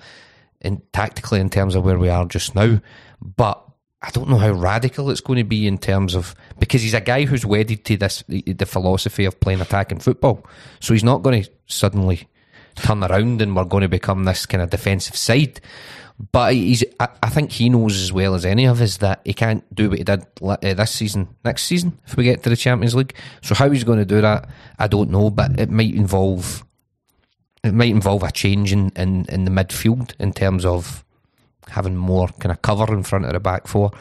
in 0.62 0.82
tactically 0.92 1.40
in 1.40 1.50
terms 1.50 1.74
of 1.74 1.84
where 1.84 1.98
we 1.98 2.08
are 2.08 2.24
just 2.24 2.54
now. 2.54 2.80
But 3.20 3.62
I 4.00 4.10
don't 4.10 4.28
know 4.28 4.38
how 4.38 4.52
radical 4.52 5.10
it's 5.10 5.20
going 5.20 5.38
to 5.38 5.44
be 5.44 5.66
in 5.66 5.78
terms 5.78 6.14
of 6.14 6.34
because 6.58 6.82
he's 6.82 6.94
a 6.94 7.00
guy 7.00 7.24
who's 7.24 7.46
wedded 7.46 7.84
to 7.84 7.96
this 7.96 8.24
the 8.28 8.66
philosophy 8.66 9.24
of 9.24 9.38
playing 9.38 9.60
attacking 9.60 10.00
football. 10.00 10.44
So 10.80 10.94
he's 10.94 11.04
not 11.04 11.22
going 11.22 11.44
to 11.44 11.50
suddenly 11.66 12.28
turn 12.74 13.04
around 13.04 13.42
and 13.42 13.54
we're 13.54 13.64
going 13.64 13.82
to 13.82 13.88
become 13.88 14.24
this 14.24 14.46
kind 14.46 14.62
of 14.62 14.70
defensive 14.70 15.16
side. 15.16 15.60
But 16.30 16.54
he's, 16.54 16.84
I, 17.00 17.08
I 17.22 17.30
think 17.30 17.50
he 17.50 17.68
knows 17.68 18.00
as 18.00 18.12
well 18.12 18.34
as 18.34 18.44
any 18.44 18.66
of 18.66 18.80
us 18.80 18.98
that 18.98 19.22
he 19.24 19.34
can't 19.34 19.64
do 19.74 19.90
what 19.90 19.98
he 19.98 20.04
did 20.04 20.24
uh, 20.40 20.56
this 20.60 20.90
season, 20.90 21.28
next 21.44 21.64
season, 21.64 21.98
if 22.06 22.16
we 22.16 22.24
get 22.24 22.42
to 22.44 22.50
the 22.50 22.56
Champions 22.56 22.94
League. 22.94 23.14
So 23.42 23.54
how 23.54 23.70
he's 23.70 23.84
going 23.84 23.98
to 23.98 24.04
do 24.04 24.20
that, 24.20 24.48
I 24.78 24.86
don't 24.86 25.10
know, 25.10 25.30
but 25.30 25.58
it 25.58 25.70
might 25.70 25.94
involve, 25.94 26.64
it 27.64 27.74
might 27.74 27.90
involve 27.90 28.22
a 28.22 28.32
change 28.32 28.72
in, 28.72 28.90
in, 28.96 29.24
in 29.26 29.44
the 29.44 29.50
midfield 29.50 30.14
in 30.18 30.32
terms 30.32 30.64
of 30.64 31.04
having 31.68 31.96
more 31.96 32.28
kind 32.40 32.50
of 32.52 32.62
cover 32.62 32.92
in 32.92 33.02
front 33.02 33.24
of 33.24 33.32
the 33.32 33.40
back 33.40 33.66
four. 33.66 33.92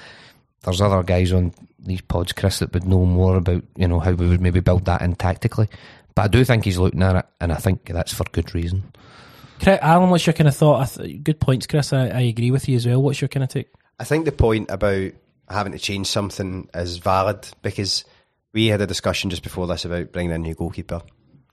There's 0.63 0.81
other 0.81 1.03
guys 1.03 1.31
on 1.31 1.53
these 1.79 2.01
pods, 2.01 2.33
Chris, 2.33 2.59
that 2.59 2.73
would 2.73 2.85
know 2.85 3.05
more 3.05 3.37
about, 3.37 3.63
you 3.75 3.87
know, 3.87 3.99
how 3.99 4.11
we 4.11 4.27
would 4.27 4.41
maybe 4.41 4.59
build 4.59 4.85
that 4.85 5.01
in 5.01 5.15
tactically. 5.15 5.67
But 6.15 6.23
I 6.23 6.27
do 6.27 6.43
think 6.43 6.65
he's 6.65 6.77
looking 6.77 7.03
at 7.03 7.15
it, 7.15 7.25
and 7.39 7.51
I 7.51 7.55
think 7.55 7.85
that's 7.85 8.13
for 8.13 8.25
good 8.31 8.53
reason. 8.53 8.83
Alan, 9.65 10.09
what's 10.09 10.25
your 10.25 10.33
kind 10.33 10.47
of 10.47 10.55
thought? 10.55 10.97
Good 11.23 11.39
points, 11.39 11.67
Chris. 11.67 11.93
I, 11.93 12.07
I 12.07 12.21
agree 12.21 12.51
with 12.51 12.67
you 12.67 12.75
as 12.75 12.85
well. 12.85 13.01
What's 13.01 13.21
your 13.21 13.27
kind 13.27 13.43
of 13.43 13.49
take? 13.49 13.69
I 13.99 14.03
think 14.03 14.25
the 14.25 14.31
point 14.31 14.71
about 14.71 15.11
having 15.49 15.73
to 15.73 15.79
change 15.79 16.07
something 16.07 16.67
is 16.73 16.97
valid 16.97 17.47
because 17.61 18.03
we 18.53 18.67
had 18.67 18.81
a 18.81 18.87
discussion 18.87 19.29
just 19.29 19.43
before 19.43 19.67
this 19.67 19.85
about 19.85 20.11
bringing 20.11 20.31
in 20.31 20.35
a 20.35 20.39
new 20.39 20.55
goalkeeper. 20.55 21.01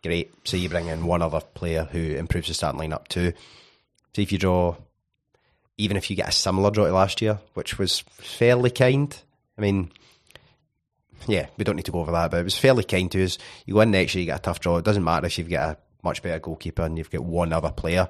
Great. 0.03 0.33
So 0.45 0.57
you 0.57 0.69
bring 0.69 0.87
in 0.87 1.07
one 1.07 1.23
other 1.23 1.41
player 1.41 1.89
who 1.91 1.99
improves 1.99 2.49
the 2.49 2.55
starting 2.55 2.81
lineup 2.81 3.09
too. 3.09 3.33
So 4.15 4.23
if 4.23 4.33
you 4.33 4.39
draw, 4.39 4.77
even 5.77 5.97
if 5.97 6.09
you 6.11 6.17
get 6.17 6.29
a 6.29 6.33
similar 6.33 6.71
draw 6.71 6.87
to 6.87 6.93
last 6.93 7.21
year, 7.21 7.39
which 7.55 7.79
was 7.79 8.01
fairly 8.01 8.71
kind, 8.71 9.17
I 9.57 9.61
mean, 9.61 9.91
yeah, 11.27 11.49
we 11.57 11.65
don't 11.65 11.77
need 11.77 11.85
to 11.87 11.93
go 11.93 12.01
over 12.01 12.13
that, 12.13 12.31
but 12.31 12.41
it 12.41 12.45
was 12.45 12.57
fairly 12.57 12.85
kind 12.85 13.11
to 13.13 13.25
us. 13.25 13.39
You 13.67 13.75
go 13.75 13.81
in 13.81 13.91
next 13.91 14.15
year, 14.15 14.21
you 14.21 14.27
get 14.27 14.39
a 14.39 14.43
tough 14.43 14.61
draw. 14.61 14.79
It 14.79 14.85
doesn't 14.85 15.05
matter 15.05 15.27
if 15.27 15.37
you've 15.37 15.51
got 15.51 15.71
a 15.71 15.79
much 16.03 16.23
better 16.23 16.39
goalkeeper 16.39 16.83
and 16.83 16.97
you've 16.97 17.11
got 17.11 17.25
one 17.25 17.53
other 17.53 17.71
player. 17.73 18.09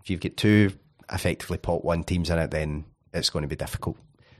If 0.00 0.10
you've 0.10 0.20
got 0.20 0.36
two 0.36 0.72
effectively 1.10 1.58
pot 1.58 1.84
one 1.84 2.04
teams 2.04 2.30
in 2.30 2.38
it, 2.38 2.50
then 2.50 2.84
it's 3.12 3.30
going 3.30 3.42
to 3.42 3.48
be 3.48 3.56
difficult. 3.56 3.96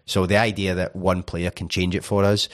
So 0.07 0.27
the 0.27 0.37
idea 0.37 0.75
that 0.77 0.97
one 0.97 1.23
player 1.23 1.51
can 1.51 1.69
change 1.69 1.95
it 1.95 2.05
for 2.05 2.25
us 2.25 2.49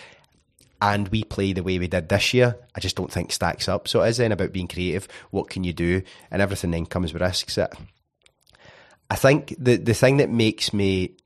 and 0.85 1.09
we 1.09 1.25
play 1.25 1.53
the 1.55 1.63
way 1.63 1.79
we 1.79 1.89
did 1.89 2.09
this 2.11 2.35
year, 2.35 2.57
I 2.75 2.81
just 2.81 2.95
don't 2.97 3.11
think 3.11 3.33
stacks 3.33 3.69
up. 3.69 3.89
So 3.89 4.03
it 4.03 4.09
is 4.11 4.19
then 4.19 4.33
about 4.33 4.53
being 4.53 4.69
creative. 4.69 5.09
What 5.31 5.49
can 5.49 5.65
you 5.65 5.73
do? 5.73 6.03
And 6.31 6.43
everything 6.43 6.73
then 6.73 6.85
comes 6.87 7.13
with 7.13 7.23
risks. 7.23 7.57
It. 7.57 7.73
I 9.11 9.17
think 9.17 9.55
the 9.59 9.77
the 9.77 9.95
thing 9.95 10.19
that 10.19 10.31
makes 10.31 10.73
me 10.73 11.17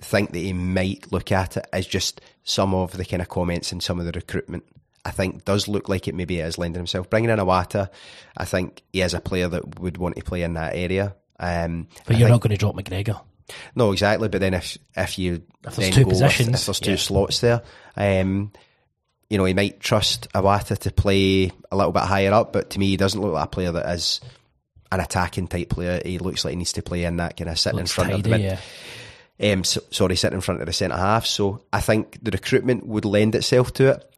think 0.00 0.32
that 0.32 0.38
he 0.38 0.52
might 0.52 1.10
look 1.12 1.32
at 1.32 1.56
it 1.56 1.66
is 1.72 1.86
just 1.86 2.20
some 2.44 2.72
of 2.74 2.92
the 2.96 3.04
kind 3.04 3.20
of 3.22 3.28
comments 3.28 3.72
and 3.72 3.82
some 3.82 3.98
of 3.98 4.06
the 4.06 4.12
recruitment. 4.12 4.64
I 5.04 5.10
think 5.12 5.44
does 5.44 5.66
look 5.66 5.88
like 5.88 6.08
it 6.08 6.14
maybe 6.14 6.40
is 6.40 6.58
lending 6.58 6.78
himself. 6.80 7.08
Bringing 7.08 7.30
in 7.30 7.38
Iwata, 7.38 7.88
I 8.36 8.44
think 8.44 8.82
he 8.92 9.00
is 9.00 9.14
a 9.14 9.20
player 9.20 9.48
that 9.48 9.80
would 9.80 9.96
want 9.96 10.16
to 10.16 10.22
play 10.22 10.42
in 10.42 10.54
that 10.54 10.74
area. 10.76 11.16
Um, 11.38 11.88
But 12.06 12.16
I 12.16 12.18
you're 12.18 12.28
think- 12.28 12.34
not 12.34 12.40
going 12.42 12.50
to 12.50 12.56
drop 12.58 12.74
McGregor. 12.76 13.20
no, 13.74 13.92
exactly. 13.92 14.28
But 14.28 14.40
then 14.40 14.54
if 14.54 14.76
if 14.96 15.18
you 15.18 15.42
If 15.66 15.76
there's 15.76 15.94
two 15.94 16.04
go 16.04 16.10
positions, 16.10 16.48
if 16.60 16.66
there's 16.66 16.80
two 16.80 16.90
yeah. 16.92 16.96
slots 16.96 17.40
there, 17.40 17.62
um, 17.96 18.52
you 19.30 19.38
know, 19.38 19.44
he 19.44 19.54
might 19.54 19.80
trust 19.80 20.28
Iwata 20.34 20.76
to 20.78 20.90
play 20.90 21.52
a 21.70 21.76
little 21.76 21.92
bit 21.92 22.02
higher 22.02 22.32
up. 22.32 22.52
But 22.52 22.70
to 22.70 22.78
me, 22.78 22.88
he 22.88 22.96
doesn't 22.96 23.20
look 23.20 23.32
like 23.32 23.44
a 23.44 23.48
player 23.48 23.72
that 23.72 23.88
is 23.94 24.20
an 24.90 24.98
attacking 25.00 25.46
type 25.46 25.70
player. 25.70 26.02
He 26.04 26.18
looks 26.18 26.44
like 26.44 26.50
he 26.50 26.56
needs 26.56 26.72
to 26.74 26.82
play 26.82 27.04
in 27.04 27.16
that 27.16 27.36
kind 27.36 27.48
of 27.48 27.58
sitting 27.58 27.78
Looks 27.78 27.92
in 27.92 27.94
front 27.94 28.12
of 28.12 28.22
the 28.24 28.30
tidy, 28.30 28.42
mid, 28.42 28.60
yeah. 29.38 29.52
um, 29.52 29.62
so, 29.62 29.80
sorry, 29.92 30.16
sitting 30.16 30.36
in 30.36 30.40
front 30.40 30.60
of 30.60 30.66
the 30.66 30.72
centre 30.72 30.96
half. 30.96 31.26
So 31.26 31.62
I 31.72 31.80
think 31.80 32.18
the 32.22 32.32
recruitment 32.32 32.84
would 32.86 33.04
lend 33.04 33.36
itself 33.36 33.72
to 33.74 33.92
it. 33.92 34.14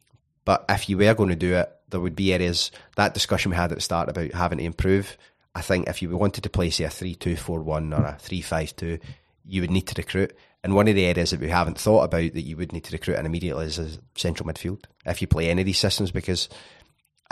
But 0.46 0.64
if 0.70 0.88
you 0.88 0.96
were 0.96 1.14
going 1.14 1.28
to 1.28 1.36
do 1.36 1.54
it, 1.56 1.70
there 1.90 2.00
would 2.00 2.16
be 2.16 2.32
areas 2.32 2.70
that 2.96 3.12
discussion 3.12 3.50
we 3.50 3.56
had 3.56 3.70
at 3.70 3.76
the 3.76 3.82
start 3.82 4.08
about 4.08 4.32
having 4.32 4.58
to 4.58 4.64
improve. 4.64 5.18
I 5.54 5.60
think 5.60 5.88
if 5.88 6.00
you 6.00 6.08
wanted 6.16 6.44
to 6.44 6.50
play, 6.50 6.70
say, 6.70 6.84
a 6.84 6.90
3 6.90 7.14
2 7.14 7.36
4 7.36 7.60
1 7.60 7.92
or 7.92 8.04
a 8.04 8.16
3 8.18 8.40
5 8.40 8.76
2, 8.76 8.98
you 9.44 9.60
would 9.60 9.70
need 9.70 9.86
to 9.88 9.94
recruit. 9.98 10.34
And 10.64 10.74
one 10.74 10.88
of 10.88 10.94
the 10.94 11.06
areas 11.06 11.30
that 11.30 11.40
we 11.40 11.48
haven't 11.48 11.78
thought 11.78 12.04
about 12.04 12.34
that 12.34 12.42
you 12.42 12.56
would 12.56 12.72
need 12.72 12.84
to 12.84 12.92
recruit 12.92 13.18
in 13.18 13.26
immediately 13.26 13.66
is 13.66 13.78
a 13.78 13.90
central 14.16 14.48
midfield. 14.48 14.84
If 15.04 15.20
you 15.20 15.26
play 15.26 15.50
any 15.50 15.62
of 15.62 15.66
these 15.66 15.78
systems, 15.78 16.12
because 16.12 16.48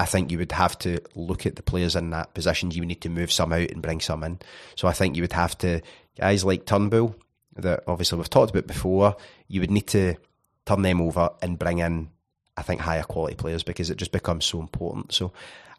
I 0.00 0.06
think 0.06 0.30
you 0.30 0.38
would 0.38 0.52
have 0.52 0.78
to 0.80 0.98
look 1.14 1.44
at 1.44 1.56
the 1.56 1.62
players 1.62 1.94
in 1.94 2.08
that 2.10 2.32
position. 2.32 2.70
You 2.70 2.80
would 2.80 2.88
need 2.88 3.02
to 3.02 3.10
move 3.10 3.30
some 3.30 3.52
out 3.52 3.70
and 3.70 3.82
bring 3.82 4.00
some 4.00 4.24
in. 4.24 4.38
So 4.74 4.88
I 4.88 4.92
think 4.92 5.14
you 5.14 5.22
would 5.22 5.34
have 5.34 5.56
to, 5.58 5.82
guys 6.18 6.44
like 6.44 6.64
Turnbull, 6.64 7.14
that 7.56 7.84
obviously 7.86 8.16
we've 8.16 8.30
talked 8.30 8.50
about 8.50 8.66
before, 8.66 9.16
you 9.46 9.60
would 9.60 9.70
need 9.70 9.86
to 9.88 10.14
turn 10.64 10.82
them 10.82 11.00
over 11.00 11.30
and 11.42 11.58
bring 11.58 11.78
in, 11.78 12.08
I 12.56 12.62
think, 12.62 12.80
higher 12.80 13.02
quality 13.02 13.34
players 13.34 13.62
because 13.62 13.90
it 13.90 13.98
just 13.98 14.12
becomes 14.12 14.46
so 14.46 14.60
important. 14.60 15.12
So 15.12 15.32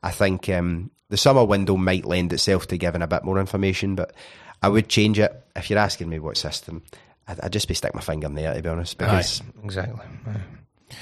I 0.03 0.11
think 0.11 0.47
um, 0.49 0.91
the 1.09 1.17
summer 1.17 1.43
window 1.43 1.75
might 1.75 2.05
lend 2.05 2.31
itself 2.31 2.67
to 2.67 2.77
giving 2.77 3.01
a 3.01 3.07
bit 3.07 3.23
more 3.23 3.39
information, 3.39 3.95
but 3.95 4.13
I 4.61 4.69
would 4.69 4.87
change 4.87 5.17
it. 5.19 5.33
If 5.55 5.69
you're 5.69 5.79
asking 5.79 6.09
me 6.09 6.19
what 6.19 6.37
system, 6.37 6.83
I'd, 7.32 7.39
I'd 7.41 7.53
just 7.53 7.67
be 7.67 7.73
stick 7.73 7.93
my 7.95 8.01
finger 8.01 8.27
in 8.27 8.36
there, 8.36 8.53
to 8.53 8.61
be 8.61 8.69
honest, 8.69 8.97
because 8.97 9.41
Exactly. 9.63 10.05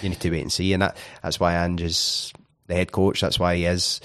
you 0.02 0.10
need 0.10 0.20
to 0.20 0.30
wait 0.32 0.42
and 0.42 0.52
see. 0.52 0.74
And 0.74 0.82
that, 0.84 0.98
that's 1.24 1.40
why 1.40 1.56
Ange 1.66 1.82
is 1.82 2.34
the 2.68 2.76
head 2.76 2.92
coach. 2.92 3.22
That's 3.22 3.40
why 3.40 3.56
he 3.56 3.66
is, 3.66 4.02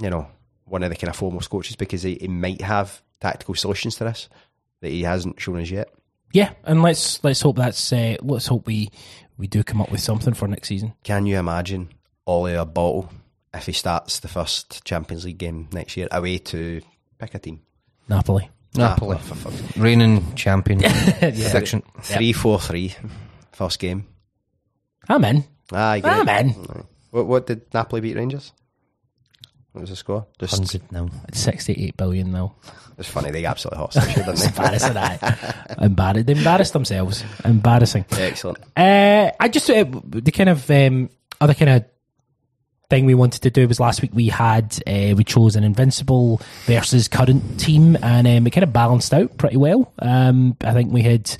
you 0.00 0.10
know, 0.10 0.28
one 0.64 0.82
of 0.82 0.90
the 0.90 0.96
kind 0.96 1.10
of 1.10 1.16
foremost 1.16 1.50
coaches 1.50 1.76
because 1.76 2.02
he, 2.02 2.16
he 2.20 2.28
might 2.28 2.60
have 2.60 3.02
tactical 3.20 3.54
solutions 3.54 3.96
to 3.96 4.04
this. 4.04 4.28
that 4.80 4.90
he 4.90 5.02
hasn't 5.02 5.40
shown 5.40 5.60
us 5.60 5.70
yet. 5.70 5.88
Yeah, 6.32 6.52
and 6.64 6.82
let's 6.82 7.22
let's 7.24 7.40
hope 7.40 7.56
that's 7.56 7.92
uh, 7.92 8.16
let's 8.20 8.46
hope 8.48 8.66
we 8.66 8.90
we 9.38 9.46
do 9.46 9.62
come 9.62 9.80
up 9.80 9.90
with 9.90 10.00
something 10.00 10.34
for 10.34 10.48
next 10.48 10.68
season. 10.68 10.92
Can 11.04 11.24
you 11.24 11.38
imagine 11.38 11.88
Ollie 12.26 12.56
or 12.56 12.66
Bottle 12.66 13.08
if 13.54 13.64
he 13.66 13.72
starts 13.72 14.18
the 14.20 14.28
first 14.28 14.84
Champions 14.84 15.24
League 15.24 15.38
game 15.38 15.68
next 15.72 15.96
year 15.96 16.08
away 16.10 16.38
to 16.38 16.82
pick 17.18 17.34
a 17.34 17.38
team? 17.38 17.62
Napoli. 18.08 18.50
Napoli. 18.76 19.16
Ah, 19.20 19.34
sake. 19.50 19.76
Reigning 19.76 20.34
champion. 20.34 20.80
Prediction. 21.18 21.82
Three, 22.02 22.32
four, 22.32 22.58
three. 22.60 22.94
First 23.52 23.78
game. 23.78 24.06
I'm 25.08 25.24
in. 25.24 25.44
Ah, 25.72 25.98
I'm 26.02 26.28
in. 26.28 26.50
What, 27.10 27.26
what 27.26 27.46
did 27.46 27.62
Napoli 27.72 28.00
beat 28.00 28.16
Rangers? 28.16 28.52
What 29.72 29.82
was 29.82 29.90
the 29.90 29.96
score? 29.96 30.26
Just, 30.38 30.54
100 30.54 30.90
now. 30.90 31.08
It's 31.28 31.40
sixty-eight 31.40 31.96
billion 31.98 32.32
now. 32.32 32.54
it's 32.96 33.08
funny. 33.08 33.30
They 33.30 33.44
absolutely 33.44 33.78
hostage, 33.78 34.14
didn't 34.14 34.36
they? 34.36 34.46
Embarrassing. 34.46 34.96
Embarrassed. 35.82 36.26
They 36.26 36.32
embarrassed 36.32 36.72
themselves. 36.72 37.24
Embarrassing. 37.44 38.06
Excellent. 38.12 38.58
Uh, 38.74 39.30
I 39.38 39.48
just 39.48 39.68
uh, 39.68 39.84
the 40.04 40.30
kind 40.32 40.48
of 40.48 40.70
um, 40.70 41.10
other 41.40 41.52
kind 41.52 41.70
of 41.70 41.84
thing 42.88 43.04
we 43.06 43.14
wanted 43.14 43.42
to 43.42 43.50
do 43.50 43.66
was 43.66 43.80
last 43.80 44.00
week 44.02 44.12
we 44.14 44.28
had 44.28 44.78
uh, 44.86 45.14
we 45.16 45.24
chose 45.24 45.56
an 45.56 45.64
invincible 45.64 46.40
versus 46.66 47.08
current 47.08 47.58
team 47.58 47.96
and 48.02 48.26
um, 48.26 48.46
it 48.46 48.50
kind 48.50 48.62
of 48.64 48.72
balanced 48.72 49.12
out 49.12 49.36
pretty 49.38 49.56
well. 49.56 49.92
Um, 49.98 50.56
I 50.62 50.72
think 50.72 50.92
we 50.92 51.02
had 51.02 51.34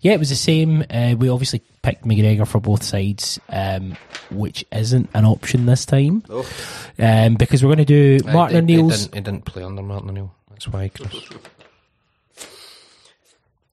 yeah 0.00 0.12
it 0.12 0.18
was 0.18 0.30
the 0.30 0.36
same. 0.36 0.84
Uh, 0.90 1.14
we 1.18 1.28
obviously 1.28 1.60
picked 1.82 2.04
McGregor 2.04 2.46
for 2.48 2.60
both 2.60 2.82
sides, 2.82 3.38
um, 3.50 3.96
which 4.30 4.64
isn't 4.72 5.10
an 5.14 5.24
option 5.24 5.66
this 5.66 5.84
time 5.84 6.22
Oh. 6.30 6.48
um, 6.98 7.34
because 7.34 7.62
we're 7.62 7.74
going 7.74 7.84
to 7.86 8.18
do 8.20 8.26
Martin 8.32 8.66
he, 8.66 8.76
he 8.76 8.82
didn't, 8.82 9.14
he 9.14 9.20
didn't 9.20 9.44
play 9.44 9.62
under 9.62 9.82
Martin 9.82 10.08
O'Neill. 10.10 10.34
That's 10.50 10.66
why, 10.68 10.88
Chris. 10.88 11.14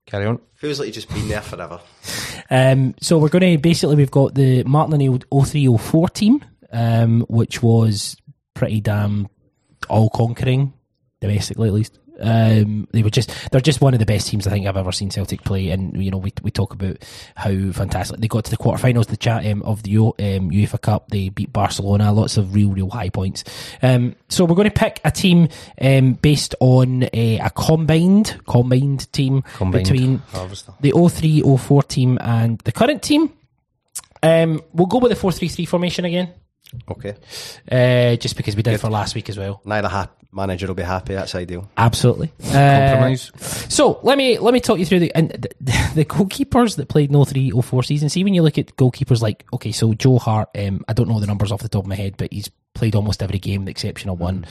Carry 0.06 0.26
on. 0.26 0.40
Feels 0.56 0.80
like 0.80 0.88
you've 0.88 0.96
just 0.96 1.10
been 1.10 1.28
there 1.28 1.42
forever. 1.42 1.80
Um, 2.50 2.94
so 3.02 3.18
we're 3.18 3.30
going 3.30 3.54
to 3.54 3.58
basically 3.58 3.96
we've 3.96 4.12
got 4.12 4.36
the 4.36 4.64
Martin 4.64 4.94
O'Neill 4.94 5.20
0304 5.32 6.10
team, 6.10 6.44
um, 6.74 7.22
which 7.30 7.64
was 7.64 8.18
pretty 8.54 8.82
damn 8.82 9.30
all 9.90 10.10
conquering 10.10 10.74
domestically 11.22 11.70
at 11.70 11.74
least. 11.74 12.00
Um, 12.22 12.88
they 12.94 13.02
were 13.02 13.10
just 13.10 13.34
they're 13.52 13.60
just 13.60 13.82
one 13.82 13.94
of 13.96 14.00
the 14.00 14.06
best 14.06 14.28
teams 14.28 14.46
I 14.46 14.52
think 14.52 14.68
I've 14.68 14.78
ever 14.78 14.92
seen 14.92 15.10
Celtic 15.10 15.44
play, 15.44 15.72
and 15.72 16.02
you 16.02 16.12
know 16.12 16.20
we 16.20 16.32
we 16.44 16.52
talk 16.52 16.72
about 16.72 16.98
how 17.36 17.50
fantastic 17.72 18.20
they 18.20 18.28
got 18.28 18.46
to 18.46 18.52
the 18.52 18.56
quarterfinals 18.58 19.08
the 19.08 19.18
chat 19.18 19.46
um, 19.48 19.64
of 19.64 19.82
the 19.82 19.98
um, 19.98 20.14
UEFA 20.52 20.80
Cup. 20.80 21.10
They 21.10 21.30
beat 21.30 21.52
Barcelona, 21.52 22.14
lots 22.14 22.38
of 22.38 22.54
real 22.54 22.70
real 22.70 22.90
high 22.92 23.10
points. 23.10 23.44
Um, 23.82 24.16
so 24.30 24.46
we're 24.46 24.56
going 24.56 24.70
to 24.70 24.80
pick 24.80 25.02
a 25.04 25.10
team 25.10 25.50
um, 25.82 26.14
based 26.14 26.54
on 26.60 27.10
a, 27.14 27.40
a 27.40 27.50
combined 27.50 28.40
combined 28.48 29.12
team 29.12 29.42
Combined 29.56 29.84
between 29.84 30.18
harvester. 30.20 30.74
the 30.82 30.92
03 30.92 31.42
04 31.58 31.84
team 31.84 32.20
and 32.22 32.60
the 32.60 32.72
current 32.72 33.02
team. 33.02 33.34
Um, 34.22 34.62
we'll 34.72 34.88
go 34.88 35.00
with 35.00 35.10
the 35.12 35.16
4 35.18 35.32
3 35.32 35.48
3 35.48 35.66
formation 35.66 36.06
again, 36.06 36.32
Okay. 36.90 37.16
uh, 37.72 38.16
just 38.18 38.36
because 38.38 38.56
we 38.56 38.64
did 38.64 38.80
for 38.80 38.90
last 38.90 39.16
week 39.16 39.30
as 39.30 39.38
well. 39.38 39.62
Neither 39.66 39.88
ha- 39.88 40.10
manager 40.32 40.68
will 40.68 40.74
be 40.74 40.84
happy. 40.84 41.14
That's 41.14 41.36
ideal. 41.36 41.70
Absolutely. 41.78 42.32
Uh, 42.44 42.52
Compromise. 42.52 43.32
so 43.70 44.00
let 44.04 44.18
me 44.18 44.40
let 44.40 44.54
me 44.54 44.60
talk 44.60 44.80
you 44.80 44.86
through 44.86 45.00
the 45.00 45.14
and 45.16 45.30
the, 45.30 45.92
the 45.96 46.06
goalkeepers 46.06 46.76
that 46.78 46.90
played 46.90 47.12
no 47.12 47.24
03 47.24 47.52
04 47.62 47.84
season. 47.84 48.10
See 48.10 48.24
when 48.24 48.34
you 48.34 48.42
look 48.42 48.58
at 48.58 48.76
goalkeepers 48.76 49.22
like 49.22 49.46
okay, 49.54 49.72
so 49.72 49.94
Joe 49.94 50.18
Hart. 50.18 50.50
Um, 50.58 50.84
I 50.88 50.94
don't 50.94 51.08
know 51.08 51.20
the 51.20 51.28
numbers 51.28 51.52
off 51.52 51.62
the 51.62 51.70
top 51.70 51.84
of 51.84 51.88
my 51.90 51.96
head, 51.96 52.16
but 52.18 52.34
he's 52.34 52.50
played 52.74 52.96
almost 52.96 53.22
every 53.22 53.40
game, 53.40 53.62
with 53.62 53.66
the 53.68 53.72
exception 53.72 54.10
of 54.10 54.20
one. 54.20 54.46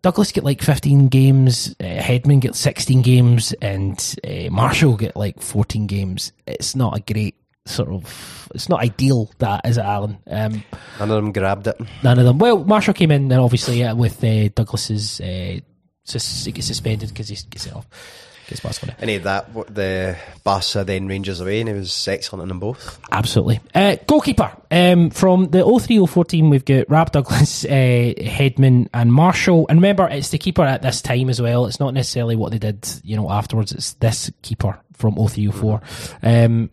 Douglas 0.00 0.32
get 0.32 0.42
like 0.42 0.62
15 0.62 1.08
games, 1.08 1.76
uh, 1.78 1.84
Hedman 1.84 2.40
get 2.40 2.54
16 2.54 3.02
games, 3.02 3.52
and 3.60 4.16
uh, 4.26 4.48
Marshall 4.50 4.96
get 4.96 5.14
like 5.16 5.38
14 5.40 5.86
games. 5.86 6.32
It's 6.46 6.74
not 6.74 6.96
a 6.96 7.12
great 7.12 7.36
sort 7.66 7.88
of, 7.90 8.48
it's 8.54 8.68
not 8.68 8.80
ideal 8.80 9.30
that, 9.38 9.66
is 9.66 9.78
it, 9.78 9.84
Allan? 9.84 10.18
Um, 10.26 10.64
None 10.98 11.10
of 11.10 11.16
them 11.16 11.32
grabbed 11.32 11.66
it. 11.68 11.80
none 12.02 12.18
of 12.18 12.24
them. 12.24 12.38
Well, 12.38 12.64
Marshall 12.64 12.94
came 12.94 13.10
in, 13.10 13.30
and 13.30 13.40
obviously 13.40 13.82
uh, 13.84 13.94
with 13.94 14.22
uh, 14.24 14.48
Douglas's, 14.54 15.20
uh, 15.20 15.60
sus- 16.04 16.44
he 16.44 16.52
gets 16.52 16.66
suspended 16.66 17.08
because 17.10 17.28
he 17.28 17.36
gets 17.50 17.66
it 17.66 17.74
off. 17.74 17.86
Gets 18.48 18.60
Barcelona. 18.60 18.96
Any 19.00 19.14
of 19.14 19.22
that, 19.22 19.50
what 19.52 19.72
the 19.72 20.16
Barca 20.42 20.82
then 20.84 21.06
Rangers 21.06 21.40
away, 21.40 21.60
and 21.60 21.68
he 21.68 21.74
was 21.76 22.08
excellent 22.08 22.42
in 22.42 22.48
them 22.48 22.58
both. 22.58 22.98
Absolutely. 23.12 23.60
Uh, 23.72 23.96
goalkeeper. 24.08 24.50
Um, 24.70 25.10
from 25.10 25.50
the 25.50 25.62
0304 25.62 26.24
team, 26.24 26.50
we've 26.50 26.64
got 26.64 26.90
Rab 26.90 27.12
Douglas, 27.12 27.64
uh, 27.64 27.68
Hedman, 27.68 28.88
and 28.92 29.12
Marshall. 29.12 29.66
And 29.68 29.78
remember, 29.78 30.08
it's 30.08 30.30
the 30.30 30.38
keeper 30.38 30.62
at 30.64 30.82
this 30.82 31.00
time 31.00 31.30
as 31.30 31.40
well. 31.40 31.66
It's 31.66 31.78
not 31.78 31.94
necessarily 31.94 32.34
what 32.34 32.50
they 32.50 32.58
did, 32.58 32.86
you 33.04 33.14
know, 33.16 33.30
afterwards. 33.30 33.70
It's 33.70 33.92
this 33.94 34.30
keeper 34.42 34.76
from 34.94 35.14
0304. 35.14 35.80
Um, 36.24 36.70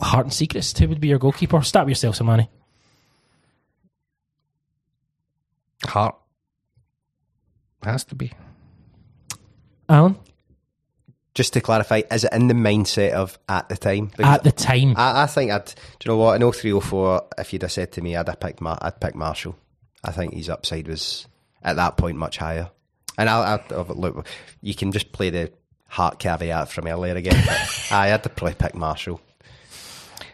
Heart 0.00 0.26
and 0.26 0.32
Secrets, 0.32 0.76
who 0.78 0.88
would 0.88 1.00
be 1.00 1.08
your 1.08 1.18
goalkeeper? 1.18 1.60
Start 1.62 1.86
with 1.86 1.90
yourself, 1.92 2.18
Sermanni. 2.18 2.48
Hart. 5.84 6.16
Has 7.82 8.04
to 8.04 8.14
be. 8.14 8.32
Allan? 9.88 10.16
Just 11.34 11.52
to 11.52 11.60
clarify, 11.60 12.02
is 12.10 12.24
it 12.24 12.32
in 12.32 12.48
the 12.48 12.54
mindset 12.54 13.12
of 13.12 13.38
at 13.48 13.68
the 13.68 13.76
time? 13.76 14.06
Because 14.06 14.34
At 14.34 14.44
the 14.44 14.50
time. 14.52 14.94
I, 14.96 15.22
I 15.22 15.26
think 15.26 15.52
I'd. 15.52 15.66
Do 15.66 15.72
you 16.04 16.10
know 16.10 16.16
what? 16.16 16.40
In 16.40 16.52
0304, 16.52 17.28
if 17.38 17.52
you'd 17.52 17.62
have 17.62 17.70
said 17.72 17.92
to 17.92 18.02
me, 18.02 18.16
I'd 18.16 18.28
have 18.28 18.40
picked. 18.40 18.60
Mar- 18.60 18.78
I'd 18.82 19.00
pick 19.00 19.14
Marshall. 19.14 19.56
I 20.02 20.10
think 20.10 20.34
his 20.34 20.48
upside 20.48 20.88
was 20.88 21.26
at 21.62 21.76
that 21.76 21.96
point 21.96 22.16
much 22.18 22.38
higher. 22.38 22.70
And 23.16 23.28
I, 23.28 23.54
I, 23.70 23.74
I 23.74 23.80
look, 23.82 24.26
you 24.62 24.74
can 24.74 24.90
just 24.92 25.12
play 25.12 25.30
the 25.30 25.52
Hart 25.86 26.18
caveat 26.18 26.70
from 26.70 26.86
earlier 26.88 27.14
again. 27.14 27.40
but 27.46 27.88
I 27.92 28.08
had 28.08 28.24
to 28.24 28.28
probably 28.28 28.54
pick 28.54 28.74
Marshall. 28.74 29.20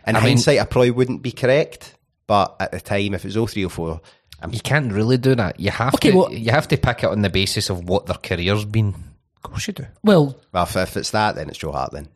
In 0.06 0.16
I 0.16 0.20
mean- 0.20 0.28
hindsight, 0.30 0.58
I 0.60 0.64
probably 0.64 0.90
wouldn't 0.90 1.22
be 1.22 1.32
correct, 1.32 1.94
but 2.26 2.56
at 2.60 2.72
the 2.72 2.80
time, 2.80 3.14
if 3.14 3.24
it 3.24 3.34
was 3.34 3.36
0304, 3.52 4.00
I'm 4.42 4.52
You 4.52 4.60
can't 4.60 4.92
really 4.92 5.16
do 5.16 5.34
that. 5.36 5.58
You 5.58 5.70
have 5.70 5.94
Okay, 5.94 6.10
to. 6.10 6.16
well- 6.16 6.32
you 6.32 6.50
have 6.50 6.68
to 6.68 6.76
pick 6.76 7.02
it 7.04 7.06
on 7.10 7.22
the 7.22 7.30
basis 7.30 7.70
of 7.70 7.88
what 7.88 8.06
their 8.06 8.16
career's 8.16 8.64
been. 8.64 8.88
Of 9.36 9.42
course 9.50 9.66
you 9.66 9.72
do. 9.74 9.86
well, 10.02 10.38
well. 10.52 10.64
If, 10.64 10.76
if 10.76 10.96
it's 10.96 11.10
that, 11.10 11.34
then 11.36 11.48
it's 11.48 11.58
Joe 11.58 11.72
Hart. 11.72 11.92
Then, 11.92 12.08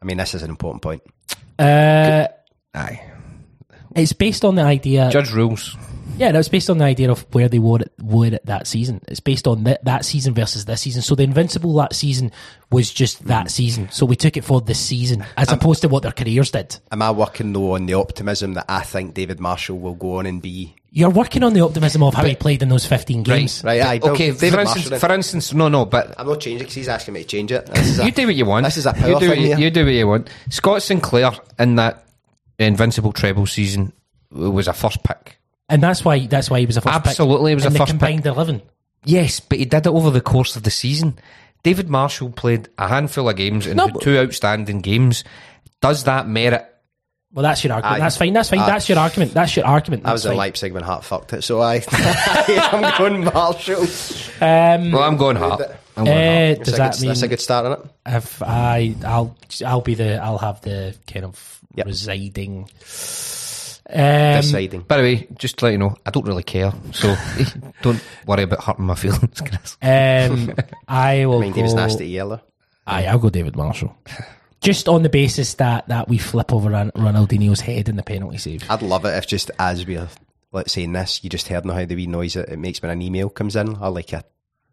I 0.00 0.04
mean, 0.04 0.16
this 0.18 0.34
is 0.34 0.42
an 0.42 0.50
important 0.50 0.82
point. 0.82 1.02
uh, 1.58 2.26
Aye. 2.74 3.00
it's 3.96 4.12
based 4.12 4.44
on 4.44 4.54
the 4.56 4.62
idea. 4.62 5.08
Judge 5.10 5.32
rules. 5.32 5.76
Yeah, 6.16 6.30
no, 6.30 6.38
it's 6.38 6.48
based 6.48 6.70
on 6.70 6.78
the 6.78 6.84
idea 6.84 7.10
of 7.10 7.26
where 7.34 7.48
they 7.48 7.58
were 7.58 7.80
at, 7.80 7.90
were 8.00 8.26
at 8.26 8.46
that 8.46 8.68
season. 8.68 9.00
It's 9.08 9.20
based 9.20 9.48
on 9.48 9.64
that, 9.64 9.84
that 9.84 10.04
season 10.04 10.32
versus 10.32 10.64
this 10.64 10.82
season. 10.82 11.02
So 11.02 11.16
the 11.16 11.24
Invincible 11.24 11.74
that 11.74 11.94
season 11.94 12.30
was 12.70 12.92
just 12.92 13.24
that 13.24 13.46
mm. 13.46 13.50
season. 13.50 13.90
So 13.90 14.06
we 14.06 14.14
took 14.14 14.36
it 14.36 14.44
for 14.44 14.60
this 14.60 14.78
season 14.78 15.24
as 15.36 15.50
opposed 15.50 15.82
to 15.82 15.88
what 15.88 16.04
their 16.04 16.12
careers 16.12 16.52
did. 16.52 16.78
Am 16.92 17.02
I 17.02 17.10
working 17.10 17.52
though 17.52 17.74
on 17.74 17.86
the 17.86 17.94
optimism 17.94 18.54
that 18.54 18.66
I 18.68 18.82
think 18.82 19.14
David 19.14 19.40
Marshall 19.40 19.78
will 19.78 19.94
go 19.94 20.18
on 20.18 20.26
and 20.26 20.40
be? 20.40 20.76
You're 20.90 21.10
working 21.10 21.42
on 21.42 21.54
the 21.54 21.60
optimism 21.62 22.04
of 22.04 22.14
how 22.14 22.24
he 22.24 22.36
played 22.36 22.62
in 22.62 22.68
those 22.68 22.86
15 22.86 23.24
games. 23.24 23.64
Right, 23.64 23.80
I 23.80 23.98
Okay, 23.98 24.30
David 24.30 24.52
for 24.52 24.60
instance, 24.60 24.88
then. 24.90 25.00
for 25.00 25.12
instance, 25.12 25.52
no, 25.52 25.66
no, 25.66 25.84
but 25.84 26.14
I'm 26.16 26.28
not 26.28 26.40
changing 26.40 26.58
because 26.60 26.74
he's 26.74 26.88
asking 26.88 27.14
me 27.14 27.22
to 27.22 27.26
change 27.26 27.50
it. 27.50 27.66
This 27.66 27.88
is 27.88 27.98
a- 28.00 28.04
you 28.04 28.12
do 28.12 28.26
what 28.26 28.36
you 28.36 28.46
want. 28.46 28.64
This 28.64 28.76
is 28.76 28.86
a 28.86 28.92
power 28.92 29.08
you 29.08 29.18
do, 29.18 29.28
thing 29.30 29.40
you, 29.40 29.46
here. 29.48 29.58
you 29.58 29.70
do 29.70 29.84
what 29.84 29.94
you 29.94 30.06
want. 30.06 30.30
Scott 30.50 30.82
Sinclair 30.82 31.32
in 31.58 31.74
that 31.76 32.06
Invincible 32.60 33.12
treble 33.12 33.46
season 33.46 33.92
was 34.30 34.68
a 34.68 34.72
first 34.72 35.02
pick. 35.02 35.38
And 35.68 35.82
that's 35.82 36.04
why 36.04 36.26
that's 36.26 36.50
why 36.50 36.60
he 36.60 36.66
was 36.66 36.76
a 36.76 36.80
first 36.82 36.94
pick 37.02 37.06
Absolutely, 37.06 37.52
he 37.52 37.54
was 37.54 37.64
in 37.64 37.70
a 37.70 37.72
the 37.72 37.78
first 37.78 37.90
combined 37.90 38.26
11. 38.26 38.62
Yes, 39.04 39.40
but 39.40 39.58
he 39.58 39.64
did 39.64 39.86
it 39.86 39.90
over 39.90 40.10
the 40.10 40.20
course 40.20 40.56
of 40.56 40.62
the 40.62 40.70
season. 40.70 41.18
David 41.62 41.88
Marshall 41.88 42.30
played 42.30 42.68
a 42.78 42.88
handful 42.88 43.28
of 43.28 43.36
games 43.36 43.66
and 43.66 43.76
No, 43.76 43.88
two 43.88 44.18
outstanding 44.18 44.80
games. 44.80 45.24
Does 45.80 46.04
that 46.04 46.28
merit? 46.28 46.66
Well, 47.32 47.42
that's 47.42 47.64
your 47.64 47.72
argument. 47.72 47.96
Aye. 47.96 47.98
that's 48.00 48.16
fine. 48.16 48.32
That's 48.32 48.50
fine. 48.50 48.58
Aye. 48.60 48.66
that's 48.66 48.88
your 48.88 48.98
argument. 48.98 49.32
That's 49.34 49.56
your 49.56 49.66
argument. 49.66 50.06
I 50.06 50.12
was 50.12 50.22
That's 50.22 50.30
in 50.30 50.36
fine. 50.36 50.38
Leipzig 50.38 50.72
when 50.72 50.82
Hart 50.84 51.04
fucked 51.04 51.32
it, 51.32 51.42
so 51.42 51.60
I, 51.60 51.82
I'm 51.90 52.96
going 52.98 53.24
Marshall. 53.24 53.82
Um, 54.40 54.92
Well, 54.92 55.02
I'm 55.02 55.16
going 55.16 55.36
hard. 55.36 55.62
I'm 55.96 56.04
going 56.04 56.16
uh, 56.16 56.54
That's 56.58 56.68
does 56.70 56.76
that 56.76 56.92
good, 56.92 57.00
mean 57.00 57.08
that's 57.08 57.22
a 57.22 57.28
good 57.28 57.40
start 57.40 57.66
on 57.66 57.72
it? 57.72 57.80
if 58.06 58.42
I 58.42 58.94
I'll 59.04 59.36
I'll 59.64 59.80
be 59.80 59.94
the 59.94 60.22
I'll 60.22 60.38
have 60.38 60.60
the 60.60 60.94
kind 61.12 61.24
of 61.24 61.60
Yep. 61.76 61.86
residing 61.86 62.68
um, 63.90 64.40
Deciding. 64.40 64.80
By 64.82 64.96
the 64.96 65.02
way, 65.02 65.28
just 65.38 65.58
to 65.58 65.66
let 65.66 65.72
you 65.72 65.78
know, 65.78 65.96
I 66.06 66.10
don't 66.10 66.26
really 66.26 66.42
care, 66.42 66.72
so 66.92 67.14
don't 67.82 68.02
worry 68.26 68.44
about 68.44 68.64
hurting 68.64 68.86
my 68.86 68.94
feelings, 68.96 69.40
Chris. 69.40 69.76
Um, 69.82 70.54
I 70.88 71.26
will 71.26 71.38
I 71.38 71.50
mean, 71.50 71.52
go. 71.52 71.74
nasty 71.74 72.06
yellow. 72.08 72.40
Aye, 72.86 73.06
I'll 73.06 73.18
go 73.18 73.30
David 73.30 73.56
Marshall. 73.56 73.96
Just 74.60 74.88
on 74.88 75.02
the 75.02 75.10
basis 75.10 75.54
that 75.54 75.88
that 75.88 76.08
we 76.08 76.16
flip 76.18 76.52
over 76.52 76.70
Ron- 76.70 76.92
Ronaldinho's 76.92 77.60
head 77.60 77.88
in 77.88 77.96
the 77.96 78.02
penalty 78.02 78.38
save. 78.38 78.70
I'd 78.70 78.82
love 78.82 79.04
it 79.04 79.16
if 79.16 79.26
just 79.26 79.50
as 79.58 79.86
we're 79.86 80.08
let's 80.52 80.72
saying 80.72 80.92
this, 80.92 81.22
you 81.22 81.28
just 81.28 81.48
heard 81.48 81.66
now 81.66 81.74
how 81.74 81.84
the 81.84 81.94
wee 81.96 82.06
noise 82.06 82.36
it, 82.36 82.48
it 82.48 82.58
makes 82.58 82.80
when 82.80 82.90
an 82.90 83.02
email 83.02 83.28
comes 83.28 83.56
in 83.56 83.76
or 83.76 83.90
like 83.90 84.12
a 84.14 84.24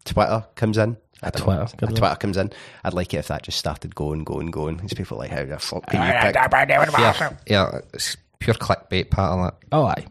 Twitter 0.04 0.46
comes 0.54 0.78
in. 0.78 0.96
Don't 1.20 1.36
Twitter 1.36 1.60
know, 1.60 1.66
comes 1.66 1.82
a 1.82 1.86
in. 1.86 1.94
Twitter 1.96 2.16
comes 2.16 2.36
in. 2.36 2.52
I'd 2.82 2.94
like 2.94 3.14
it 3.14 3.18
if 3.18 3.28
that 3.28 3.42
just 3.44 3.58
started 3.58 3.94
going, 3.94 4.24
going, 4.24 4.50
going. 4.50 4.78
These 4.78 4.94
people 4.94 5.18
are 5.18 5.20
like, 5.20 5.30
how 5.30 5.44
the 5.44 5.58
fuck 5.58 5.86
can 5.86 6.00
you 6.06 6.12
pick? 6.20 6.34
Yeah, 6.98 7.12
yeah, 7.46 7.80
it's 7.92 8.16
pure 8.42 8.54
clickbait 8.54 9.10
part 9.10 9.38
of 9.38 9.44
that. 9.44 9.54
Oh, 9.72 9.86
aye. 9.86 10.04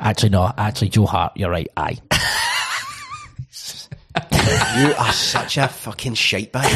Actually, 0.00 0.30
no. 0.30 0.50
Actually, 0.56 0.88
Joe 0.90 1.06
Hart, 1.06 1.32
you're 1.36 1.50
right. 1.50 1.68
Aye. 1.76 1.98
you 4.78 4.92
are 4.98 5.12
such 5.12 5.56
a 5.58 5.68
fucking 5.68 6.14
shite 6.14 6.52
bag. 6.52 6.70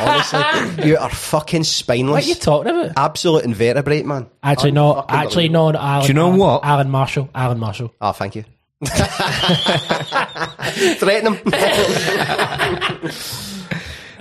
Honestly, 0.00 0.88
you 0.88 0.96
are 0.96 1.10
fucking 1.10 1.64
spineless. 1.64 2.12
What 2.12 2.24
are 2.24 2.28
you 2.28 2.34
talking 2.34 2.70
about? 2.70 2.92
Absolute 2.96 3.44
invertebrate, 3.44 4.06
man. 4.06 4.26
Actually, 4.42 4.72
no. 4.72 5.04
Actually, 5.08 5.48
no. 5.48 5.72
Alan, 5.72 6.02
Do 6.02 6.08
you 6.08 6.14
know 6.14 6.28
Alan, 6.28 6.38
what? 6.38 6.64
Alan 6.64 6.90
Marshall. 6.90 7.28
Alan 7.34 7.58
Marshall. 7.58 7.92
Oh, 8.00 8.12
thank 8.12 8.36
you. 8.36 8.44
Threaten 10.98 11.34
him. 11.34 11.40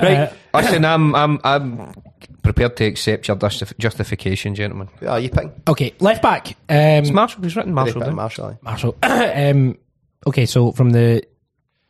Right. 0.01 0.33
Uh, 0.53 0.61
Listen, 0.61 0.83
I'm, 0.83 1.15
I'm, 1.15 1.39
I'm 1.43 1.93
prepared 2.43 2.75
to 2.77 2.85
accept 2.85 3.27
your 3.27 3.37
justif- 3.37 3.77
justification, 3.77 4.55
gentlemen. 4.55 4.89
Are 5.07 5.19
you 5.19 5.29
picking? 5.29 5.51
Okay, 5.67 5.93
left 5.99 6.21
back. 6.21 6.47
Um, 6.69 6.75
It's 7.03 7.11
Marshall. 7.11 7.43
He's 7.43 7.55
written 7.55 7.73
Marshall. 7.73 7.99
Marshall, 8.15 8.47
down. 8.47 8.59
Marshall. 8.63 8.95
aye. 9.03 9.09
Marshall. 9.31 9.49
um, 9.59 9.77
okay, 10.27 10.45
so 10.45 10.71
from 10.71 10.91
the 10.91 11.23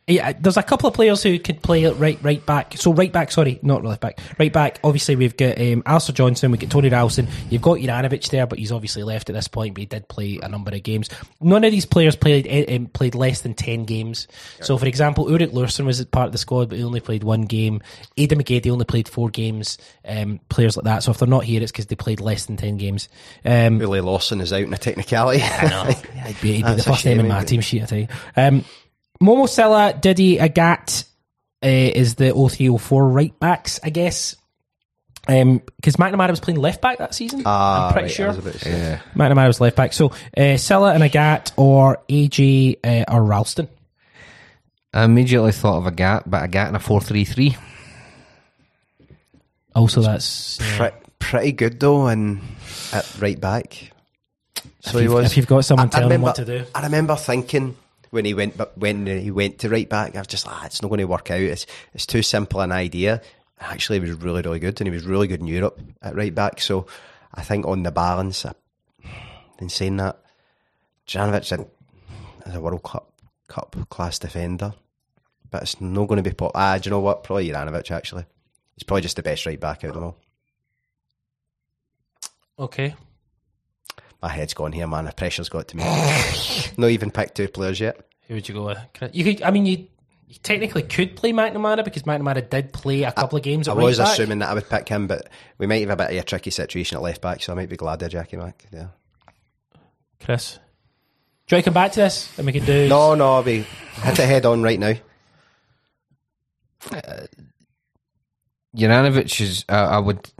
yeah, 0.08 0.32
there's 0.32 0.56
a 0.56 0.64
couple 0.64 0.88
of 0.88 0.94
players 0.94 1.22
who 1.22 1.38
could 1.38 1.62
play 1.62 1.86
right 1.86 2.18
right 2.22 2.44
back. 2.44 2.76
So 2.76 2.92
right 2.92 3.12
back, 3.12 3.30
sorry, 3.30 3.60
not 3.62 3.84
left 3.84 4.00
back. 4.00 4.18
Right 4.36 4.52
back. 4.52 4.80
Obviously, 4.82 5.14
we've 5.14 5.36
got 5.36 5.60
um, 5.60 5.84
Alistair 5.86 6.12
Johnston. 6.12 6.50
We've 6.50 6.60
got 6.60 6.70
Tony 6.70 6.90
Ralston. 6.90 7.28
You've 7.50 7.62
got 7.62 7.78
Juranovic 7.78 8.28
there, 8.30 8.48
but 8.48 8.58
he's 8.58 8.72
obviously 8.72 9.04
left 9.04 9.30
at 9.30 9.34
this 9.34 9.46
point. 9.46 9.74
But 9.74 9.80
he 9.82 9.86
did 9.86 10.08
play 10.08 10.40
a 10.42 10.48
number 10.48 10.74
of 10.74 10.82
games. 10.82 11.08
None 11.40 11.62
of 11.62 11.70
these 11.70 11.86
players 11.86 12.16
played 12.16 12.48
eh, 12.48 12.74
um, 12.74 12.86
played 12.86 13.14
less 13.14 13.42
than 13.42 13.54
ten 13.54 13.84
games. 13.84 14.26
So, 14.60 14.76
for 14.76 14.86
example, 14.86 15.26
Ulrik 15.26 15.52
Laursen 15.52 15.84
was 15.84 16.04
part 16.06 16.26
of 16.26 16.32
the 16.32 16.38
squad, 16.38 16.70
but 16.70 16.78
he 16.78 16.84
only 16.84 17.00
played 17.00 17.22
one 17.22 17.42
game. 17.42 17.80
Aiden 18.18 18.42
McGeady 18.42 18.72
only 18.72 18.84
played 18.84 19.06
four 19.06 19.30
games. 19.30 19.78
Um, 20.04 20.40
players 20.48 20.76
like 20.76 20.84
that. 20.84 21.04
So 21.04 21.12
if 21.12 21.18
they're 21.18 21.28
not 21.28 21.44
here, 21.44 21.62
it's 21.62 21.70
because 21.70 21.86
they 21.86 21.94
played 21.94 22.20
less 22.20 22.46
than 22.46 22.56
ten 22.56 22.76
games. 22.76 23.08
Um, 23.44 23.78
Lawson 23.78 24.40
is 24.40 24.52
out 24.52 24.62
in 24.62 24.74
a 24.74 24.78
technicality. 24.78 25.42
I 25.44 25.68
know. 25.68 25.84
He'd 26.26 26.40
be, 26.40 26.52
he'd 26.54 26.66
be 26.66 26.74
the 26.74 26.82
first 26.82 27.04
name 27.04 27.20
in 27.20 27.28
my 27.28 27.44
team 27.44 27.60
sheet, 27.60 27.82
I 27.82 27.86
tell 27.86 27.98
you. 27.98 28.08
Um, 29.22 29.28
Momo 29.28 29.48
Sylla, 29.48 29.98
Diddy, 30.00 30.38
Agathe 30.38 31.04
uh, 31.64 31.66
is 31.68 32.16
the 32.16 32.32
0304 32.32 33.08
right 33.08 33.38
backs, 33.40 33.80
I 33.82 33.90
guess. 33.90 34.36
Because 35.24 35.96
McNamara 35.96 36.30
was 36.30 36.40
playing 36.40 36.58
left 36.60 36.80
back 36.82 36.98
that 36.98 37.14
season. 37.14 37.42
Ah, 37.46 37.86
I'm 37.86 37.92
pretty 37.92 38.06
right, 38.06 38.10
I 38.10 38.14
sure. 38.14 38.26
was 38.28 38.38
about 38.38 38.54
to. 38.54 38.68
Yeah. 38.70 39.00
McNamara 39.14 39.46
was 39.46 39.60
left 39.60 39.76
back. 39.76 39.92
So 39.92 40.12
uh, 40.36 40.56
Sylla 40.56 40.94
and 40.94 41.02
Agathe 41.04 41.52
or 41.56 42.02
AJ 42.08 42.78
uh, 42.84 43.04
or 43.12 43.22
Ralston. 43.22 43.68
I 44.92 45.04
immediately 45.04 45.52
thought 45.52 45.78
of 45.78 45.86
a 45.86 45.92
gap, 45.92 46.24
but 46.26 46.42
a 46.44 46.48
gap 46.48 46.68
in 46.68 46.74
a 46.74 46.80
4 46.80 47.00
3 47.00 47.24
3. 47.24 47.56
Also, 49.74 50.02
that's. 50.02 50.58
yeah. 50.60 50.76
Pre- 50.76 50.98
pretty 51.18 51.52
good 51.52 51.78
though, 51.80 52.08
and 52.08 52.40
at 52.92 53.08
right 53.20 53.40
back. 53.40 53.90
So 54.80 54.98
he 54.98 55.04
you've- 55.04 55.14
was. 55.14 55.26
if 55.30 55.36
you've 55.36 55.46
got 55.46 55.64
someone 55.64 55.86
I- 55.86 55.88
I 55.88 55.90
telling 55.92 56.06
him 56.06 56.10
remember- 56.22 56.26
what 56.26 56.36
to 56.36 56.44
do. 56.44 56.64
I 56.74 56.82
remember 56.82 57.14
thinking 57.16 57.76
when 58.12 58.26
he 58.26 58.34
went, 58.34 58.58
but 58.58 58.76
when 58.76 59.06
he 59.06 59.30
went 59.30 59.58
to 59.60 59.70
right 59.70 59.88
back, 59.88 60.14
I 60.14 60.18
was 60.18 60.26
just 60.26 60.46
like, 60.46 60.54
ah, 60.54 60.66
it's 60.66 60.82
not 60.82 60.88
going 60.88 60.98
to 60.98 61.06
work 61.06 61.30
out. 61.30 61.40
It's 61.40 61.66
it's 61.94 62.04
too 62.04 62.22
simple 62.22 62.60
an 62.60 62.70
idea. 62.70 63.22
Actually, 63.58 64.00
he 64.00 64.08
was 64.08 64.18
really 64.18 64.42
really 64.42 64.58
good, 64.58 64.78
and 64.80 64.86
he 64.86 64.94
was 64.94 65.06
really 65.06 65.26
good 65.26 65.40
in 65.40 65.46
Europe 65.46 65.80
at 66.02 66.14
right 66.14 66.34
back. 66.34 66.60
So 66.60 66.86
I 67.34 67.42
think 67.42 67.66
on 67.66 67.84
the 67.84 67.90
balance, 67.90 68.44
in 69.58 69.70
saying 69.70 69.96
that, 69.96 70.20
Juranovic 71.06 71.66
is 72.46 72.54
a 72.54 72.60
World 72.60 72.82
Cup 72.82 73.10
Cup 73.48 73.76
class 73.88 74.18
defender, 74.18 74.74
but 75.50 75.62
it's 75.62 75.80
not 75.80 76.06
going 76.06 76.22
to 76.22 76.28
be. 76.28 76.34
Po- 76.34 76.52
ah, 76.54 76.76
do 76.76 76.88
you 76.88 76.90
know 76.90 77.00
what? 77.00 77.24
Probably 77.24 77.48
Juranovic 77.48 77.90
actually. 77.90 78.26
He's 78.76 78.84
probably 78.84 79.02
just 79.02 79.16
the 79.16 79.22
best 79.22 79.46
right 79.46 79.58
back 79.58 79.84
out 79.84 79.96
of 79.96 80.02
all. 80.02 80.18
Okay. 82.58 82.94
My 84.22 84.28
head's 84.28 84.54
gone 84.54 84.72
here, 84.72 84.86
man. 84.86 85.06
The 85.06 85.12
pressure's 85.12 85.48
got 85.48 85.68
to 85.68 85.76
me. 85.76 85.82
Not 86.76 86.90
even 86.90 87.10
picked 87.10 87.36
two 87.36 87.48
players 87.48 87.80
yet. 87.80 87.98
Who 88.28 88.34
would 88.34 88.48
you 88.48 88.54
go 88.54 88.66
with? 88.66 88.78
You 89.12 89.24
could, 89.24 89.42
I 89.42 89.50
mean, 89.50 89.66
you, 89.66 89.88
you 90.28 90.36
technically 90.42 90.84
could 90.84 91.16
play 91.16 91.32
McNamara 91.32 91.84
because 91.84 92.04
McNamara 92.04 92.48
did 92.48 92.72
play 92.72 93.02
a 93.02 93.10
couple 93.12 93.36
of 93.36 93.42
games 93.42 93.66
I 93.66 93.72
at 93.72 93.78
was 93.78 93.98
right 93.98 94.04
back. 94.04 94.14
assuming 94.14 94.38
that 94.38 94.50
I 94.50 94.54
would 94.54 94.68
pick 94.68 94.88
him, 94.88 95.08
but 95.08 95.28
we 95.58 95.66
might 95.66 95.80
have 95.80 95.90
a 95.90 95.96
bit 95.96 96.10
of 96.10 96.16
a 96.16 96.22
tricky 96.22 96.50
situation 96.50 96.96
at 96.96 97.02
left 97.02 97.20
back, 97.20 97.42
so 97.42 97.52
I 97.52 97.56
might 97.56 97.68
be 97.68 97.76
glad 97.76 98.00
of 98.02 98.10
Jackie 98.10 98.36
Mack. 98.36 98.64
Yeah. 98.72 98.86
Chris. 100.20 100.58
Do 101.48 101.56
you 101.56 101.56
want 101.56 101.64
to 101.64 101.70
come 101.70 101.74
back 101.74 101.92
to 101.92 102.00
this? 102.00 102.38
And 102.38 102.46
we 102.46 102.52
can 102.52 102.64
do. 102.64 102.88
No, 102.88 103.16
no, 103.16 103.34
I'll 103.34 103.42
be 103.42 103.66
hit 104.04 104.18
it 104.20 104.26
head 104.26 104.46
on 104.46 104.62
right 104.62 104.78
now. 104.78 104.94
Juranovic 108.76 109.40
is, 109.40 109.64
uh, 109.68 109.72
I 109.90 109.98
would, 109.98 110.30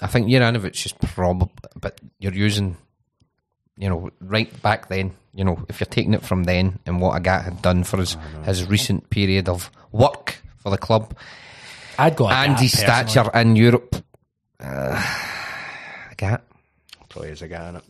I 0.00 0.06
think 0.08 0.26
Juranovic 0.26 0.84
is 0.84 0.92
probably, 0.92 1.48
but 1.80 2.00
you're 2.18 2.34
using, 2.34 2.76
you 3.76 3.88
know, 3.88 4.10
right 4.20 4.62
back 4.62 4.88
then, 4.88 5.12
you 5.34 5.44
know, 5.44 5.64
if 5.68 5.80
you're 5.80 5.86
taking 5.86 6.14
it 6.14 6.22
from 6.22 6.44
then 6.44 6.78
and 6.86 7.00
what 7.00 7.20
Agathe 7.20 7.44
had 7.44 7.62
done 7.62 7.84
for 7.84 7.98
his, 7.98 8.16
his 8.44 8.64
recent 8.66 9.08
period 9.10 9.48
of 9.48 9.70
work 9.92 10.42
for 10.58 10.70
the 10.70 10.78
club 10.78 11.16
I'd 11.98 12.16
go 12.16 12.28
and 12.28 12.52
Agathe, 12.56 12.60
his 12.60 12.74
personally. 12.74 13.08
stature 13.10 13.30
in 13.38 13.56
Europe, 13.56 13.96
uh, 14.60 15.02
Agathe. 16.12 16.40
Probably 17.08 17.30
is 17.30 17.42
a 17.42 17.48
guy 17.48 17.68
in 17.68 17.76
it. 17.76 17.84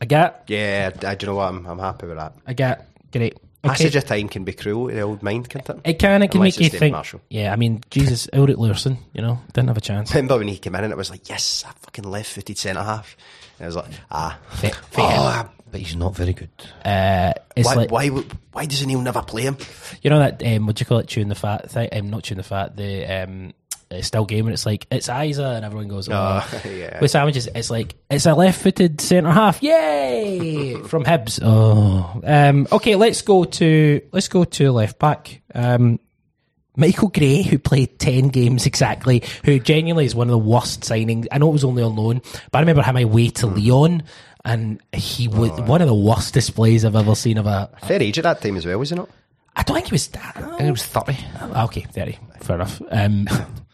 Agathe. 0.00 0.34
Yeah, 0.48 0.90
I, 1.02 1.14
do 1.14 1.24
you 1.26 1.32
know 1.32 1.36
what? 1.36 1.48
I'm, 1.48 1.66
I'm 1.66 1.78
happy 1.78 2.06
with 2.06 2.16
that. 2.16 2.44
Agathe. 2.46 2.84
Great. 3.12 3.34
Okay. 3.64 3.70
Passage 3.70 3.96
of 3.96 4.04
time 4.04 4.28
can 4.28 4.44
be 4.44 4.52
cruel 4.52 4.88
to 4.88 4.94
the 4.94 5.00
old 5.00 5.22
mind, 5.22 5.48
can't 5.48 5.66
it? 5.68 5.80
It 5.84 5.98
can. 5.98 6.22
It 6.22 6.30
can 6.30 6.40
Unless 6.42 6.58
make 6.58 6.60
you 6.60 6.66
it's 6.66 6.72
David 6.72 6.80
think. 6.80 6.92
Marshall. 6.92 7.20
Yeah, 7.30 7.50
I 7.52 7.56
mean, 7.56 7.82
Jesus, 7.90 8.26
Ulrik 8.34 8.56
Laursen, 8.56 8.98
you 9.14 9.22
know, 9.22 9.38
didn't 9.54 9.68
have 9.68 9.78
a 9.78 9.80
chance. 9.80 10.10
Remember 10.14 10.36
when 10.36 10.48
he 10.48 10.58
came 10.58 10.74
in 10.74 10.84
and 10.84 10.92
it 10.92 10.96
was 10.96 11.10
like, 11.10 11.28
yes, 11.30 11.64
a 11.66 11.72
fucking 11.72 12.04
left 12.04 12.30
footed 12.32 12.58
centre 12.58 12.82
half. 12.82 13.16
I 13.64 13.66
was 13.66 13.76
like, 13.76 13.90
ah. 14.10 14.38
Fa- 14.50 14.70
Oh, 14.98 15.48
but 15.70 15.80
he's 15.80 15.96
not 15.96 16.14
very 16.14 16.32
good. 16.34 16.50
uh, 16.84 17.32
it's 17.56 17.66
Why, 17.66 17.74
like 17.74 17.90
why, 17.90 18.08
why 18.52 18.66
does 18.66 18.86
Neil 18.86 19.00
never 19.00 19.22
play 19.22 19.42
him? 19.42 19.56
you 20.02 20.10
know 20.10 20.20
that 20.20 20.40
um, 20.46 20.66
what 20.66 20.76
do 20.76 20.82
you 20.82 20.86
call 20.86 20.98
it? 20.98 21.08
Chewing 21.08 21.28
the 21.28 21.34
fat 21.34 21.70
thing? 21.70 21.88
Um, 21.92 22.10
not 22.10 22.22
chewing 22.22 22.36
the 22.38 22.42
fat. 22.44 22.76
The 22.76 23.04
um, 23.06 23.52
uh, 23.90 24.00
still 24.00 24.24
game, 24.24 24.46
and 24.46 24.54
it's 24.54 24.66
like 24.66 24.86
it's 24.90 25.08
Isa, 25.08 25.44
and 25.44 25.64
everyone 25.64 25.88
goes, 25.88 26.08
"Oh, 26.08 26.14
Oh, 26.64 26.68
yeah. 26.68 27.00
With 27.00 27.10
sandwiches, 27.10 27.48
it's 27.54 27.70
like 27.70 27.94
it's 28.08 28.24
a 28.26 28.34
left-footed 28.34 29.00
centre 29.00 29.30
half. 29.30 29.62
Yay 29.62 30.74
from 30.86 31.04
Hibs. 31.04 31.40
Oh, 31.42 32.20
um, 32.24 32.68
okay. 32.72 32.94
Let's 32.94 33.22
go 33.22 33.44
to 33.44 34.00
let's 34.12 34.28
go 34.28 34.44
to 34.44 34.70
left 34.72 34.98
back. 35.00 35.42
Um, 35.54 35.98
Michael 36.76 37.08
Gray, 37.08 37.42
who 37.42 37.58
played 37.58 37.98
10 37.98 38.28
games 38.28 38.66
exactly, 38.66 39.22
who 39.44 39.58
genuinely 39.58 40.06
is 40.06 40.14
one 40.14 40.28
of 40.28 40.32
the 40.32 40.38
worst 40.38 40.80
signings. 40.82 41.26
I 41.30 41.38
know 41.38 41.48
it 41.48 41.52
was 41.52 41.64
only 41.64 41.82
on 41.82 41.94
loan, 41.94 42.20
but 42.50 42.58
I 42.58 42.60
remember 42.60 42.82
him 42.82 42.96
away 42.96 43.28
to 43.30 43.46
Lyon, 43.46 44.02
and 44.44 44.80
he 44.92 45.28
was 45.28 45.50
one 45.62 45.80
of 45.80 45.88
the 45.88 45.94
worst 45.94 46.34
displays 46.34 46.84
I've 46.84 46.96
ever 46.96 47.14
seen 47.14 47.38
of 47.38 47.46
a. 47.46 47.70
Fair 47.86 48.02
age 48.02 48.18
at 48.18 48.24
that 48.24 48.42
time 48.42 48.56
as 48.56 48.66
well, 48.66 48.78
was 48.78 48.90
he 48.90 48.96
not? 48.96 49.08
I 49.56 49.62
don't 49.62 49.76
think 49.76 49.86
he 49.86 49.92
was 49.92 50.08
that. 50.08 50.36
I 50.36 50.40
think 50.40 50.62
he 50.62 50.70
was 50.70 50.84
30. 50.84 51.16
Okay, 51.56 51.80
30. 51.82 52.18
Fair 52.40 52.56
enough. 52.56 52.82
Um, 52.90 53.28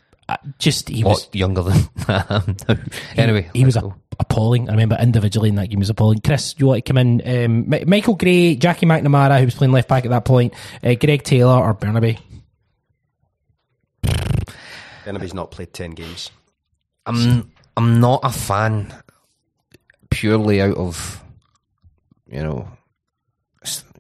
just, 0.59 0.91
he 0.91 1.03
was. 1.03 1.27
Younger 1.33 1.63
than. 1.63 1.89
Anyway. 3.17 3.49
He 3.55 3.65
was 3.65 3.77
a, 3.77 3.81
go. 3.81 3.95
appalling. 4.19 4.69
I 4.69 4.73
remember 4.73 4.99
individually 5.01 5.49
in 5.49 5.55
that 5.55 5.69
game 5.69 5.79
he 5.79 5.83
was 5.83 5.91
appalling. 5.91 6.21
Chris, 6.21 6.55
you 6.59 6.67
want 6.67 6.85
to 6.85 6.93
come 6.93 6.99
in? 6.99 7.45
Um, 7.45 7.89
Michael 7.89 8.15
Gray, 8.15 8.57
Jackie 8.57 8.85
McNamara, 8.85 9.39
who 9.39 9.47
was 9.47 9.55
playing 9.55 9.73
left 9.73 9.89
back 9.89 10.05
at 10.05 10.11
that 10.11 10.27
point, 10.27 10.53
uh, 10.85 10.95
Greg 10.95 11.23
Taylor 11.23 11.55
or 11.63 11.75
Bernabei. 11.75 12.19
Anybody's 15.11 15.35
not 15.35 15.51
played 15.51 15.73
10 15.75 15.91
games. 15.91 16.31
I'm 17.07 17.51
I'm 17.77 18.01
not 18.01 18.21
a 18.23 18.31
fan 18.31 18.95
purely 20.11 20.61
out 20.63 20.77
of 20.77 21.23
you 22.29 22.43
know 22.43 22.69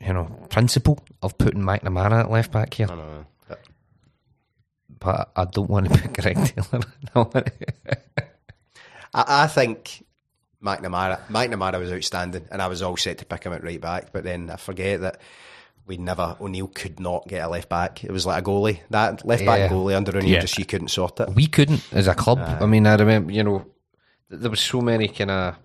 you 0.00 0.12
know 0.12 0.24
principle 0.50 0.98
of 1.22 1.36
putting 1.38 1.62
Mike 1.62 1.82
McNamara 1.82 2.20
at 2.20 2.30
left 2.30 2.52
back 2.52 2.74
here, 2.74 2.86
I 2.90 2.94
know. 2.94 3.26
But 3.48 3.60
but 5.00 5.30
I 5.36 5.44
don't 5.46 5.68
want 5.70 5.90
to 5.92 5.98
put 5.98 6.12
Greg 6.22 6.36
Taylor. 6.44 6.82
I 7.14 7.18
want 7.18 7.32
to- 7.32 7.52
I, 9.12 9.44
I 9.44 9.46
think 9.48 10.04
McNamara, 10.62 11.20
McNamara 11.28 11.78
was 11.80 11.90
outstanding, 11.92 12.46
and 12.50 12.60
I 12.62 12.68
was 12.68 12.82
all 12.82 12.96
set 12.96 13.18
to 13.18 13.24
pick 13.24 13.44
him 13.44 13.52
at 13.52 13.64
right 13.64 13.80
back. 13.80 14.12
But 14.12 14.24
then 14.24 14.50
I 14.50 14.56
forget 14.56 15.00
that 15.00 15.20
we 15.86 15.96
never 15.96 16.36
O'Neill 16.40 16.68
could 16.68 17.00
not 17.00 17.26
get 17.28 17.44
a 17.44 17.48
left 17.48 17.68
back. 17.68 18.04
It 18.04 18.10
was 18.12 18.24
like 18.26 18.42
a 18.42 18.46
goalie. 18.46 18.80
That 18.90 19.26
left 19.26 19.44
back 19.44 19.58
Yeah. 19.58 19.68
goalie 19.68 19.96
under 19.96 20.16
O'Neill 20.16 20.30
Yeah. 20.34 20.40
just 20.40 20.58
you 20.58 20.64
couldn't 20.64 20.88
sort 20.88 21.18
it. 21.20 21.30
we 21.34 21.46
couldn't 21.46 21.82
as 21.92 22.06
a 22.06 22.14
club. 22.14 22.38
Uh, 22.38 22.58
I 22.60 22.66
mean, 22.66 22.86
I 22.86 22.94
remember 22.94 23.32
you 23.32 23.42
know 23.42 23.66
there 24.28 24.50
was 24.50 24.60
so 24.60 24.80
many 24.80 25.08
kind 25.08 25.30
of 25.30 25.56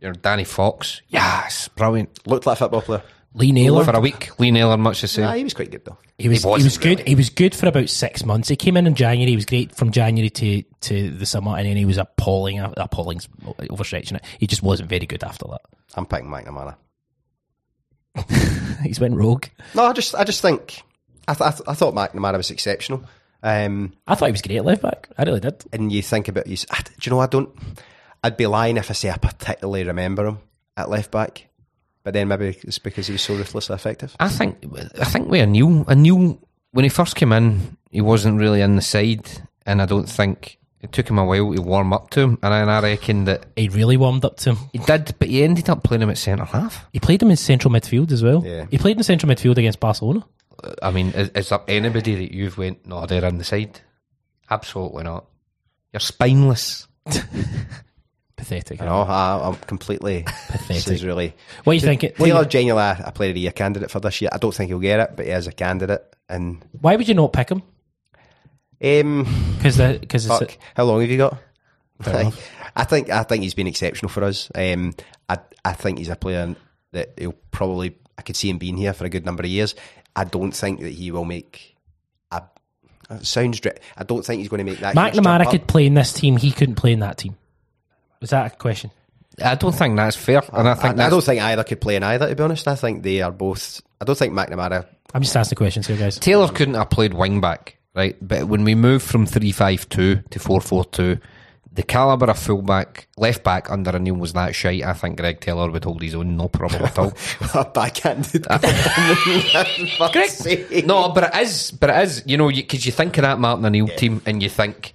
you 0.00 0.08
know 0.08 0.14
Danny 0.14 0.44
Fox, 0.44 1.00
yes, 1.08 1.68
brilliant. 1.68 2.26
Looked 2.26 2.46
like 2.46 2.54
a 2.54 2.58
football 2.58 2.82
player. 2.82 3.02
Lee 3.34 3.50
Naylor. 3.50 3.82
For 3.82 3.96
a 3.96 4.00
week, 4.00 4.38
Lee 4.38 4.50
Naylor, 4.50 4.76
much 4.76 5.00
the 5.00 5.08
same. 5.08 5.24
Nah, 5.24 5.32
he 5.32 5.42
was 5.44 5.54
quite 5.54 5.70
good 5.70 5.84
though. 5.86 5.96
He 6.18 6.28
was, 6.28 6.42
He 6.42 6.48
he, 6.48 6.50
wasn't 6.50 6.64
was 6.66 6.76
good. 6.78 6.98
really. 6.98 7.08
He 7.08 7.14
was 7.14 7.30
good 7.30 7.54
for 7.54 7.66
about 7.66 7.88
six 7.88 8.26
months. 8.26 8.48
He 8.50 8.56
came 8.56 8.76
in 8.76 8.86
in 8.86 8.94
January. 8.94 9.30
He 9.30 9.36
was 9.36 9.46
great 9.46 9.74
from 9.74 9.90
January 9.90 10.28
to, 10.28 10.62
to 10.62 11.10
the 11.10 11.24
summer, 11.24 11.56
and 11.56 11.66
then 11.66 11.78
he 11.78 11.86
was 11.86 11.96
appalling. 11.96 12.58
Appalling's 12.58 13.28
overstretching 13.46 14.16
it. 14.16 14.24
He 14.38 14.46
just 14.46 14.62
wasn't 14.62 14.90
very 14.90 15.06
good 15.06 15.24
after 15.24 15.46
that. 15.48 15.62
I'm 15.94 16.04
picking 16.04 16.26
McNamara. 16.28 16.74
He's 18.82 19.00
went 19.00 19.16
rogue. 19.16 19.46
No, 19.74 19.84
I 19.84 19.92
just 19.92 20.14
I 20.14 20.24
just 20.24 20.42
think 20.42 20.82
I, 21.28 21.34
th- 21.34 21.48
I, 21.48 21.50
th- 21.50 21.68
I 21.68 21.74
thought 21.74 21.94
McNamara 21.94 22.36
was 22.36 22.50
exceptional. 22.50 23.04
Um, 23.42 23.92
I 24.06 24.14
thought 24.14 24.26
he 24.26 24.32
was 24.32 24.42
great 24.42 24.58
at 24.58 24.64
left 24.64 24.82
back. 24.82 25.08
I 25.18 25.24
really 25.24 25.40
did. 25.40 25.64
and 25.72 25.90
you 25.90 26.00
think 26.02 26.28
about 26.28 26.46
his, 26.46 26.64
I, 26.70 26.82
do 26.82 26.92
you 27.02 27.10
know 27.10 27.20
I 27.20 27.26
don't. 27.26 27.50
I'd 28.22 28.36
be 28.36 28.46
lying 28.46 28.76
if 28.76 28.88
I 28.90 28.92
say 28.92 29.10
I 29.10 29.16
particularly 29.16 29.84
remember 29.84 30.26
him 30.26 30.38
at 30.76 30.88
left 30.90 31.10
back, 31.10 31.48
but 32.04 32.14
then 32.14 32.28
maybe 32.28 32.56
it's 32.62 32.78
because 32.78 33.08
he 33.08 33.12
was 33.12 33.22
so 33.22 33.34
ruthlessly 33.34 33.74
effective. 33.74 34.14
I 34.20 34.28
think 34.28 34.64
I 35.00 35.04
think 35.04 35.28
with 35.28 35.42
a 35.42 35.46
new 35.46 35.84
a 35.88 35.94
new 35.94 36.38
when 36.70 36.84
he 36.84 36.88
first 36.88 37.16
came 37.16 37.32
in, 37.32 37.76
he 37.90 38.00
wasn't 38.00 38.38
really 38.38 38.60
in 38.60 38.76
the 38.76 38.82
side, 38.82 39.28
and 39.66 39.82
I 39.82 39.86
don't 39.86 40.08
think 40.08 40.58
it 40.82 40.92
took 40.92 41.08
him 41.08 41.18
a 41.18 41.24
while 41.24 41.54
to 41.54 41.62
warm 41.62 41.92
up 41.92 42.10
to 42.10 42.20
him. 42.20 42.38
And 42.42 42.52
I, 42.52 42.60
and 42.60 42.70
I 42.70 42.80
reckon 42.80 43.24
that 43.24 43.46
He 43.56 43.68
really 43.68 43.96
warmed 43.96 44.24
up 44.24 44.36
to 44.38 44.50
him. 44.50 44.58
he 44.72 44.78
did, 44.78 45.14
but 45.18 45.28
he 45.28 45.42
ended 45.44 45.70
up 45.70 45.84
playing 45.84 46.02
him 46.02 46.10
at 46.10 46.18
centre 46.18 46.44
half. 46.44 46.86
He 46.92 47.00
played 47.00 47.22
him 47.22 47.30
in 47.30 47.36
central 47.36 47.72
midfield 47.72 48.10
as 48.12 48.22
well. 48.22 48.42
Yeah. 48.44 48.66
He 48.70 48.78
played 48.78 48.96
in 48.96 49.02
central 49.04 49.32
midfield 49.32 49.58
against 49.58 49.80
Barcelona. 49.80 50.26
I 50.82 50.90
mean, 50.90 51.08
is, 51.08 51.28
is 51.30 51.48
there 51.48 51.60
anybody 51.68 52.14
that 52.16 52.32
you've 52.34 52.58
went, 52.58 52.86
no, 52.86 53.06
they're 53.06 53.24
in 53.24 53.38
the 53.38 53.44
side? 53.44 53.80
Absolutely 54.50 55.04
not. 55.04 55.26
You're 55.92 56.00
spineless. 56.00 56.88
Pathetic. 58.36 58.80
I 58.80 58.84
eh? 58.84 58.88
know, 58.88 59.02
I, 59.02 59.48
I'm 59.48 59.56
completely. 59.56 60.22
Pathetic. 60.48 60.66
This 60.68 60.88
is 60.88 61.04
really. 61.04 61.34
What 61.64 61.72
do 61.72 61.76
you 61.76 61.80
think? 61.80 62.02
What 62.02 62.16
do 62.16 62.24
Taylor 62.24 62.42
you- 62.42 62.48
genuinely 62.48 62.82
a, 62.82 63.04
a 63.06 63.12
player 63.12 63.30
of 63.30 63.34
the 63.34 63.40
year 63.40 63.52
candidate 63.52 63.90
for 63.90 64.00
this 64.00 64.20
year. 64.20 64.30
I 64.32 64.38
don't 64.38 64.54
think 64.54 64.68
he'll 64.68 64.78
get 64.78 65.00
it, 65.00 65.16
but 65.16 65.26
he 65.26 65.32
is 65.32 65.46
a 65.46 65.52
candidate. 65.52 66.02
And 66.28 66.64
why 66.80 66.96
would 66.96 67.06
you 67.08 67.14
not 67.14 67.32
pick 67.32 67.50
him? 67.50 67.62
Um, 68.82 69.24
Because 69.56 69.78
because 69.78 70.26
how 70.74 70.84
long 70.84 71.00
have 71.00 71.10
you 71.10 71.18
got? 71.18 71.38
Fair. 72.00 72.30
I 72.74 72.84
think 72.84 73.10
I 73.10 73.22
think 73.22 73.42
he's 73.42 73.54
been 73.54 73.66
exceptional 73.66 74.08
for 74.08 74.24
us. 74.24 74.50
Um, 74.54 74.94
I 75.28 75.38
I 75.64 75.72
think 75.72 75.98
he's 75.98 76.08
a 76.08 76.16
player 76.16 76.54
that 76.92 77.14
he'll 77.18 77.34
probably. 77.50 77.96
I 78.18 78.22
could 78.22 78.36
see 78.36 78.50
him 78.50 78.58
being 78.58 78.76
here 78.76 78.92
for 78.92 79.04
a 79.04 79.08
good 79.08 79.24
number 79.24 79.42
of 79.42 79.48
years. 79.48 79.74
I 80.14 80.24
don't 80.24 80.52
think 80.52 80.80
that 80.80 80.90
he 80.92 81.10
will 81.10 81.24
make. 81.24 81.76
A, 82.30 82.42
sounds. 83.22 83.60
dri- 83.60 83.72
I 83.96 84.04
don't 84.04 84.24
think 84.24 84.40
he's 84.40 84.48
going 84.48 84.64
to 84.64 84.70
make 84.70 84.80
that. 84.80 84.94
McNamara 84.94 85.50
could 85.50 85.62
up. 85.62 85.66
play 85.66 85.86
in 85.86 85.94
this 85.94 86.12
team. 86.12 86.36
He 86.36 86.50
couldn't 86.50 86.76
play 86.76 86.92
in 86.92 87.00
that 87.00 87.18
team. 87.18 87.36
Was 88.20 88.30
that 88.30 88.52
a 88.52 88.56
question? 88.56 88.90
I 89.42 89.54
don't 89.54 89.72
think 89.72 89.96
that's 89.96 90.16
fair, 90.16 90.42
and 90.52 90.68
I 90.68 90.72
I, 90.72 90.74
think 90.74 90.84
I 90.84 90.92
that's, 90.94 91.10
don't 91.10 91.24
think 91.24 91.40
either 91.42 91.64
could 91.64 91.80
play 91.80 91.96
in 91.96 92.02
either. 92.02 92.28
To 92.28 92.34
be 92.36 92.42
honest, 92.42 92.68
I 92.68 92.74
think 92.74 93.02
they 93.02 93.22
are 93.22 93.30
both. 93.32 93.80
I 94.00 94.04
don't 94.04 94.18
think 94.18 94.34
McNamara. 94.34 94.86
I'm 95.14 95.22
just 95.22 95.36
asking 95.36 95.56
questions 95.56 95.86
here, 95.86 95.96
guys. 95.96 96.18
Taylor 96.18 96.48
couldn't 96.48 96.74
have 96.74 96.90
played 96.90 97.14
wing 97.14 97.40
back, 97.40 97.78
right? 97.94 98.16
But 98.20 98.48
when 98.48 98.64
we 98.64 98.74
moved 98.74 99.04
from 99.04 99.26
three 99.26 99.52
five 99.52 99.88
two 99.88 100.22
to 100.30 100.38
four 100.38 100.60
four 100.60 100.84
two, 100.84 101.18
the 101.74 101.82
calibre 101.82 102.30
of 102.30 102.38
fullback, 102.38 103.08
left 103.16 103.42
back 103.42 103.70
under 103.70 103.90
a 103.90 103.98
Neil 103.98 104.14
was 104.14 104.34
that 104.34 104.54
shite. 104.54 104.82
I 104.82 104.92
think 104.92 105.18
Greg 105.18 105.40
Taylor 105.40 105.70
would 105.70 105.84
hold 105.84 106.02
his 106.02 106.14
own, 106.14 106.36
no 106.36 106.48
problem 106.48 106.84
at 106.84 106.98
all. 106.98 107.12
backhanded. 107.74 108.46
Uh, 108.48 108.58
Greg, 110.12 110.86
no, 110.86 111.10
but 111.10 111.34
it 111.34 111.40
is, 111.40 111.70
but 111.70 111.90
it 111.90 112.02
is, 112.02 112.22
you 112.26 112.36
know, 112.36 112.48
because 112.48 112.84
you, 112.84 112.92
think 112.92 113.16
of 113.16 113.22
that 113.22 113.38
Martin 113.38 113.64
O'Neill 113.64 113.88
team 113.88 114.20
and 114.26 114.42
you 114.42 114.50
think, 114.50 114.92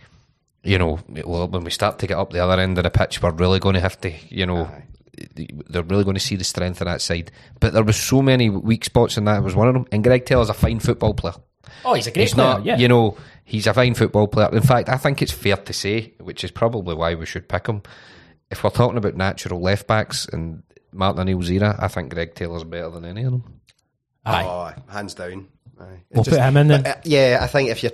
you 0.64 0.78
know, 0.78 1.00
well, 1.26 1.48
when 1.48 1.64
we 1.64 1.72
start 1.72 1.98
to 2.00 2.08
get 2.08 2.18
up 2.18 2.32
the 2.32 2.44
other 2.44 2.62
end 2.62 2.78
of 2.78 2.84
the 2.84 2.92
pitch, 2.92 3.24
we're 3.24 3.32
really 3.32 3.60
going 3.60 3.76
to 3.76 3.82
have 3.82 4.00
to, 4.02 4.14
you 4.30 4.46
know, 4.46 4.70
they're 5.70 5.84
really 5.84 6.04
going 6.04 6.16
to 6.16 6.20
see 6.20 6.36
the 6.36 6.44
strength 6.44 6.80
of 6.82 6.86
that 6.86 7.02
side. 7.02 7.32
But 7.60 7.74
there 7.74 7.84
was 7.84 7.98
so 7.98 8.22
many 8.22 8.50
weak 8.52 8.86
spots, 8.86 9.18
and 9.18 9.28
that 9.28 9.38
It 9.38 9.44
was 9.44 9.56
one 9.56 9.68
of 9.68 9.74
them. 9.74 9.88
And 9.92 10.04
Greg 10.04 10.26
Taylor's 10.26 10.50
a 10.50 10.54
fine 10.54 10.80
football 10.80 11.16
player. 11.16 11.34
Oh, 11.86 11.94
he's 11.94 12.08
a 12.08 12.12
great 12.12 12.24
He's 12.24 12.34
player. 12.34 12.48
not, 12.48 12.66
yeah. 12.66 12.78
you 12.78 12.88
know, 12.88 13.18
he's 13.44 13.68
a 13.68 13.74
fine 13.74 13.94
football 13.94 14.28
player. 14.28 14.50
In 14.54 14.62
fact, 14.62 14.90
I 14.90 14.98
think 14.98 15.22
it's 15.22 15.32
fair 15.32 15.58
to 15.58 15.74
say, 15.74 16.14
which 16.20 16.44
is 16.44 16.52
probably 16.52 16.96
why 16.96 17.16
we 17.16 17.26
should 17.26 17.48
pick 17.50 17.68
him. 17.68 17.82
If 18.50 18.64
we're 18.64 18.70
talking 18.70 18.98
about 18.98 19.16
natural 19.16 19.60
left 19.62 19.88
backs 19.88 20.26
and 20.32 20.64
Martin 20.94 21.22
O'Neill's 21.22 21.50
era, 21.52 21.76
I 21.80 21.88
think 21.90 22.14
Greg 22.14 22.34
Taylor's 22.36 22.64
better 22.64 22.90
than 22.90 23.06
any 23.06 23.24
of 23.24 23.32
them. 23.32 23.62
Aye. 24.26 24.44
Oh, 24.44 24.92
hands 24.92 25.14
down. 25.14 25.48
Aye. 25.80 25.86
We'll 26.12 26.24
Just- 26.24 26.36
put 26.38 26.44
him 26.44 26.58
in 26.58 26.68
then. 26.70 26.84
but, 26.84 26.98
uh, 26.98 27.02
yeah, 27.04 27.38
I 27.42 27.48
think 27.48 27.70
if 27.70 27.84
you're 27.84 27.92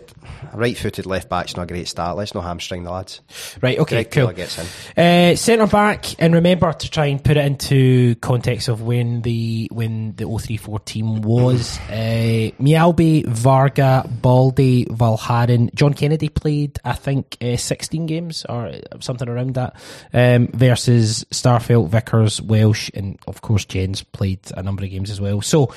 right-footed 0.53 1.05
left 1.05 1.29
back's 1.29 1.55
not 1.57 1.63
a 1.63 1.65
great 1.65 1.87
start. 1.87 2.15
Let's 2.15 2.33
not 2.33 2.43
hamstring 2.43 2.83
the 2.83 2.91
lads. 2.91 3.21
Right, 3.61 3.77
okay, 3.79 4.03
Greg 4.03 4.11
cool. 4.11 4.31
Gets 4.31 4.57
in. 4.95 5.03
Uh, 5.03 5.35
centre 5.35 5.67
back, 5.67 6.21
and 6.21 6.33
remember 6.33 6.71
to 6.71 6.89
try 6.89 7.07
and 7.07 7.21
put 7.23 7.37
it 7.37 7.45
into 7.45 8.15
context 8.15 8.67
of 8.69 8.81
when 8.81 9.21
the 9.23 9.67
when 9.71 10.15
the 10.15 10.25
034 10.25 10.79
team 10.79 11.21
was. 11.21 11.77
Uh, 11.89 12.51
Mjällby, 12.59 13.25
Varga, 13.25 14.07
Baldé, 14.21 14.87
Valgaeren, 14.87 15.73
John 15.73 15.93
Kennedy 15.93 16.29
played, 16.29 16.79
I 16.85 16.93
think, 16.93 17.37
uh, 17.41 17.57
16 17.57 18.05
games 18.05 18.45
or 18.47 18.73
something 19.01 19.27
around 19.27 19.55
that. 19.55 19.75
Um, 20.13 20.47
versus 20.53 21.25
Starfelt, 21.31 21.89
Vickers, 21.89 22.41
Welsh, 22.41 22.89
and 22.93 23.19
of 23.27 23.41
course 23.41 23.65
Jenz 23.65 24.03
played 24.03 24.39
a 24.55 24.63
number 24.63 24.83
of 24.83 24.89
games 24.89 25.09
as 25.09 25.19
well. 25.19 25.41
So, 25.41 25.73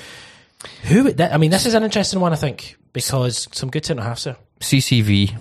who? 0.85 1.05
would 1.05 1.17
that- 1.19 1.33
I 1.33 1.37
mean, 1.39 1.51
this 1.51 1.67
is 1.67 1.75
an 1.75 1.83
interesting 1.83 2.21
one, 2.21 2.33
I 2.33 2.37
think, 2.37 2.77
because 2.93 3.49
some 3.53 3.71
good 3.71 3.85
centre 3.87 4.03
halves 4.03 4.25
there. 4.25 4.37
CCV 4.61 5.35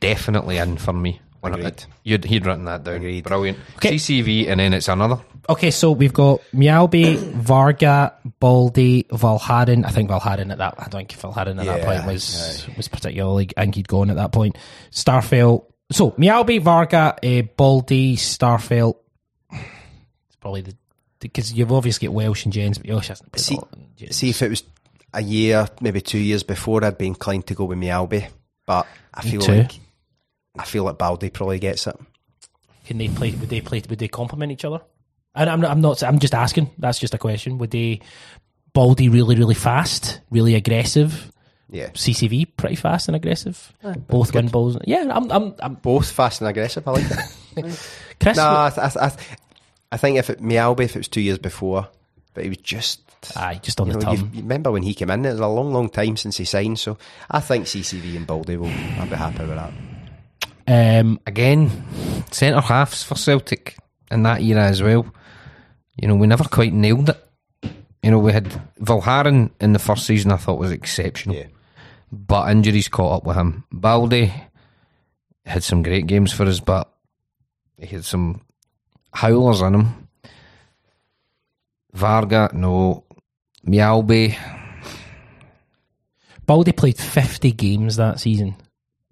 definitely 0.00 0.58
in 0.58 0.76
for 0.76 0.92
me. 0.92 1.20
When 1.40 1.52
I, 1.54 1.58
Agreed. 1.58 1.84
you'd, 2.04 2.24
he'd 2.24 2.46
written 2.46 2.64
that 2.64 2.84
down. 2.84 2.94
Agreed. 2.96 3.24
Brilliant. 3.24 3.58
Okay. 3.76 3.96
CCV 3.96 4.48
and 4.48 4.60
then 4.60 4.72
it's 4.72 4.88
another. 4.88 5.18
Okay, 5.46 5.70
so 5.70 5.90
we've 5.92 6.12
got 6.14 6.40
Mjällby, 6.54 7.18
Varga, 7.34 8.14
Baldé, 8.40 9.06
Valgaeren. 9.08 9.84
I 9.84 9.90
think 9.90 10.08
Valgaeren 10.08 10.50
at 10.52 10.56
that. 10.58 10.74
I 10.78 10.88
don't 10.88 11.06
think 11.06 11.20
Valgaeren 11.20 11.60
at 11.60 11.66
that 11.66 11.82
point 11.84 12.06
was 12.06 12.66
was 12.78 12.88
particularly. 12.88 13.50
I 13.58 13.62
think 13.64 13.74
he'd 13.74 13.88
gone 13.88 14.08
at 14.08 14.16
that 14.16 14.32
point. 14.32 14.56
Starfelt. 14.90 15.66
So 15.92 16.12
Mjällby, 16.12 16.62
Varga, 16.62 17.14
uh, 17.22 17.42
Baldé, 17.58 18.14
Starfelt. 18.14 18.94
It's 19.52 20.36
probably 20.40 20.62
the 20.62 20.74
because 21.20 21.52
you've 21.52 21.72
obviously 21.72 22.08
got 22.08 22.14
Welsh 22.14 22.44
and 22.46 22.54
Jenz, 22.54 22.78
but 22.78 22.88
Welsh 22.88 23.08
hasn't. 23.08 23.30
played 23.32 23.40
a 23.40 23.44
See- 23.44 23.58
lot 23.94 24.00
in 24.00 24.06
Jenz. 24.06 24.14
See 24.14 24.30
if 24.30 24.42
it 24.42 24.50
was 24.50 24.62
a 25.12 25.22
year, 25.22 25.68
maybe 25.80 26.00
two 26.00 26.18
years 26.18 26.42
before, 26.42 26.84
I'd 26.84 26.98
be 26.98 27.06
inclined 27.06 27.46
to 27.46 27.54
go 27.54 27.64
with 27.64 27.78
Mjällby, 27.78 28.28
but 28.66 28.86
I 29.12 29.22
feel 29.22 29.40
like 29.40 29.80
I 30.58 30.64
feel 30.64 30.84
like 30.84 30.98
Baldé 30.98 31.32
probably 31.32 31.58
gets 31.58 31.86
it. 31.86 31.96
Can 32.86 32.98
they 32.98 33.08
play? 33.08 33.30
Would 33.32 33.48
they 33.48 33.60
play? 33.60 33.82
Would 33.88 33.98
they 33.98 34.08
complement 34.08 34.52
each 34.52 34.64
other? 34.64 34.80
And 35.34 35.50
I'm 35.50 35.60
not. 35.60 35.70
I'm 35.70 35.80
not. 35.80 36.02
I'm 36.02 36.18
just 36.18 36.34
asking. 36.34 36.70
That's 36.78 36.98
just 36.98 37.14
a 37.14 37.18
question. 37.18 37.58
Would 37.58 37.70
they? 37.70 38.00
Baldé 38.74 39.12
really, 39.12 39.36
really 39.36 39.54
fast, 39.54 40.20
really 40.30 40.54
aggressive. 40.54 41.30
Yeah, 41.70 41.88
CCV 41.90 42.56
pretty 42.56 42.76
fast 42.76 43.08
and 43.08 43.16
aggressive. 43.16 43.72
Both 44.08 44.34
win 44.34 44.48
balls. 44.48 44.76
Yeah, 44.84 45.08
I'm. 45.10 45.30
I'm. 45.30 45.54
I'm 45.60 45.74
both 45.74 46.10
fast 46.10 46.40
and 46.40 46.48
aggressive. 46.48 46.86
I 46.86 46.90
like 46.90 47.10
it. 47.10 47.18
Chris. 48.20 48.36
no, 48.36 48.44
I, 48.46 48.70
th- 48.74 48.96
I, 48.96 49.08
th- 49.08 49.28
I 49.90 49.96
think 49.96 50.18
if 50.18 50.30
it 50.30 50.40
Mjällby, 50.40 50.84
if 50.84 50.94
it 50.94 51.00
was 51.00 51.08
two 51.08 51.20
years 51.20 51.38
before, 51.38 51.88
but 52.34 52.42
he 52.44 52.50
was 52.50 52.58
just. 52.58 53.00
aye, 53.36 53.58
just 53.62 53.80
on 53.80 53.86
You, 53.86 53.92
the 53.94 53.98
know, 54.00 54.04
tongue. 54.16 54.30
you 54.34 54.42
remember 54.42 54.70
when 54.72 54.82
he 54.82 54.92
came 54.94 55.10
in? 55.10 55.24
It 55.24 55.30
was 55.30 55.40
a 55.40 55.46
long, 55.48 55.72
long 55.72 55.88
time 55.88 56.16
since 56.16 56.36
he 56.36 56.44
signed. 56.44 56.78
So 56.78 56.98
I 57.30 57.40
think 57.40 57.64
CCV 57.66 58.16
and 58.16 58.26
Baldé 58.26 58.56
will. 58.58 58.68
I'll 59.00 59.08
be 59.08 59.16
happy 59.16 59.44
with 59.46 59.56
that. 59.56 59.72
Um, 60.66 61.20
Again, 61.26 61.70
centre 62.30 62.60
halves 62.60 63.02
for 63.02 63.14
Celtic 63.16 63.76
in 64.10 64.22
that 64.24 64.42
era 64.42 64.64
as 64.64 64.82
well. 64.82 65.06
You 66.00 66.08
know, 66.08 66.16
we 66.16 66.26
never 66.26 66.44
quite 66.44 66.72
nailed 66.72 67.10
it. 67.10 67.20
You 68.02 68.10
know, 68.10 68.18
we 68.18 68.32
had 68.32 68.46
Valgaeren 68.80 69.50
in 69.60 69.72
the 69.72 69.78
first 69.78 70.04
season, 70.06 70.30
I 70.32 70.36
thought 70.36 70.58
was 70.58 70.72
exceptional. 70.72 71.36
Yeah. 71.36 71.46
But 72.12 72.50
injuries 72.50 72.88
caught 72.88 73.18
up 73.18 73.24
with 73.24 73.36
him. 73.36 73.64
Baldé 73.72 74.32
had 75.46 75.62
some 75.62 75.82
great 75.82 76.06
games 76.06 76.32
for 76.32 76.44
us, 76.44 76.60
but 76.60 76.90
he 77.78 77.86
had 77.86 78.04
some 78.04 78.42
howlers 79.12 79.60
in 79.62 79.74
him. 79.74 80.03
Varga, 81.94 82.50
no. 82.52 83.04
Mjällby, 83.66 84.36
Baldé 86.46 86.76
played 86.76 86.98
50 86.98 87.52
games 87.52 87.96
that 87.96 88.20
season. 88.20 88.56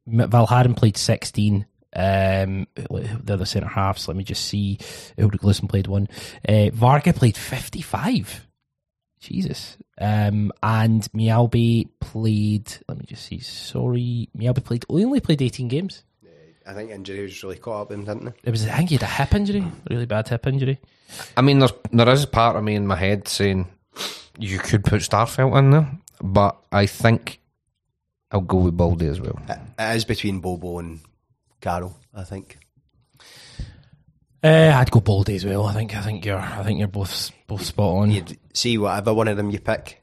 Valgaeren 0.09 0.77
played 0.77 0.97
16. 0.97 1.67
Um, 1.95 2.67
the 2.75 3.33
other 3.33 3.45
centre 3.45 3.69
halves, 3.69 4.09
let 4.09 4.17
me 4.17 4.25
just 4.25 4.45
see. 4.45 4.79
Ulrik 5.19 5.41
Laursen 5.41 5.69
played 5.69 5.87
one. 5.87 6.09
Uh, 6.47 6.71
Varga 6.73 7.13
played 7.13 7.37
55. 7.37 8.47
Jesus. 9.21 9.77
Um, 10.01 10.53
and 10.63 11.03
Mjällby 11.15 11.89
played, 12.01 12.73
let 12.89 12.99
me 12.99 13.05
just 13.07 13.25
see, 13.25 13.39
sorry. 13.39 14.29
Mjällby 14.37 14.65
played, 14.65 14.85
only 14.89 15.21
played 15.21 15.43
18 15.43 15.69
games. 15.69 16.05
I 16.67 16.75
think 16.75 16.91
injury 16.91 17.23
was 17.23 17.43
really 17.43 17.57
caught 17.57 17.83
up 17.83 17.91
with 17.91 17.99
him, 17.99 18.05
didn't 18.05 18.29
it? 18.29 18.35
It 18.45 18.51
was, 18.51 18.67
I 18.67 18.77
think 18.77 18.91
he 18.91 18.97
had 18.97 19.03
a 19.03 19.07
hip 19.07 19.35
injury, 19.35 19.65
really 19.91 20.07
bad 20.07 20.29
hip 20.29 20.47
injury. 20.47 20.79
I 21.37 21.43
mean, 21.43 21.59
there's 21.59 21.73
there 21.93 22.09
is 22.09 22.25
a 22.25 22.29
part 22.29 22.57
of 22.57 22.65
me 22.65 22.75
in 22.75 22.87
my 22.87 22.97
head 22.97 23.29
saying 23.29 23.69
you 24.39 24.59
could 24.59 24.85
put 24.85 25.03
Starfelt 25.03 25.59
in 25.59 25.71
there, 25.71 25.91
but 26.23 26.57
I 26.71 26.87
think 26.87 27.41
I'll 28.31 28.41
go 28.41 28.59
with 28.59 28.77
Baldé 28.77 29.11
as 29.11 29.21
well. 29.21 29.39
It, 29.49 29.59
it 29.79 29.97
is 29.97 30.05
between 30.05 30.41
Bobo 30.41 30.79
and 30.79 31.01
Carroll, 31.61 31.97
I 32.15 32.25
think. 32.25 32.59
Uh, 34.45 34.73
I'd 34.75 34.91
go 34.91 35.01
Baldé 35.01 35.37
as 35.37 35.45
well. 35.45 35.67
I 35.67 35.75
think. 35.75 35.95
I 35.97 36.01
think 36.01 36.25
you're. 36.25 36.39
I 36.39 36.63
think 36.65 36.79
you're 36.79 36.89
both 36.89 37.31
both 37.47 37.65
spot 37.65 37.97
on. 37.97 38.11
You'd 38.11 38.39
see 38.55 38.77
whatever 38.79 39.15
one 39.15 39.29
of 39.29 39.37
them 39.37 39.51
you 39.51 39.61
pick 39.61 40.03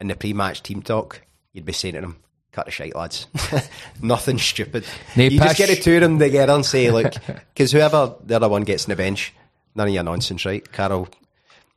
in 0.00 0.08
the 0.08 0.16
pre-match 0.16 0.62
team 0.62 0.82
talk. 0.82 1.22
You'd 1.52 1.64
be 1.64 1.72
saying 1.72 1.94
to 1.94 2.00
them, 2.00 2.16
"Cut 2.56 2.64
the 2.64 2.70
shite, 2.72 2.96
lads. 2.96 3.26
Nothing 4.02 4.38
stupid. 4.38 4.86
They 5.14 5.28
you 5.28 5.38
just 5.38 5.58
get 5.58 5.68
the 5.68 5.76
two 5.76 5.96
of 5.96 6.00
them 6.00 6.18
together 6.18 6.54
and 6.54 6.64
say, 6.64 6.90
look, 6.90 7.12
because 7.26 7.70
whoever 7.70 8.14
the 8.24 8.36
other 8.36 8.48
one 8.48 8.62
gets 8.62 8.86
in 8.86 8.90
the 8.90 8.96
bench, 8.96 9.34
none 9.74 9.88
of 9.88 9.92
your 9.92 10.02
nonsense, 10.02 10.42
right? 10.46 10.72
Carol, 10.72 11.06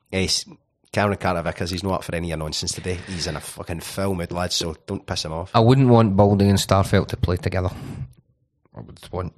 yes, 0.09 0.45
Cameron 0.93 1.17
Carter 1.17 1.41
Vickers, 1.41 1.69
he's 1.71 1.83
not 1.83 1.95
up 1.95 2.03
for 2.05 2.15
any 2.15 2.27
of 2.27 2.29
your 2.29 2.37
nonsense 2.37 2.71
today. 2.71 2.97
He's 3.07 3.27
in 3.27 3.35
a 3.35 3.41
fucking 3.41 3.81
foul 3.81 4.15
mood, 4.15 4.31
lads. 4.31 4.55
So 4.55 4.77
don't 4.87 5.05
piss 5.05 5.25
him 5.25 5.33
off. 5.33 5.51
I 5.53 5.59
wouldn't 5.59 5.89
want 5.89 6.15
Balding 6.15 6.49
and 6.49 6.57
Starfelt 6.57 7.07
to 7.09 7.17
play 7.17 7.35
together. 7.35 7.71
I 8.73 8.79
would 8.79 8.97
want 9.11 9.33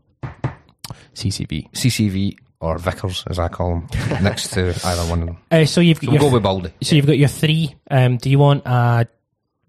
CCB. 1.16 1.72
CCV 1.72 2.38
or 2.60 2.78
Vickers, 2.78 3.24
as 3.28 3.40
I 3.40 3.48
call 3.48 3.80
them, 3.80 3.88
next 4.24 4.50
to 4.54 4.80
either 4.86 5.10
one 5.10 5.22
of 5.22 5.26
them. 5.26 5.38
Uh, 5.50 5.66
so 5.66 5.82
you've 5.82 5.98
So 5.98 6.06
got 6.06 6.12
we'll 6.12 6.22
your, 6.22 6.30
go 6.30 6.36
with 6.36 6.44
Baldé. 6.44 6.72
so 6.84 6.96
you've 6.96 7.08
got 7.08 7.18
your 7.18 7.28
three. 7.30 7.76
Um, 7.90 8.18
do 8.18 8.30
you 8.30 8.38
want 8.38 8.64
a 8.68 9.08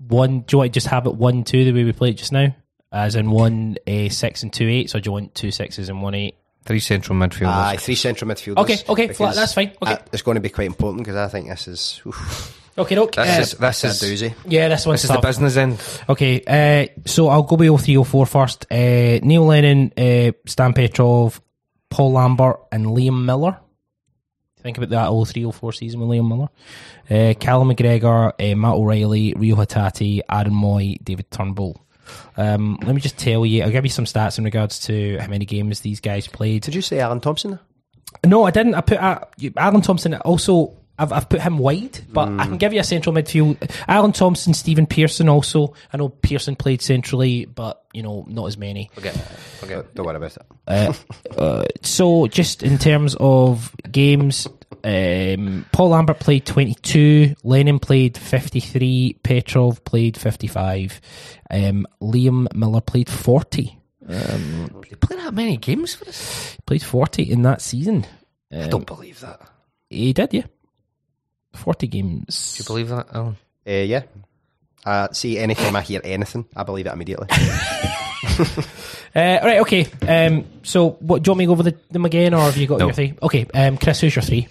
one? 0.08 0.40
Do 0.40 0.54
you 0.54 0.58
want 0.58 0.72
to 0.72 0.74
just 0.74 0.88
have 0.88 1.06
it 1.06 1.14
one 1.14 1.44
two 1.44 1.64
the 1.64 1.72
way 1.72 1.84
we 1.84 1.92
play 1.92 2.10
it 2.10 2.14
just 2.18 2.32
now, 2.32 2.54
as 2.90 3.14
in 3.16 3.30
one 3.30 3.76
uh, 3.86 4.08
six 4.08 4.42
and 4.42 4.52
two 4.52 4.68
eights, 4.68 4.94
or 4.94 5.00
do 5.00 5.08
you 5.08 5.12
want 5.12 5.34
two 5.34 5.50
sixes 5.50 5.88
and 5.88 6.02
one 6.02 6.14
eight? 6.14 6.36
Three 6.64 6.80
central 6.80 7.18
midfielders. 7.18 7.48
Aye, 7.48 7.76
three 7.76 7.96
central 7.96 8.30
midfielders. 8.30 8.58
Okay, 8.58 8.78
okay, 8.88 9.02
because, 9.08 9.16
flat, 9.16 9.34
that's 9.34 9.52
fine, 9.52 9.72
okay. 9.82 9.94
uh, 9.94 9.98
it's 10.12 10.22
going 10.22 10.36
to 10.36 10.40
be 10.40 10.48
quite 10.48 10.66
important 10.68 11.04
because 11.04 11.16
I 11.16 11.26
think 11.26 11.48
this 11.48 11.66
is 11.66 12.00
oof, 12.06 12.58
Okay, 12.78 12.94
look. 12.94 13.12
this 13.16 13.52
is 13.52 13.58
this 13.58 13.84
is 13.84 14.02
a 14.02 14.06
doozy. 14.06 14.34
yeah, 14.46 14.68
this 14.68 14.86
one's 14.86 15.02
this 15.02 15.10
is 15.10 15.16
the 15.16 15.20
business 15.20 15.56
end. 15.56 15.80
Okay, 16.08 16.42
uh, 16.46 17.00
so 17.04 17.28
I'll 17.28 17.42
go 17.42 17.56
with 17.56 17.68
0304 17.84 18.26
first. 18.26 18.66
Uh, 18.70 19.18
Neil 19.22 19.44
Lennon, 19.44 19.92
uh, 19.96 20.32
Stan 20.46 20.72
Petrov, 20.72 21.40
Paul 21.90 22.12
Lambert, 22.12 22.60
and 22.70 22.86
Liam 22.86 23.24
Miller. 23.24 23.58
Think 24.62 24.78
about 24.78 24.90
that 24.90 25.08
0304 25.08 25.72
season 25.72 26.00
with 26.00 26.08
Liam 26.08 26.28
Miller. 26.28 26.48
Uh, 27.10 27.34
Callum 27.38 27.68
McGregor, 27.70 28.32
uh, 28.38 28.56
Matt 28.56 28.74
O'Riley, 28.74 29.34
Reo 29.34 29.56
Hatate, 29.56 30.20
Aaron 30.30 30.52
Mooy, 30.52 31.02
David 31.02 31.30
Turnbull. 31.30 31.80
Um, 32.36 32.78
let 32.82 32.94
me 32.94 33.00
just 33.00 33.18
tell 33.18 33.44
you, 33.44 33.62
I'll 33.62 33.70
give 33.70 33.84
you 33.84 33.90
some 33.90 34.04
stats 34.04 34.38
in 34.38 34.44
regards 34.44 34.78
to 34.86 35.18
how 35.18 35.28
many 35.28 35.44
games 35.44 35.80
these 35.80 36.00
guys 36.00 36.26
played. 36.26 36.62
Did 36.62 36.74
you 36.74 36.82
say 36.82 37.00
Alan 37.00 37.20
Thompson? 37.20 37.58
No, 38.24 38.44
I 38.44 38.50
didn't. 38.50 38.74
I 38.74 38.80
put 38.82 38.98
uh, 38.98 39.20
Alan 39.56 39.80
Thompson 39.80 40.14
also. 40.14 40.76
I've, 41.02 41.12
I've 41.12 41.28
put 41.28 41.40
him 41.40 41.58
wide, 41.58 41.98
but 42.12 42.28
I 42.28 42.46
can 42.46 42.58
give 42.58 42.72
you 42.72 42.78
a 42.78 42.84
central 42.84 43.12
midfield. 43.12 43.58
Alan 43.88 44.12
Thompson, 44.12 44.54
Stephen 44.54 44.86
Pearson 44.86 45.28
also. 45.28 45.74
I 45.92 45.96
know 45.96 46.08
Pearson 46.08 46.54
played 46.54 46.80
centrally, 46.80 47.44
but 47.44 47.84
you 47.92 48.04
know 48.04 48.24
not 48.28 48.46
as 48.46 48.56
many. 48.56 48.88
Forget, 48.94 49.14
forget. 49.58 49.92
Don't 49.94 50.06
worry 50.06 50.16
about 50.16 50.36
it. 50.36 50.42
Uh, 50.68 50.92
uh, 51.36 51.64
so 51.82 52.28
just 52.28 52.62
in 52.62 52.78
terms 52.78 53.16
of 53.18 53.74
games, 53.90 54.46
um, 54.84 55.66
Paul 55.72 55.88
Lambert 55.88 56.20
played 56.20 56.46
22, 56.46 57.34
Lennon 57.42 57.80
played 57.80 58.16
53, 58.16 59.16
Petrov 59.24 59.84
played 59.84 60.16
55, 60.16 61.00
um, 61.50 61.84
Liam 62.00 62.46
Miller 62.54 62.80
played 62.80 63.10
40. 63.10 63.76
They 64.06 64.96
play 65.00 65.16
that 65.16 65.34
many 65.34 65.56
games 65.56 65.94
for 65.94 66.08
us? 66.08 66.56
Played 66.64 66.82
40 66.84 67.22
in 67.24 67.42
that 67.42 67.60
season. 67.60 68.06
I 68.52 68.68
don't 68.68 68.86
believe 68.86 69.20
that. 69.20 69.40
He 69.88 70.12
did, 70.12 70.32
yeah. 70.32 70.44
40 71.54 71.86
games. 71.86 72.54
Do 72.56 72.62
you 72.62 72.66
believe 72.66 72.88
that, 72.88 73.06
Allan? 73.14 73.36
Uh, 73.66 73.70
yeah. 73.70 74.02
Uh, 74.84 75.08
see, 75.12 75.38
anytime 75.38 75.76
I 75.76 75.82
hear 75.82 76.00
anything, 76.02 76.44
I 76.56 76.62
believe 76.64 76.86
it 76.86 76.92
immediately. 76.92 77.28
Uh, 79.14 79.38
right, 79.44 79.60
okay. 79.60 79.86
Um, 80.08 80.46
so, 80.62 80.92
what, 81.00 81.22
do 81.22 81.28
you 81.28 81.32
want 81.32 81.38
me 81.40 81.44
to 81.44 81.48
go 81.48 81.52
over 81.52 81.62
the, 81.64 81.76
them 81.90 82.06
again, 82.06 82.32
or 82.32 82.40
have 82.40 82.56
you 82.56 82.66
got 82.66 82.78
No. 82.78 82.86
your 82.86 82.94
three? 82.94 83.12
Okay, 83.22 83.46
um, 83.52 83.76
Chris, 83.76 84.00
who's 84.00 84.16
your 84.16 84.22
three? 84.22 84.48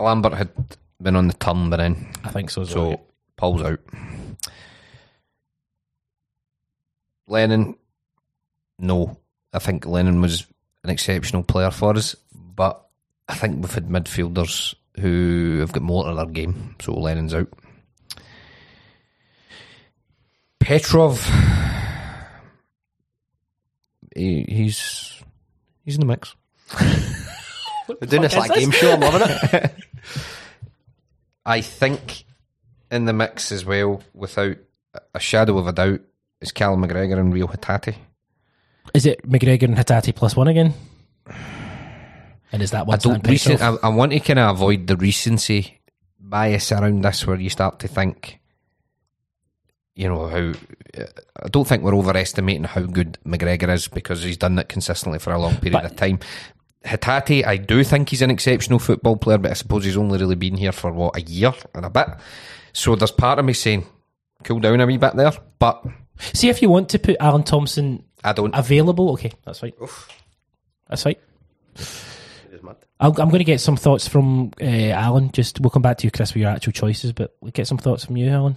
Lambert 0.00 0.32
had 0.32 0.48
been 1.02 1.16
on 1.16 1.26
the 1.26 1.34
turn 1.34 1.68
by 1.68 1.76
then, 1.76 2.10
I 2.24 2.30
think 2.30 2.48
so. 2.48 2.62
as 2.62 2.70
so 2.70 2.88
well. 2.88 3.00
Paul's 3.36 3.60
out. 3.62 3.80
Lennon, 7.28 7.76
no. 8.78 9.18
I 9.52 9.58
think 9.58 9.84
Lennon 9.84 10.20
was 10.22 10.46
an 10.84 10.88
exceptional 10.88 11.42
player 11.42 11.70
for 11.70 11.94
us, 11.94 12.16
but 12.34 12.86
I 13.28 13.34
think 13.34 13.60
we've 13.60 13.74
had 13.74 13.88
midfielders 13.88 14.74
who 14.98 15.58
have 15.60 15.72
got 15.72 15.82
more 15.82 16.04
to 16.04 16.14
their 16.14 16.26
game, 16.26 16.76
so 16.80 16.94
Lennon's 16.94 17.34
out. 17.34 17.48
Petrov, 20.60 21.24
he, 24.14 24.44
he's 24.48 25.22
he's 25.84 25.94
in 25.94 26.00
the 26.00 26.06
mix. 26.06 26.34
We're 27.88 28.08
doing 28.08 28.22
this 28.22 28.34
like 28.36 28.50
is 28.56 28.56
game 28.56 28.70
show. 28.72 28.92
I'm 28.92 29.00
loving 29.00 29.28
it. 29.28 29.74
I 31.46 31.60
think 31.60 32.24
in 32.90 33.04
the 33.04 33.12
mix 33.12 33.52
as 33.52 33.64
well, 33.64 34.02
without 34.12 34.56
a 35.14 35.20
shadow 35.20 35.58
of 35.58 35.68
a 35.68 35.72
doubt, 35.72 36.00
is 36.40 36.52
Callum 36.52 36.82
McGregor 36.82 37.18
and 37.18 37.32
Reo 37.32 37.46
Hatate. 37.46 37.94
Is 38.94 39.06
it 39.06 39.28
McGregor 39.28 39.64
and 39.64 39.76
Hatate 39.76 40.14
plus 40.14 40.34
one 40.34 40.48
again? 40.48 40.74
And 42.56 42.62
is 42.62 42.70
that 42.70 42.86
I 42.88 42.96
don't 42.96 43.28
recent, 43.28 43.60
I, 43.60 43.74
I 43.82 43.88
want 43.90 44.12
to 44.12 44.20
kind 44.20 44.38
of 44.38 44.56
avoid 44.56 44.86
the 44.86 44.96
recency 44.96 45.78
bias 46.18 46.72
around 46.72 47.02
this, 47.02 47.26
where 47.26 47.36
you 47.38 47.50
start 47.50 47.80
to 47.80 47.88
think, 47.88 48.40
you 49.94 50.08
know, 50.08 50.26
how 50.26 50.54
I 51.42 51.48
don't 51.50 51.68
think 51.68 51.82
we're 51.82 51.94
overestimating 51.94 52.64
how 52.64 52.80
good 52.80 53.18
McGregor 53.26 53.68
is 53.74 53.88
because 53.88 54.22
he's 54.22 54.38
done 54.38 54.54
that 54.54 54.70
consistently 54.70 55.18
for 55.18 55.34
a 55.34 55.38
long 55.38 55.56
period 55.56 55.72
But- 55.74 55.84
of 55.84 55.96
time. 55.96 56.18
Hatate, 56.82 57.44
I 57.46 57.58
do 57.58 57.84
think 57.84 58.08
he's 58.08 58.22
an 58.22 58.30
exceptional 58.30 58.78
football 58.78 59.16
player, 59.18 59.36
but 59.36 59.50
I 59.50 59.54
suppose 59.54 59.84
he's 59.84 59.98
only 59.98 60.18
really 60.18 60.36
been 60.36 60.56
here 60.56 60.72
for 60.72 60.90
what 60.92 61.14
a 61.16 61.20
year 61.20 61.52
and 61.74 61.84
a 61.84 61.90
bit. 61.90 62.06
So 62.72 62.96
there's 62.96 63.10
part 63.10 63.38
of 63.38 63.44
me 63.44 63.52
saying, 63.52 63.84
cool 64.44 64.60
down 64.60 64.80
a 64.80 64.86
wee 64.86 64.96
bit 64.96 65.14
there, 65.14 65.32
but 65.58 65.84
See 66.32 66.48
if 66.48 66.62
you 66.62 66.70
want 66.70 66.88
to 66.90 66.98
put 66.98 67.16
Alan 67.20 67.42
Thompson 67.42 68.02
I 68.24 68.32
don't. 68.32 68.54
available. 68.54 69.10
Okay, 69.12 69.32
that's 69.44 69.58
fine. 69.58 69.72
That's 70.88 71.02
fine. 71.02 71.16
I'll, 72.98 73.10
I'm 73.20 73.28
going 73.28 73.38
to 73.38 73.44
get 73.44 73.60
some 73.60 73.76
thoughts 73.76 74.08
from 74.08 74.52
uh, 74.60 74.64
Allan. 74.64 75.30
Just 75.32 75.60
we'll 75.60 75.70
come 75.70 75.82
back 75.82 75.98
to 75.98 76.06
you, 76.06 76.10
Chris, 76.10 76.32
with 76.32 76.42
your 76.42 76.50
actual 76.50 76.72
choices, 76.72 77.12
but 77.12 77.36
we'll 77.40 77.52
get 77.52 77.66
some 77.66 77.78
thoughts 77.78 78.04
from 78.04 78.16
you, 78.16 78.28
Allan. 78.28 78.56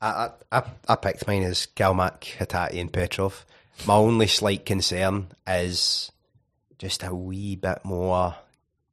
I, 0.00 0.08
I, 0.50 0.58
I, 0.58 0.62
I 0.88 0.96
picked 0.96 1.26
mine 1.26 1.42
as 1.44 1.66
Galmac, 1.76 2.20
Hatate, 2.38 2.80
and 2.80 2.92
Petrov. 2.92 3.44
My 3.86 3.94
only 3.94 4.26
slight 4.26 4.66
concern 4.66 5.28
is 5.46 6.10
just 6.78 7.02
a 7.04 7.14
wee 7.14 7.56
bit 7.56 7.84
more 7.84 8.34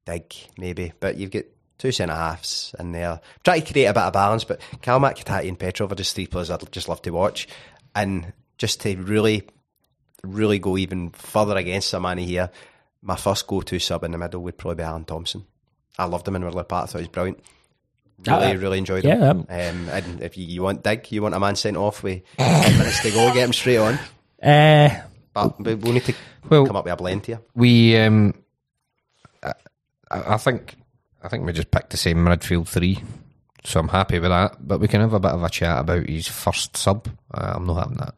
dig, 0.06 0.34
maybe. 0.58 0.94
But 1.00 1.18
you've 1.18 1.32
got 1.32 1.46
two 1.78 1.92
centre 1.92 2.14
halves 2.14 2.76
in 2.80 2.92
there. 2.92 3.20
Try 3.44 3.60
to 3.60 3.72
create 3.72 3.86
a 3.86 3.94
bit 3.94 4.04
of 4.04 4.14
balance, 4.14 4.44
but 4.44 4.62
Kalmak, 4.82 5.18
Hatate, 5.18 5.48
and 5.48 5.60
Petrov 5.60 5.92
are 5.92 5.96
just 5.96 6.16
three 6.16 6.28
players 6.28 6.52
I'd 6.52 6.72
just 6.72 6.90
love 6.90 7.02
to 7.04 7.12
watch. 7.12 7.48
And 7.96 8.34
just 8.58 8.82
to 8.82 8.96
really, 8.96 9.44
really 10.24 10.60
go 10.60 10.78
even 10.78 11.10
further 11.12 11.58
against 11.58 11.94
Sermanni 11.94 12.26
here, 12.26 12.52
my 13.06 13.16
first 13.16 13.48
go 13.48 13.62
to 13.62 13.80
sub 13.80 14.04
in 14.04 14.12
the 14.12 14.18
middle 14.18 14.42
would 14.42 14.58
probably 14.58 14.76
be 14.76 14.84
Alan 14.84 15.06
Thompson. 15.06 15.46
I 15.98 16.06
loved 16.06 16.28
him 16.28 16.36
in 16.36 16.44
Ridley 16.44 16.64
Park, 16.66 16.84
I 16.84 16.88
thought 16.88 16.98
he 17.00 17.04
was 17.04 17.08
brilliant. 17.10 17.40
Really, 18.26 18.46
Uh, 18.48 18.58
really 18.58 18.78
enjoyed 18.80 19.04
yeah, 19.06 19.18
him. 19.32 19.40
Um, 19.50 19.90
and 19.90 20.22
if 20.22 20.38
you, 20.38 20.46
you 20.46 20.62
want 20.64 20.84
dig, 20.84 21.12
you 21.12 21.22
want 21.22 21.36
a 21.36 21.40
man 21.40 21.56
sent 21.56 21.78
off 21.78 22.02
with 22.04 22.24
10 22.38 22.78
minutes 22.78 23.02
to 23.04 23.12
go, 23.12 23.34
get 23.34 23.46
him 23.46 23.54
straight 23.54 23.78
on. 23.78 24.00
Uh, 24.44 25.02
But 25.34 25.60
we- 25.62 25.76
we'll 25.76 25.94
need 25.94 26.04
to 26.06 26.14
Well- 26.50 26.66
come 26.66 26.76
up 26.76 26.86
with 26.86 26.94
a 26.94 26.98
blend 26.98 27.26
here. 27.26 27.40
We, 27.56 27.98
um, 27.98 28.34
I, 29.44 29.54
I 30.12 30.38
think, 30.38 30.76
I 31.24 31.28
think 31.28 31.46
we 31.46 31.54
just 31.54 31.72
picked 31.72 31.90
the 31.92 31.98
same 31.98 32.18
midfield 32.26 32.68
three, 32.68 33.04
so 33.64 33.80
I'm 33.80 33.88
happy 33.90 34.20
with 34.20 34.32
that. 34.32 34.66
But 34.66 34.80
we 34.80 34.88
can 34.88 35.02
have 35.02 35.14
a 35.14 35.20
bit 35.20 35.32
of 35.32 35.44
a 35.44 35.50
chat 35.50 35.80
about 35.80 36.08
his 36.08 36.28
first 36.28 36.78
sub. 36.78 37.08
Uh, 37.34 37.54
I'm 37.56 37.66
not 37.66 37.80
having 37.84 37.98
that. 37.98 38.16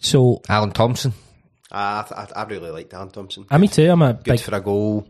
so, 0.00 0.42
Alan 0.48 0.72
Thompson. 0.72 1.12
I, 1.72 2.04
I, 2.34 2.40
I 2.40 2.44
really 2.44 2.70
like 2.70 2.88
Dan 2.90 3.10
Thompson. 3.10 3.46
uh, 3.50 3.58
me 3.58 3.68
too. 3.68 3.88
I'm 3.90 4.02
a 4.02 4.14
Good 4.14 4.24
big. 4.24 4.40
for 4.40 4.54
a 4.54 4.60
goal. 4.60 5.06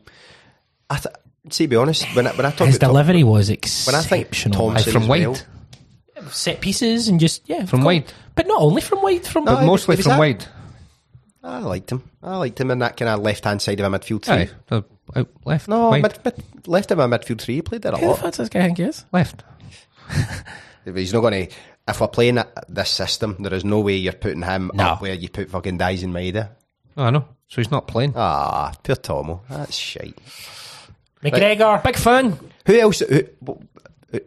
I 0.90 0.96
th- 0.96 1.14
see, 1.50 1.64
to 1.64 1.68
be 1.68 1.76
honest, 1.76 2.04
when 2.14 2.26
I, 2.26 2.32
when 2.32 2.44
I 2.46 2.50
talk 2.50 2.66
His 2.66 2.76
about 2.76 2.88
Tom- 2.88 2.94
delivery 2.96 3.24
was 3.24 3.48
when 3.48 3.94
I 3.94 4.02
think 4.02 4.22
exceptional. 4.26 4.68
Thompson 4.72 4.92
from 4.92 5.02
as 5.04 5.08
wide, 5.08 5.26
well, 5.26 6.30
set 6.30 6.60
pieces 6.60 7.08
and 7.08 7.18
just 7.18 7.48
yeah 7.48 7.64
From 7.64 7.80
of 7.80 7.86
wide. 7.86 8.12
but 8.34 8.46
not 8.46 8.60
only 8.60 8.82
from 8.82 9.00
wide. 9.02 9.26
From 9.26 9.44
No, 9.44 9.56
but 9.56 9.64
mostly 9.66 9.96
from 9.96 10.10
that- 10.10 10.18
wide. 10.18 10.44
I 11.42 11.60
liked 11.60 11.90
him. 11.90 12.02
I 12.22 12.36
liked 12.36 12.60
him 12.60 12.70
in 12.70 12.80
that 12.80 12.98
kind 12.98 13.08
of 13.08 13.20
left 13.20 13.44
hand 13.44 13.62
side 13.62 13.80
of 13.80 13.90
a 13.90 13.98
midfield 13.98 14.22
three. 14.24 14.34
Aye, 14.70 14.82
out 15.16 15.28
left, 15.46 15.68
No, 15.68 15.88
wide, 15.88 16.02
mid, 16.02 16.18
mid, 16.24 16.68
left 16.68 16.90
of 16.90 16.98
a 16.98 17.06
midfield 17.08 17.40
three. 17.40 17.54
He 17.54 17.62
played 17.62 17.80
there 17.80 17.92
a 17.92 17.96
who 17.96 18.02
the 18.02 18.08
lot. 18.10 18.18
fuck's 18.18 18.36
this 18.36 18.50
guy 18.50 18.66
think 18.66 18.76
he 18.76 18.84
is? 18.84 19.06
left. 19.12 19.42
He's 20.84 21.12
not 21.12 21.20
going 21.20 21.46
to. 21.48 21.54
If 21.90 22.00
we're 22.00 22.08
playing 22.08 22.36
that- 22.36 22.64
this 22.68 22.90
system, 22.90 23.36
there 23.40 23.54
is 23.54 23.64
no 23.64 23.80
way 23.80 23.96
you're 23.96 24.12
putting 24.12 24.42
him 24.42 24.70
No. 24.74 24.84
up 24.84 25.02
where 25.02 25.14
you 25.14 25.28
put 25.28 25.50
fucking 25.50 25.78
Daizen 25.78 26.10
Maeda. 26.12 26.50
Oh, 26.96 27.04
I 27.04 27.10
know. 27.10 27.24
So 27.48 27.60
he's 27.60 27.70
not 27.70 27.86
playing. 27.86 28.12
Ah, 28.16 28.72
poor 28.82 28.96
Tomo. 28.96 29.42
That's 29.50 29.76
shite. 29.76 30.16
McGregor. 31.22 31.82
Big 31.82 31.96
fan. 31.96 32.38
Who 32.66 32.78
else? 32.78 33.00
Who, 33.00 33.22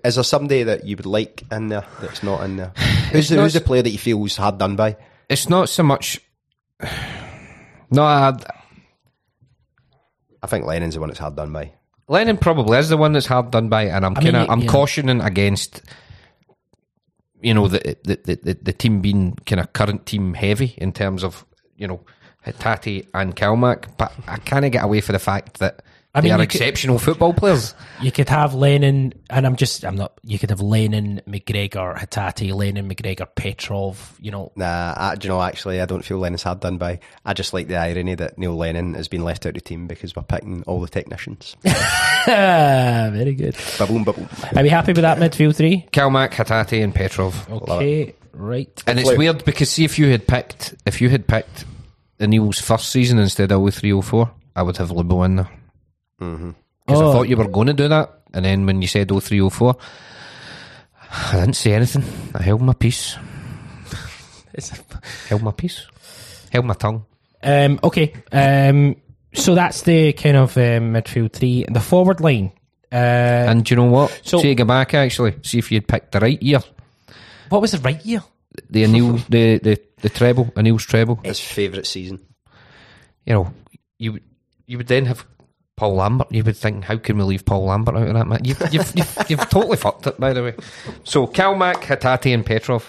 is 0.04 0.16
there 0.16 0.24
somebody 0.24 0.64
that 0.64 0.86
you 0.86 0.96
would 0.96 1.06
like 1.06 1.44
in 1.52 1.70
there 1.70 1.86
that's 2.02 2.22
not 2.24 2.44
in 2.44 2.58
there? 2.58 2.72
Who's, 3.12 3.30
the, 3.30 3.36
not- 3.38 3.44
who's 3.44 3.54
the 3.54 3.62
player 3.62 3.82
that 3.82 3.90
you 3.92 3.98
feel 3.98 4.18
was 4.18 4.38
hard 4.38 4.58
done 4.58 4.76
by? 4.76 4.98
It's 5.30 5.50
not 5.50 5.70
so 5.70 5.84
much. 5.84 6.20
No, 7.92 8.02
I, 8.04 8.34
I 10.42 10.48
think 10.48 10.66
Lennon's 10.66 10.96
the 10.96 11.00
one 11.00 11.10
that's 11.10 11.20
hard 11.20 11.36
done 11.36 11.54
by. 11.54 11.74
Lennon 12.08 12.38
probably 12.38 12.78
is 12.80 12.90
the 12.90 12.98
one 12.98 13.14
that's 13.14 13.28
hard 13.28 13.52
done 13.52 13.70
by, 13.70 13.84
and 13.84 14.04
I'm 14.04 14.16
kind 14.16 14.36
of 14.36 14.50
I'm 14.50 14.62
yeah. 14.62 14.68
cautioning 14.68 15.22
against. 15.22 15.82
You 17.44 17.54
know 17.54 17.68
the 17.68 17.98
the, 18.04 18.38
the, 18.42 18.58
the, 18.62 18.74
team 18.74 19.02
being 19.02 19.36
kind 19.46 19.60
of 19.60 19.74
current 19.74 20.06
team 20.06 20.34
heavy 20.34 20.74
in 20.78 20.94
terms 20.94 21.24
of 21.24 21.46
you 21.78 21.88
know 21.88 22.00
Hatate 22.46 23.08
and 23.14 23.36
Kalmak, 23.36 23.98
but 23.98 24.14
I 24.28 24.38
kind 24.38 24.66
of 24.66 24.72
get 24.72 24.84
away 24.84 25.02
for 25.02 25.12
the 25.12 25.20
fact 25.20 25.60
that 25.60 25.84
I 26.16 26.22
they 26.22 26.28
mean, 26.28 26.34
are 26.34 26.42
you 26.44 26.48
could, 26.48 26.62
exceptional 26.62 27.00
football 27.00 27.34
players. 27.34 27.74
you 28.00 28.12
could 28.12 28.30
have 28.30 28.54
Lennon, 28.54 29.14
and 29.32 29.48
I'm 29.48 29.56
just, 29.56 29.84
I'm 29.84 29.96
not. 29.96 30.14
You 30.24 30.38
could 30.38 30.52
have 30.52 30.62
Lennon, 30.62 31.22
McGregor, 31.28 31.98
Hatate, 31.98 32.54
Lennon, 32.54 32.88
McGregor, 32.88 33.28
Petrov. 33.36 34.16
You 34.22 34.30
know, 34.30 34.52
Nah, 34.56 34.94
I, 34.96 35.16
you 35.20 35.28
know, 35.28 35.42
actually, 35.42 35.82
I 35.82 35.86
don't 35.86 36.06
feel 36.06 36.20
Lennon's 36.20 36.44
hard 36.44 36.60
done 36.60 36.78
by. 36.78 37.00
I 37.26 37.34
just 37.34 37.52
like 37.52 37.68
the 37.68 37.78
irony 37.78 38.14
that 38.16 38.38
Neil 38.38 38.56
Lennon 38.56 38.94
has 38.94 39.08
been 39.08 39.24
left 39.24 39.46
out 39.48 39.50
of 39.50 39.54
the 39.56 39.62
team 39.62 39.88
because 39.88 40.16
we're 40.16 40.22
picking 40.22 40.62
all 40.68 40.80
the 40.82 40.88
technicians. 40.88 41.56
Ah, 42.26 43.10
very 43.12 43.34
good. 43.36 43.54
Baboom, 43.78 44.06
baboom. 44.06 44.30
Are 44.58 44.64
we 44.64 44.70
happy 44.70 44.94
with 44.94 45.02
that 45.02 45.18
midfield 45.18 45.56
three? 45.58 45.86
Kalmak, 45.92 46.32
Hatate, 46.32 46.82
and 46.82 46.96
Petrov. 46.96 47.50
Okay, 47.52 48.16
right. 48.32 48.84
And 48.88 48.98
it's 48.98 49.10
Flip. 49.10 49.18
weird 49.18 49.44
because 49.46 49.70
see 49.70 49.84
if 49.84 50.00
you 50.00 50.08
had 50.08 50.26
picked 50.26 50.74
if 50.86 51.02
you 51.02 51.10
had 51.10 51.28
picked 51.28 51.66
the 52.20 52.28
Neil's 52.28 52.62
first 52.62 52.90
season 52.92 53.20
instead 53.20 53.52
of 53.52 53.62
0304, 53.74 54.32
I 54.56 54.62
would 54.64 54.78
have 54.78 54.92
Libo 54.92 55.24
in 55.24 55.36
there. 55.36 55.50
Because 56.86 57.02
Oh. 57.02 57.10
I 57.10 57.14
thought 57.14 57.30
you 57.30 57.38
were 57.38 57.48
going 57.48 57.68
to 57.68 57.74
do 57.74 57.88
that, 57.88 58.22
and 58.34 58.44
then 58.46 58.66
when 58.66 58.82
you 58.82 58.88
said 58.88 59.08
0304, 59.10 59.76
I 61.12 61.32
didn't 61.40 61.54
say 61.56 61.74
anything. 61.74 62.04
I 62.36 62.42
held 62.44 62.62
my 62.62 62.74
peace. 62.74 63.16
held 65.30 65.42
my 65.42 65.52
peace. 65.52 65.86
Held 66.52 66.66
my 66.66 66.74
tongue. 66.74 67.06
Um, 67.42 67.80
okay, 67.84 68.14
um, 68.32 68.96
so 69.34 69.56
that's 69.56 69.82
the 69.82 70.14
kind 70.14 70.38
of 70.38 70.56
um, 70.58 70.94
midfield 70.94 71.34
three. 71.34 71.66
The 71.70 71.80
forward 71.80 72.20
line. 72.22 72.52
Uh, 72.92 73.50
And 73.50 73.66
do 73.66 73.74
you 73.74 73.76
know 73.78 73.90
what? 73.92 74.22
So- 74.24 74.40
See, 74.40 74.54
go 74.56 74.66
back 74.66 74.94
actually. 74.94 75.34
See 75.42 75.58
if 75.58 75.72
you'd 75.72 75.88
picked 75.88 76.12
the 76.12 76.20
right 76.20 76.42
year. 76.42 76.60
what 77.50 77.62
was 77.62 77.72
the 77.72 77.80
right 77.80 78.04
year? 78.06 78.24
The 78.70 78.84
Anil, 78.84 79.26
the, 79.30 79.58
the 79.60 79.82
the 80.02 80.10
treble, 80.10 80.46
Anil's 80.56 80.86
treble. 80.86 81.20
His 81.24 81.40
favourite 81.40 81.88
season. 81.88 82.20
You 83.26 83.34
know, 83.34 83.54
you 83.98 84.20
you 84.68 84.78
would 84.78 84.88
then 84.88 85.06
have 85.08 85.26
Paul 85.76 85.96
Lambert. 85.96 86.32
You 86.32 86.44
would 86.44 86.58
think, 86.58 86.84
how 86.86 86.98
can 86.98 87.18
we 87.18 87.24
leave 87.24 87.46
Paul 87.46 87.66
Lambert 87.66 87.96
out 87.96 88.08
of 88.08 88.14
that? 88.14 88.28
Man? 88.28 88.44
You've, 88.44 88.62
you've, 88.72 88.96
you've, 88.96 89.18
you've 89.28 89.50
totally 89.50 89.78
fucked 89.78 90.08
it, 90.08 90.20
by 90.20 90.34
the 90.34 90.44
way. 90.44 90.56
So 91.04 91.28
Kalmak, 91.28 91.82
Hatate, 91.82 92.34
and 92.34 92.46
Petrov. 92.46 92.84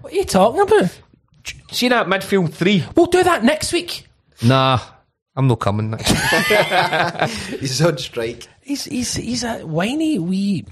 What 0.00 0.12
are 0.12 0.16
you 0.16 0.24
talking 0.24 0.60
about? 0.60 1.00
See 1.72 1.88
that 1.88 2.06
midfield 2.06 2.52
three? 2.52 2.84
We'll 2.94 3.06
do 3.06 3.22
that 3.24 3.44
next 3.44 3.72
week. 3.72 4.06
Nah, 4.42 4.78
I'm 5.34 5.48
not 5.48 5.60
coming 5.60 5.90
next. 5.90 6.10
He's 7.60 7.82
on 7.82 7.98
strike. 7.98 8.46
He's 8.62 8.84
he's 8.84 9.14
he's 9.14 9.44
a 9.44 9.58
whiny 9.60 10.18
wee. 10.18 10.64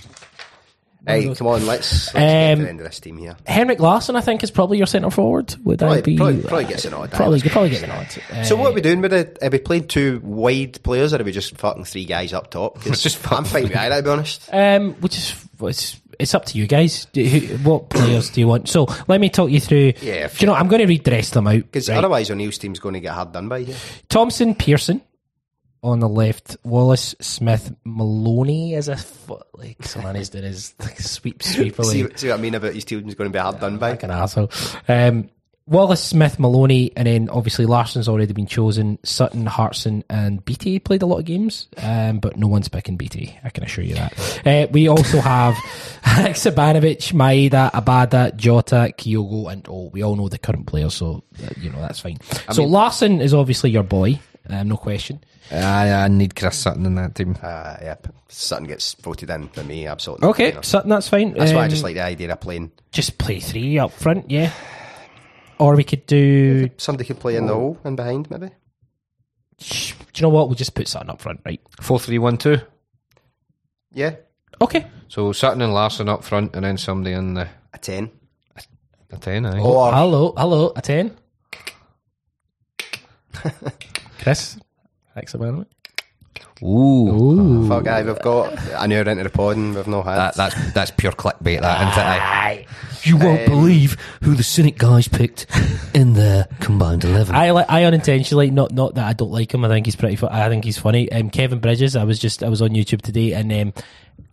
Hey, 1.06 1.35
come 1.35 1.47
on, 1.48 1.66
let's, 1.66 2.12
let's 2.12 2.12
get 2.14 2.20
to 2.20 2.52
Um, 2.52 2.62
the 2.62 2.68
end 2.70 2.81
of 2.81 2.86
this 2.86 3.01
team 3.01 3.18
here. 3.18 3.36
Henrik 3.47 3.78
Larsson, 3.78 4.16
I 4.16 4.20
think, 4.20 4.43
is 4.43 4.51
probably 4.51 4.78
your 4.78 4.86
centre 4.86 5.10
forward. 5.10 5.55
Would 5.64 5.78
Probably, 5.78 5.97
that 5.97 6.05
be 6.05 6.16
probably, 6.16 6.43
probably 6.43 6.64
gets 6.64 6.85
an 6.85 6.94
odd. 6.94 7.10
Probably, 7.12 7.40
you 7.40 7.51
probably 7.51 7.70
get 7.70 7.82
the 7.82 7.86
nod. 7.89 8.10
So 8.47 8.56
Uh, 8.56 8.59
what 8.60 8.70
are 8.70 8.74
we 8.74 8.81
doing 8.81 9.01
with 9.01 9.12
it? 9.12 9.39
Are 9.43 9.51
we 9.51 9.59
playing 9.59 9.89
two 9.89 10.20
wide 10.24 10.82
players, 10.82 11.12
or 11.12 11.20
are 11.20 11.24
we 11.24 11.32
just 11.32 11.56
fucking 11.56 11.85
three 11.85 12.05
guys 12.05 12.32
up 12.32 12.51
top? 12.51 12.78
It's 12.86 13.02
just 13.02 13.32
I'm 13.32 13.44
fine 13.44 13.64
with 13.64 13.76
either, 13.76 13.97
to 13.97 14.02
be 14.02 14.10
honest. 14.10 14.48
Um, 14.52 14.94
which 14.94 15.16
is 15.16 15.35
it's, 15.60 16.01
it's 16.18 16.35
up 16.35 16.47
to 16.47 16.59
you 16.59 16.66
guys. 16.66 17.06
Do, 17.12 17.24
what 17.64 17.90
players 17.90 18.31
do 18.31 18.40
you 18.40 18.47
want? 18.48 18.68
So 18.68 18.86
let 19.09 19.20
me 19.20 19.28
talk 19.28 19.51
you 19.51 19.60
through. 19.60 19.94
Yeah, 20.01 20.28
you 20.39 20.47
know? 20.47 20.55
I'm 20.55 20.68
going 20.68 20.81
to 20.81 20.86
read 20.86 21.05
the 21.05 21.10
rest 21.10 21.31
of 21.31 21.44
them 21.44 21.48
out. 21.48 21.56
Because 21.62 21.89
right? 21.89 21.98
otherwise, 21.98 22.31
O'Neill's 22.31 22.59
team's 22.59 22.78
going 22.78 22.94
to 22.94 23.01
get 23.01 23.12
hard 23.12 23.32
done 23.32 23.48
by 23.48 23.62
here. 23.62 23.76
Thompson, 24.09 24.55
Pearson 24.55 25.02
on 25.85 26.01
the 26.01 26.09
left. 26.09 26.56
Wallace, 26.65 27.15
Smith, 27.20 27.73
Maloney 27.85 28.74
as 28.74 28.89
a 28.89 28.97
foot 28.97 29.47
like 29.55 29.77
is 30.16 30.31
doing 30.31 30.44
his 30.44 30.74
like, 30.81 30.98
sweep 30.98 31.43
sweep 31.43 31.78
away. 31.78 31.89
See, 31.89 32.09
see 32.16 32.28
what 32.28 32.39
I 32.39 32.43
mean 32.43 32.55
about 32.55 32.74
his 32.74 32.85
team's 32.85 33.15
going 33.15 33.31
to 33.31 33.32
be 33.32 33.39
hard 33.39 33.61
done 33.61 33.78
by? 33.78 33.90
like 33.90 34.02
an 34.02 34.11
asshole. 34.11 34.51
Um, 34.89 35.28
Wallace, 35.66 36.05
Smith, 36.05 36.39
Maloney, 36.39 36.93
and 36.94 37.06
then 37.06 37.31
obviously 37.31 37.65
Larsson's 37.65 38.06
already 38.06 38.31
been 38.35 38.47
chosen. 38.47 38.98
Sutton, 39.02 39.47
Hartson, 39.47 40.05
and 40.11 40.44
BT 40.44 40.78
played 40.78 41.01
a 41.01 41.06
lot 41.06 41.20
of 41.20 41.24
games, 41.24 41.69
um, 41.78 42.19
but 42.19 42.36
no 42.36 42.48
one's 42.48 42.69
picking 42.69 42.98
BT. 42.98 43.35
I 43.43 43.48
can 43.48 43.65
assure 43.65 43.82
you 43.82 43.94
that. 43.94 44.47
Uh, 44.47 44.66
we 44.73 44.89
also 44.89 45.20
have 45.20 45.55
Alex 46.05 46.44
Sabanovic, 46.44 47.15
Maeda, 47.15 47.70
Abada, 47.73 48.36
Jota, 48.36 48.93
Kyogo, 48.98 49.51
and 49.51 49.66
oh, 49.70 49.89
we 49.90 50.02
all 50.02 50.16
know 50.16 50.28
the 50.28 50.39
current 50.39 50.66
players, 50.66 50.94
so 50.94 51.24
uh, 51.43 51.48
you 51.59 51.70
know 51.70 51.81
that's 51.81 52.01
fine. 52.01 52.19
so 52.52 52.65
Larsson 52.65 53.23
is 53.23 53.32
obviously 53.32 53.70
your 53.70 53.85
boy, 53.85 54.20
um, 54.48 54.68
no 54.68 54.76
question. 54.76 55.22
I, 55.50 55.90
I 55.92 56.08
need 56.08 56.34
Chris 56.34 56.58
Sutton 56.58 56.86
in 56.86 56.94
that 56.96 57.14
team. 57.14 57.36
Uh, 57.42 57.76
yep. 57.82 58.06
Sutton 58.28 58.66
gets 58.66 58.94
voted 58.94 59.30
in 59.30 59.48
for 59.48 59.62
me, 59.64 59.86
absolutely. 59.86 60.28
Okay, 60.28 60.48
You 60.48 60.54
know. 60.54 60.60
Sutton, 60.62 60.90
that's 60.90 61.08
fine. 61.08 61.32
That's 61.34 61.52
why 61.52 61.60
I 61.60 61.64
Um, 61.64 61.70
just 61.70 61.82
like 61.84 61.94
the 61.94 62.02
idea 62.04 62.32
of 62.32 62.40
playing. 62.40 62.72
just 62.92 63.18
play 63.18 63.40
three 63.40 63.78
up 63.78 63.92
front, 63.92 64.30
yeah. 64.30 64.50
Or 65.58 65.76
we 65.76 65.84
could 65.84 66.06
do. 66.06 66.68
Somebody 66.78 67.06
could 67.06 67.20
play 67.20 67.36
in 67.36 67.46
the 67.46 67.54
hole 67.54 67.78
and 67.84 67.96
behind, 67.96 68.30
maybe. 68.30 68.48
Do 69.58 69.64
you 70.16 70.22
know 70.22 70.28
what? 70.30 70.48
We'll 70.48 70.56
just 70.56 70.74
put 70.74 70.88
Sutton 70.88 71.10
up 71.10 71.20
front, 71.20 71.40
right? 71.46 71.60
Four 71.80 71.98
three 72.00 72.18
one 72.18 72.36
two. 72.38 72.58
Yeah, 73.92 74.16
Okay. 74.60 74.86
So 75.08 75.30
Sutton 75.32 75.62
and 75.62 75.72
Larsson 75.72 76.08
up 76.08 76.24
front, 76.24 76.56
and 76.56 76.64
then 76.64 76.76
somebody 76.76 77.14
in 77.14 77.34
the, 77.34 77.48
a 77.72 77.78
10. 77.78 78.10
the 79.08 79.16
ten. 79.18 79.46
Aye. 79.46 79.60
Or 79.60 79.92
Hello, 79.92 80.32
hello, 80.36 80.72
a 80.74 80.82
10. 80.82 81.16
Chris, 84.24 84.59
thanks 85.14 85.34
about 85.34 85.60
it. 85.60 85.68
Ooh, 86.62 87.68
fuck, 87.68 87.86
aye, 87.86 88.02
we've 88.02 88.18
got 88.20 88.52
an 88.82 88.90
hour 88.90 89.02
into 89.02 89.22
the 89.22 89.28
pod 89.28 89.56
and 89.56 89.74
we've 89.74 89.86
not 89.86 90.05
had. 90.06 90.16
that, 90.16 90.34
that's 90.34 90.72
that's 90.72 90.90
pure 90.92 91.12
clickbait. 91.12 91.60
That 91.60 91.80
isn't 91.88 92.02
it? 92.02 92.06
aye? 92.06 92.18
Aye. 92.18 92.66
You 93.02 93.18
won't 93.18 93.44
believe 93.44 93.98
who 94.22 94.34
the 94.34 94.42
cynic 94.42 94.78
guys 94.78 95.06
picked 95.06 95.46
in 95.94 96.14
their 96.14 96.46
combined 96.60 97.05
eleven. 97.05 97.34
I 97.34 97.51
like. 97.51 97.66
I 97.68 97.84
unintentionally 97.84 98.51
not 98.51 98.72
not 98.72 98.94
that 98.94 99.05
I 99.06 99.12
don't 99.12 99.30
like 99.30 99.52
him. 99.52 99.62
I 99.64 99.68
think 99.68 99.84
he's 99.84 99.94
pretty. 99.96 100.16
Fu- 100.16 100.28
I 100.30 100.48
think 100.48 100.64
he's 100.64 100.78
funny. 100.78 101.12
Um, 101.12 101.28
Kevin 101.28 101.59
Bridges. 101.59 101.96
I 101.96 102.05
was 102.05 102.18
just 102.18 102.42
I 102.42 102.48
was 102.48 102.62
on 102.62 102.70
YouTube 102.70 103.02
today 103.02 103.32
and 103.34 103.52
um, 103.52 103.74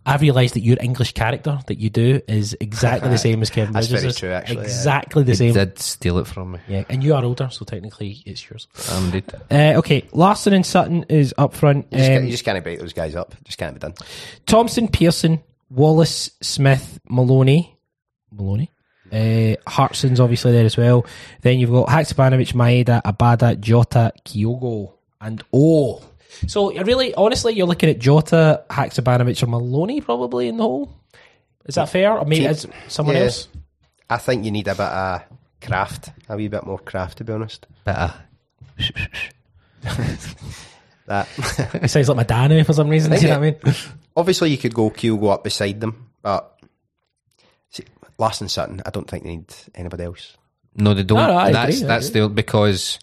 I 0.04 0.16
realised 0.16 0.54
that 0.54 0.60
your 0.62 0.78
English 0.80 1.12
character 1.12 1.60
that 1.68 1.78
you 1.78 1.88
do 1.88 2.20
is 2.26 2.56
exactly 2.60 3.08
the 3.08 3.18
same 3.26 3.40
as 3.40 3.50
Kevin 3.50 3.72
That's 3.72 3.86
Bridges. 3.88 4.18
very 4.18 4.30
true, 4.32 4.32
actually, 4.36 4.56
yeah. 4.56 4.62
Exactly 4.62 5.22
the 5.22 5.30
He 5.32 5.36
same. 5.36 5.54
did 5.54 5.78
steal 5.78 6.18
it 6.18 6.26
from 6.26 6.52
me. 6.52 6.58
Yeah, 6.66 6.84
and 6.88 7.04
you 7.04 7.14
are 7.14 7.22
older, 7.24 7.48
so 7.52 7.64
technically 7.64 8.20
it's 8.26 8.48
yours. 8.50 8.66
Um, 8.90 9.10
did. 9.12 9.32
Uh, 9.50 9.74
okay, 9.78 10.04
Larsson 10.12 10.54
and 10.54 10.66
Sutton 10.66 11.04
is 11.08 11.32
up 11.38 11.54
front. 11.54 11.86
you, 11.92 11.98
just 11.98 12.08
can't, 12.08 12.18
Um, 12.18 12.24
you 12.24 12.30
just 12.32 12.44
can't 12.44 12.64
break 12.64 12.80
those 12.80 12.92
guys 12.92 13.14
up. 13.14 13.34
Just 13.44 13.58
can't 13.58 13.74
be 13.74 13.78
done. 13.80 13.94
Thompson, 14.46 14.88
Pearson, 14.88 15.40
Wallace, 15.70 16.30
Smith, 16.40 16.98
Maloney, 17.08 17.78
Maloney. 18.32 18.70
Uh, 19.12 19.54
Hartson's 19.70 20.18
obviously 20.20 20.50
there 20.52 20.64
as 20.64 20.76
well. 20.76 21.06
Then 21.42 21.58
you've 21.60 21.70
got 21.70 21.86
Haksabanovic, 21.88 22.54
Maeda, 22.54 23.02
Abada, 23.02 23.58
Jota, 23.60 24.10
Kyogo, 24.24 24.94
and 25.20 25.44
O. 25.52 26.02
So 26.48 26.72
really, 26.82 27.14
honestly, 27.14 27.54
you're 27.54 27.66
looking 27.66 27.88
at 27.90 27.98
Jota, 27.98 28.64
Haksabanovic, 28.70 29.42
or 29.42 29.46
Maloney 29.46 30.00
probably 30.00 30.48
in 30.48 30.56
the 30.56 30.62
hole. 30.64 30.92
Is 31.66 31.76
that 31.76 31.88
fair? 31.88 32.18
Or 32.18 32.24
maybe 32.24 32.44
it's 32.46 32.66
someone 32.88 33.16
Yeah. 33.16 33.22
else? 33.22 33.48
I 34.10 34.16
think 34.18 34.44
you 34.44 34.50
need 34.50 34.68
a 34.68 34.74
bit 34.74 34.80
of 34.80 35.22
craft, 35.62 36.10
a 36.28 36.36
wee 36.36 36.48
bit 36.48 36.66
more 36.66 36.78
craft, 36.78 37.18
to 37.18 37.24
be 37.24 37.32
honest. 37.32 37.66
Better. 37.84 38.12
That 41.06 41.28
It 41.82 41.90
sounds 41.90 42.08
like 42.08 42.16
my 42.16 42.22
Madonna 42.22 42.62
for 42.64 42.72
some 42.72 42.88
reason. 42.88 43.10
Do 43.12 43.16
you 43.18 43.28
know 43.28 43.40
what 43.40 43.58
I 43.64 43.68
mean? 43.68 43.74
obviously 44.16 44.50
you 44.50 44.58
could 44.58 44.74
go 44.74 44.90
Kyogo 44.90 45.32
up 45.32 45.44
beside 45.44 45.80
them, 45.80 46.08
but 46.22 46.60
see, 47.70 47.84
and 48.18 48.50
Sutton, 48.50 48.82
I 48.86 48.90
don't 48.90 49.08
think 49.10 49.24
they 49.24 49.30
need 49.30 49.52
anybody 49.74 50.04
else. 50.04 50.36
No, 50.76 50.94
they 50.94 51.02
don't. 51.02 51.18
No, 51.18 51.26
no, 51.26 51.36
I 51.36 51.52
that's 51.52 51.76
agree, 51.76 51.84
I 51.84 51.88
that's 51.88 52.10
the 52.10 52.28
because 52.28 52.98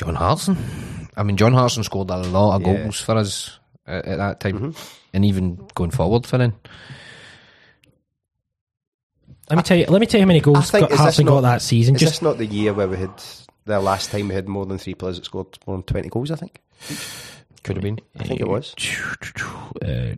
John 0.00 0.14
Hartson. 0.14 0.56
I 1.14 1.22
mean, 1.22 1.36
John 1.36 1.52
Hartson 1.52 1.84
scored 1.84 2.08
a 2.08 2.16
lot 2.16 2.56
of 2.56 2.62
Yeah. 2.66 2.82
goals 2.84 3.00
for 3.00 3.16
us 3.16 3.58
at, 3.86 4.06
at 4.06 4.16
that 4.16 4.40
time, 4.40 4.58
mm-hmm. 4.58 4.82
and 5.12 5.24
even 5.26 5.68
going 5.74 5.90
forward 5.90 6.24
for 6.26 6.38
him. 6.38 6.54
Let 9.50 9.56
me 9.56 9.62
tell 9.62 9.76
you. 9.76 9.84
Let 9.86 10.00
me 10.00 10.06
tell 10.06 10.20
you 10.20 10.24
how 10.24 10.28
many 10.28 10.40
goals 10.40 10.70
think- 10.70 10.88
got, 10.88 11.08
is 11.10 11.16
this 11.16 11.26
got 11.26 11.40
that 11.42 11.60
season. 11.60 11.96
Is 11.96 12.00
Just 12.00 12.12
this 12.14 12.22
not 12.22 12.38
the 12.38 12.46
year 12.46 12.72
where 12.72 12.88
we 12.88 12.96
had 12.96 13.10
the 13.66 13.78
last 13.78 14.10
time 14.10 14.28
we 14.28 14.34
had 14.34 14.48
more 14.48 14.64
than 14.64 14.78
three 14.78 14.94
players 14.94 15.16
that 15.16 15.26
scored 15.26 15.58
more 15.66 15.76
than 15.76 15.82
twenty 15.82 16.08
goals? 16.08 16.30
I 16.30 16.36
think. 16.36 16.60
Could 17.62 17.76
have 17.76 17.82
been. 17.82 17.98
I 18.18 18.24
think 18.24 18.40
it 18.40 18.48
was. 18.48 18.74
Eh, 19.82 19.86
eh, 19.86 20.14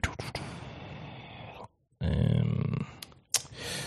um, 2.03 2.87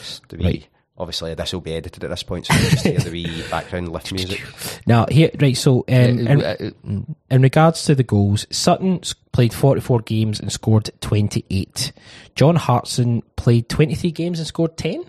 Just 0.01 0.27
the 0.27 0.37
wee- 0.37 0.43
Right. 0.45 0.67
Obviously, 0.97 1.33
this 1.33 1.51
will 1.51 1.59
be 1.59 1.73
edited 1.73 2.05
at 2.05 2.09
this 2.09 2.23
point, 2.23 2.45
so 2.45 2.53
you 2.53 2.69
just 2.69 2.85
hear 2.85 2.97
the 2.99 3.11
wee 3.11 3.43
background 3.51 3.91
lift 3.91 4.13
music. 4.13 4.41
now 4.87 5.05
here, 5.11 5.29
right. 5.41 5.57
So, 5.57 5.79
um, 5.89 5.95
in, 5.95 6.27
Uh, 6.41 6.55
uh, 6.57 6.63
mm, 6.87 7.15
in 7.29 7.41
regards 7.41 7.83
to 7.85 7.95
the 7.95 8.03
goals, 8.03 8.47
Sutton 8.49 9.01
played 9.33 9.53
forty-four 9.53 9.99
games 10.01 10.39
and 10.39 10.49
scored 10.51 10.89
twenty-eight. 11.01 11.91
John 12.35 12.55
Hartson 12.55 13.23
played 13.35 13.67
twenty-three 13.67 14.11
games 14.11 14.39
and 14.39 14.47
scored 14.47 14.77
ten. 14.77 15.03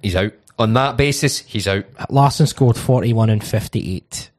he's 0.00 0.14
out. 0.16 0.32
On 0.58 0.74
that 0.74 0.96
basis, 0.96 1.38
he's 1.40 1.66
out. 1.66 1.84
Larsson 2.08 2.46
scored 2.46 2.76
forty-one 2.76 3.30
and 3.30 3.42
fifty-eight. 3.42 4.30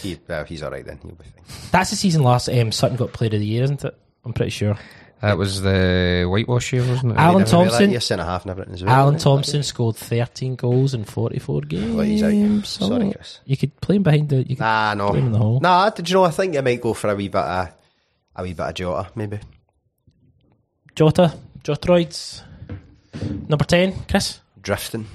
He, 0.00 0.18
well, 0.26 0.44
he's 0.44 0.64
all 0.64 0.70
right 0.72 0.84
then. 0.84 0.98
He'll 1.02 1.12
be 1.12 1.24
fine. 1.24 1.68
That's 1.70 1.90
the 1.90 1.96
season 1.96 2.22
last 2.24 2.48
um, 2.48 2.72
Sutton 2.72 2.96
got 2.96 3.12
Player 3.12 3.28
of 3.34 3.38
the 3.40 3.46
Year, 3.46 3.62
isn't 3.62 3.84
it? 3.84 3.96
I'm 4.24 4.32
pretty 4.32 4.50
sure. 4.50 4.76
That 5.22 5.38
was 5.38 5.62
the 5.62 6.26
whitewash 6.28 6.72
year, 6.72 6.84
wasn't 6.84 7.12
it? 7.12 7.18
Alan 7.18 7.44
Thompson. 7.44 7.92
You're 7.92 8.00
centre 8.00 8.24
half 8.24 8.42
and 8.42 8.50
everything 8.50 8.74
as 8.74 8.82
well. 8.82 8.92
Alan? 8.92 9.18
Thompson 9.18 9.62
scored 9.62 9.94
13 9.94 10.56
goals 10.56 10.94
in 10.94 11.04
44 11.04 11.60
games. 11.60 11.94
Well, 11.94 12.04
he's 12.04 12.22
out. 12.24 12.66
So 12.66 12.88
Sorry, 12.88 13.06
oh, 13.06 13.12
Chris. 13.12 13.38
You 13.44 13.56
could 13.56 13.80
play 13.80 13.96
him 13.96 14.02
behind 14.02 14.28
the. 14.30 14.38
You 14.38 14.56
could 14.56 14.58
Nah, 14.58 14.94
no. 14.94 15.10
play 15.10 15.20
him 15.20 15.26
in 15.26 15.32
the 15.32 15.38
hole. 15.38 15.60
Nah, 15.60 15.90
did 15.90 16.10
you 16.10 16.14
know? 16.14 16.24
I 16.24 16.30
think 16.32 16.56
I 16.56 16.60
might 16.60 16.80
go 16.80 16.92
for 16.92 17.08
a 17.08 17.14
wee 17.14 17.28
bit 17.28 17.36
of 17.40 17.68
a 18.34 18.42
wee 18.42 18.52
bit 18.52 18.66
of 18.66 18.74
Jota, 18.74 19.10
maybe. 19.14 19.38
Jota, 20.96 21.32
Jotroids. 21.62 22.42
Number 23.48 23.64
10, 23.64 24.06
Chris. 24.10 24.40
Drifting. 24.60 25.06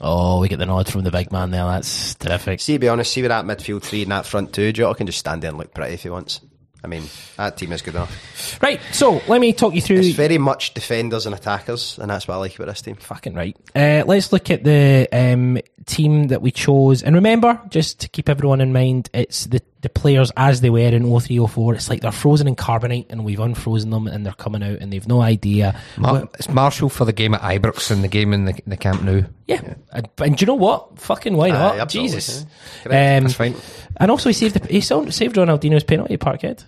Oh, 0.00 0.40
we 0.40 0.48
get 0.48 0.58
the 0.58 0.66
nod 0.66 0.90
from 0.92 1.02
the 1.04 1.10
big 1.10 1.32
man 1.32 1.50
there. 1.50 1.64
That's 1.64 2.14
terrific. 2.16 2.60
See, 2.60 2.74
to 2.74 2.78
be 2.78 2.88
honest, 2.88 3.12
see 3.12 3.22
with 3.22 3.30
that 3.30 3.44
midfield 3.46 3.82
three 3.82 4.02
and 4.02 4.10
that 4.12 4.26
front 4.26 4.52
two, 4.52 4.72
Jota 4.72 4.96
can 4.98 5.06
just 5.06 5.18
stand 5.20 5.40
there 5.42 5.48
and 5.50 5.56
look 5.58 5.72
pretty 5.72 5.94
if 5.94 6.02
he 6.02 6.10
wants. 6.10 6.40
I 6.84 6.86
mean, 6.86 7.04
that 7.38 7.56
team 7.56 7.72
is 7.72 7.80
good 7.80 7.94
enough. 7.94 8.62
Right, 8.62 8.78
so 8.92 9.22
let 9.26 9.40
me 9.40 9.54
talk 9.54 9.74
you 9.74 9.80
through. 9.80 10.00
It's 10.00 10.14
very 10.14 10.36
much 10.36 10.74
defenders 10.74 11.24
and 11.24 11.34
attackers, 11.34 11.98
and 11.98 12.10
that's 12.10 12.28
what 12.28 12.34
I 12.34 12.36
like 12.36 12.54
about 12.56 12.66
this 12.68 12.82
team. 12.82 12.96
Fucking 12.96 13.32
right. 13.32 13.56
Uh, 13.74 14.04
let's 14.06 14.32
look 14.34 14.50
at 14.50 14.64
the 14.64 15.08
um, 15.10 15.58
team 15.86 16.28
that 16.28 16.42
we 16.42 16.50
chose. 16.50 17.02
And 17.02 17.14
remember, 17.14 17.60
just 17.70 18.00
to 18.00 18.08
keep 18.08 18.28
everyone 18.28 18.60
in 18.60 18.72
mind, 18.72 19.08
it's 19.14 19.46
the, 19.46 19.62
the 19.80 19.88
players 19.88 20.30
as 20.36 20.60
they 20.60 20.70
were 20.70 20.78
in 20.80 21.04
0304. 21.04 21.74
It's 21.74 21.88
like 21.88 22.00
they're 22.00 22.12
frozen 22.12 22.48
in 22.48 22.56
carbonite 22.56 23.06
and 23.10 23.24
we've 23.24 23.40
unfrozen 23.40 23.90
them 23.90 24.06
and 24.06 24.24
they're 24.24 24.32
coming 24.34 24.62
out 24.62 24.78
and 24.80 24.92
they've 24.92 25.08
no 25.08 25.22
idea. 25.22 25.80
Mar- 25.96 26.28
it's 26.34 26.48
Marshall 26.48 26.88
for 26.88 27.04
the 27.04 27.12
game 27.12 27.34
at 27.34 27.40
Ibrox 27.40 27.90
and 27.90 28.04
the 28.04 28.08
game 28.08 28.32
in 28.32 28.44
the, 28.44 28.60
the 28.66 28.76
Camp 28.76 29.02
Nou. 29.02 29.22
Yeah. 29.46 29.74
And, 29.92 30.08
and 30.18 30.36
do 30.36 30.42
you 30.42 30.46
know 30.46 30.54
what? 30.54 30.98
Fucking 30.98 31.36
why 31.36 31.50
not? 31.50 31.80
Aye, 31.80 31.84
Jesus. 31.86 32.44
yeah. 32.86 33.16
Um, 33.16 33.24
That's 33.24 33.34
fine. 33.34 33.54
and 33.98 34.10
also, 34.10 34.28
he 34.28 34.34
saved, 34.34 34.54
the, 34.56 34.66
he 34.72 34.80
saved 34.80 35.36
Ronaldinho's 35.36 35.84
penalty 35.84 36.16
Parkhead. 36.16 36.64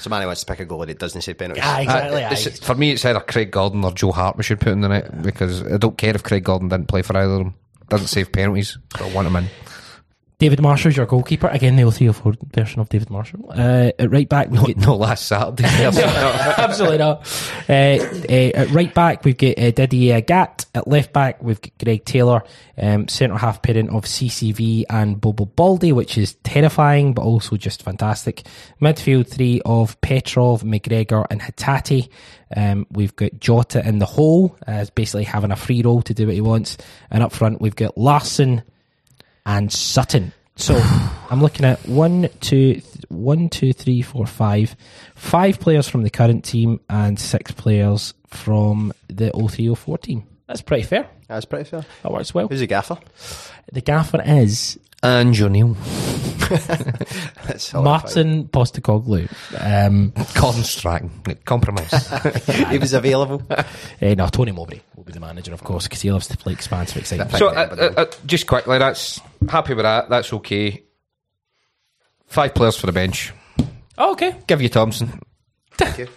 So 0.00 0.10
man 0.10 0.20
who 0.20 0.26
wants 0.26 0.42
to 0.44 0.46
pick 0.52 0.60
a 0.60 0.64
goal 0.66 0.84
that 0.84 0.98
doesn't 0.98 1.22
say 1.22 1.32
penalties. 1.34 1.64
Aye, 1.64 1.82
exactly. 1.82 2.24
Uh, 2.24 2.32
it's- 2.32 2.46
aye. 2.46 2.64
for 2.64 2.74
me, 2.74 2.90
it's 2.92 3.04
either 3.04 3.20
Craig 3.20 3.50
Gordon 3.50 3.84
or 3.84 3.92
Joe 3.92 4.12
Hart 4.12 4.36
we 4.36 4.42
should 4.42 4.60
put 4.60 4.72
in 4.72 4.82
the 4.82 4.88
net 4.88 5.22
because 5.22 5.62
I 5.62 5.78
don't 5.78 5.96
care 5.96 6.14
if 6.14 6.22
Craig 6.22 6.44
Gordon 6.44 6.68
didn't 6.68 6.88
play 6.88 7.00
for 7.02 7.16
either 7.16 7.32
of 7.32 7.38
them. 7.38 7.54
Doesn't 7.88 8.08
save 8.08 8.30
penalties. 8.32 8.76
So 8.98 9.06
I 9.06 9.12
want 9.14 9.28
him 9.28 9.36
in. 9.36 9.46
David 10.38 10.60
Marshall's 10.60 10.96
your 10.96 11.06
goalkeeper. 11.06 11.46
Again, 11.46 11.76
the 11.76 11.88
0304 11.90 12.34
version 12.52 12.80
of 12.80 12.88
David 12.88 13.08
Marshall. 13.08 13.46
Uh, 13.50 13.92
at 13.98 14.10
right 14.10 14.28
back, 14.28 14.50
we 14.50 14.58
get 14.58 14.78
No, 14.78 14.96
last 14.96 15.26
Saturday. 15.26 15.64
Absolutely 15.68 16.98
not. 16.98 17.26
Uh, 17.68 17.72
uh, 17.72 18.50
at 18.54 18.70
right 18.70 18.92
back, 18.92 19.24
we've 19.24 19.38
got 19.38 19.58
uh, 19.58 19.70
Didier 19.70 20.20
Agathe. 20.20 20.66
At 20.74 20.88
left 20.88 21.12
back, 21.12 21.40
we've 21.40 21.60
got 21.60 21.72
Greg 21.82 22.04
Taylor, 22.04 22.42
um, 22.76 23.06
centre 23.06 23.38
half 23.38 23.62
parent 23.62 23.90
of 23.90 24.04
CCV 24.04 24.84
and 24.90 25.20
Bobo 25.20 25.46
Baldé, 25.46 25.92
which 25.92 26.18
is 26.18 26.34
terrifying, 26.42 27.14
but 27.14 27.22
also 27.22 27.56
just 27.56 27.84
fantastic. 27.84 28.42
Midfield 28.82 29.28
three 29.28 29.60
of 29.64 30.00
Petrov, 30.00 30.62
McGregor, 30.62 31.26
and 31.30 31.40
Hatate. 31.40 32.08
Um, 32.56 32.86
we've 32.90 33.14
got 33.14 33.38
Jota 33.38 33.86
in 33.86 34.00
the 34.00 34.06
hole, 34.06 34.56
as 34.66 34.90
basically 34.90 35.24
having 35.24 35.52
a 35.52 35.56
free 35.56 35.82
roll 35.82 36.02
to 36.02 36.14
do 36.14 36.26
what 36.26 36.34
he 36.34 36.40
wants. 36.40 36.76
And 37.10 37.22
up 37.22 37.32
front, 37.32 37.60
we've 37.60 37.76
got 37.76 37.96
Larsson, 37.96 38.62
and 39.46 39.72
Sutton. 39.72 40.32
So 40.56 40.76
I'm 41.30 41.40
looking 41.40 41.64
at 41.64 41.86
one, 41.88 42.28
two, 42.40 42.74
th- 42.74 42.84
one, 43.08 43.48
two, 43.48 43.72
three, 43.72 44.02
four, 44.02 44.26
five, 44.26 44.76
five 45.14 45.60
players 45.60 45.88
from 45.88 46.02
the 46.02 46.10
current 46.10 46.44
team 46.44 46.80
and 46.88 47.18
six 47.18 47.52
players 47.52 48.14
from 48.28 48.92
the 49.08 49.30
0304 49.30 49.98
team. 49.98 50.24
That's 50.46 50.62
pretty 50.62 50.82
fair. 50.82 51.08
That's 51.28 51.46
pretty 51.46 51.64
fair. 51.64 51.84
That 52.02 52.12
works 52.12 52.34
well. 52.34 52.48
Who's 52.48 52.60
the 52.60 52.66
gaffer? 52.66 52.98
The 53.72 53.80
gaffer 53.80 54.22
is 54.24 54.78
and 55.04 55.34
Joe 55.34 55.48
Neal. 55.48 55.76
That's 57.46 57.74
all 57.74 57.82
Martin 57.82 58.48
Postecoglou. 58.48 59.28
Um, 59.60 60.12
Gordon 60.34 60.64
Strachan. 60.64 61.10
Compromise. 61.44 62.08
he 62.70 62.78
was 62.78 62.92
available. 62.92 63.42
eh, 64.00 64.14
no, 64.14 64.26
Tony 64.28 64.52
Mowbray 64.52 64.80
will 64.96 65.04
be 65.04 65.12
the 65.12 65.20
manager, 65.20 65.52
of 65.52 65.62
course, 65.62 65.84
because 65.84 66.00
he 66.02 66.10
loves 66.10 66.26
to 66.28 66.36
play 66.36 66.52
expansive, 66.52 66.96
exciting. 66.96 67.28
so, 67.36 67.48
uh, 67.48 67.92
uh, 67.96 68.00
uh, 68.00 68.06
just 68.26 68.46
quickly, 68.46 68.78
that's 68.78 69.20
happy 69.48 69.74
with 69.74 69.84
that. 69.84 70.08
That's 70.08 70.32
okay. 70.32 70.82
Five 72.26 72.54
players 72.54 72.76
for 72.76 72.86
the 72.86 72.92
bench. 72.92 73.32
Oh, 73.96 74.12
okay. 74.12 74.36
Give 74.46 74.60
you 74.60 74.68
Thompson. 74.68 75.20
Thank 75.72 75.98
you. 75.98 76.08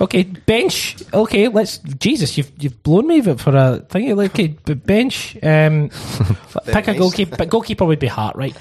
Okay, 0.00 0.22
bench. 0.22 0.96
Okay, 1.12 1.48
let's. 1.48 1.78
Jesus, 1.78 2.38
you've 2.38 2.52
you've 2.58 2.82
blown 2.82 3.08
me 3.08 3.20
for 3.20 3.56
a 3.56 3.80
thing. 3.80 4.18
Okay, 4.18 4.48
b- 4.48 4.74
bench. 4.74 5.36
Um, 5.42 5.90
pick 6.64 6.88
a 6.88 6.94
goalkeeper. 6.94 7.36
But 7.36 7.48
goalkeeper 7.48 7.84
would 7.84 7.98
be 7.98 8.06
Hart, 8.06 8.36
right? 8.36 8.56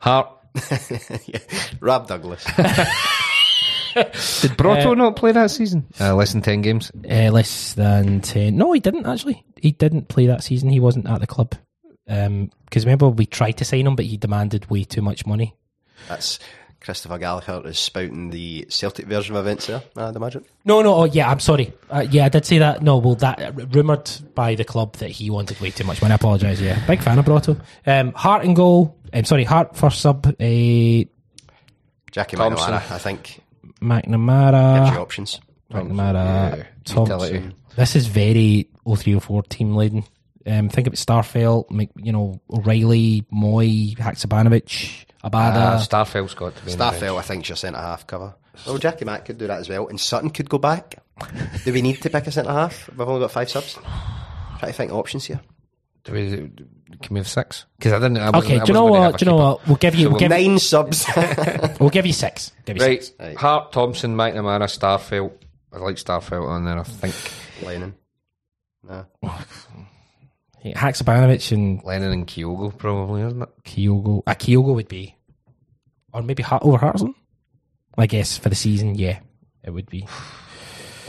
Hart. 0.00 0.28
yeah. 1.26 1.38
Rob 1.80 2.08
Douglas. 2.08 2.44
Did 4.42 4.56
Brotto 4.56 4.94
not 4.94 5.14
play 5.14 5.30
that 5.32 5.52
season? 5.52 5.86
Uh, 6.00 6.16
less 6.16 6.32
than 6.32 6.42
10 6.42 6.62
games. 6.62 6.90
Uh, 7.08 7.30
less 7.30 7.74
than 7.74 8.20
ten. 8.20 8.56
No, 8.56 8.72
he 8.72 8.80
didn't 8.80 9.06
actually. 9.06 9.44
He 9.56 9.70
didn't 9.70 10.08
play 10.08 10.26
that 10.26 10.42
season. 10.42 10.68
He 10.68 10.80
wasn't 10.80 11.08
at 11.08 11.20
the 11.20 11.28
club. 11.28 11.54
Because 12.06 12.84
remember, 12.84 13.08
we 13.08 13.26
tried 13.26 13.52
to 13.52 13.64
sign 13.64 13.86
him, 13.86 13.94
but 13.94 14.04
he 14.04 14.16
demanded 14.16 14.68
way 14.68 14.82
too 14.82 15.00
much 15.00 15.26
money. 15.26 15.54
That's 16.08 16.40
Christopher 16.84 17.16
Gallagher 17.18 17.62
is 17.66 17.78
spouting 17.78 18.28
the 18.28 18.66
Celtic 18.68 19.06
version 19.06 19.34
of 19.34 19.40
events 19.46 19.66
there, 19.68 19.82
I'd 19.96 20.14
imagine. 20.16 20.44
No, 20.66 20.82
no. 20.82 20.94
Oh, 20.94 21.04
yeah. 21.04 21.30
I'm 21.30 21.40
sorry. 21.40 21.72
Uh, 21.88 22.04
yeah, 22.10 22.26
I 22.26 22.28
did 22.28 22.44
say 22.44 22.58
that. 22.58 22.82
No, 22.82 22.98
well, 22.98 23.14
that 23.16 23.54
rumored 23.74 24.10
by 24.34 24.54
the 24.54 24.64
club 24.64 24.94
that 24.96 25.08
he 25.10 25.30
wanted 25.30 25.58
way 25.60 25.70
too 25.70 25.84
much 25.84 26.02
money. 26.02 26.12
I 26.12 26.16
apologise. 26.16 26.60
Yeah, 26.60 26.84
big 26.86 27.00
fan 27.02 27.18
of 27.18 27.24
Brotto. 27.24 27.56
Um, 27.86 28.12
Hart 28.12 28.44
and 28.44 28.54
goal. 28.54 28.98
I'm 29.14 29.24
sorry, 29.24 29.44
Hart 29.44 29.74
for 29.76 29.90
sub. 29.90 30.26
Uh, 30.26 31.04
Jackie 32.12 32.36
Thompson. 32.36 32.74
McNamara, 32.74 32.90
I 32.90 32.98
think. 32.98 33.40
McNamara. 33.80 34.84
Gives 34.84 34.96
you 34.96 35.00
options. 35.02 35.40
McNamara, 35.72 36.56
Yeah, 36.58 36.64
Thompson. 36.84 37.18
utility. 37.20 37.54
This 37.76 37.96
is 37.96 38.06
very 38.06 38.68
0304 38.86 39.42
team 39.44 39.74
laden. 39.74 40.04
Um, 40.46 40.68
think 40.68 40.86
about 40.86 40.96
Starfelt, 40.98 41.70
Mc- 41.70 41.90
you 41.96 42.12
know, 42.12 42.40
O'Riley, 42.50 43.24
Mooy, 43.32 43.96
Haksabanovic, 43.96 45.06
Abada. 45.24 45.56
Uh, 45.56 45.78
Starfelt's 45.80 46.34
got 46.34 46.54
to 46.56 46.64
be 46.64 46.72
in 46.72 46.78
the 46.78 46.84
bench. 46.84 47.00
Starfelt, 47.02 47.18
I 47.18 47.22
think, 47.22 47.44
is 47.44 47.48
your 47.48 47.56
centre 47.56 47.78
half 47.80 48.06
cover. 48.06 48.34
Well, 48.66 48.78
Jackie 48.78 49.04
Mack 49.04 49.24
could 49.24 49.38
do 49.38 49.46
that 49.46 49.58
as 49.58 49.68
well, 49.68 49.88
and 49.88 49.98
Sutton 50.00 50.30
could 50.30 50.48
go 50.48 50.58
back. 50.58 50.96
do 51.64 51.72
we 51.72 51.82
need 51.82 52.00
to 52.02 52.10
pick 52.10 52.26
a 52.26 52.30
centre 52.30 52.52
half? 52.52 52.88
We've 52.90 53.00
only 53.00 53.20
got 53.20 53.30
five 53.32 53.48
subs. 53.48 53.74
Try 54.58 54.68
to 54.68 54.72
think 54.72 54.90
of 54.92 54.98
options 54.98 55.24
here. 55.24 55.40
Do 56.04 56.12
we, 56.12 56.50
can 57.00 57.14
we 57.14 57.18
have 57.18 57.26
six? 57.28 57.64
Because 57.78 57.94
I 57.94 57.98
didn't. 57.98 58.18
I 58.18 58.28
okay, 58.38 58.58
do 58.58 58.64
you 58.66 58.74
know 58.74 58.84
what? 58.84 59.18
Do 59.18 59.24
you 59.24 59.30
know 59.30 59.36
what? 59.38 59.66
We'll 59.66 59.76
give 59.76 59.94
you, 59.94 60.04
So 60.04 60.10
we'll 60.10 60.18
give, 60.20 60.30
Nine 60.30 60.58
subs. 60.58 61.06
we'll 61.80 61.88
give 61.88 62.04
you 62.04 62.12
six. 62.12 62.52
Give 62.66 62.76
you 62.76 62.82
Right. 62.82 63.02
six. 63.02 63.16
Right. 63.18 63.36
Hart, 63.36 63.72
Thompson, 63.72 64.14
McNamara, 64.14 64.64
Starfelt. 64.64 65.32
I 65.72 65.78
like 65.78 65.96
Starfelt 65.96 66.46
on 66.46 66.66
there, 66.66 66.78
I 66.78 66.82
think. 66.82 67.14
Lennon. 67.66 67.94
No. 68.86 69.06
Yeah, 70.64 70.78
Haksabanovic 70.78 71.52
and 71.52 71.84
Lennon 71.84 72.12
and 72.12 72.26
Kyogo, 72.26 72.76
probably, 72.76 73.20
isn't 73.22 73.42
it? 73.42 73.48
Kyogo. 73.64 74.22
A 74.26 74.34
Kyogo 74.34 74.74
would 74.74 74.88
be, 74.88 75.14
or 76.12 76.22
maybe 76.22 76.42
Hart 76.42 76.62
over 76.62 76.78
Hartson. 76.78 77.14
I 77.98 78.06
guess 78.06 78.38
for 78.38 78.48
the 78.48 78.54
season, 78.54 78.94
yeah, 78.94 79.20
it 79.62 79.70
would 79.70 79.90
be. 79.90 80.08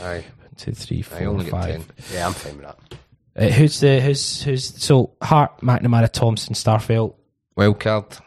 Aye. 0.02 0.24
One, 0.38 0.50
two, 0.56 0.72
three, 0.72 0.98
I 0.98 1.02
four, 1.02 1.26
only 1.28 1.44
get 1.46 1.50
five. 1.52 1.66
10. 1.68 1.84
Yeah, 2.12 2.26
I'm 2.26 2.32
fine 2.34 2.58
with 2.58 2.66
that. 2.66 2.78
Uh, 3.34 3.48
who's 3.50 3.80
the 3.80 4.00
who's 4.00 4.42
who's 4.42 4.82
so 4.82 5.14
Hart, 5.22 5.58
McNamara, 5.62 6.12
Thompson, 6.12 6.54
Starfelt, 6.54 7.14
Wildcard. 7.56 8.20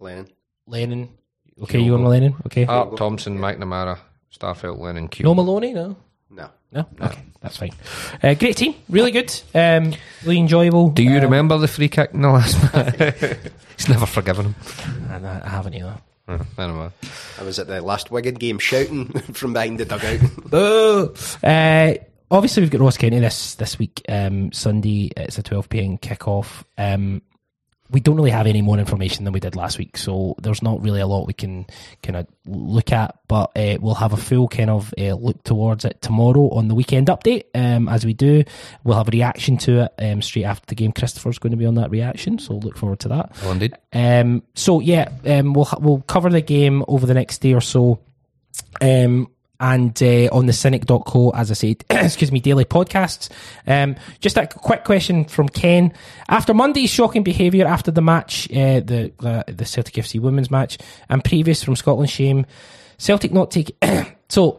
Lennon. 0.00 0.28
Lennon. 0.66 1.08
Okay, 1.62 1.80
you 1.80 1.92
going 1.92 2.02
with 2.02 2.10
Lennon? 2.10 2.34
Okay. 2.46 2.64
Hart, 2.64 2.96
Thompson, 2.96 3.38
McNamara, 3.38 3.98
Starfelt, 4.34 4.78
Lennon, 4.78 5.08
Kyogo. 5.08 5.24
no 5.24 5.34
Maloney, 5.34 5.72
no. 5.72 5.96
No. 6.72 6.86
No, 6.98 7.06
okay, 7.06 7.20
that's 7.40 7.56
fine. 7.58 7.72
Uh, 8.22 8.34
great 8.34 8.56
team, 8.56 8.74
really 8.88 9.10
good, 9.10 9.30
um, 9.54 9.92
really 10.24 10.38
enjoyable. 10.38 10.88
Do 10.90 11.02
you 11.02 11.20
remember 11.20 11.58
the 11.58 11.68
free 11.68 11.88
kick 11.88 12.10
in 12.14 12.22
the 12.22 12.30
last 12.30 12.56
match? 12.74 13.36
He's 13.76 13.88
never 13.88 14.06
forgiven 14.06 14.46
him. 14.46 14.54
And 15.10 15.26
I, 15.26 15.42
I 15.44 15.48
haven't 15.48 15.74
either. 15.74 15.98
Uh, 16.28 16.38
Anyway. 16.56 16.88
I 17.38 17.42
was 17.42 17.58
at 17.58 17.66
the 17.66 17.82
last 17.82 18.10
Wigan 18.10 18.36
game 18.36 18.58
shouting 18.58 19.06
from 19.34 19.52
behind 19.52 19.78
the 19.80 19.84
dugout. 19.84 20.20
Boo! 20.50 21.14
Uh, 21.42 21.94
obviously, 22.30 22.62
we've 22.62 22.70
got 22.70 22.80
Ross 22.80 22.96
County 22.96 23.18
this 23.18 23.56
this 23.56 23.78
week, 23.78 24.00
um, 24.08 24.50
Sunday. 24.52 25.10
It's 25.16 25.36
a 25.36 25.42
twelve 25.42 25.68
pm 25.68 25.98
kickoff. 25.98 26.64
Um, 26.78 27.22
we 27.92 28.00
don't 28.00 28.16
really 28.16 28.30
have 28.30 28.46
any 28.46 28.62
more 28.62 28.78
information 28.78 29.24
than 29.24 29.32
we 29.32 29.40
did 29.40 29.54
last 29.54 29.78
week, 29.78 29.96
so 29.96 30.34
there's 30.40 30.62
not 30.62 30.82
really 30.82 31.00
a 31.00 31.06
lot 31.06 31.26
we 31.26 31.32
can 31.32 31.66
kind 32.02 32.16
of 32.16 32.26
look 32.46 32.90
at. 32.92 33.18
But 33.28 33.52
uh, 33.56 33.78
we'll 33.80 33.94
have 33.94 34.12
a 34.12 34.16
full 34.16 34.48
kind 34.48 34.70
of 34.70 34.92
uh, 34.98 35.14
look 35.14 35.42
towards 35.44 35.84
it 35.84 36.00
tomorrow 36.00 36.48
on 36.50 36.68
the 36.68 36.74
weekend 36.74 37.08
update. 37.08 37.44
Um, 37.54 37.88
as 37.88 38.04
we 38.04 38.14
do, 38.14 38.44
we'll 38.84 38.96
have 38.96 39.08
a 39.08 39.12
reaction 39.12 39.58
to 39.58 39.84
it 39.84 39.92
um, 39.98 40.22
straight 40.22 40.44
after 40.44 40.66
the 40.66 40.74
game. 40.74 40.92
Christopher's 40.92 41.38
going 41.38 41.52
to 41.52 41.56
be 41.56 41.66
on 41.66 41.74
that 41.74 41.90
reaction, 41.90 42.38
so 42.38 42.54
look 42.54 42.76
forward 42.78 43.00
to 43.00 43.08
that. 43.08 43.32
Oh, 43.42 43.52
indeed. 43.52 43.76
Um, 43.92 44.42
so 44.54 44.80
yeah, 44.80 45.10
um, 45.26 45.52
we'll 45.52 45.68
we'll 45.80 46.00
cover 46.02 46.30
the 46.30 46.40
game 46.40 46.84
over 46.88 47.06
the 47.06 47.14
next 47.14 47.38
day 47.38 47.52
or 47.52 47.60
so. 47.60 48.00
Um, 48.80 49.28
and 49.62 50.02
uh, 50.02 50.28
on 50.32 50.46
the 50.46 50.52
cynic.co, 50.52 51.30
as 51.30 51.52
I 51.52 51.54
said, 51.54 51.84
excuse 51.90 52.32
me, 52.32 52.40
daily 52.40 52.64
podcasts. 52.64 53.30
Um, 53.66 53.94
just 54.18 54.36
a 54.36 54.48
quick 54.48 54.82
question 54.82 55.24
from 55.24 55.48
Ken. 55.48 55.94
After 56.28 56.52
Monday's 56.52 56.90
shocking 56.90 57.22
behaviour 57.22 57.64
after 57.64 57.92
the 57.92 58.02
match, 58.02 58.50
uh, 58.50 58.80
the, 58.80 59.12
the 59.20 59.44
the 59.46 59.64
Celtic 59.64 59.94
FC 59.94 60.20
women's 60.20 60.50
match, 60.50 60.78
and 61.08 61.24
previous 61.24 61.62
from 61.62 61.76
Scotland 61.76 62.10
Shame, 62.10 62.44
Celtic 62.98 63.32
not 63.32 63.50
take 63.50 63.76
so. 64.28 64.58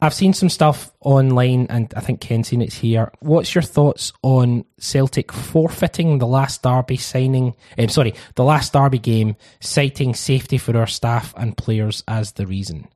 I've 0.00 0.14
seen 0.14 0.32
some 0.32 0.48
stuff 0.48 0.90
online, 0.98 1.68
and 1.70 1.94
I 1.96 2.00
think 2.00 2.20
Ken's 2.20 2.48
seen 2.48 2.60
it 2.60 2.72
here. 2.72 3.12
What's 3.20 3.54
your 3.54 3.62
thoughts 3.62 4.12
on 4.22 4.64
Celtic 4.76 5.30
forfeiting 5.30 6.18
the 6.18 6.26
last 6.26 6.64
Derby 6.64 6.96
signing? 6.96 7.54
Um, 7.78 7.88
sorry, 7.88 8.14
the 8.34 8.42
last 8.42 8.72
Derby 8.72 8.98
game, 8.98 9.36
citing 9.60 10.16
safety 10.16 10.58
for 10.58 10.76
our 10.76 10.88
staff 10.88 11.32
and 11.36 11.56
players 11.56 12.02
as 12.08 12.32
the 12.32 12.48
reason. 12.48 12.88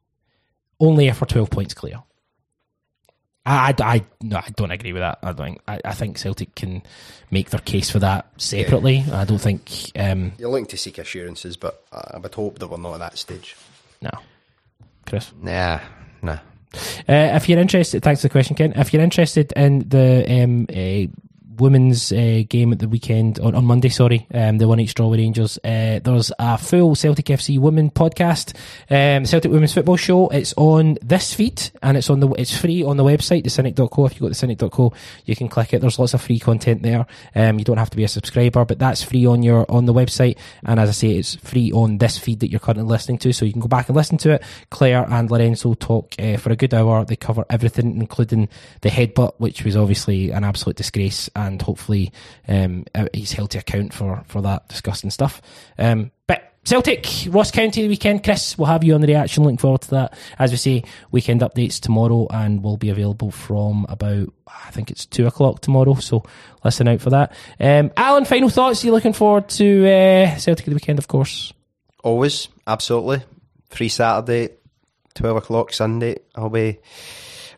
Only 0.80 1.08
if 1.08 1.20
we're 1.20 1.26
twelve 1.26 1.50
points 1.50 1.74
clear. 1.74 2.02
I, 3.46 3.74
I, 3.78 3.94
I, 3.94 4.04
no, 4.22 4.38
I 4.38 4.48
don't 4.56 4.72
agree 4.72 4.92
with 4.92 5.02
that. 5.02 5.20
I 5.22 5.32
don't. 5.32 5.60
I, 5.68 5.80
I 5.84 5.94
think 5.94 6.18
Celtic 6.18 6.54
can 6.56 6.82
make 7.30 7.50
their 7.50 7.60
case 7.60 7.88
for 7.88 8.00
that 8.00 8.26
separately. 8.38 9.04
I 9.12 9.24
don't 9.24 9.38
think. 9.38 9.70
Um, 9.96 10.32
You're 10.38 10.50
looking 10.50 10.66
to 10.66 10.76
seek 10.76 10.98
assurances, 10.98 11.56
but 11.56 11.84
I 11.92 12.18
would 12.18 12.34
hope 12.34 12.58
that 12.58 12.66
we're 12.66 12.76
not 12.76 12.94
at 12.94 12.98
that 12.98 13.18
stage. 13.18 13.56
no, 14.02 14.10
Chris. 15.06 15.32
Nah, 15.40 15.78
nah. 16.22 16.38
Uh, 17.08 17.32
if 17.36 17.48
you're 17.48 17.60
interested, 17.60 18.02
thanks 18.02 18.20
for 18.20 18.28
the 18.28 18.32
question, 18.32 18.56
Ken. 18.56 18.72
If 18.74 18.92
you're 18.92 19.02
interested 19.02 19.52
in 19.52 19.88
the 19.88 20.26
um, 20.42 20.66
uh, 20.68 21.06
women's 21.60 22.12
uh, 22.12 22.42
game 22.48 22.72
at 22.72 22.78
the 22.78 22.88
weekend 22.88 23.38
on, 23.40 23.54
on 23.54 23.64
Monday, 23.64 23.88
sorry, 23.88 24.26
um, 24.34 24.58
the 24.58 24.68
one 24.68 24.80
each 24.80 24.94
draw 24.94 25.08
with 25.08 25.20
Rangers, 25.20 25.58
uh, 25.64 26.00
there's 26.02 26.32
a 26.38 26.58
full 26.58 26.94
Celtic 26.94 27.26
FC 27.26 27.58
women 27.58 27.90
podcast, 27.90 28.54
um, 28.90 29.24
Celtic 29.24 29.50
Women's 29.50 29.74
Football 29.74 29.96
Show. 29.96 30.28
It's 30.28 30.54
on 30.56 30.98
this 31.02 31.34
feed 31.34 31.70
and 31.82 31.96
it's 31.96 32.10
on 32.10 32.20
the 32.20 32.28
it's 32.32 32.56
free 32.56 32.82
on 32.82 32.96
the 32.96 33.04
website, 33.04 33.44
thecynic.co. 33.44 34.06
If 34.06 34.14
you 34.14 34.20
go 34.20 34.28
to 34.28 34.34
thecynic.co, 34.34 34.92
you 35.24 35.36
can 35.36 35.48
click 35.48 35.74
it. 35.74 35.80
There's 35.80 35.98
lots 35.98 36.14
of 36.14 36.22
free 36.22 36.38
content 36.38 36.82
there. 36.82 37.06
Um, 37.34 37.58
you 37.58 37.64
don't 37.64 37.78
have 37.78 37.90
to 37.90 37.96
be 37.96 38.04
a 38.04 38.08
subscriber, 38.08 38.64
but 38.64 38.78
that's 38.78 39.02
free 39.02 39.26
on 39.26 39.42
your 39.42 39.70
on 39.70 39.86
the 39.86 39.94
website. 39.94 40.38
And 40.64 40.80
as 40.80 40.88
I 40.88 40.92
say, 40.92 41.10
it's 41.10 41.36
free 41.36 41.72
on 41.72 41.98
this 41.98 42.18
feed 42.18 42.40
that 42.40 42.50
you're 42.50 42.60
currently 42.60 42.84
listening 42.84 43.18
to, 43.18 43.32
so 43.32 43.44
you 43.44 43.52
can 43.52 43.60
go 43.60 43.68
back 43.68 43.88
and 43.88 43.96
listen 43.96 44.18
to 44.18 44.32
it. 44.32 44.42
Claire 44.70 45.06
and 45.08 45.30
Lorenzo 45.30 45.74
talk 45.74 46.14
uh, 46.18 46.36
for 46.36 46.50
a 46.50 46.56
good 46.56 46.74
hour. 46.74 47.04
They 47.04 47.16
cover 47.16 47.44
everything, 47.50 47.96
including 47.96 48.48
the 48.82 48.90
headbutt, 48.90 49.34
which 49.38 49.64
was 49.64 49.76
obviously 49.76 50.30
an 50.30 50.44
absolute 50.44 50.76
disgrace, 50.76 51.30
and 51.34 51.45
hopefully 51.60 52.12
um, 52.48 52.84
uh, 52.94 53.06
he's 53.12 53.32
held 53.32 53.50
to 53.52 53.58
account 53.58 53.92
for 53.92 54.22
for 54.26 54.42
that 54.42 54.68
disgusting 54.68 55.10
stuff. 55.10 55.40
Um, 55.78 56.10
but 56.26 56.52
Celtic, 56.66 57.06
Ross 57.28 57.52
County 57.52 57.86
weekend. 57.86 58.24
Chris, 58.24 58.58
we'll 58.58 58.66
have 58.66 58.82
you 58.82 58.94
on 58.94 59.00
the 59.00 59.06
reaction. 59.06 59.44
Looking 59.44 59.56
forward 59.56 59.82
to 59.82 59.90
that. 59.90 60.18
As 60.36 60.50
we 60.50 60.56
say, 60.56 60.82
weekend 61.12 61.40
updates 61.40 61.78
tomorrow 61.78 62.26
and 62.30 62.60
will 62.60 62.76
be 62.76 62.90
available 62.90 63.30
from 63.30 63.86
about, 63.88 64.32
I 64.48 64.72
think 64.72 64.90
it's 64.90 65.06
two 65.06 65.28
o'clock 65.28 65.60
tomorrow. 65.60 65.94
So 65.94 66.24
listen 66.64 66.88
out 66.88 67.00
for 67.00 67.10
that. 67.10 67.32
Um, 67.60 67.92
Allan, 67.96 68.24
final 68.24 68.48
thoughts? 68.48 68.82
Are 68.82 68.88
You 68.88 68.92
looking 68.92 69.12
forward 69.12 69.48
to 69.50 69.86
uh, 69.88 70.36
Celtic 70.38 70.66
the 70.66 70.74
weekend, 70.74 70.98
of 70.98 71.06
course. 71.06 71.52
Always, 72.02 72.48
absolutely. 72.66 73.22
Free 73.70 73.88
Saturday, 73.88 74.54
12 75.14 75.36
o'clock 75.36 75.72
Sunday. 75.72 76.16
I'll 76.34 76.50
be 76.50 76.80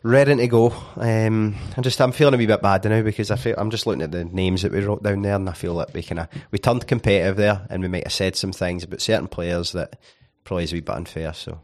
ready 0.03 0.35
to 0.35 0.47
go. 0.47 0.73
Um, 0.95 1.55
I 1.77 1.81
just, 1.81 1.99
I'm 2.01 2.11
feeling 2.11 2.33
a 2.33 2.37
wee 2.37 2.45
bit 2.45 2.61
bad 2.61 2.85
now 2.85 3.01
because 3.01 3.31
I 3.31 3.35
feel, 3.35 3.55
I'm 3.57 3.69
just 3.69 3.87
looking 3.87 4.01
at 4.01 4.11
the 4.11 4.25
names 4.25 4.61
that 4.61 4.71
we 4.71 4.81
wrote 4.81 5.03
down 5.03 5.21
there 5.21 5.35
and 5.35 5.49
I 5.49 5.53
feel 5.53 5.73
like 5.73 5.93
we 5.93 6.03
kind 6.03 6.19
of, 6.19 6.27
we 6.51 6.59
turned 6.59 6.87
competitive 6.87 7.37
there 7.37 7.65
and 7.69 7.81
we 7.81 7.89
might 7.89 8.05
have 8.05 8.13
said 8.13 8.35
some 8.35 8.51
things 8.51 8.83
about 8.83 9.01
certain 9.01 9.27
players 9.27 9.73
that 9.73 9.99
probably 10.43 10.63
is 10.63 10.71
a 10.71 10.75
wee 10.75 10.81
bit 10.81 10.95
unfair. 10.95 11.33
So, 11.33 11.59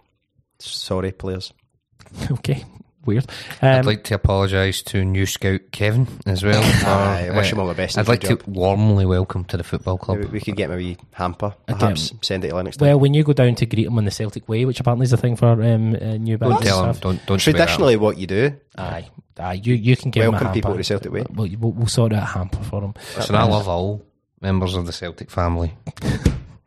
sorry, 0.59 1.11
players. 1.11 1.53
okay, 2.31 2.63
weird. 3.05 3.25
I'd 3.61 3.79
Um, 3.79 3.85
like 3.85 4.03
to 4.05 4.15
apologise 4.15 4.81
to 4.83 5.03
new 5.05 5.25
scout 5.25 5.61
Kevin 5.71 6.07
as 6.25 6.43
well. 6.43 6.61
Aye, 6.85 7.29
I 7.31 7.35
wish 7.37 7.47
Uh, 7.51 7.55
him 7.55 7.59
all 7.61 7.67
the 7.67 7.73
best 7.73 7.97
I'd 7.97 8.07
like 8.07 8.21
to 8.21 8.29
job. 8.35 8.43
warmly 8.47 9.05
welcome 9.05 9.43
to 9.45 9.57
the 9.57 9.63
football 9.63 9.97
club. 9.97 10.19
Maybe 10.19 10.31
we 10.31 10.39
could 10.41 10.55
get 10.55 10.65
him 10.69 10.73
a 10.73 10.77
wee 10.77 10.97
hamper, 11.13 11.53
Again, 11.67 11.79
perhaps 11.79 12.13
send 12.21 12.43
it 12.45 12.49
to 12.49 12.55
Linux. 12.55 12.79
well, 12.81 12.99
when 12.99 13.13
you 13.13 13.23
go 13.23 13.33
down 13.33 13.55
to 13.55 13.65
greet 13.65 13.87
him 13.87 13.97
on 13.97 14.05
the 14.05 14.11
Celtic 14.11 14.47
way, 14.49 14.65
which 14.65 14.79
apparently 14.79 15.05
is 15.05 15.13
a 15.13 15.17
thing 15.17 15.35
for 15.35 15.47
um, 15.63 15.95
uh, 15.95 16.17
new 16.17 16.37
Don't 16.37 16.61
tell 16.61 16.85
him. 16.85 16.95
Don't 16.99 17.25
don't 17.25 17.39
swear 17.39 17.55
at 17.55 17.59
him. 17.61 17.65
Traditionally, 17.67 17.95
what 17.97 18.17
you 18.17 18.27
do, 18.27 18.53
Aye, 18.77 19.07
aye. 19.39 19.53
You 19.53 19.73
you 19.75 19.95
can 19.95 20.11
give 20.11 20.23
him 20.23 20.29
a 20.29 20.31
Welcome 20.31 20.47
hamper. 20.47 20.57
people 20.61 20.77
to 20.77 20.83
Celtic 20.83 21.11
Way. 21.11 21.23
We'll, 21.29 21.49
we'll, 21.59 21.71
we'll 21.71 21.87
sort 21.87 22.13
out 22.13 22.23
a 22.23 22.25
hamper 22.25 22.63
for 22.63 22.81
him. 22.83 22.93
Listen, 23.17 23.35
I 23.35 23.43
love 23.43 23.67
all 23.67 24.01
members 24.41 24.75
of 24.75 24.85
the 24.85 24.91
Celtic 24.93 25.29
family. 25.31 25.73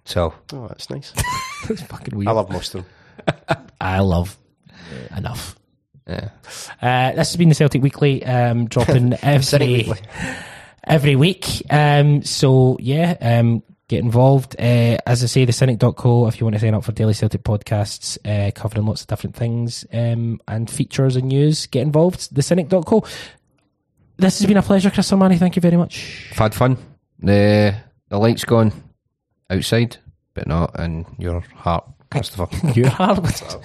So 0.05 0.33
oh, 0.55 0.69
that's 0.69 0.89
nice. 0.89 1.13
It's 1.69 1.83
fucking 1.83 2.17
weird. 2.17 2.29
I 2.29 2.33
love 2.33 2.49
most 2.51 2.75
of 2.75 2.83
them. 3.27 3.59
I 3.79 3.99
love 4.01 4.39
uh, 4.71 5.17
enough. 5.19 5.55
Yeah. 6.09 6.31
Uh, 6.81 7.13
this 7.13 7.29
has 7.31 7.37
been 7.37 7.49
the 7.49 7.55
Celtic 7.55 7.83
Weekly, 7.83 8.25
um, 8.25 8.67
dropping 8.69 9.15
every 9.23 9.89
every 10.85 11.17
week. 11.17 11.63
Um, 11.71 12.23
so 12.23 12.77
yeah, 12.81 13.17
um, 13.21 13.63
get 13.89 14.01
involved. 14.01 14.57
Uh, 14.59 14.99
as 15.07 15.23
I 15.23 15.27
say, 15.27 15.45
the 15.45 15.53
cynic.co 15.53 16.27
if 16.27 16.41
you 16.41 16.47
want 16.47 16.55
to 16.55 16.61
sign 16.61 16.75
up 16.75 16.85
for 16.85 16.93
daily 16.93 17.15
Celtic 17.15 17.43
podcasts, 17.43 18.19
uh, 18.25 18.51
covering 18.53 18.87
lots 18.87 19.03
of 19.03 19.07
different 19.09 19.37
things 19.37 19.85
um, 19.93 20.41
and 20.49 20.71
features 20.71 21.17
and 21.17 21.29
news. 21.29 21.67
Get 21.67 21.83
involved. 21.83 22.35
The 22.35 22.43
cynic.co. 22.43 23.05
This 24.17 24.39
has 24.41 24.47
been 24.49 24.57
a 24.57 24.63
pleasure, 24.63 24.91
Chris 24.91 25.11
Sermanni. 25.11 25.39
Thank 25.39 25.57
you 25.57 25.63
very 25.63 25.77
much. 25.77 26.27
I've 26.33 26.39
had 26.39 26.55
fun. 26.55 26.77
The 27.21 27.75
the 28.09 28.19
light's 28.19 28.45
gone 28.45 28.73
outside, 29.51 29.97
but 30.35 30.47
not 30.47 30.79
in 30.81 31.07
your 31.19 31.41
heart, 31.41 31.85
Christopher. 32.11 32.49
Your 32.75 32.89
heart. 32.89 33.57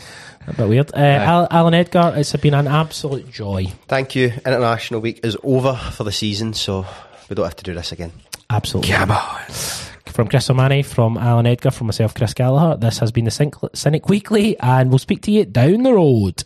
A 0.47 0.53
bit 0.53 0.67
weird. 0.67 0.91
Uh, 0.93 0.97
Al- 0.97 1.47
Allan 1.49 1.73
Edgar, 1.73 2.13
it's 2.15 2.35
been 2.37 2.53
an 2.53 2.67
absolute 2.67 3.29
joy. 3.31 3.67
Thank 3.87 4.15
you. 4.15 4.33
International 4.45 4.99
Week 4.99 5.19
is 5.23 5.37
over 5.43 5.73
for 5.73 6.03
the 6.03 6.11
season, 6.11 6.53
so 6.53 6.85
we 7.29 7.35
don't 7.35 7.45
have 7.45 7.55
to 7.57 7.63
do 7.63 7.73
this 7.73 7.91
again. 7.91 8.11
Absolutely. 8.49 8.91
Come 8.91 9.11
on. 9.11 9.41
From 10.05 10.27
Chris 10.27 10.47
Sermanni, 10.47 10.85
from 10.85 11.17
Allan 11.17 11.47
Edgar, 11.47 11.71
from 11.71 11.87
myself, 11.87 12.13
Chris 12.13 12.33
Gallagher, 12.35 12.77
this 12.77 12.99
has 12.99 13.11
been 13.11 13.25
the 13.25 13.69
Cynic 13.73 14.09
Weekly, 14.09 14.59
and 14.59 14.89
we'll 14.89 14.99
speak 14.99 15.23
to 15.23 15.31
you 15.31 15.45
down 15.45 15.81
the 15.83 15.93
road. 15.93 16.43